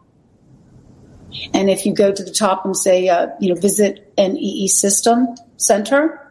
And 1.52 1.68
if 1.68 1.84
you 1.84 1.92
go 1.92 2.12
to 2.12 2.22
the 2.22 2.30
top 2.30 2.64
and 2.64 2.76
say, 2.76 3.08
uh, 3.08 3.26
you 3.40 3.52
know, 3.52 3.60
visit 3.60 4.12
an 4.16 4.36
EE 4.36 4.68
system 4.68 5.34
center, 5.56 6.23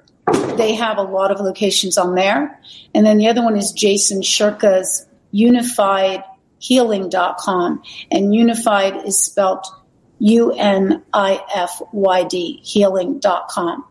they 0.58 0.76
have 0.76 0.98
a 0.98 1.04
lot 1.04 1.32
of 1.32 1.40
locations 1.40 1.98
on 1.98 2.16
there. 2.16 2.60
And 2.94 3.06
then 3.06 3.18
the 3.18 3.28
other 3.28 3.42
one 3.44 3.58
is 3.58 3.72
Jason 3.72 4.22
Shurka's 4.22 5.06
unifydhealing.com. 5.34 7.84
And 8.12 8.36
unified 8.36 9.06
is 9.06 9.24
spelled 9.24 9.66
U 10.20 10.52
N 10.54 11.04
I 11.14 11.44
F 11.56 11.82
Y 11.92 12.24
D, 12.26 12.60
healing.com. 12.64 13.86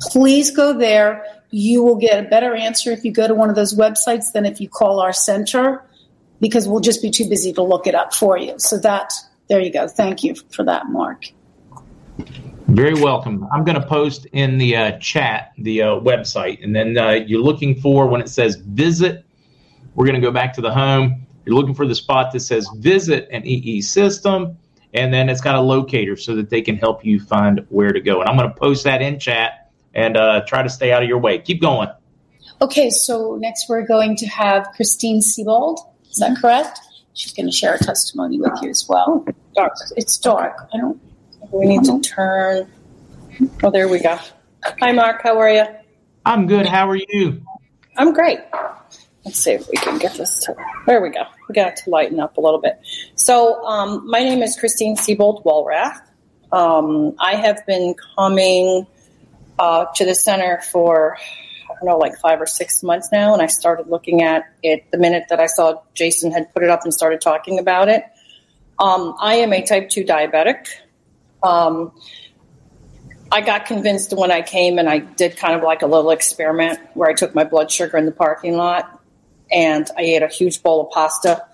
Please 0.00 0.50
go 0.50 0.76
there. 0.76 1.24
You 1.50 1.82
will 1.82 1.96
get 1.96 2.24
a 2.24 2.28
better 2.28 2.54
answer 2.54 2.92
if 2.92 3.04
you 3.04 3.12
go 3.12 3.26
to 3.26 3.34
one 3.34 3.48
of 3.48 3.56
those 3.56 3.74
websites 3.74 4.32
than 4.32 4.44
if 4.44 4.60
you 4.60 4.68
call 4.68 5.00
our 5.00 5.12
center 5.12 5.82
because 6.40 6.68
we'll 6.68 6.80
just 6.80 7.02
be 7.02 7.10
too 7.10 7.28
busy 7.28 7.52
to 7.52 7.62
look 7.62 7.86
it 7.86 7.94
up 7.94 8.14
for 8.14 8.36
you. 8.36 8.58
So 8.58 8.78
that, 8.78 9.12
there 9.48 9.60
you 9.60 9.72
go. 9.72 9.88
Thank 9.88 10.22
you 10.22 10.34
for 10.50 10.64
that, 10.64 10.88
Mark. 10.88 11.24
Very 12.68 13.00
welcome. 13.00 13.48
I'm 13.50 13.64
going 13.64 13.80
to 13.80 13.86
post 13.86 14.26
in 14.32 14.58
the 14.58 14.76
uh, 14.76 14.98
chat 14.98 15.52
the 15.56 15.82
uh, 15.82 15.86
website, 16.00 16.62
and 16.62 16.76
then 16.76 16.98
uh, 16.98 17.12
you're 17.12 17.40
looking 17.40 17.74
for 17.80 18.06
when 18.06 18.20
it 18.20 18.28
says 18.28 18.56
visit. 18.56 19.24
We're 19.94 20.04
going 20.04 20.20
to 20.20 20.26
go 20.26 20.30
back 20.30 20.52
to 20.52 20.60
the 20.60 20.70
home. 20.70 21.26
You're 21.46 21.56
looking 21.56 21.74
for 21.74 21.86
the 21.86 21.94
spot 21.94 22.30
that 22.32 22.40
says 22.40 22.68
visit 22.76 23.26
an 23.32 23.46
EE 23.46 23.80
system, 23.80 24.58
and 24.92 25.14
then 25.14 25.30
it's 25.30 25.40
got 25.40 25.54
a 25.54 25.60
locator 25.62 26.14
so 26.14 26.36
that 26.36 26.50
they 26.50 26.60
can 26.60 26.76
help 26.76 27.06
you 27.06 27.18
find 27.18 27.64
where 27.70 27.90
to 27.90 28.00
go. 28.00 28.20
And 28.20 28.28
I'm 28.28 28.36
going 28.36 28.50
to 28.50 28.54
post 28.54 28.84
that 28.84 29.00
in 29.00 29.18
chat 29.18 29.70
and 29.94 30.18
uh, 30.18 30.42
try 30.46 30.62
to 30.62 30.68
stay 30.68 30.92
out 30.92 31.02
of 31.02 31.08
your 31.08 31.18
way. 31.18 31.38
Keep 31.38 31.62
going. 31.62 31.88
Okay, 32.60 32.90
so 32.90 33.38
next 33.40 33.70
we're 33.70 33.86
going 33.86 34.14
to 34.16 34.26
have 34.26 34.68
Christine 34.76 35.22
Siebold. 35.22 35.80
Is 36.10 36.18
that 36.18 36.36
correct? 36.38 36.80
She's 37.14 37.32
going 37.32 37.46
to 37.46 37.52
share 37.52 37.76
a 37.76 37.78
testimony 37.78 38.38
with 38.38 38.52
you 38.60 38.68
as 38.68 38.86
well. 38.86 39.24
Dark. 39.54 39.72
It's 39.96 40.18
dark. 40.18 40.68
I 40.74 40.76
don't 40.76 41.00
we 41.50 41.66
need 41.66 41.84
to 41.84 42.00
turn. 42.00 42.70
Oh, 43.62 43.70
there 43.70 43.88
we 43.88 44.00
go. 44.00 44.18
Hi, 44.80 44.92
Mark. 44.92 45.22
How 45.22 45.38
are 45.38 45.50
you? 45.50 45.64
I'm 46.24 46.46
good. 46.46 46.66
How 46.66 46.88
are 46.88 46.96
you? 46.96 47.42
I'm 47.96 48.12
great. 48.12 48.38
Let's 49.24 49.38
see 49.38 49.52
if 49.52 49.68
we 49.68 49.76
can 49.76 49.98
get 49.98 50.14
this 50.14 50.44
to. 50.44 50.54
There 50.86 51.00
we 51.00 51.10
go. 51.10 51.22
We 51.48 51.54
got 51.54 51.68
it 51.68 51.76
to 51.84 51.90
lighten 51.90 52.20
up 52.20 52.36
a 52.36 52.40
little 52.40 52.60
bit. 52.60 52.78
So, 53.14 53.64
um, 53.64 54.08
my 54.08 54.20
name 54.20 54.42
is 54.42 54.58
Christine 54.58 54.96
Siebold 54.96 55.44
Walrath. 55.44 56.00
Um, 56.52 57.14
I 57.18 57.34
have 57.36 57.64
been 57.66 57.94
coming 58.16 58.86
uh, 59.58 59.86
to 59.96 60.04
the 60.04 60.14
center 60.14 60.60
for 60.72 61.18
I 61.70 61.74
don't 61.74 61.84
know, 61.84 61.98
like 61.98 62.18
five 62.18 62.40
or 62.40 62.46
six 62.46 62.82
months 62.82 63.10
now, 63.12 63.32
and 63.32 63.42
I 63.42 63.46
started 63.46 63.88
looking 63.88 64.22
at 64.22 64.44
it 64.62 64.90
the 64.90 64.98
minute 64.98 65.24
that 65.28 65.40
I 65.40 65.46
saw 65.46 65.82
Jason 65.94 66.32
had 66.32 66.52
put 66.52 66.62
it 66.62 66.70
up 66.70 66.84
and 66.84 66.92
started 66.92 67.20
talking 67.20 67.58
about 67.58 67.88
it. 67.88 68.04
Um, 68.78 69.14
I 69.20 69.36
am 69.36 69.52
a 69.52 69.62
type 69.62 69.90
2 69.90 70.04
diabetic. 70.04 70.68
Um, 71.42 71.92
I 73.30 73.42
got 73.42 73.66
convinced 73.66 74.12
when 74.12 74.30
I 74.30 74.42
came 74.42 74.78
and 74.78 74.88
I 74.88 74.98
did 74.98 75.36
kind 75.36 75.54
of 75.54 75.62
like 75.62 75.82
a 75.82 75.86
little 75.86 76.10
experiment 76.10 76.78
where 76.94 77.08
I 77.08 77.12
took 77.12 77.34
my 77.34 77.44
blood 77.44 77.70
sugar 77.70 77.98
in 77.98 78.06
the 78.06 78.12
parking 78.12 78.56
lot 78.56 79.02
and 79.52 79.86
I 79.96 80.02
ate 80.02 80.22
a 80.22 80.28
huge 80.28 80.62
bowl 80.62 80.86
of 80.86 80.90
pasta. 80.90 81.44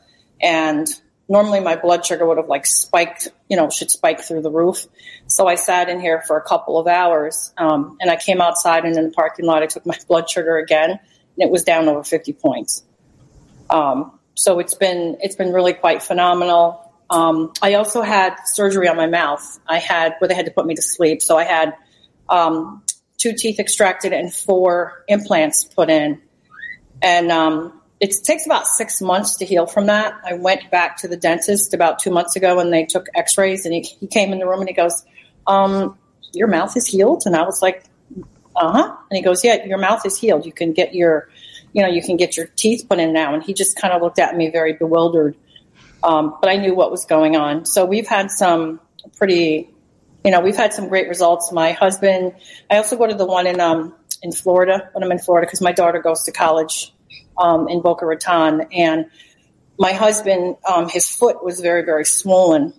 And 0.40 0.88
normally 1.28 1.60
my 1.60 1.76
blood 1.76 2.06
sugar 2.06 2.26
would 2.26 2.36
have 2.36 2.48
like 2.48 2.66
spiked, 2.66 3.28
you 3.48 3.56
know, 3.56 3.70
should 3.70 3.90
spike 3.90 4.20
through 4.20 4.42
the 4.42 4.50
roof. 4.50 4.86
So 5.26 5.48
I 5.48 5.56
sat 5.56 5.88
in 5.88 6.00
here 6.00 6.22
for 6.26 6.36
a 6.36 6.42
couple 6.42 6.78
of 6.78 6.86
hours 6.86 7.52
um, 7.58 7.96
and 8.00 8.10
I 8.10 8.16
came 8.16 8.40
outside 8.40 8.84
and 8.84 8.96
in 8.96 9.06
the 9.06 9.12
parking 9.12 9.46
lot 9.46 9.62
I 9.62 9.66
took 9.66 9.84
my 9.84 9.98
blood 10.08 10.30
sugar 10.30 10.58
again 10.58 10.90
and 10.90 11.00
it 11.38 11.50
was 11.50 11.64
down 11.64 11.88
over 11.88 12.04
50 12.04 12.32
points. 12.34 12.84
Um, 13.68 14.18
so 14.34 14.58
it's 14.58 14.74
been 14.74 15.16
it's 15.20 15.36
been 15.36 15.52
really 15.52 15.72
quite 15.72 16.02
phenomenal. 16.02 16.83
Um, 17.10 17.52
I 17.62 17.74
also 17.74 18.02
had 18.02 18.36
surgery 18.46 18.88
on 18.88 18.96
my 18.96 19.06
mouth. 19.06 19.60
I 19.66 19.78
had 19.78 20.14
where 20.18 20.28
they 20.28 20.34
had 20.34 20.46
to 20.46 20.52
put 20.52 20.66
me 20.66 20.74
to 20.74 20.82
sleep. 20.82 21.22
So 21.22 21.36
I 21.36 21.44
had 21.44 21.74
um, 22.28 22.82
two 23.18 23.34
teeth 23.34 23.58
extracted 23.58 24.12
and 24.12 24.32
four 24.32 25.04
implants 25.08 25.64
put 25.64 25.90
in. 25.90 26.20
And 27.02 27.30
um, 27.30 27.80
it 28.00 28.14
takes 28.24 28.46
about 28.46 28.66
six 28.66 29.00
months 29.00 29.36
to 29.36 29.44
heal 29.44 29.66
from 29.66 29.86
that. 29.86 30.14
I 30.24 30.34
went 30.34 30.70
back 30.70 30.98
to 30.98 31.08
the 31.08 31.16
dentist 31.16 31.74
about 31.74 31.98
two 31.98 32.10
months 32.10 32.36
ago 32.36 32.58
and 32.58 32.72
they 32.72 32.84
took 32.84 33.06
x 33.14 33.38
rays 33.38 33.64
and 33.64 33.74
he, 33.74 33.82
he, 33.82 34.06
came 34.06 34.32
in 34.32 34.38
the 34.38 34.46
room 34.46 34.60
and 34.60 34.68
he 34.68 34.74
goes, 34.74 35.04
um, 35.46 35.98
Your 36.32 36.48
mouth 36.48 36.76
is 36.76 36.86
healed? 36.86 37.22
And 37.26 37.36
I 37.36 37.42
was 37.42 37.62
like, 37.62 37.84
Uh 38.56 38.72
huh. 38.72 38.96
And 39.10 39.16
he 39.16 39.22
goes, 39.22 39.44
Yeah, 39.44 39.64
your 39.64 39.78
mouth 39.78 40.04
is 40.06 40.18
healed. 40.18 40.44
You 40.44 40.52
can 40.52 40.72
get 40.72 40.94
your, 40.94 41.28
you 41.72 41.82
know, 41.82 41.88
you 41.88 42.02
can 42.02 42.16
get 42.16 42.36
your 42.36 42.46
teeth 42.56 42.86
put 42.88 42.98
in 42.98 43.12
now. 43.12 43.34
And 43.34 43.42
he 43.42 43.54
just 43.54 43.76
kind 43.80 43.94
of 43.94 44.02
looked 44.02 44.18
at 44.18 44.36
me 44.36 44.50
very 44.50 44.72
bewildered. 44.72 45.36
Um, 46.04 46.36
but 46.40 46.50
I 46.50 46.56
knew 46.56 46.74
what 46.74 46.90
was 46.90 47.06
going 47.06 47.34
on. 47.34 47.64
So 47.64 47.86
we've 47.86 48.06
had 48.06 48.30
some 48.30 48.78
pretty, 49.16 49.70
you 50.22 50.30
know, 50.30 50.40
we've 50.40 50.56
had 50.56 50.74
some 50.74 50.88
great 50.88 51.08
results. 51.08 51.50
My 51.50 51.72
husband, 51.72 52.34
I 52.70 52.76
also 52.76 52.96
go 52.96 53.06
to 53.06 53.14
the 53.14 53.24
one 53.24 53.46
in 53.46 53.58
um, 53.58 53.94
in 54.22 54.30
Florida 54.30 54.90
when 54.92 55.02
I'm 55.02 55.10
in 55.10 55.18
Florida 55.18 55.46
because 55.46 55.62
my 55.62 55.72
daughter 55.72 56.00
goes 56.00 56.24
to 56.24 56.32
college 56.32 56.92
um, 57.38 57.68
in 57.68 57.80
Boca 57.80 58.04
Raton, 58.04 58.66
and 58.72 59.06
my 59.78 59.92
husband, 59.92 60.56
um, 60.70 60.88
his 60.88 61.08
foot 61.08 61.42
was 61.42 61.60
very 61.60 61.84
very 61.84 62.04
swollen, 62.04 62.74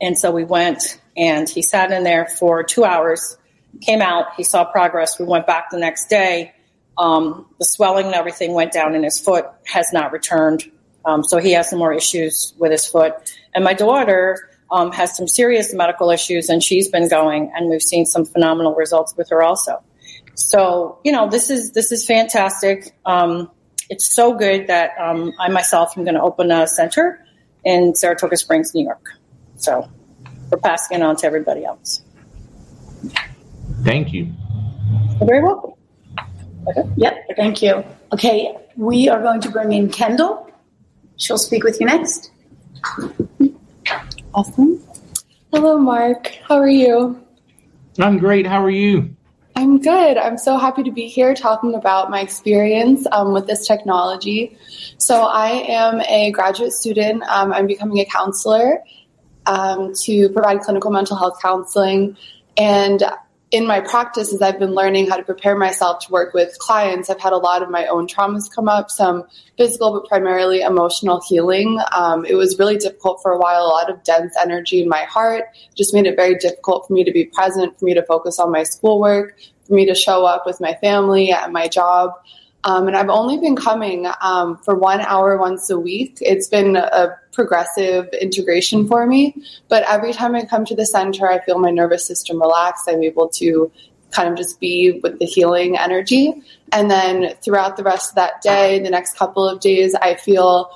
and 0.00 0.18
so 0.18 0.30
we 0.30 0.44
went 0.44 1.00
and 1.18 1.48
he 1.48 1.62
sat 1.62 1.92
in 1.92 2.02
there 2.02 2.26
for 2.26 2.62
two 2.62 2.84
hours. 2.84 3.36
Came 3.82 4.00
out, 4.00 4.34
he 4.36 4.42
saw 4.42 4.64
progress. 4.64 5.18
We 5.18 5.26
went 5.26 5.46
back 5.46 5.70
the 5.70 5.78
next 5.78 6.08
day. 6.08 6.54
Um, 6.96 7.46
the 7.58 7.66
swelling 7.66 8.06
and 8.06 8.14
everything 8.14 8.54
went 8.54 8.72
down 8.72 8.94
in 8.94 9.02
his 9.02 9.20
foot, 9.20 9.46
has 9.66 9.92
not 9.92 10.12
returned 10.12 10.70
Um, 11.06 11.22
so 11.22 11.38
he 11.38 11.52
has 11.52 11.70
some 11.70 11.78
more 11.78 11.92
issues 11.92 12.52
with 12.58 12.72
his 12.72 12.86
foot. 12.86 13.14
And 13.54 13.64
my 13.64 13.72
daughter 13.72 14.50
um, 14.70 14.92
has 14.92 15.16
some 15.16 15.28
serious 15.28 15.72
medical 15.72 16.10
issues, 16.10 16.48
and 16.48 16.62
she's 16.62 16.88
been 16.88 17.08
going, 17.08 17.52
and 17.54 17.70
we've 17.70 17.82
seen 17.82 18.04
some 18.04 18.24
phenomenal 18.24 18.74
results 18.74 19.16
with 19.16 19.30
her 19.30 19.42
also. 19.42 19.82
So 20.34 20.98
you 21.04 21.12
know, 21.12 21.28
this 21.28 21.48
is 21.50 21.72
this 21.72 21.92
is 21.92 22.04
fantastic. 22.04 22.94
Um, 23.06 23.50
it's 23.88 24.14
so 24.14 24.34
good 24.34 24.66
that 24.66 24.90
um, 24.98 25.32
I 25.38 25.48
myself 25.48 25.96
am 25.96 26.04
going 26.04 26.16
to 26.16 26.22
open 26.22 26.50
a 26.50 26.66
center 26.66 27.24
in 27.64 27.94
Saratoga 27.94 28.36
Springs, 28.36 28.74
New 28.74 28.84
York. 28.84 29.12
So 29.56 29.88
we're 30.50 30.58
passing 30.58 30.98
it 30.98 31.02
on 31.02 31.16
to 31.16 31.26
everybody 31.26 31.64
else. 31.64 32.02
Thank 33.82 34.12
you. 34.12 34.32
You're 35.18 35.26
very 35.26 35.42
welcome. 35.42 35.72
Okay. 36.68 36.90
Yep, 36.96 37.26
thank 37.36 37.62
you. 37.62 37.84
Okay, 38.12 38.56
we 38.76 39.08
are 39.08 39.22
going 39.22 39.40
to 39.42 39.50
bring 39.50 39.72
in 39.72 39.88
Kendall. 39.88 40.50
She'll 41.16 41.38
speak 41.38 41.64
with 41.64 41.80
you 41.80 41.86
next. 41.86 42.30
Awesome. 44.34 44.82
Hello, 45.52 45.78
Mark. 45.78 46.32
How 46.46 46.56
are 46.56 46.68
you? 46.68 47.20
I'm 47.98 48.18
great. 48.18 48.46
How 48.46 48.62
are 48.62 48.70
you? 48.70 49.16
I'm 49.54 49.80
good. 49.80 50.18
I'm 50.18 50.36
so 50.36 50.58
happy 50.58 50.82
to 50.82 50.90
be 50.90 51.08
here 51.08 51.34
talking 51.34 51.74
about 51.74 52.10
my 52.10 52.20
experience 52.20 53.06
um, 53.12 53.32
with 53.32 53.46
this 53.46 53.66
technology. 53.66 54.58
So, 54.98 55.24
I 55.24 55.64
am 55.66 56.02
a 56.02 56.30
graduate 56.32 56.72
student. 56.72 57.22
Um, 57.22 57.54
I'm 57.54 57.66
becoming 57.66 57.98
a 58.00 58.04
counselor 58.04 58.82
um, 59.46 59.94
to 60.02 60.28
provide 60.28 60.60
clinical 60.60 60.90
mental 60.90 61.16
health 61.16 61.38
counseling. 61.40 62.18
And 62.58 63.02
in 63.52 63.66
my 63.66 63.80
practice, 63.80 64.34
as 64.34 64.42
I've 64.42 64.58
been 64.58 64.74
learning 64.74 65.08
how 65.08 65.16
to 65.16 65.22
prepare 65.22 65.56
myself 65.56 66.04
to 66.04 66.12
work 66.12 66.34
with 66.34 66.58
clients, 66.58 67.08
I've 67.08 67.20
had 67.20 67.32
a 67.32 67.38
lot 67.38 67.62
of 67.62 67.70
my 67.70 67.86
own 67.86 68.08
traumas 68.08 68.52
come 68.52 68.68
up, 68.68 68.90
some 68.90 69.24
physical, 69.56 69.92
but 69.92 70.08
primarily 70.08 70.62
emotional 70.62 71.22
healing. 71.28 71.80
Um, 71.92 72.24
it 72.24 72.34
was 72.34 72.58
really 72.58 72.76
difficult 72.76 73.22
for 73.22 73.30
a 73.30 73.38
while, 73.38 73.62
a 73.62 73.68
lot 73.68 73.88
of 73.88 74.02
dense 74.02 74.34
energy 74.40 74.82
in 74.82 74.88
my 74.88 75.04
heart, 75.04 75.44
just 75.76 75.94
made 75.94 76.06
it 76.06 76.16
very 76.16 76.34
difficult 76.36 76.88
for 76.88 76.92
me 76.92 77.04
to 77.04 77.12
be 77.12 77.26
present, 77.26 77.78
for 77.78 77.84
me 77.84 77.94
to 77.94 78.02
focus 78.02 78.40
on 78.40 78.50
my 78.50 78.64
schoolwork, 78.64 79.36
for 79.66 79.74
me 79.74 79.86
to 79.86 79.94
show 79.94 80.24
up 80.24 80.44
with 80.44 80.60
my 80.60 80.74
family 80.82 81.30
at 81.30 81.52
my 81.52 81.68
job. 81.68 82.10
Um, 82.64 82.88
and 82.88 82.96
I've 82.96 83.08
only 83.08 83.38
been 83.38 83.54
coming 83.54 84.08
um, 84.20 84.56
for 84.58 84.74
one 84.74 85.00
hour 85.00 85.38
once 85.38 85.70
a 85.70 85.78
week. 85.78 86.18
It's 86.20 86.48
been 86.48 86.76
a 86.76 87.16
progressive 87.32 88.08
integration 88.20 88.88
for 88.88 89.06
me. 89.06 89.34
But 89.68 89.84
every 89.88 90.12
time 90.12 90.34
I 90.34 90.44
come 90.44 90.64
to 90.64 90.74
the 90.74 90.86
center, 90.86 91.30
I 91.30 91.44
feel 91.44 91.58
my 91.58 91.70
nervous 91.70 92.04
system 92.04 92.40
relax. 92.40 92.82
I'm 92.88 93.02
able 93.04 93.28
to 93.28 93.70
kind 94.10 94.28
of 94.28 94.36
just 94.36 94.58
be 94.58 95.00
with 95.02 95.18
the 95.18 95.26
healing 95.26 95.76
energy. 95.76 96.42
And 96.72 96.90
then 96.90 97.34
throughout 97.42 97.76
the 97.76 97.82
rest 97.82 98.10
of 98.10 98.14
that 98.16 98.42
day, 98.42 98.80
the 98.80 98.90
next 98.90 99.16
couple 99.16 99.48
of 99.48 99.60
days, 99.60 99.94
I 99.94 100.14
feel 100.14 100.70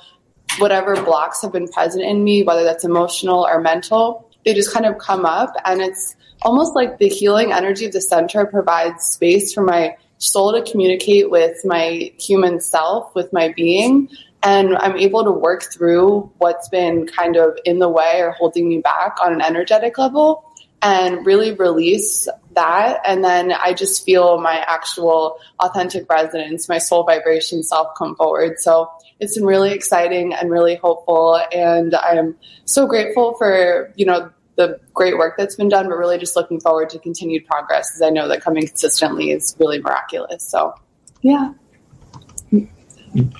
whatever 0.59 0.95
blocks 0.95 1.41
have 1.41 1.51
been 1.51 1.67
present 1.67 2.03
in 2.03 2.23
me, 2.23 2.43
whether 2.43 2.63
that's 2.63 2.83
emotional 2.83 3.45
or 3.45 3.59
mental, 3.59 4.29
they 4.45 4.53
just 4.53 4.73
kind 4.73 4.85
of 4.85 4.97
come 4.97 5.25
up. 5.25 5.53
And 5.65 5.81
it's 5.81 6.15
almost 6.41 6.75
like 6.75 6.97
the 6.97 7.07
healing 7.07 7.51
energy 7.51 7.85
of 7.85 7.93
the 7.93 8.01
center 8.01 8.45
provides 8.45 9.03
space 9.03 9.53
for 9.53 9.61
my 9.61 9.95
soul 10.21 10.53
to 10.53 10.71
communicate 10.71 11.29
with 11.29 11.57
my 11.65 12.11
human 12.19 12.59
self, 12.61 13.13
with 13.15 13.33
my 13.33 13.53
being. 13.55 14.07
And 14.43 14.77
I'm 14.77 14.97
able 14.97 15.23
to 15.23 15.31
work 15.31 15.63
through 15.63 16.31
what's 16.37 16.69
been 16.69 17.07
kind 17.07 17.35
of 17.35 17.57
in 17.65 17.79
the 17.79 17.89
way 17.89 18.21
or 18.21 18.31
holding 18.31 18.69
me 18.69 18.79
back 18.79 19.17
on 19.23 19.33
an 19.33 19.41
energetic 19.41 19.97
level 19.97 20.45
and 20.81 21.25
really 21.25 21.53
release 21.53 22.27
that. 22.53 22.99
And 23.05 23.23
then 23.23 23.51
I 23.51 23.73
just 23.73 24.03
feel 24.03 24.39
my 24.39 24.57
actual 24.67 25.37
authentic 25.59 26.09
resonance, 26.09 26.67
my 26.67 26.79
soul 26.79 27.03
vibration 27.03 27.61
self 27.63 27.89
come 27.97 28.15
forward. 28.15 28.59
So 28.59 28.89
it's 29.19 29.37
been 29.37 29.45
really 29.45 29.71
exciting 29.71 30.33
and 30.33 30.49
really 30.49 30.75
hopeful. 30.75 31.39
And 31.51 31.93
I'm 31.93 32.35
so 32.65 32.87
grateful 32.87 33.35
for, 33.37 33.93
you 33.95 34.05
know, 34.05 34.31
the 34.61 34.79
great 34.93 35.17
work 35.17 35.35
that's 35.37 35.55
been 35.55 35.69
done, 35.69 35.89
but 35.89 35.97
really 35.97 36.17
just 36.17 36.35
looking 36.35 36.59
forward 36.59 36.89
to 36.91 36.99
continued 36.99 37.45
progress 37.45 37.89
because 37.89 38.01
I 38.01 38.09
know 38.09 38.27
that 38.27 38.41
coming 38.41 38.67
consistently 38.67 39.31
is 39.31 39.55
really 39.59 39.79
miraculous. 39.81 40.43
So, 40.43 40.75
yeah. 41.21 41.53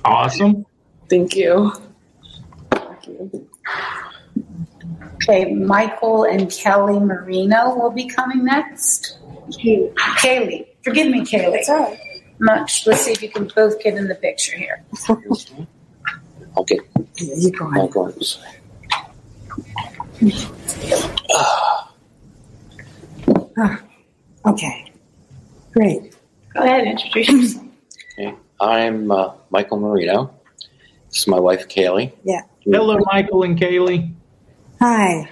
Awesome. 0.03 0.65
Thank 1.10 1.35
you. 1.35 1.73
Thank 2.72 3.07
you. 3.07 3.48
Okay, 5.15 5.53
Michael 5.53 6.23
and 6.23 6.49
Kelly 6.52 6.99
Marino 6.99 7.76
will 7.76 7.91
be 7.91 8.07
coming 8.07 8.43
next. 8.43 9.19
Kaylee. 9.52 9.93
Kaylee. 9.93 10.68
Forgive 10.84 11.11
me, 11.11 11.22
Kaylee. 11.22 11.57
It's 11.57 11.69
all 11.69 11.80
right. 11.80 11.99
Much. 12.39 12.88
Let's 12.88 13.02
see 13.02 13.11
if 13.11 13.22
you 13.22 13.30
can 13.30 13.52
both 13.56 13.80
get 13.84 13.95
in 13.95 14.07
the 14.07 14.15
picture 14.15 14.57
here. 14.57 14.84
Okay. 16.57 16.80
Yeah, 17.18 17.35
you 17.38 17.52
go 17.52 17.69
I'll 17.72 17.88
go 20.22 20.27
this. 20.27 20.48
Okay, 24.45 24.91
great. 25.73 26.15
Go 26.53 26.61
ahead, 26.64 26.81
and 26.81 26.99
introduce 26.99 27.30
yourself. 27.30 27.65
Okay. 28.18 28.35
I'm 28.60 29.11
uh, 29.11 29.34
Michael 29.52 29.80
Marino. 29.80 30.34
This 31.10 31.19
is 31.19 31.27
my 31.27 31.39
wife, 31.39 31.68
Kaylee. 31.68 32.11
Yeah. 32.23 32.41
Hello, 32.64 32.98
Michael 33.06 33.43
and 33.43 33.60
Kaylee. 33.60 34.14
Hi. 34.80 35.30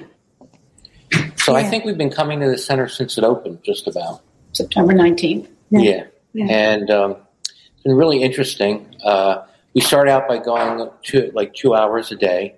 So 1.37 1.55
I 1.55 1.63
think 1.63 1.85
we've 1.85 1.97
been 1.97 2.11
coming 2.11 2.39
to 2.41 2.47
the 2.47 2.57
center 2.57 2.87
since 2.87 3.17
it 3.17 3.23
opened, 3.23 3.63
just 3.63 3.87
about. 3.87 4.21
September 4.51 4.93
19th. 4.93 5.47
Yeah. 5.71 6.05
Yeah. 6.33 6.45
And 6.49 6.91
um, 6.91 7.17
it's 7.43 7.83
been 7.83 7.95
really 7.95 8.21
interesting. 8.21 8.95
Uh, 9.03 9.45
we 9.73 9.81
start 9.81 10.09
out 10.09 10.27
by 10.27 10.37
going 10.37 10.89
to 11.05 11.31
like 11.33 11.53
two 11.53 11.73
hours 11.75 12.11
a 12.11 12.15
day. 12.15 12.55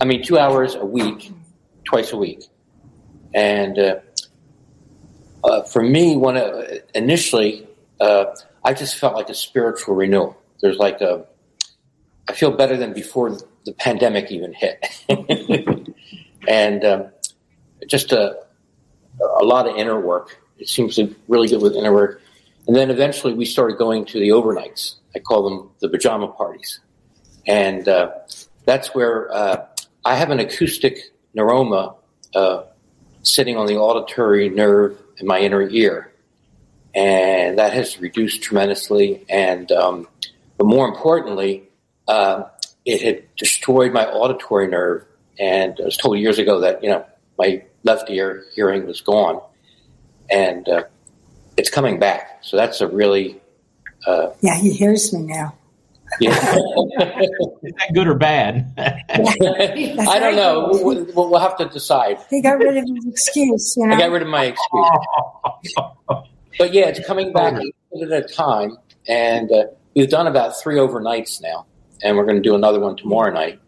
I 0.00 0.04
mean, 0.04 0.22
two 0.22 0.38
hours 0.38 0.74
a 0.76 0.84
week, 0.84 1.32
twice 1.88 2.12
a 2.12 2.16
week. 2.16 2.44
And 3.34 3.78
uh, 3.78 3.96
uh, 5.42 5.62
for 5.62 5.82
me, 5.82 6.16
when 6.16 6.36
uh, 6.36 6.62
initially, 6.94 7.66
uh, 8.00 8.26
I 8.62 8.74
just 8.74 8.96
felt 8.96 9.14
like 9.14 9.30
a 9.30 9.34
spiritual 9.34 9.94
renewal. 9.94 10.36
There's 10.60 10.76
like 10.76 11.00
a, 11.00 11.24
I 12.28 12.34
feel 12.34 12.50
better 12.50 12.76
than 12.76 12.92
before 12.92 13.38
the 13.64 13.72
pandemic 13.72 14.30
even 14.30 14.52
hit. 14.52 14.84
and 16.48 16.84
um, 16.84 17.06
just 17.86 18.12
a, 18.12 18.38
a 19.40 19.44
lot 19.44 19.66
of 19.66 19.76
inner 19.76 19.98
work. 19.98 20.38
It 20.58 20.68
seems 20.68 20.96
to 20.96 21.14
really 21.26 21.48
good 21.48 21.62
with 21.62 21.74
inner 21.74 21.92
work. 21.92 22.20
And 22.66 22.76
then 22.76 22.90
eventually 22.90 23.32
we 23.32 23.46
started 23.46 23.78
going 23.78 24.04
to 24.06 24.20
the 24.20 24.28
overnights. 24.28 24.96
I 25.14 25.20
call 25.20 25.48
them 25.48 25.70
the 25.80 25.88
pajama 25.88 26.28
parties. 26.28 26.80
And 27.46 27.88
uh, 27.88 28.10
that's 28.66 28.94
where 28.94 29.32
uh, 29.32 29.64
I 30.04 30.16
have 30.16 30.30
an 30.30 30.38
acoustic 30.38 30.98
neuroma 31.38 31.96
uh, 32.34 32.62
sitting 33.22 33.56
on 33.56 33.66
the 33.66 33.76
auditory 33.76 34.48
nerve 34.48 34.98
in 35.18 35.26
my 35.26 35.38
inner 35.38 35.62
ear. 35.62 36.12
And 36.94 37.58
that 37.58 37.72
has 37.74 38.00
reduced 38.00 38.42
tremendously. 38.42 39.24
And, 39.28 39.70
um, 39.72 40.08
but 40.56 40.66
more 40.66 40.88
importantly, 40.88 41.68
uh, 42.08 42.44
it 42.84 43.02
had 43.02 43.36
destroyed 43.36 43.92
my 43.92 44.06
auditory 44.06 44.68
nerve. 44.68 45.04
And 45.38 45.78
I 45.80 45.84
was 45.84 45.96
told 45.96 46.18
years 46.18 46.38
ago 46.38 46.60
that, 46.60 46.82
you 46.82 46.88
know, 46.88 47.04
my 47.38 47.62
left 47.84 48.10
ear 48.10 48.44
hearing 48.54 48.86
was 48.86 49.00
gone. 49.00 49.40
And 50.30 50.68
uh, 50.68 50.84
it's 51.56 51.70
coming 51.70 51.98
back. 51.98 52.38
So 52.42 52.56
that's 52.56 52.80
a 52.80 52.88
really, 52.88 53.40
uh, 54.06 54.30
Yeah, 54.40 54.56
he 54.56 54.72
hears 54.72 55.12
me 55.12 55.20
now. 55.22 55.54
Yeah. 56.20 56.30
Is 56.32 57.72
that 57.76 57.90
good 57.94 58.08
or 58.08 58.14
bad? 58.14 58.72
I 58.78 60.18
don't 60.18 60.36
know. 60.36 60.68
We'll, 60.70 61.04
we'll, 61.04 61.30
we'll 61.30 61.40
have 61.40 61.56
to 61.58 61.66
decide. 61.66 62.18
He 62.30 62.42
got 62.42 62.58
rid 62.58 62.76
of 62.76 62.84
his 62.84 63.06
excuse, 63.06 63.76
you 63.76 63.86
know. 63.86 63.94
I 63.94 63.98
got 63.98 64.10
rid 64.10 64.22
of 64.22 64.28
my 64.28 64.44
excuse. 64.44 65.74
But 66.58 66.72
yeah, 66.72 66.88
it's 66.88 67.06
coming 67.06 67.32
back 67.32 67.54
a 67.54 68.02
at 68.02 68.12
a 68.12 68.22
time. 68.22 68.76
And 69.06 69.50
uh, 69.50 69.66
we've 69.94 70.10
done 70.10 70.26
about 70.26 70.60
three 70.60 70.76
overnights 70.76 71.40
now. 71.40 71.66
And 72.02 72.16
we're 72.16 72.24
going 72.24 72.36
to 72.36 72.42
do 72.42 72.54
another 72.54 72.80
one 72.80 72.96
tomorrow 72.96 73.32
night. 73.32 73.60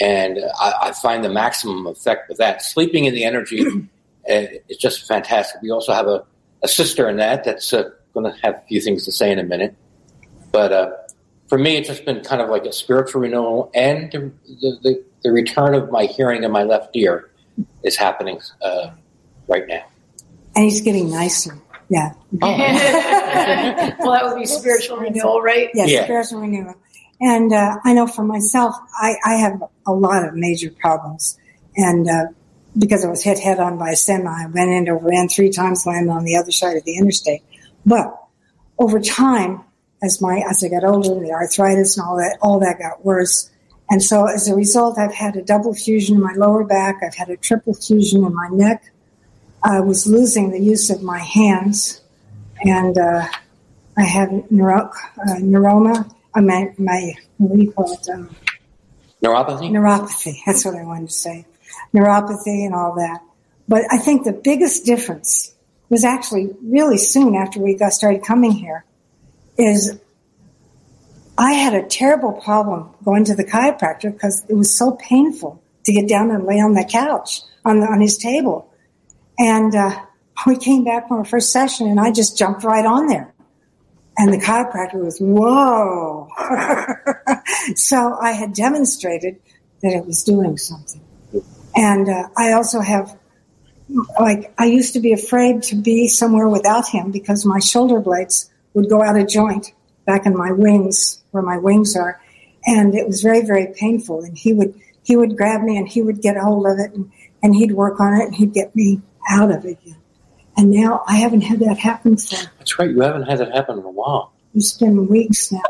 And 0.00 0.38
uh, 0.38 0.48
I, 0.58 0.88
I 0.88 0.92
find 0.92 1.24
the 1.24 1.28
maximum 1.28 1.86
effect 1.86 2.28
with 2.28 2.38
that. 2.38 2.62
Sleeping 2.62 3.04
in 3.04 3.14
the 3.14 3.24
energy 3.24 3.66
uh, 3.66 4.46
is 4.68 4.76
just 4.78 5.06
fantastic. 5.06 5.62
We 5.62 5.70
also 5.70 5.92
have 5.92 6.06
a, 6.06 6.24
a 6.62 6.68
sister 6.68 7.08
in 7.08 7.16
that 7.18 7.44
that's 7.44 7.72
uh, 7.72 7.90
going 8.12 8.32
to 8.32 8.38
have 8.42 8.56
a 8.56 8.62
few 8.68 8.80
things 8.80 9.04
to 9.04 9.12
say 9.12 9.30
in 9.30 9.38
a 9.38 9.44
minute. 9.44 9.74
But 10.52 10.72
uh, 10.72 10.90
for 11.48 11.58
me, 11.58 11.76
it's 11.76 11.88
just 11.88 12.04
been 12.04 12.22
kind 12.22 12.42
of 12.42 12.48
like 12.48 12.64
a 12.64 12.72
spiritual 12.72 13.22
renewal, 13.22 13.70
and 13.74 14.10
the, 14.12 14.32
the, 14.46 14.78
the, 14.82 15.04
the 15.22 15.32
return 15.32 15.74
of 15.74 15.90
my 15.90 16.04
hearing 16.04 16.44
in 16.44 16.50
my 16.50 16.64
left 16.64 16.90
ear 16.94 17.30
is 17.82 17.96
happening 17.96 18.40
uh, 18.62 18.90
right 19.48 19.66
now. 19.68 19.84
And 20.54 20.64
he's 20.64 20.80
getting 20.80 21.10
nicer. 21.10 21.58
Yeah. 21.88 22.12
well, 22.32 22.56
that 24.12 24.22
would 24.24 24.38
be 24.38 24.46
spiritual 24.46 24.96
renewal, 24.98 25.40
right? 25.40 25.70
Yes, 25.74 25.90
Yeah. 25.90 26.04
spiritual 26.04 26.40
renewal. 26.40 26.74
And 27.20 27.52
uh, 27.52 27.76
I 27.84 27.94
know 27.94 28.06
for 28.06 28.24
myself, 28.24 28.74
I, 28.94 29.14
I 29.24 29.34
have 29.34 29.62
a 29.86 29.92
lot 29.92 30.26
of 30.26 30.34
major 30.34 30.70
problems. 30.70 31.38
And 31.76 32.08
uh, 32.08 32.26
because 32.76 33.04
I 33.04 33.08
was 33.08 33.22
hit 33.22 33.38
head 33.38 33.60
on 33.60 33.78
by 33.78 33.90
a 33.90 33.96
semi, 33.96 34.28
I 34.28 34.46
went 34.46 34.70
into, 34.70 34.94
ran 34.94 35.28
three 35.28 35.50
times, 35.50 35.86
landed 35.86 36.10
on 36.10 36.24
the 36.24 36.36
other 36.36 36.50
side 36.50 36.76
of 36.76 36.84
the 36.84 36.96
interstate. 36.96 37.42
But 37.84 38.14
over 38.78 39.00
time, 39.00 39.62
as 40.02 40.20
my 40.20 40.42
as 40.48 40.62
I 40.62 40.68
got 40.68 40.84
older, 40.84 41.12
and 41.12 41.24
the 41.24 41.32
arthritis 41.32 41.96
and 41.96 42.06
all 42.06 42.16
that, 42.16 42.38
all 42.40 42.60
that 42.60 42.78
got 42.78 43.04
worse. 43.04 43.50
And 43.88 44.02
so 44.02 44.26
as 44.26 44.48
a 44.48 44.54
result, 44.54 44.98
I've 44.98 45.14
had 45.14 45.36
a 45.36 45.42
double 45.42 45.74
fusion 45.74 46.16
in 46.16 46.22
my 46.22 46.34
lower 46.34 46.64
back. 46.64 46.96
I've 47.02 47.14
had 47.14 47.30
a 47.30 47.36
triple 47.36 47.74
fusion 47.74 48.24
in 48.24 48.34
my 48.34 48.48
neck. 48.50 48.82
I 49.62 49.80
was 49.80 50.06
losing 50.06 50.50
the 50.50 50.60
use 50.60 50.90
of 50.90 51.02
my 51.02 51.18
hands. 51.18 52.00
And 52.64 52.98
uh, 52.98 53.26
I 53.96 54.02
have 54.02 54.50
neuro- 54.50 54.90
uh, 55.18 55.36
neuroma. 55.36 56.12
Uh, 56.34 56.40
my, 56.40 56.72
my, 56.78 57.14
what 57.38 57.56
do 57.56 57.62
you 57.62 57.72
call 57.72 57.92
it? 57.92 58.08
Um, 58.08 58.34
Neuropathy? 59.22 59.70
Neuropathy. 59.70 60.38
That's 60.44 60.64
what 60.64 60.74
I 60.74 60.84
wanted 60.84 61.08
to 61.08 61.14
say. 61.14 61.46
Neuropathy 61.94 62.66
and 62.66 62.74
all 62.74 62.94
that. 62.96 63.20
But 63.68 63.84
I 63.90 63.98
think 63.98 64.24
the 64.24 64.32
biggest 64.32 64.84
difference 64.84 65.54
was 65.88 66.04
actually 66.04 66.50
really 66.62 66.98
soon 66.98 67.34
after 67.34 67.60
we 67.60 67.74
got 67.74 67.92
started 67.92 68.22
coming 68.24 68.52
here 68.52 68.84
is 69.58 69.98
I 71.38 71.52
had 71.52 71.74
a 71.74 71.86
terrible 71.86 72.32
problem 72.32 72.90
going 73.04 73.24
to 73.24 73.34
the 73.34 73.44
chiropractor 73.44 74.12
because 74.12 74.44
it 74.48 74.54
was 74.54 74.74
so 74.74 74.92
painful 74.92 75.62
to 75.84 75.92
get 75.92 76.08
down 76.08 76.30
and 76.30 76.44
lay 76.44 76.60
on 76.60 76.74
the 76.74 76.84
couch 76.84 77.40
on 77.64 77.80
the, 77.80 77.86
on 77.86 78.00
his 78.00 78.16
table. 78.16 78.72
And 79.38 79.74
uh, 79.74 80.04
we 80.46 80.56
came 80.56 80.84
back 80.84 81.08
from 81.08 81.18
our 81.18 81.24
first 81.24 81.52
session, 81.52 81.88
and 81.88 82.00
I 82.00 82.10
just 82.10 82.38
jumped 82.38 82.64
right 82.64 82.86
on 82.86 83.06
there. 83.06 83.32
And 84.18 84.32
the 84.32 84.38
chiropractor 84.38 85.04
was, 85.04 85.18
whoa. 85.18 86.28
so 87.76 88.16
I 88.18 88.32
had 88.32 88.54
demonstrated 88.54 89.38
that 89.82 89.92
it 89.92 90.06
was 90.06 90.24
doing 90.24 90.56
something. 90.56 91.02
And 91.74 92.08
uh, 92.08 92.28
I 92.34 92.52
also 92.52 92.80
have, 92.80 93.14
like, 94.18 94.54
I 94.56 94.64
used 94.64 94.94
to 94.94 95.00
be 95.00 95.12
afraid 95.12 95.62
to 95.64 95.76
be 95.76 96.08
somewhere 96.08 96.48
without 96.48 96.88
him 96.88 97.10
because 97.10 97.44
my 97.44 97.58
shoulder 97.58 98.00
blades 98.00 98.50
would 98.76 98.88
go 98.90 99.02
out 99.02 99.18
of 99.18 99.26
joint 99.26 99.72
back 100.04 100.26
in 100.26 100.36
my 100.36 100.52
wings, 100.52 101.24
where 101.32 101.42
my 101.42 101.58
wings 101.58 101.96
are. 101.96 102.20
And 102.66 102.94
it 102.94 103.06
was 103.06 103.22
very, 103.22 103.44
very 103.44 103.72
painful. 103.74 104.22
And 104.22 104.36
he 104.36 104.52
would, 104.52 104.78
he 105.02 105.16
would 105.16 105.36
grab 105.36 105.62
me 105.62 105.76
and 105.76 105.88
he 105.88 106.02
would 106.02 106.20
get 106.20 106.36
a 106.36 106.40
hold 106.40 106.66
of 106.66 106.78
it 106.78 106.92
and, 106.92 107.10
and 107.42 107.54
he'd 107.54 107.72
work 107.72 107.98
on 107.98 108.20
it 108.20 108.26
and 108.26 108.34
he'd 108.34 108.52
get 108.52 108.76
me 108.76 109.00
out 109.28 109.50
of 109.50 109.64
it 109.64 109.78
again. 109.82 109.96
And 110.56 110.70
now 110.70 111.02
I 111.06 111.16
haven't 111.16 111.42
had 111.42 111.58
that 111.60 111.78
happen 111.78 112.16
for 112.16 112.36
That's 112.58 112.78
right. 112.78 112.90
You 112.90 113.00
haven't 113.00 113.24
had 113.24 113.38
that 113.38 113.54
happen 113.54 113.78
in 113.78 113.84
a 113.84 113.90
while. 113.90 114.32
it's 114.54 114.72
been 114.72 115.08
weeks 115.08 115.50
now. 115.50 115.62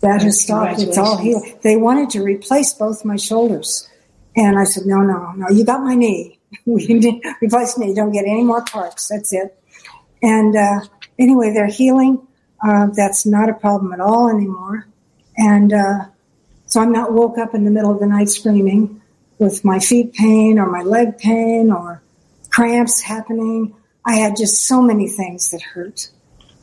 That 0.00 0.22
has 0.22 0.40
stopped. 0.40 0.80
It's 0.80 0.98
all 0.98 1.16
healed. 1.16 1.44
They 1.62 1.76
wanted 1.76 2.10
to 2.10 2.22
replace 2.22 2.74
both 2.74 3.04
my 3.04 3.16
shoulders. 3.16 3.88
And 4.36 4.58
I 4.58 4.64
said, 4.64 4.84
no, 4.84 4.98
no, 4.98 5.32
no, 5.32 5.48
you 5.48 5.64
got 5.64 5.80
my 5.82 5.94
knee. 5.94 6.38
we 6.66 7.00
did 7.00 7.14
replace 7.40 7.78
me. 7.78 7.94
Don't 7.94 8.12
get 8.12 8.26
any 8.26 8.44
more 8.44 8.64
parts. 8.64 9.08
That's 9.08 9.32
it. 9.32 9.58
And 10.22 10.56
uh, 10.56 10.80
anyway, 11.18 11.52
they're 11.52 11.66
healing. 11.66 12.26
Uh, 12.62 12.88
that's 12.94 13.26
not 13.26 13.48
a 13.48 13.54
problem 13.54 13.92
at 13.92 14.00
all 14.00 14.28
anymore. 14.28 14.86
And 15.36 15.72
uh, 15.72 16.06
so 16.66 16.80
I'm 16.80 16.92
not 16.92 17.12
woke 17.12 17.38
up 17.38 17.54
in 17.54 17.64
the 17.64 17.70
middle 17.70 17.92
of 17.92 18.00
the 18.00 18.06
night 18.06 18.28
screaming 18.28 19.00
with 19.38 19.64
my 19.64 19.78
feet 19.78 20.14
pain 20.14 20.58
or 20.58 20.66
my 20.70 20.82
leg 20.82 21.18
pain 21.18 21.70
or 21.70 22.02
cramps 22.50 23.00
happening. 23.00 23.74
I 24.06 24.16
had 24.16 24.36
just 24.36 24.64
so 24.64 24.80
many 24.80 25.08
things 25.08 25.50
that 25.50 25.62
hurt. 25.62 26.10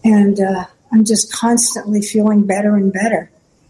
And 0.04 0.40
uh, 0.40 0.66
I'm 0.92 1.06
just 1.06 1.32
constantly 1.32 2.02
feeling 2.02 2.46
better 2.46 2.76
and 2.76 2.92
better 2.92 3.30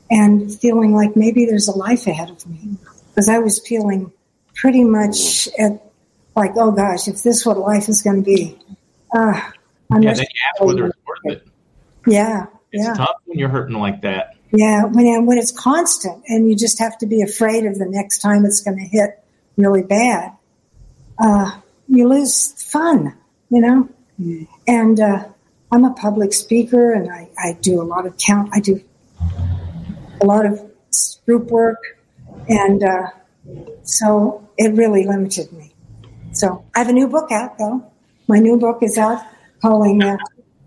and 0.10 0.54
feeling 0.60 0.94
like 0.94 1.16
maybe 1.16 1.46
there's 1.46 1.68
a 1.68 1.78
life 1.78 2.08
ahead 2.08 2.30
of 2.30 2.48
me. 2.48 2.78
Because 3.10 3.28
I 3.28 3.40
was 3.40 3.60
feeling 3.60 4.12
pretty 4.56 4.84
much 4.84 5.48
at 5.58 5.82
like, 6.36 6.52
oh 6.56 6.72
gosh, 6.72 7.08
if 7.08 7.24
this 7.24 7.38
is 7.38 7.46
what 7.46 7.58
life 7.58 7.90
is 7.90 8.02
going 8.02 8.18
to 8.18 8.26
be. 8.26 8.58
Uh, 9.14 9.42
Yeah, 10.00 10.14
then 10.14 10.26
you 10.34 10.42
ask 10.50 10.62
whether 10.62 10.86
it's 10.86 10.98
worth 11.06 11.36
it. 11.36 11.48
yeah, 12.08 12.46
It's 12.72 12.86
yeah. 12.86 12.94
tough 12.94 13.18
when 13.26 13.38
you're 13.38 13.50
hurting 13.50 13.78
like 13.78 14.02
that. 14.02 14.36
Yeah, 14.52 14.86
when 14.86 15.26
when 15.26 15.38
it's 15.38 15.52
constant, 15.52 16.24
and 16.28 16.50
you 16.50 16.56
just 16.56 16.80
have 16.80 16.98
to 17.00 17.06
be 17.06 17.22
afraid 17.22 17.66
of 17.66 17.78
the 17.78 17.86
next 17.86 18.20
time 18.20 18.46
it's 18.46 18.62
going 18.62 18.78
to 18.78 18.84
hit 18.84 19.24
really 19.58 19.84
bad, 19.84 20.34
uh, 21.20 21.52
you 21.88 22.08
lose 22.08 22.52
fun, 22.62 23.16
you 23.50 23.62
know. 23.62 23.90
And 24.68 25.00
uh, 25.00 25.26
I'm 25.72 25.86
a 25.86 25.94
public 25.94 26.34
speaker, 26.34 26.94
and 26.94 27.10
I, 27.12 27.30
I 27.38 27.58
do 27.62 27.82
a 27.82 27.84
lot 27.84 28.06
of 28.06 28.18
count. 28.18 28.50
I 28.54 28.60
do 28.60 28.82
a 30.22 30.26
lot 30.26 30.46
of 30.46 30.60
group 31.26 31.48
work, 31.50 31.80
and 32.48 32.84
uh, 32.84 33.08
so 33.84 34.48
it 34.58 34.74
really 34.74 35.06
limited 35.06 35.52
me. 35.54 35.74
So 36.34 36.64
I 36.76 36.80
have 36.80 36.90
a 36.90 36.94
new 36.94 37.08
book 37.08 37.32
out, 37.32 37.58
though. 37.58 37.90
My 38.28 38.40
new 38.40 38.58
book 38.58 38.80
is 38.84 38.98
out, 38.98 39.22
calling. 39.62 40.04
Uh, 40.04 40.18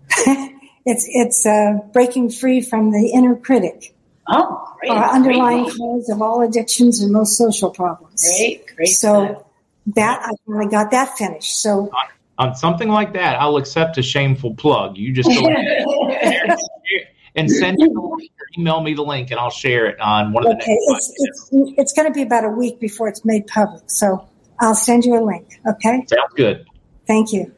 it's 0.85 1.05
it's 1.09 1.45
uh, 1.45 1.79
breaking 1.93 2.29
free 2.29 2.61
from 2.61 2.91
the 2.91 3.11
inner 3.13 3.35
critic. 3.35 3.95
Oh, 4.27 4.73
great. 4.79 4.91
Uh, 4.91 5.09
underlying 5.11 5.65
Great. 5.65 5.77
cause 5.77 6.09
of 6.09 6.21
all 6.21 6.41
addictions 6.41 7.01
and 7.01 7.11
most 7.11 7.37
social 7.37 7.69
problems. 7.69 8.23
Great, 8.37 8.75
great 8.75 8.87
So 8.87 9.45
that 9.87 10.21
I 10.23 10.31
finally 10.47 10.71
got 10.71 10.91
that 10.91 11.15
finished. 11.17 11.59
So 11.59 11.91
On 12.37 12.55
something 12.55 12.89
like 12.89 13.13
that, 13.13 13.39
I'll 13.39 13.57
accept 13.57 13.97
a 13.97 14.01
shameful 14.01 14.55
plug. 14.55 14.97
You 14.97 15.13
just 15.13 15.29
go 15.29 15.47
ahead 15.47 15.85
and 17.35 17.51
send 17.51 17.77
me 17.77 17.87
the 17.87 18.01
link 18.01 18.31
or 18.39 18.47
email 18.57 18.81
me 18.81 18.93
the 18.95 19.03
link, 19.03 19.29
and 19.29 19.39
I'll 19.39 19.51
share 19.51 19.85
it 19.85 19.99
on 19.99 20.33
one 20.33 20.45
of 20.45 20.57
the 20.57 20.63
okay, 20.63 20.77
next. 20.89 21.11
it's 21.17 21.49
it's 21.51 21.73
it's 21.77 21.93
going 21.93 22.07
to 22.07 22.13
be 22.13 22.23
about 22.23 22.45
a 22.45 22.49
week 22.49 22.79
before 22.79 23.07
it's 23.07 23.23
made 23.23 23.45
public. 23.45 23.83
So 23.87 24.27
I'll 24.59 24.75
send 24.75 25.05
you 25.05 25.15
a 25.19 25.23
link. 25.23 25.59
Okay. 25.67 26.03
Sounds 26.07 26.33
good. 26.35 26.65
Thank 27.05 27.31
you. 27.31 27.53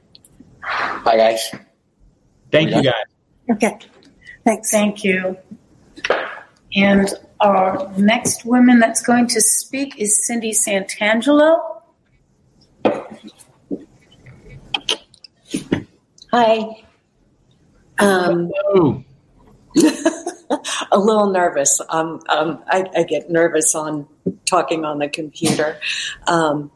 Hi, 0.70 1.16
guys. 1.16 1.50
Thank 2.52 2.72
you, 2.72 2.84
guys. 2.84 2.94
Okay. 3.50 3.80
Thanks. 4.44 4.70
Thank 4.70 5.04
you. 5.04 5.38
And 6.76 7.08
our 7.40 7.92
next 7.98 8.46
woman 8.46 8.80
that's 8.80 9.02
going 9.02 9.28
to 9.28 9.42
speak 9.42 9.98
is 9.98 10.26
Cindy 10.26 10.52
Santangelo. 10.52 11.82
Hi. 16.32 16.84
Um, 18.00 18.52
a 20.92 21.00
little 21.00 21.32
nervous. 21.32 21.80
Um, 21.90 22.20
um, 22.28 22.64
I, 22.68 22.86
I 22.96 23.04
get 23.04 23.30
nervous 23.30 23.74
on 23.74 24.08
talking 24.46 24.84
on 24.84 25.00
the 25.00 25.08
computer. 25.08 25.80
Um, 26.28 26.72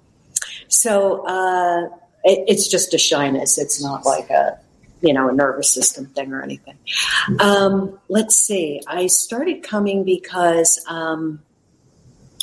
so 0.70 1.26
uh, 1.28 1.90
it, 2.24 2.46
it's 2.48 2.68
just 2.68 2.94
a 2.94 2.98
shyness. 2.98 3.58
It's 3.58 3.82
not 3.82 4.06
like 4.06 4.30
a 4.30 4.60
you 5.02 5.14
know 5.14 5.30
a 5.30 5.34
nervous 5.34 5.74
system 5.74 6.06
thing 6.08 6.32
or 6.34 6.42
anything. 6.42 6.78
Um, 7.40 8.00
let's 8.08 8.36
see. 8.36 8.82
I 8.88 9.08
started 9.08 9.64
coming 9.64 10.04
because. 10.04 10.84
Um, 10.88 11.42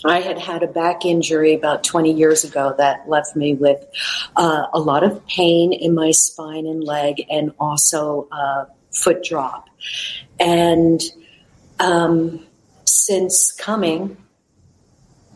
I 0.05 0.21
had 0.21 0.39
had 0.39 0.63
a 0.63 0.69
back 0.69 1.05
injury 1.05 1.55
about 1.55 1.83
20 1.83 2.13
years 2.13 2.45
ago 2.45 2.73
that 2.79 3.09
left 3.09 3.35
me 3.35 3.55
with 3.55 3.85
uh, 4.37 4.67
a 4.73 4.79
lot 4.79 5.03
of 5.03 5.27
pain 5.27 5.73
in 5.73 5.93
my 5.93 6.13
spine 6.13 6.67
and 6.69 6.85
leg, 6.85 7.25
and 7.29 7.53
also 7.59 8.29
uh, 8.31 8.67
foot 8.93 9.25
drop. 9.25 9.69
And 10.39 11.01
um, 11.81 12.47
since 12.85 13.53
coming, 13.53 14.17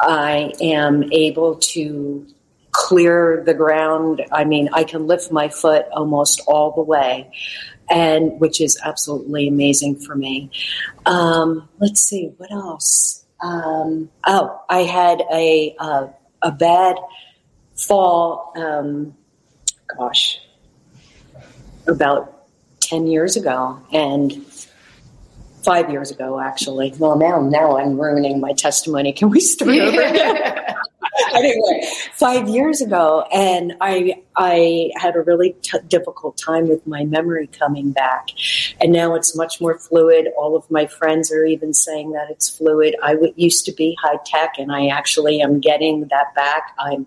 I 0.01 0.53
am 0.61 1.13
able 1.13 1.57
to 1.57 2.27
clear 2.83 3.43
the 3.47 3.55
ground. 3.55 4.23
I 4.33 4.45
mean, 4.45 4.69
I 4.73 4.83
can 4.83 5.07
lift 5.07 5.31
my 5.31 5.49
foot 5.49 5.87
almost 5.93 6.43
all 6.49 6.73
the 6.73 6.83
way, 6.83 7.31
and 7.89 8.41
which 8.41 8.61
is 8.61 8.77
absolutely 8.85 9.47
amazing 9.47 10.01
for 10.01 10.17
me. 10.17 10.51
Um, 11.07 11.69
let's 11.79 12.03
see 12.03 12.33
what 12.39 12.51
else. 12.51 13.25
Um, 13.41 14.11
oh, 14.27 14.61
I 14.69 14.81
had 14.81 15.23
a 15.33 15.77
uh, 15.79 16.09
a 16.43 16.51
bad 16.51 16.97
fall. 17.77 18.53
Um, 18.57 19.15
gosh, 19.97 20.41
about 21.87 22.49
ten 22.81 23.07
years 23.07 23.37
ago, 23.37 23.81
and 23.93 24.45
five 25.63 25.89
years 25.89 26.11
ago, 26.11 26.41
actually. 26.41 26.95
Well, 26.99 27.17
now 27.17 27.41
now 27.41 27.79
I'm 27.79 28.01
ruining 28.01 28.41
my 28.41 28.55
testimony. 28.55 29.13
Can 29.13 29.31
we 29.31 29.39
start 29.39 29.71
over? 29.71 30.75
anyway, 31.35 31.87
five 32.13 32.49
years 32.49 32.81
ago, 32.81 33.27
and 33.33 33.75
I 33.81 34.23
I 34.37 34.91
had 34.97 35.17
a 35.17 35.23
really 35.23 35.57
t- 35.63 35.79
difficult 35.89 36.37
time 36.37 36.69
with 36.69 36.87
my 36.87 37.05
memory 37.05 37.47
coming 37.47 37.93
back, 37.93 38.29
and 38.81 38.93
now 38.93 39.15
it's 39.15 39.37
much 39.37 39.61
more 39.61 39.79
fluid. 39.79 40.29
All 40.37 40.57
of 40.57 40.71
my 40.71 40.87
friends 40.87 41.33
are 41.33 41.45
even 41.45 41.73
saying 41.73 42.13
that 42.13 42.31
it's 42.31 42.49
fluid. 42.49 42.97
I 43.03 43.15
w- 43.15 43.35
used 43.37 43.65
to 43.67 43.73
be 43.73 43.97
high 44.03 44.19
tech, 44.27 44.55
and 44.59 44.73
I 44.73 44.89
actually 44.89 45.41
am 45.41 45.61
getting 45.61 46.09
that 46.09 46.35
back. 46.35 46.75
I 46.79 46.99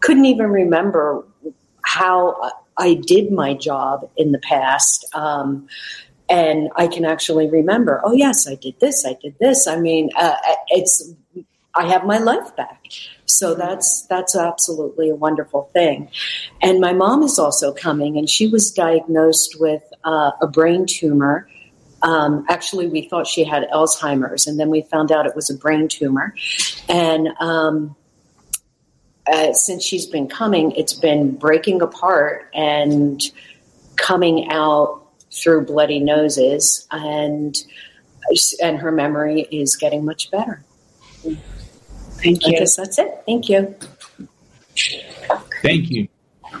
couldn't 0.00 0.26
even 0.26 0.50
remember 0.50 1.24
how 1.84 2.52
I 2.76 2.94
did 2.94 3.32
my 3.32 3.54
job 3.54 4.10
in 4.16 4.32
the 4.32 4.38
past. 4.38 5.06
Um, 5.14 5.68
and 6.28 6.70
I 6.76 6.86
can 6.86 7.04
actually 7.04 7.50
remember, 7.50 8.00
oh 8.04 8.12
yes, 8.12 8.46
I 8.46 8.54
did 8.54 8.78
this, 8.78 9.04
I 9.04 9.16
did 9.20 9.34
this. 9.40 9.66
I 9.66 9.80
mean, 9.80 10.10
uh, 10.16 10.36
it's 10.68 11.12
I 11.74 11.86
have 11.86 12.04
my 12.04 12.18
life 12.18 12.54
back. 12.56 12.84
So 13.30 13.54
that's 13.54 14.06
that's 14.08 14.34
absolutely 14.36 15.08
a 15.10 15.14
wonderful 15.14 15.70
thing. 15.72 16.08
And 16.60 16.80
my 16.80 16.92
mom 16.92 17.22
is 17.22 17.38
also 17.38 17.72
coming, 17.72 18.18
and 18.18 18.28
she 18.28 18.48
was 18.48 18.70
diagnosed 18.72 19.56
with 19.60 19.82
uh, 20.04 20.32
a 20.40 20.46
brain 20.46 20.84
tumor 20.86 21.46
Um, 22.02 22.46
actually, 22.48 22.88
we 22.88 23.02
thought 23.08 23.26
she 23.26 23.44
had 23.44 23.68
Alzheimer's, 23.72 24.46
and 24.46 24.58
then 24.58 24.70
we 24.70 24.82
found 24.82 25.12
out 25.12 25.26
it 25.26 25.36
was 25.36 25.50
a 25.50 25.56
brain 25.56 25.88
tumor. 25.88 26.34
And 26.88 27.28
um, 27.40 27.94
uh, 29.30 29.52
since 29.52 29.84
she's 29.84 30.06
been 30.06 30.28
coming, 30.28 30.72
it's 30.72 30.94
been 30.94 31.36
breaking 31.36 31.82
apart 31.82 32.48
and 32.54 33.20
coming 33.96 34.50
out 34.50 35.02
through 35.30 35.66
bloody 35.66 36.00
noses, 36.00 36.86
and 36.90 37.56
and 38.62 38.78
her 38.78 38.92
memory 38.92 39.42
is 39.50 39.76
getting 39.76 40.04
much 40.04 40.30
better. 40.30 40.62
Thank 42.22 42.46
you. 42.46 42.56
I 42.56 42.58
guess 42.60 42.76
that's 42.76 42.98
it. 42.98 43.22
Thank 43.26 43.48
you. 43.48 43.74
Thank 45.62 45.90
you. 45.90 46.08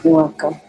You're 0.04 0.12
welcome. 0.14 0.60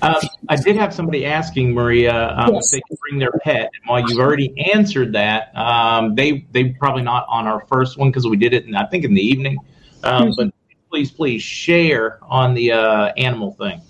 Uh, 0.00 0.20
I 0.48 0.56
did 0.56 0.76
have 0.76 0.94
somebody 0.94 1.26
asking 1.26 1.74
Maria 1.74 2.30
um, 2.30 2.54
Yes. 2.54 2.72
if 2.72 2.78
they 2.78 2.82
can 2.88 2.96
bring 3.00 3.18
their 3.18 3.32
pet. 3.42 3.70
And 3.74 3.82
while 3.86 4.00
you've 4.00 4.18
already 4.18 4.72
answered 4.72 5.12
that, 5.12 5.56
um, 5.56 6.14
they 6.14 6.46
they 6.52 6.70
probably 6.70 7.02
not 7.02 7.26
on 7.28 7.46
our 7.46 7.64
first 7.66 7.98
one 7.98 8.08
because 8.08 8.26
we 8.26 8.36
did 8.36 8.54
it, 8.54 8.64
in, 8.64 8.74
I 8.74 8.86
think, 8.86 9.04
in 9.04 9.14
the 9.14 9.20
evening. 9.20 9.58
Um, 10.04 10.28
Mhm. 10.28 10.34
But 10.36 10.54
please, 10.90 11.10
please 11.10 11.42
share 11.42 12.18
on 12.22 12.54
the 12.54 12.72
uh, 12.72 13.12
animal 13.16 13.52
thing. 13.52 13.80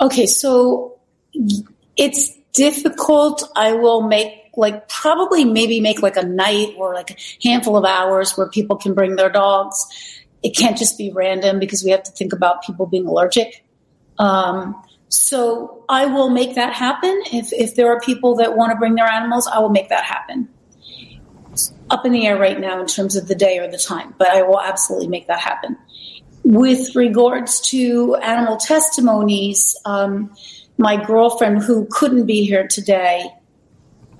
Okay, 0.00 0.26
so 0.26 0.98
it's 1.96 2.36
difficult. 2.52 3.44
I 3.54 3.74
will 3.74 4.02
make 4.02 4.45
like 4.56 4.88
probably 4.88 5.44
maybe 5.44 5.80
make 5.80 6.02
like 6.02 6.16
a 6.16 6.24
night 6.24 6.74
or 6.76 6.94
like 6.94 7.10
a 7.10 7.16
handful 7.42 7.76
of 7.76 7.84
hours 7.84 8.36
where 8.36 8.48
people 8.48 8.76
can 8.76 8.94
bring 8.94 9.16
their 9.16 9.30
dogs. 9.30 9.86
It 10.42 10.56
can't 10.56 10.76
just 10.76 10.96
be 10.96 11.12
random 11.12 11.58
because 11.58 11.82
we 11.84 11.90
have 11.90 12.02
to 12.04 12.12
think 12.12 12.32
about 12.32 12.62
people 12.62 12.86
being 12.86 13.06
allergic. 13.06 13.64
Um, 14.18 14.74
so 15.08 15.84
I 15.88 16.06
will 16.06 16.30
make 16.30 16.54
that 16.54 16.72
happen. 16.72 17.22
If 17.32 17.52
if 17.52 17.74
there 17.74 17.92
are 17.92 18.00
people 18.00 18.36
that 18.36 18.56
want 18.56 18.72
to 18.72 18.76
bring 18.76 18.94
their 18.94 19.06
animals, 19.06 19.46
I 19.46 19.58
will 19.58 19.68
make 19.68 19.88
that 19.88 20.04
happen. 20.04 20.48
It's 21.52 21.72
up 21.90 22.04
in 22.04 22.12
the 22.12 22.26
air 22.26 22.38
right 22.38 22.58
now 22.58 22.80
in 22.80 22.86
terms 22.86 23.16
of 23.16 23.28
the 23.28 23.34
day 23.34 23.58
or 23.58 23.70
the 23.70 23.78
time, 23.78 24.14
but 24.18 24.28
I 24.28 24.42
will 24.42 24.60
absolutely 24.60 25.08
make 25.08 25.26
that 25.28 25.40
happen. 25.40 25.76
With 26.44 26.94
regards 26.94 27.60
to 27.70 28.16
animal 28.16 28.56
testimonies, 28.56 29.76
um, 29.84 30.34
my 30.78 31.02
girlfriend 31.02 31.62
who 31.62 31.86
couldn't 31.90 32.26
be 32.26 32.44
here 32.44 32.66
today, 32.68 33.30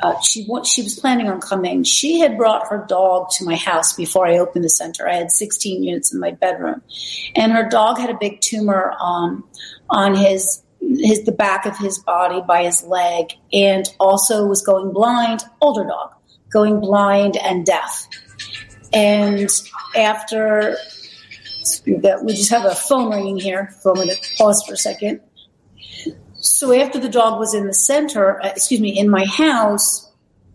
uh, 0.00 0.18
she 0.20 0.46
she 0.64 0.82
was 0.82 0.98
planning 0.98 1.28
on 1.28 1.40
coming. 1.40 1.82
She 1.82 2.20
had 2.20 2.36
brought 2.36 2.68
her 2.68 2.84
dog 2.88 3.30
to 3.32 3.44
my 3.44 3.56
house 3.56 3.94
before 3.94 4.26
I 4.26 4.38
opened 4.38 4.64
the 4.64 4.70
center. 4.70 5.08
I 5.08 5.14
had 5.14 5.30
16 5.30 5.82
units 5.82 6.12
in 6.12 6.20
my 6.20 6.32
bedroom, 6.32 6.82
and 7.34 7.52
her 7.52 7.68
dog 7.68 7.98
had 7.98 8.10
a 8.10 8.18
big 8.18 8.40
tumor 8.40 8.94
on 8.98 9.42
on 9.88 10.14
his 10.14 10.62
his 10.80 11.24
the 11.24 11.32
back 11.32 11.66
of 11.66 11.76
his 11.78 11.98
body 11.98 12.42
by 12.46 12.64
his 12.64 12.82
leg, 12.84 13.32
and 13.52 13.88
also 13.98 14.46
was 14.46 14.62
going 14.62 14.92
blind. 14.92 15.42
Older 15.60 15.84
dog, 15.84 16.12
going 16.50 16.80
blind 16.80 17.36
and 17.38 17.64
deaf. 17.64 18.06
And 18.92 19.50
after 19.96 20.76
we 21.86 21.94
we 22.22 22.34
just 22.34 22.50
have 22.50 22.64
a 22.64 22.74
phone 22.74 23.10
ringing 23.10 23.38
here, 23.38 23.74
so 23.80 23.90
I'm 23.90 23.96
going 23.96 24.08
to 24.08 24.16
pause 24.36 24.62
for 24.66 24.74
a 24.74 24.76
second. 24.76 25.20
So 26.46 26.72
after 26.72 27.00
the 27.00 27.08
dog 27.08 27.40
was 27.40 27.54
in 27.54 27.66
the 27.66 27.74
center, 27.74 28.40
uh, 28.42 28.48
excuse 28.48 28.80
me, 28.80 28.96
in 28.96 29.10
my 29.10 29.24
house, 29.24 30.10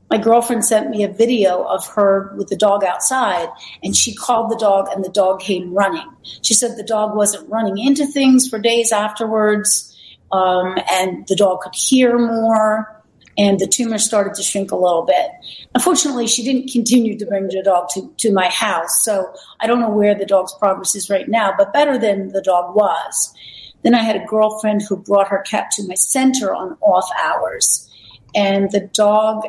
my 0.10 0.18
girlfriend 0.18 0.66
sent 0.66 0.90
me 0.90 1.04
a 1.04 1.10
video 1.10 1.64
of 1.64 1.86
her 1.90 2.34
with 2.38 2.48
the 2.48 2.56
dog 2.56 2.84
outside, 2.84 3.50
and 3.84 3.96
she 3.96 4.16
called 4.16 4.50
the 4.52 4.58
dog, 4.58 4.88
and 4.94 5.04
the 5.04 5.10
dog 5.10 5.42
came 5.42 5.74
running. 5.74 6.08
She 6.42 6.54
said 6.54 6.78
the 6.78 6.84
dog 6.84 7.16
wasn't 7.16 7.50
running 7.50 7.78
into 7.78 8.06
things 8.06 8.48
for 8.48 8.58
days 8.58 8.92
afterwards, 8.92 9.96
um, 10.32 10.78
and 10.90 11.28
the 11.28 11.36
dog 11.36 11.62
could 11.62 11.76
hear 11.76 12.18
more, 12.18 13.04
and 13.38 13.60
the 13.60 13.68
tumor 13.68 13.98
started 13.98 14.34
to 14.36 14.44
shrink 14.44 14.72
a 14.72 14.76
little 14.76 15.04
bit. 15.04 15.30
Unfortunately, 15.76 16.28
she 16.28 16.44
didn't 16.44 16.72
continue 16.72 17.18
to 17.18 17.26
bring 17.26 17.48
the 17.48 17.62
dog 17.64 17.90
to, 17.94 18.14
to 18.18 18.34
my 18.34 18.50
house, 18.50 19.04
so 19.04 19.34
I 19.60 19.68
don't 19.68 19.80
know 19.80 19.90
where 19.90 20.16
the 20.16 20.26
dog's 20.26 20.54
progress 20.56 20.96
is 20.96 21.10
right 21.10 21.28
now, 21.28 21.54
but 21.58 21.74
better 21.74 21.98
than 21.98 22.30
the 22.30 22.42
dog 22.42 22.76
was. 22.76 23.34
Then 23.84 23.96
I 23.96 24.04
had 24.04 24.16
a 24.16 24.26
girlfriend 24.26 24.84
who 24.88 24.98
brought 24.98 25.28
her 25.30 25.40
cat 25.40 25.72
to 25.72 25.88
my 25.88 25.96
center 25.96 26.54
on 26.54 26.78
off 26.82 27.10
hours, 27.22 27.90
and 28.36 28.72
the 28.72 28.82
dog 28.94 29.44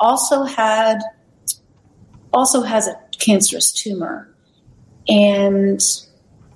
also 0.00 0.44
had 0.44 1.00
also 2.32 2.62
has 2.62 2.88
a 2.88 2.98
cancerous 3.18 3.72
tumor 3.72 4.34
and 5.08 5.80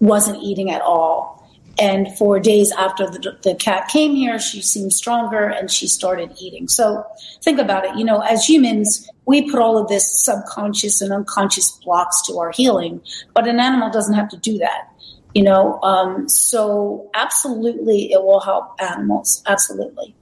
wasn't 0.00 0.42
eating 0.42 0.70
at 0.70 0.82
all. 0.82 1.38
And 1.80 2.08
for 2.18 2.40
days 2.40 2.72
after 2.72 3.06
the, 3.06 3.38
the 3.42 3.54
cat 3.54 3.86
came 3.86 4.16
here, 4.16 4.40
she 4.40 4.60
seemed 4.62 4.92
stronger 4.92 5.44
and 5.44 5.70
she 5.70 5.86
started 5.86 6.32
eating. 6.40 6.66
So 6.66 7.04
think 7.42 7.60
about 7.60 7.84
it. 7.84 7.94
You 7.96 8.04
know, 8.04 8.20
as 8.20 8.48
humans, 8.48 9.08
we 9.26 9.48
put 9.48 9.60
all 9.60 9.78
of 9.78 9.88
this 9.88 10.24
subconscious 10.24 11.00
and 11.00 11.12
unconscious 11.12 11.70
blocks 11.84 12.20
to 12.22 12.38
our 12.38 12.50
healing, 12.50 13.00
but 13.32 13.46
an 13.46 13.60
animal 13.60 13.90
doesn't 13.90 14.14
have 14.14 14.28
to 14.30 14.36
do 14.36 14.58
that. 14.58 14.92
You 15.34 15.44
know, 15.44 15.80
um, 15.82 16.28
so 16.28 17.10
absolutely 17.14 18.12
it 18.12 18.22
will 18.22 18.40
help 18.40 18.74
animals. 18.80 19.42
Absolutely. 19.46 20.14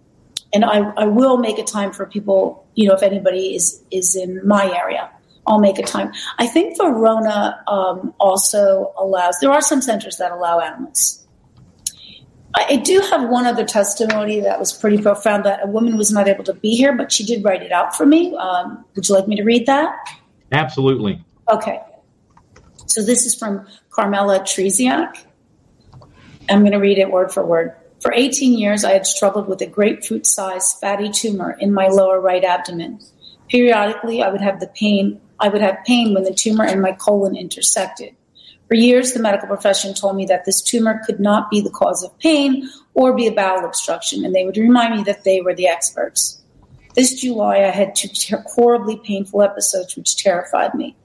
And 0.53 0.65
I, 0.65 0.79
I 0.97 1.07
will 1.07 1.39
make 1.39 1.59
a 1.59 1.65
time 1.65 1.93
for 1.93 2.07
people, 2.07 2.67
you 2.75 2.89
know, 2.89 2.95
if 2.95 3.03
anybody 3.03 3.55
is, 3.55 3.83
is 3.91 4.17
in 4.17 4.47
my 4.47 4.73
area, 4.75 5.11
I'll 5.47 5.61
make 5.61 5.79
a 5.79 5.83
time. 5.83 6.13
I 6.39 6.47
think 6.47 6.77
Verona 6.77 7.63
um, 7.69 8.15
also 8.19 8.93
allows, 8.99 9.37
there 9.41 9.51
are 9.51 9.61
some 9.61 9.81
centers 9.81 10.17
that 10.17 10.33
allow 10.33 10.61
animals. 10.61 11.27
I 12.55 12.67
I 12.71 12.77
do 12.77 13.01
have 13.11 13.29
one 13.29 13.47
other 13.47 13.65
testimony 13.65 14.41
that 14.41 14.59
was 14.59 14.73
pretty 14.73 14.99
profound 14.99 15.45
that 15.45 15.63
a 15.63 15.67
woman 15.67 15.97
was 15.97 16.11
not 16.11 16.27
able 16.27 16.43
to 16.45 16.55
be 16.55 16.75
here, 16.75 16.95
but 16.95 17.13
she 17.13 17.25
did 17.25 17.45
write 17.45 17.63
it 17.63 17.71
out 17.71 17.95
for 17.95 18.07
me. 18.07 18.35
Um, 18.37 18.85
would 18.95 19.09
you 19.09 19.15
like 19.15 19.29
me 19.29 19.37
to 19.37 19.45
read 19.45 19.67
that? 19.67 19.95
Absolutely. 20.53 21.23
Okay. 21.51 21.81
So 22.97 23.03
this 23.03 23.27
is 23.27 23.35
from 23.35 23.67
Carmela 23.91 24.41
Treziak. 24.41 25.23
I'm 26.49 26.61
going 26.61 26.73
to 26.73 26.79
read 26.79 26.97
it 26.97 27.11
word 27.11 27.31
for 27.31 27.45
word. 27.45 27.75
For 28.01 28.11
18 28.11 28.59
years, 28.59 28.85
I 28.85 28.93
had 28.93 29.05
struggled 29.05 29.49
with 29.49 29.61
a 29.61 29.67
grapefruit 29.67 30.25
sized 30.27 30.79
fatty 30.81 31.11
tumor 31.11 31.59
in 31.61 31.75
my 31.75 31.89
lower 31.89 32.19
right 32.23 32.43
abdomen. 32.43 33.01
Periodically, 33.51 34.23
I 34.23 34.31
would 34.31 34.41
have 34.41 34.61
the 34.61 34.69
pain. 34.69 35.21
I 35.39 35.51
would 35.51 35.61
have 35.61 35.77
pain 35.85 36.15
when 36.15 36.25
the 36.25 36.33
tumor 36.33 36.65
and 36.65 36.81
my 36.81 36.93
colon 36.93 37.37
intersected. 37.37 38.17
For 38.67 38.77
years, 38.77 39.13
the 39.13 39.21
medical 39.21 39.49
profession 39.49 39.93
told 39.93 40.17
me 40.17 40.25
that 40.25 40.47
this 40.47 40.63
tumor 40.63 41.03
could 41.05 41.21
not 41.21 41.51
be 41.51 41.61
the 41.61 41.69
cause 41.69 42.03
of 42.03 42.19
pain 42.19 42.67
or 42.95 43.15
be 43.15 43.27
a 43.27 43.33
bowel 43.33 43.67
obstruction, 43.67 44.25
and 44.25 44.35
they 44.35 44.47
would 44.47 44.57
remind 44.57 44.97
me 44.97 45.03
that 45.03 45.25
they 45.25 45.43
were 45.43 45.55
the 45.55 45.69
experts. 45.69 46.41
This 46.95 47.21
July, 47.21 47.59
I 47.59 47.73
had 47.73 47.95
two 47.95 48.09
ter- 48.09 48.43
horribly 48.47 48.97
painful 48.97 49.43
episodes 49.43 49.97
which 49.97 50.17
terrified 50.17 50.73
me. 50.73 50.97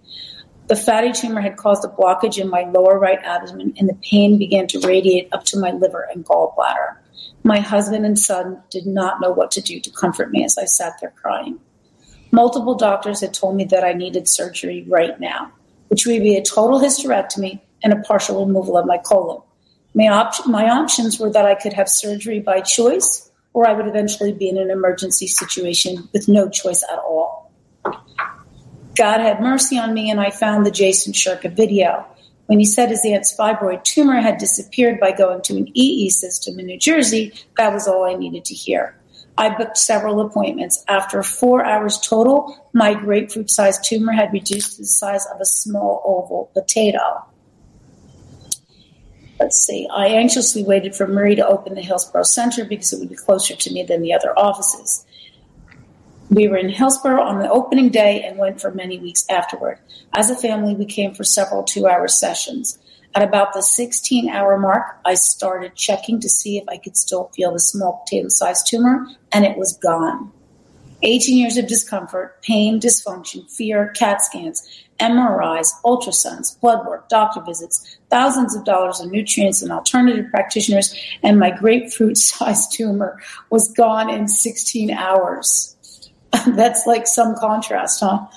The 0.68 0.76
fatty 0.76 1.12
tumor 1.12 1.42
had 1.42 1.58
caused 1.58 1.84
a 1.84 1.90
blockage 1.90 2.38
in 2.38 2.50
my 2.50 2.64
lower 2.64 2.98
right 2.98 3.20
abdomen, 3.24 3.74
and 3.78 3.90
the 3.90 3.98
pain 4.10 4.38
began 4.38 4.68
to 4.68 4.80
radiate 4.80 5.28
up 5.34 5.44
to 5.46 5.60
my 5.60 5.72
liver 5.72 6.08
and 6.14 6.26
gallbladder. 6.26 6.96
My 7.44 7.60
husband 7.60 8.06
and 8.06 8.18
son 8.18 8.62
did 8.70 8.86
not 8.86 9.20
know 9.20 9.32
what 9.32 9.52
to 9.52 9.62
do 9.62 9.80
to 9.80 9.90
comfort 9.90 10.32
me 10.32 10.46
as 10.46 10.58
I 10.58 10.66
sat 10.66 10.94
there 11.02 11.14
crying. 11.16 11.60
Multiple 12.32 12.76
doctors 12.76 13.20
had 13.20 13.34
told 13.34 13.56
me 13.56 13.66
that 13.66 13.84
I 13.84 13.94
needed 13.94 14.28
surgery 14.28 14.86
right 14.88 15.20
now, 15.20 15.52
which 15.90 16.06
would 16.06 16.22
be 16.22 16.38
a 16.38 16.44
total 16.44 16.80
hysterectomy 16.80 17.60
and 17.84 17.92
a 17.92 18.00
partial 18.02 18.46
removal 18.46 18.78
of 18.78 18.86
my 18.86 18.98
colon. 18.98 19.42
My, 19.94 20.08
op- 20.08 20.48
my 20.48 20.70
options 20.70 21.20
were 21.20 21.32
that 21.32 21.46
I 21.46 21.56
could 21.56 21.74
have 21.74 21.90
surgery 21.90 22.40
by 22.40 22.62
choice, 22.62 23.30
or 23.54 23.68
I 23.68 23.74
would 23.74 23.88
eventually 23.88 24.32
be 24.32 24.48
in 24.48 24.58
an 24.58 24.70
emergency 24.70 25.28
situation 25.28 26.08
with 26.14 26.30
no 26.30 26.48
choice 26.48 26.84
at 26.84 27.00
all. 27.00 27.52
God 28.96 29.20
had 29.20 29.42
mercy 29.42 29.78
on 29.78 29.94
me, 29.94 30.12
and 30.12 30.20
I 30.20 30.30
found 30.32 30.66
the 30.66 30.72
Jason 30.72 31.14
Shurka 31.14 31.52
video. 31.52 32.06
When 32.48 32.60
he 32.60 32.66
said 32.66 32.90
his 32.90 33.06
aunt's 33.06 33.36
fibroid 33.36 33.84
tumor 33.84 34.20
had 34.20 34.38
disappeared 34.38 35.00
by 35.00 35.14
going 35.14 35.42
to 35.44 35.56
an 35.56 35.70
EE 35.74 36.10
system 36.10 36.60
in 36.60 36.66
New 36.66 36.78
Jersey, 36.78 37.34
that 37.58 37.74
was 37.74 37.88
all 37.88 38.04
I 38.04 38.16
needed 38.16 38.44
to 38.46 38.54
hear. 38.54 38.98
I 39.38 39.56
booked 39.56 39.78
several 39.78 40.20
appointments. 40.20 40.84
After 40.88 41.24
four 41.24 41.66
hours 41.66 42.00
total, 42.00 42.70
my 42.74 42.94
grapefruit 42.94 43.50
sized 43.50 43.86
tumor 43.86 44.12
had 44.12 44.34
reduced 44.34 44.76
to 44.76 44.82
the 44.82 44.88
size 44.88 45.26
of 45.34 45.40
a 45.40 45.46
small 45.46 46.02
oval 46.06 46.52
potato. 46.54 47.26
Let's 49.40 49.58
see. 49.58 49.88
I 49.92 50.08
anxiously 50.08 50.64
waited 50.64 50.96
for 50.96 51.08
Marie 51.08 51.36
to 51.36 51.48
open 51.48 51.74
the 51.74 51.82
Hillsborough 51.82 52.24
Center 52.24 52.66
because 52.66 52.94
it 52.94 53.00
would 53.00 53.10
be 53.10 53.16
closer 53.16 53.56
to 53.56 53.74
me 53.74 53.84
than 53.84 54.02
the 54.02 54.14
other 54.14 54.38
offices. 54.38 55.06
We 56.32 56.48
were 56.48 56.56
in 56.56 56.70
Hillsborough 56.70 57.22
on 57.22 57.40
the 57.40 57.50
opening 57.50 57.90
day 57.90 58.24
and 58.24 58.38
went 58.38 58.62
for 58.62 58.72
many 58.72 58.98
weeks 58.98 59.26
afterward. 59.30 59.80
As 60.14 60.30
a 60.30 60.36
family, 60.36 60.74
we 60.74 60.86
came 60.86 61.14
for 61.14 61.26
several 61.26 61.62
two 61.62 61.88
hour 61.88 62.08
sessions. 62.08 62.80
At 63.14 63.22
about 63.22 63.52
the 63.52 63.62
16 63.62 64.30
hour 64.30 64.58
mark, 64.58 64.98
I 65.04 65.16
started 65.16 65.76
checking 65.76 66.22
to 66.22 66.30
see 66.30 66.58
if 66.58 66.64
I 66.70 66.78
could 66.78 66.96
still 66.96 67.30
feel 67.36 67.52
the 67.52 67.60
small 67.60 68.02
potato 68.06 68.30
sized 68.30 68.68
tumor, 68.68 69.06
and 69.34 69.44
it 69.44 69.58
was 69.58 69.78
gone. 69.84 70.32
18 71.04 71.38
years 71.38 71.58
of 71.58 71.68
discomfort, 71.68 72.42
pain, 72.44 72.80
dysfunction, 72.80 73.52
fear, 73.52 73.90
CAT 73.90 74.22
scans, 74.22 74.66
MRIs, 75.02 75.68
ultrasounds, 75.84 76.58
blood 76.62 76.86
work, 76.88 77.10
doctor 77.10 77.42
visits, 77.42 77.98
thousands 78.10 78.56
of 78.56 78.64
dollars 78.64 79.02
in 79.02 79.12
nutrients 79.12 79.62
and 79.62 79.72
alternative 79.72 80.28
practitioners, 80.32 80.96
and 81.24 81.38
my 81.40 81.52
grapefruit 81.52 82.18
sized 82.18 82.72
tumor 82.78 83.20
was 83.50 83.74
gone 83.74 84.10
in 84.10 84.30
16 84.30 84.92
hours. 84.92 85.76
That's 86.48 86.86
like 86.86 87.08
some 87.08 87.36
contrast, 87.36 88.00
huh? 88.00 88.28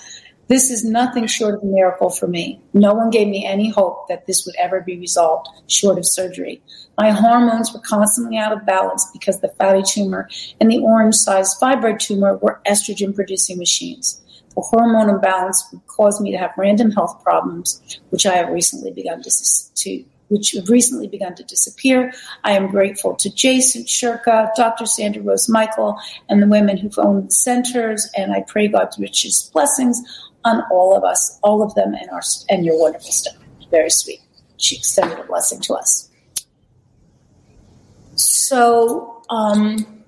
This 0.46 0.70
is 0.70 0.84
nothing 0.84 1.26
short 1.26 1.54
of 1.54 1.62
a 1.62 1.66
miracle 1.66 2.10
for 2.10 2.26
me. 2.26 2.60
No 2.74 2.92
one 2.92 3.08
gave 3.08 3.28
me 3.28 3.46
any 3.46 3.70
hope 3.70 4.08
that 4.08 4.26
this 4.26 4.44
would 4.44 4.54
ever 4.56 4.80
be 4.82 4.98
resolved 4.98 5.48
short 5.68 5.96
of 5.96 6.04
surgery. 6.04 6.62
My 6.98 7.10
hormones 7.10 7.72
were 7.72 7.80
constantly 7.80 8.36
out 8.36 8.52
of 8.52 8.66
balance 8.66 9.08
because 9.12 9.40
the 9.40 9.48
fatty 9.48 9.82
tumor 9.82 10.28
and 10.60 10.70
the 10.70 10.80
orange 10.80 11.14
sized 11.14 11.58
fibroid 11.60 11.98
tumor 11.98 12.36
were 12.36 12.60
estrogen 12.66 13.14
producing 13.14 13.58
machines. 13.58 14.20
The 14.54 14.60
hormone 14.60 15.08
imbalance 15.08 15.66
would 15.72 15.84
cause 15.86 16.20
me 16.20 16.30
to 16.30 16.38
have 16.38 16.52
random 16.56 16.90
health 16.90 17.22
problems, 17.24 18.00
which 18.10 18.26
I 18.26 18.34
have 18.34 18.50
recently 18.50 18.92
begun 18.92 19.22
to, 19.22 19.30
to 19.74 20.04
which 20.28 20.52
have 20.52 20.68
recently 20.68 21.06
begun 21.06 21.34
to 21.34 21.44
disappear. 21.44 22.12
I 22.44 22.52
am 22.52 22.68
grateful 22.68 23.14
to 23.16 23.32
Jason 23.34 23.84
Shurka, 23.84 24.54
Dr. 24.56 24.86
Sandra 24.86 25.22
Rose 25.22 25.48
Michael, 25.48 25.98
and 26.28 26.42
the 26.42 26.48
women 26.48 26.76
who've 26.76 26.98
owned 26.98 27.28
the 27.28 27.32
centers, 27.32 28.08
and 28.16 28.32
I 28.32 28.44
pray 28.48 28.68
God's 28.68 28.98
richest 28.98 29.52
blessings 29.52 30.00
on 30.44 30.62
all 30.70 30.96
of 30.96 31.04
us, 31.04 31.38
all 31.42 31.62
of 31.62 31.74
them, 31.74 31.94
and 31.94 32.10
our 32.10 32.22
and 32.48 32.64
your 32.64 32.78
wonderful 32.78 33.10
staff. 33.10 33.36
Very 33.70 33.90
sweet. 33.90 34.20
She 34.56 34.76
extended 34.76 35.18
a 35.18 35.24
blessing 35.24 35.60
to 35.62 35.74
us. 35.74 36.10
So, 38.14 39.22
um, 39.30 40.04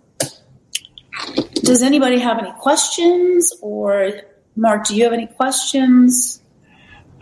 does 1.55 1.83
anybody 1.83 2.19
have 2.19 2.39
any 2.39 2.53
questions? 2.53 3.53
Or, 3.61 4.13
Mark, 4.55 4.87
do 4.87 4.95
you 4.95 5.05
have 5.05 5.13
any 5.13 5.27
questions? 5.27 6.41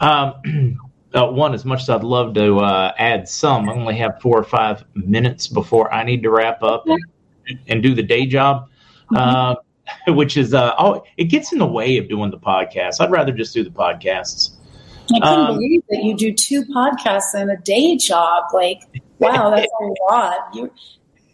Um, 0.01 0.79
uh, 1.15 1.27
one, 1.27 1.55
as 1.55 1.65
much 1.65 1.83
as 1.83 1.91
I'd 1.91 2.05
love 2.05 2.35
to 2.35 2.59
uh, 2.59 2.93
add 2.99 3.29
some, 3.29 3.69
I 3.69 3.73
only 3.73 3.97
have 3.97 4.21
four 4.21 4.39
or 4.39 4.45
five 4.45 4.85
minutes 4.95 5.47
before 5.47 5.93
I 5.93 6.05
need 6.05 6.23
to 6.23 6.31
wrap 6.31 6.63
up 6.63 6.87
and, 6.87 7.59
and 7.69 7.83
do 7.83 7.95
the 7.95 8.03
day 8.03 8.27
job. 8.27 8.69
Mm-hmm. 9.13 9.17
Uh, 9.17 9.55
which 10.09 10.37
is 10.37 10.55
uh, 10.55 10.75
oh, 10.79 11.05
it 11.17 11.25
gets 11.25 11.53
in 11.53 11.59
the 11.59 11.67
way 11.67 11.99
of 11.99 12.09
doing 12.09 12.31
the 12.31 12.39
podcast. 12.39 13.01
I'd 13.01 13.11
rather 13.11 13.33
just 13.33 13.55
do 13.55 13.63
the 13.63 13.71
podcasts. 13.71 14.57
I 15.15 15.21
couldn't 15.21 15.39
um, 15.39 15.55
believe 15.57 15.83
that 15.91 16.03
you 16.03 16.17
do 16.17 16.33
two 16.33 16.65
podcasts 16.65 17.35
and 17.35 17.51
a 17.51 17.57
day 17.59 17.97
job. 17.97 18.45
Like, 18.55 18.81
wow, 19.19 19.51
that's 19.51 19.71
a 19.81 19.85
lot. 20.11 20.39
You're, 20.55 20.71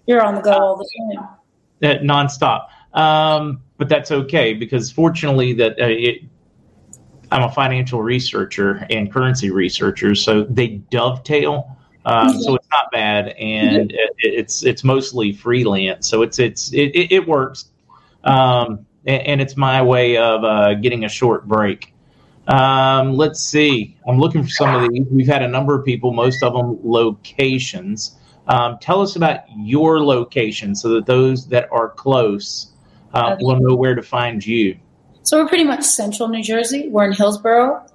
you're 0.06 0.22
on 0.22 0.34
the 0.34 0.40
go 0.40 0.50
all 0.50 0.76
the 0.76 0.90
time. 1.14 1.28
Uh, 1.82 2.02
nonstop. 2.02 2.66
Um, 2.92 3.62
but 3.78 3.88
that's 3.88 4.10
okay 4.10 4.54
because 4.54 4.90
fortunately 4.90 5.52
that 5.52 5.72
uh, 5.80 5.86
it, 5.86 6.22
I'm 7.32 7.42
a 7.42 7.52
financial 7.52 8.02
researcher 8.02 8.86
and 8.90 9.12
currency 9.12 9.50
researcher, 9.50 10.14
so 10.14 10.44
they 10.44 10.68
dovetail. 10.90 11.76
Uh, 12.04 12.32
So 12.32 12.54
it's 12.54 12.68
not 12.70 12.90
bad, 12.90 13.28
and 13.28 13.92
it, 13.92 14.12
it's 14.18 14.64
it's 14.64 14.82
mostly 14.82 15.32
freelance, 15.32 16.08
so 16.08 16.22
it's 16.22 16.38
it's 16.38 16.72
it, 16.72 17.12
it 17.12 17.28
works 17.28 17.70
um, 18.24 18.86
and, 19.06 19.22
and, 19.26 19.40
it's 19.40 19.56
my 19.56 19.82
way 19.82 20.16
of 20.16 20.44
uh, 20.44 20.74
getting 20.74 21.04
a 21.04 21.08
short 21.08 21.48
break. 21.48 21.94
Um, 22.46 23.14
let's 23.16 23.40
see. 23.40 23.96
I'm 24.06 24.18
looking 24.18 24.42
for 24.42 24.50
some 24.50 24.74
of 24.74 24.90
these. 24.90 25.06
We've 25.10 25.26
had 25.26 25.42
a 25.42 25.48
number 25.48 25.78
of 25.78 25.84
people, 25.84 26.12
most 26.12 26.42
of 26.42 26.52
them 26.52 26.78
locations. 26.82 28.16
Um, 28.46 28.78
tell 28.80 29.00
us 29.00 29.16
about 29.16 29.40
your 29.56 30.02
location 30.02 30.74
so 30.74 30.88
that 30.90 31.06
those 31.06 31.46
that 31.48 31.68
are 31.70 31.88
close 31.90 32.72
uh, 33.14 33.34
okay. 33.34 33.44
will 33.44 33.60
know 33.60 33.74
where 33.74 33.94
to 33.94 34.02
find 34.02 34.44
you. 34.44 34.78
So 35.22 35.40
we're 35.40 35.48
pretty 35.48 35.64
much 35.64 35.84
central 35.84 36.28
New 36.28 36.42
Jersey. 36.42 36.88
We're 36.88 37.04
in 37.04 37.12
Hillsborough, 37.12 37.86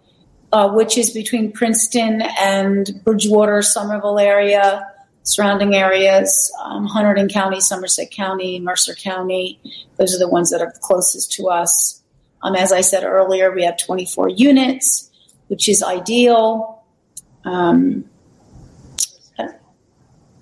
uh, 0.52 0.70
which 0.72 0.98
is 0.98 1.12
between 1.12 1.52
Princeton 1.52 2.22
and 2.40 3.02
Bridgewater, 3.04 3.62
Somerville 3.62 4.20
area 4.20 4.86
surrounding 5.26 5.74
areas, 5.74 6.52
um, 6.64 6.88
Hunterdon 6.88 7.32
County, 7.32 7.60
Somerset 7.60 8.12
County, 8.12 8.60
Mercer 8.60 8.94
County. 8.94 9.60
Those 9.98 10.16
are 10.16 10.20
the 10.20 10.30
ones 10.30 10.52
that 10.52 10.62
are 10.62 10.72
closest 10.82 11.34
to 11.34 11.50
us. 11.50 12.02
Um, 12.44 12.56
as 12.56 12.72
I 12.72 12.82
said 12.82 13.04
earlier, 13.04 13.52
we 13.52 13.64
have 13.64 13.78
24 13.78 14.30
units, 14.30 15.10
which 15.48 15.68
is 15.68 15.82
ideal. 15.82 16.84
Um, 17.44 18.06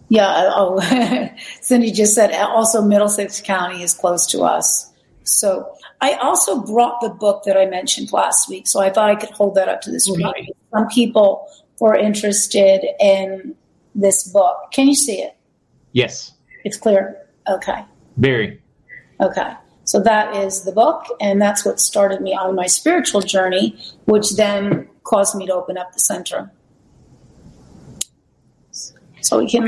yeah, 0.10 0.52
oh, 0.56 1.30
Cindy 1.62 1.92
just 1.92 2.14
said 2.14 2.34
also 2.34 2.82
Middlesex 2.82 3.42
County 3.42 3.84
is 3.84 3.94
close 3.94 4.28
to 4.28 4.42
us. 4.42 4.92
So 5.24 5.74
I 6.04 6.16
also 6.16 6.60
brought 6.60 7.00
the 7.00 7.08
book 7.08 7.44
that 7.46 7.56
I 7.56 7.66
mentioned 7.66 8.12
last 8.12 8.50
week, 8.50 8.68
so 8.68 8.82
I 8.82 8.90
thought 8.90 9.10
I 9.10 9.16
could 9.16 9.30
hold 9.30 9.56
that 9.56 9.70
up 9.70 9.80
to 9.84 9.92
the 9.92 10.02
screen. 10.02 10.26
Right. 10.26 10.50
Some 10.74 10.90
people 10.90 11.48
were 11.80 11.96
interested 11.96 12.86
in 13.00 13.56
this 13.96 14.28
book. 14.28 14.58
Can 14.74 14.90
you 14.90 14.96
see 14.96 15.22
it? 15.22 15.38
Yes. 15.94 16.34
It's 16.66 16.76
clear. 16.76 17.26
Okay. 17.48 17.86
Very. 18.18 18.62
Okay. 19.22 19.54
So 19.86 20.02
that 20.02 20.36
is 20.36 20.66
the 20.66 20.74
book, 20.74 21.06
and 21.22 21.42
that's 21.42 21.64
what 21.64 21.80
started 21.80 22.20
me 22.20 22.34
on 22.34 22.54
my 22.54 22.68
spiritual 22.68 23.22
journey, 23.22 23.80
which 24.04 24.36
then 24.36 24.90
caused 25.06 25.36
me 25.38 25.46
to 25.46 25.54
open 25.54 25.78
up 25.78 25.94
the 25.94 26.00
center. 26.00 26.52
So 29.22 29.40
we 29.40 29.50
can 29.50 29.64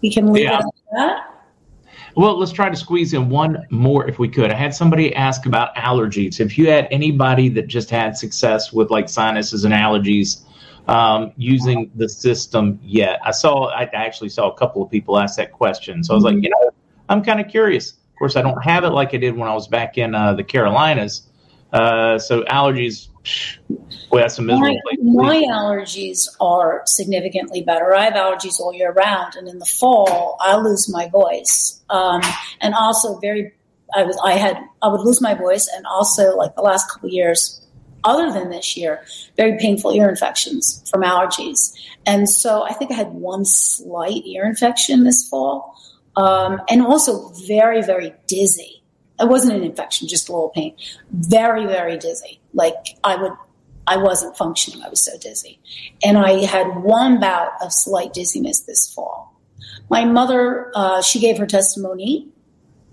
we 0.00 0.10
can 0.10 0.32
leave 0.32 0.44
yeah. 0.44 0.60
it 0.60 0.64
at 0.64 0.96
that. 0.96 1.37
Well, 2.18 2.36
let's 2.36 2.50
try 2.50 2.68
to 2.68 2.74
squeeze 2.74 3.12
in 3.14 3.28
one 3.28 3.64
more 3.70 4.08
if 4.08 4.18
we 4.18 4.28
could. 4.28 4.50
I 4.50 4.54
had 4.56 4.74
somebody 4.74 5.14
ask 5.14 5.46
about 5.46 5.72
allergies. 5.76 6.40
If 6.40 6.58
you 6.58 6.68
had 6.68 6.88
anybody 6.90 7.48
that 7.50 7.68
just 7.68 7.90
had 7.90 8.16
success 8.16 8.72
with 8.72 8.90
like 8.90 9.08
sinuses 9.08 9.64
and 9.64 9.72
allergies, 9.72 10.42
um, 10.88 11.32
using 11.36 11.92
the 11.94 12.08
system 12.08 12.80
yet. 12.82 13.20
I 13.24 13.30
saw, 13.30 13.68
I 13.68 13.84
actually 13.92 14.30
saw 14.30 14.50
a 14.50 14.54
couple 14.56 14.82
of 14.82 14.90
people 14.90 15.16
ask 15.16 15.36
that 15.36 15.52
question. 15.52 16.02
So 16.02 16.12
I 16.12 16.16
was 16.16 16.24
like, 16.24 16.34
mm-hmm. 16.34 16.42
you 16.42 16.50
know, 16.50 16.70
I'm 17.08 17.22
kind 17.22 17.38
of 17.38 17.46
curious. 17.46 17.92
Of 17.92 18.18
course, 18.18 18.34
I 18.34 18.42
don't 18.42 18.60
have 18.64 18.82
it 18.82 18.90
like 18.90 19.14
I 19.14 19.18
did 19.18 19.36
when 19.36 19.48
I 19.48 19.54
was 19.54 19.68
back 19.68 19.96
in 19.96 20.16
uh, 20.16 20.34
the 20.34 20.42
Carolinas. 20.42 21.27
Uh, 21.72 22.18
so 22.18 22.42
allergies, 22.44 23.08
well, 24.10 24.22
that's 24.22 24.38
a 24.38 24.42
miserable 24.42 24.78
my, 25.02 25.22
my 25.24 25.42
allergies 25.42 26.26
are 26.40 26.82
significantly 26.86 27.62
better. 27.62 27.94
I 27.94 28.04
have 28.04 28.14
allergies 28.14 28.58
all 28.58 28.72
year 28.72 28.92
round, 28.92 29.34
and 29.36 29.48
in 29.48 29.58
the 29.58 29.66
fall, 29.66 30.38
I 30.40 30.56
lose 30.56 30.90
my 30.90 31.08
voice, 31.08 31.82
um, 31.90 32.22
and 32.60 32.74
also 32.74 33.18
very. 33.18 33.52
I 33.94 34.02
was. 34.04 34.18
I 34.24 34.32
had. 34.32 34.56
I 34.82 34.88
would 34.88 35.02
lose 35.02 35.20
my 35.20 35.34
voice, 35.34 35.68
and 35.74 35.84
also 35.86 36.36
like 36.36 36.54
the 36.54 36.62
last 36.62 36.90
couple 36.90 37.10
years, 37.10 37.66
other 38.04 38.32
than 38.32 38.50
this 38.50 38.76
year, 38.76 39.04
very 39.36 39.58
painful 39.58 39.92
ear 39.92 40.08
infections 40.08 40.84
from 40.90 41.02
allergies. 41.02 41.74
And 42.06 42.28
so 42.28 42.62
I 42.62 42.72
think 42.72 42.90
I 42.90 42.94
had 42.94 43.08
one 43.08 43.44
slight 43.44 44.24
ear 44.24 44.46
infection 44.46 45.04
this 45.04 45.28
fall, 45.28 45.76
um, 46.16 46.60
and 46.70 46.82
also 46.82 47.30
very, 47.46 47.82
very 47.82 48.14
dizzy. 48.26 48.77
It 49.20 49.28
wasn't 49.28 49.56
an 49.56 49.64
infection, 49.64 50.08
just 50.08 50.28
a 50.28 50.32
little 50.32 50.50
pain. 50.50 50.76
Very, 51.10 51.66
very 51.66 51.96
dizzy. 51.98 52.40
Like 52.54 52.74
I 53.04 53.16
would, 53.16 53.32
I 53.86 53.96
wasn't 53.96 54.36
functioning. 54.36 54.82
I 54.82 54.88
was 54.88 55.00
so 55.00 55.18
dizzy. 55.18 55.60
And 56.04 56.18
I 56.18 56.44
had 56.44 56.82
one 56.82 57.20
bout 57.20 57.52
of 57.62 57.72
slight 57.72 58.12
dizziness 58.12 58.60
this 58.60 58.92
fall. 58.92 59.40
My 59.90 60.04
mother, 60.04 60.70
uh, 60.74 61.02
she 61.02 61.18
gave 61.18 61.38
her 61.38 61.46
testimony. 61.46 62.28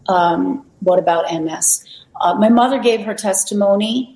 Um, 0.07 0.65
what 0.79 0.99
about 0.99 1.31
MS? 1.31 1.83
Uh, 2.19 2.35
my 2.35 2.49
mother 2.49 2.79
gave 2.79 3.01
her 3.01 3.13
testimony 3.13 4.14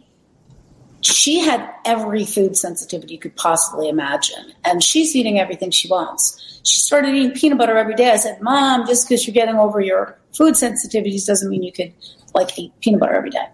she 1.01 1.39
had 1.39 1.69
every 1.85 2.25
food 2.25 2.57
sensitivity 2.57 3.13
you 3.13 3.19
could 3.19 3.35
possibly 3.35 3.89
imagine, 3.89 4.53
and 4.65 4.83
she's 4.83 5.15
eating 5.15 5.39
everything 5.39 5.71
she 5.71 5.87
wants. 5.87 6.59
She 6.63 6.81
started 6.81 7.15
eating 7.15 7.31
peanut 7.31 7.57
butter 7.57 7.77
every 7.77 7.95
day. 7.95 8.11
I 8.11 8.17
said, 8.17 8.41
Mom, 8.41 8.85
just 8.85 9.07
because 9.07 9.25
you're 9.25 9.33
getting 9.33 9.55
over 9.55 9.79
your 9.79 10.19
food 10.35 10.55
sensitivities 10.55 11.25
doesn't 11.25 11.49
mean 11.49 11.63
you 11.63 11.71
could 11.71 11.93
like 12.33 12.57
eat 12.59 12.73
peanut 12.81 12.99
butter 12.99 13.13
every 13.13 13.29
day. 13.29 13.47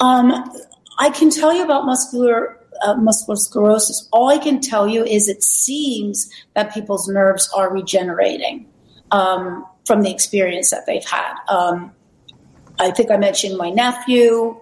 Um, 0.00 0.52
I 0.98 1.10
can 1.10 1.30
tell 1.30 1.52
you 1.52 1.64
about 1.64 1.84
muscular 1.84 2.58
uh, 2.82 2.94
multiple 2.94 3.36
sclerosis. 3.36 4.08
All 4.12 4.28
I 4.28 4.38
can 4.38 4.60
tell 4.60 4.86
you 4.86 5.04
is 5.04 5.28
it 5.28 5.42
seems 5.42 6.30
that 6.54 6.72
people's 6.72 7.08
nerves 7.08 7.50
are 7.54 7.72
regenerating 7.72 8.66
um, 9.10 9.66
from 9.84 10.02
the 10.02 10.10
experience 10.10 10.70
that 10.70 10.86
they've 10.86 11.04
had. 11.04 11.34
Um, 11.48 11.92
I 12.78 12.90
think 12.90 13.10
I 13.10 13.16
mentioned 13.16 13.56
my 13.56 13.70
nephew 13.70 14.60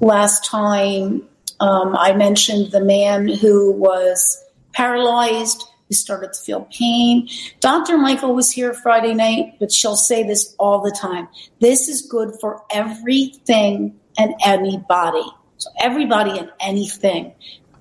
last 0.00 0.44
time 0.44 1.26
um, 1.60 1.96
I 1.96 2.14
mentioned 2.14 2.72
the 2.72 2.84
man 2.84 3.28
who 3.28 3.72
was 3.72 4.42
paralyzed, 4.72 5.64
who 5.88 5.94
started 5.94 6.32
to 6.32 6.40
feel 6.40 6.68
pain. 6.70 7.28
Dr. 7.60 7.96
Michael 7.96 8.34
was 8.34 8.50
here 8.50 8.74
Friday 8.74 9.14
night, 9.14 9.54
but 9.58 9.72
she'll 9.72 9.96
say 9.96 10.22
this 10.22 10.54
all 10.58 10.80
the 10.80 10.90
time. 10.90 11.28
This 11.60 11.88
is 11.88 12.02
good 12.02 12.34
for 12.40 12.62
everything 12.70 13.98
and 14.18 14.34
anybody. 14.44 15.24
So 15.58 15.70
everybody 15.80 16.38
and 16.38 16.50
anything. 16.60 17.32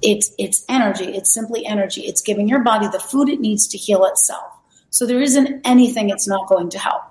It's 0.01 0.33
it's 0.37 0.63
energy. 0.69 1.05
It's 1.05 1.33
simply 1.33 1.65
energy. 1.65 2.01
It's 2.01 2.21
giving 2.21 2.47
your 2.47 2.63
body 2.63 2.87
the 2.87 2.99
food 2.99 3.27
it 3.29 3.39
needs 3.39 3.67
to 3.69 3.77
heal 3.77 4.05
itself. 4.05 4.45
So 4.89 5.05
there 5.05 5.21
isn't 5.21 5.61
anything 5.65 6.09
it's 6.09 6.27
not 6.27 6.47
going 6.47 6.69
to 6.69 6.79
help. 6.79 7.01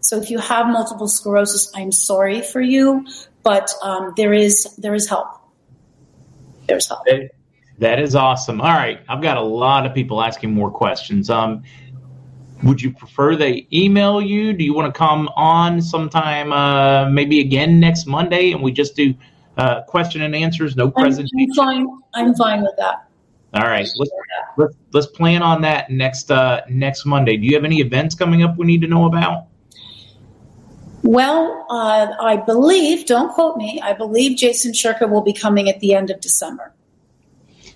So 0.00 0.18
if 0.18 0.30
you 0.30 0.38
have 0.38 0.66
multiple 0.66 1.08
sclerosis, 1.08 1.70
I'm 1.74 1.90
sorry 1.90 2.42
for 2.42 2.60
you, 2.60 3.06
but 3.44 3.70
um, 3.82 4.12
there 4.16 4.32
is 4.32 4.74
there 4.78 4.94
is 4.94 5.08
help. 5.08 5.28
There's 6.66 6.88
help. 6.88 7.06
That 7.78 8.00
is 8.00 8.14
awesome. 8.16 8.60
All 8.60 8.72
right, 8.72 9.00
I've 9.08 9.22
got 9.22 9.36
a 9.36 9.42
lot 9.42 9.84
of 9.86 9.94
people 9.94 10.22
asking 10.22 10.52
more 10.52 10.70
questions. 10.70 11.28
Um, 11.30 11.62
would 12.62 12.80
you 12.80 12.92
prefer 12.92 13.36
they 13.36 13.66
email 13.72 14.22
you? 14.22 14.52
Do 14.52 14.64
you 14.64 14.72
want 14.74 14.92
to 14.92 14.98
come 14.98 15.28
on 15.36 15.82
sometime, 15.82 16.52
uh, 16.52 17.10
maybe 17.10 17.40
again 17.40 17.78
next 17.78 18.06
Monday, 18.06 18.52
and 18.52 18.62
we 18.62 18.72
just 18.72 18.96
do 18.96 19.14
uh, 19.58 19.82
question 19.82 20.22
and 20.22 20.34
answers, 20.34 20.76
no 20.76 20.90
presentation? 20.90 21.46
I'm 21.46 21.54
fine. 21.54 21.86
I'm 22.14 22.34
fine 22.34 22.62
with 22.62 22.74
that. 22.78 23.06
All 23.54 23.68
right, 23.68 23.88
let's, 23.98 24.10
let's 24.56 24.74
let's 24.92 25.06
plan 25.06 25.42
on 25.42 25.60
that 25.62 25.90
next 25.90 26.30
uh, 26.30 26.62
next 26.68 27.04
Monday. 27.04 27.36
Do 27.36 27.46
you 27.46 27.54
have 27.54 27.64
any 27.64 27.80
events 27.80 28.14
coming 28.14 28.42
up 28.42 28.56
we 28.56 28.66
need 28.66 28.80
to 28.80 28.88
know 28.88 29.06
about? 29.06 29.46
Well, 31.04 31.66
uh, 31.68 32.14
I 32.18 32.38
believe, 32.38 33.04
don't 33.04 33.30
quote 33.32 33.58
me, 33.58 33.78
I 33.82 33.92
believe 33.92 34.38
Jason 34.38 34.72
Shurka 34.72 35.08
will 35.08 35.20
be 35.20 35.34
coming 35.34 35.68
at 35.68 35.78
the 35.80 35.92
end 35.92 36.10
of 36.10 36.18
December. 36.20 36.72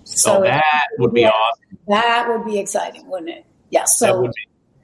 So 0.05 0.39
oh, 0.39 0.43
that 0.43 0.87
would 0.99 1.13
be 1.13 1.21
yeah, 1.21 1.29
awesome. 1.29 1.79
That 1.89 2.27
would 2.29 2.47
be 2.51 2.59
exciting, 2.59 3.07
wouldn't 3.07 3.29
it? 3.29 3.45
Yes. 3.69 3.99
So 3.99 4.33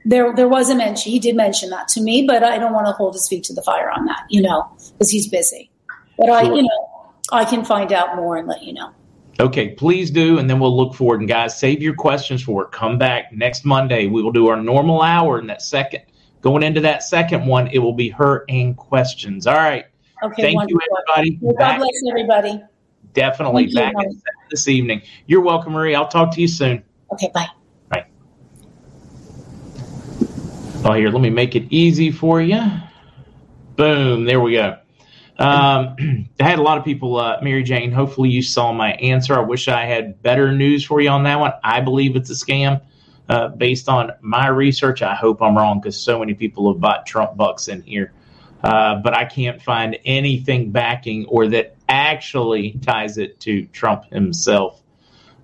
there, 0.05 0.35
there 0.35 0.47
was 0.47 0.69
a 0.69 0.75
mention. 0.75 1.11
He 1.11 1.17
did 1.17 1.35
mention 1.35 1.71
that 1.71 1.87
to 1.89 2.01
me, 2.01 2.23
but 2.27 2.43
I 2.43 2.59
don't 2.59 2.71
want 2.71 2.85
to 2.85 2.91
hold 2.91 3.15
his 3.15 3.27
feet 3.27 3.43
to 3.45 3.53
the 3.53 3.63
fire 3.63 3.89
on 3.89 4.05
that, 4.05 4.25
you 4.29 4.43
know, 4.43 4.71
because 4.93 5.09
he's 5.09 5.27
busy. 5.27 5.71
But 6.19 6.29
I, 6.29 6.43
you 6.43 6.61
know, 6.61 7.13
I 7.31 7.45
can 7.45 7.65
find 7.65 7.91
out 7.91 8.15
more 8.15 8.37
and 8.37 8.47
let 8.47 8.61
you 8.61 8.73
know. 8.73 8.91
Okay, 9.39 9.69
please 9.69 10.11
do, 10.11 10.37
and 10.37 10.47
then 10.47 10.59
we'll 10.59 10.77
look 10.77 10.93
forward. 10.93 11.19
And 11.19 11.27
guys, 11.27 11.57
save 11.57 11.81
your 11.81 11.95
questions 11.95 12.43
for 12.43 12.63
it. 12.63 12.71
Come 12.71 12.99
back 12.99 13.33
next 13.33 13.65
Monday. 13.65 14.05
We 14.05 14.21
will 14.21 14.31
do 14.31 14.47
our 14.47 14.55
normal 14.55 15.01
hour 15.01 15.39
in 15.39 15.47
that 15.47 15.63
second. 15.63 16.03
Going 16.45 16.61
into 16.61 16.79
that 16.81 17.01
second 17.01 17.47
one, 17.47 17.69
it 17.69 17.79
will 17.79 17.91
be 17.91 18.07
her 18.09 18.45
and 18.49 18.77
questions. 18.77 19.47
All 19.47 19.55
right. 19.55 19.87
Okay. 20.21 20.43
Thank 20.43 20.57
wonderful. 20.57 20.79
you, 20.79 20.99
everybody. 21.17 21.39
Well, 21.41 21.55
God 21.55 21.77
bless 21.79 22.03
everybody. 22.07 22.61
Definitely 23.13 23.71
Thank 23.71 23.95
back 23.95 24.03
seven 24.03 24.19
this 24.51 24.67
evening. 24.67 25.01
You're 25.25 25.41
welcome, 25.41 25.73
Marie. 25.73 25.95
I'll 25.95 26.07
talk 26.07 26.31
to 26.35 26.41
you 26.41 26.47
soon. 26.47 26.83
Okay. 27.11 27.31
Bye. 27.33 27.47
Bye. 27.89 28.05
Oh, 30.83 30.93
here, 30.93 31.09
let 31.09 31.19
me 31.19 31.31
make 31.31 31.55
it 31.55 31.65
easy 31.71 32.11
for 32.11 32.39
you. 32.39 32.61
Boom. 33.75 34.25
There 34.25 34.39
we 34.39 34.51
go. 34.51 34.77
Um, 35.39 35.95
I 36.39 36.43
had 36.43 36.59
a 36.59 36.61
lot 36.61 36.77
of 36.77 36.85
people, 36.85 37.17
uh, 37.17 37.39
Mary 37.41 37.63
Jane. 37.63 37.91
Hopefully, 37.91 38.29
you 38.29 38.43
saw 38.43 38.71
my 38.71 38.91
answer. 38.93 39.33
I 39.33 39.41
wish 39.41 39.67
I 39.67 39.85
had 39.85 40.21
better 40.21 40.51
news 40.51 40.85
for 40.85 41.01
you 41.01 41.09
on 41.09 41.23
that 41.23 41.39
one. 41.39 41.53
I 41.63 41.81
believe 41.81 42.15
it's 42.15 42.29
a 42.29 42.33
scam. 42.33 42.81
Uh, 43.27 43.47
based 43.47 43.89
on 43.89 44.11
my 44.21 44.47
research, 44.47 45.01
I 45.01 45.15
hope 45.15 45.41
I'm 45.41 45.57
wrong 45.57 45.79
because 45.79 45.97
so 45.99 46.19
many 46.19 46.35
people 46.35 46.71
have 46.71 46.79
bought 46.79 47.05
Trump 47.05 47.35
bucks 47.35 47.67
in 47.67 47.81
here. 47.81 48.13
Uh, 48.63 48.95
but 48.95 49.15
I 49.15 49.25
can't 49.25 49.61
find 49.61 49.97
anything 50.05 50.71
backing 50.71 51.25
or 51.25 51.47
that 51.49 51.75
actually 51.87 52.71
ties 52.81 53.17
it 53.17 53.39
to 53.41 53.65
Trump 53.67 54.05
himself. 54.11 54.81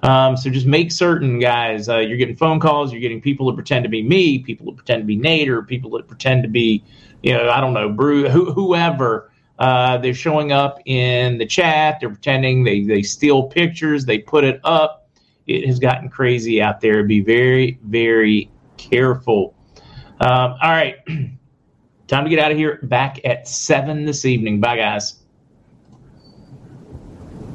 Um, 0.03 0.35
so 0.35 0.49
just 0.49 0.65
make 0.65 0.91
certain, 0.91 1.39
guys, 1.39 1.87
uh, 1.87 1.99
you're 1.99 2.17
getting 2.17 2.35
phone 2.35 2.59
calls, 2.59 2.91
you're 2.91 3.01
getting 3.01 3.21
people 3.21 3.45
that 3.47 3.53
pretend 3.53 3.83
to 3.83 3.89
be 3.89 4.01
me, 4.01 4.39
people 4.39 4.65
that 4.67 4.75
pretend 4.75 5.03
to 5.03 5.05
be 5.05 5.15
Nate, 5.15 5.49
or 5.49 5.61
people 5.61 5.91
that 5.91 6.07
pretend 6.07 6.43
to 6.43 6.49
be, 6.49 6.83
you 7.21 7.33
know, 7.33 7.49
I 7.49 7.61
don't 7.61 7.73
know, 7.73 7.89
Brew, 7.89 8.27
who, 8.27 8.51
whoever. 8.51 9.31
Uh, 9.59 9.97
they're 9.99 10.15
showing 10.15 10.51
up 10.51 10.79
in 10.85 11.37
the 11.37 11.45
chat. 11.45 11.97
They're 11.99 12.09
pretending 12.09 12.63
they, 12.63 12.81
they 12.81 13.03
steal 13.03 13.43
pictures. 13.43 14.05
They 14.05 14.17
put 14.17 14.43
it 14.43 14.59
up. 14.63 15.00
It 15.55 15.67
has 15.67 15.79
gotten 15.79 16.09
crazy 16.09 16.61
out 16.61 16.81
there. 16.81 17.03
Be 17.03 17.21
very, 17.21 17.79
very 17.83 18.49
careful. 18.77 19.55
Um, 20.19 20.55
all 20.61 20.69
right. 20.69 20.97
Time 22.07 22.23
to 22.25 22.29
get 22.29 22.39
out 22.39 22.51
of 22.51 22.57
here. 22.57 22.79
Back 22.83 23.23
at 23.25 23.47
7 23.47 24.05
this 24.05 24.25
evening. 24.25 24.59
Bye, 24.59 24.77
guys. 24.77 25.20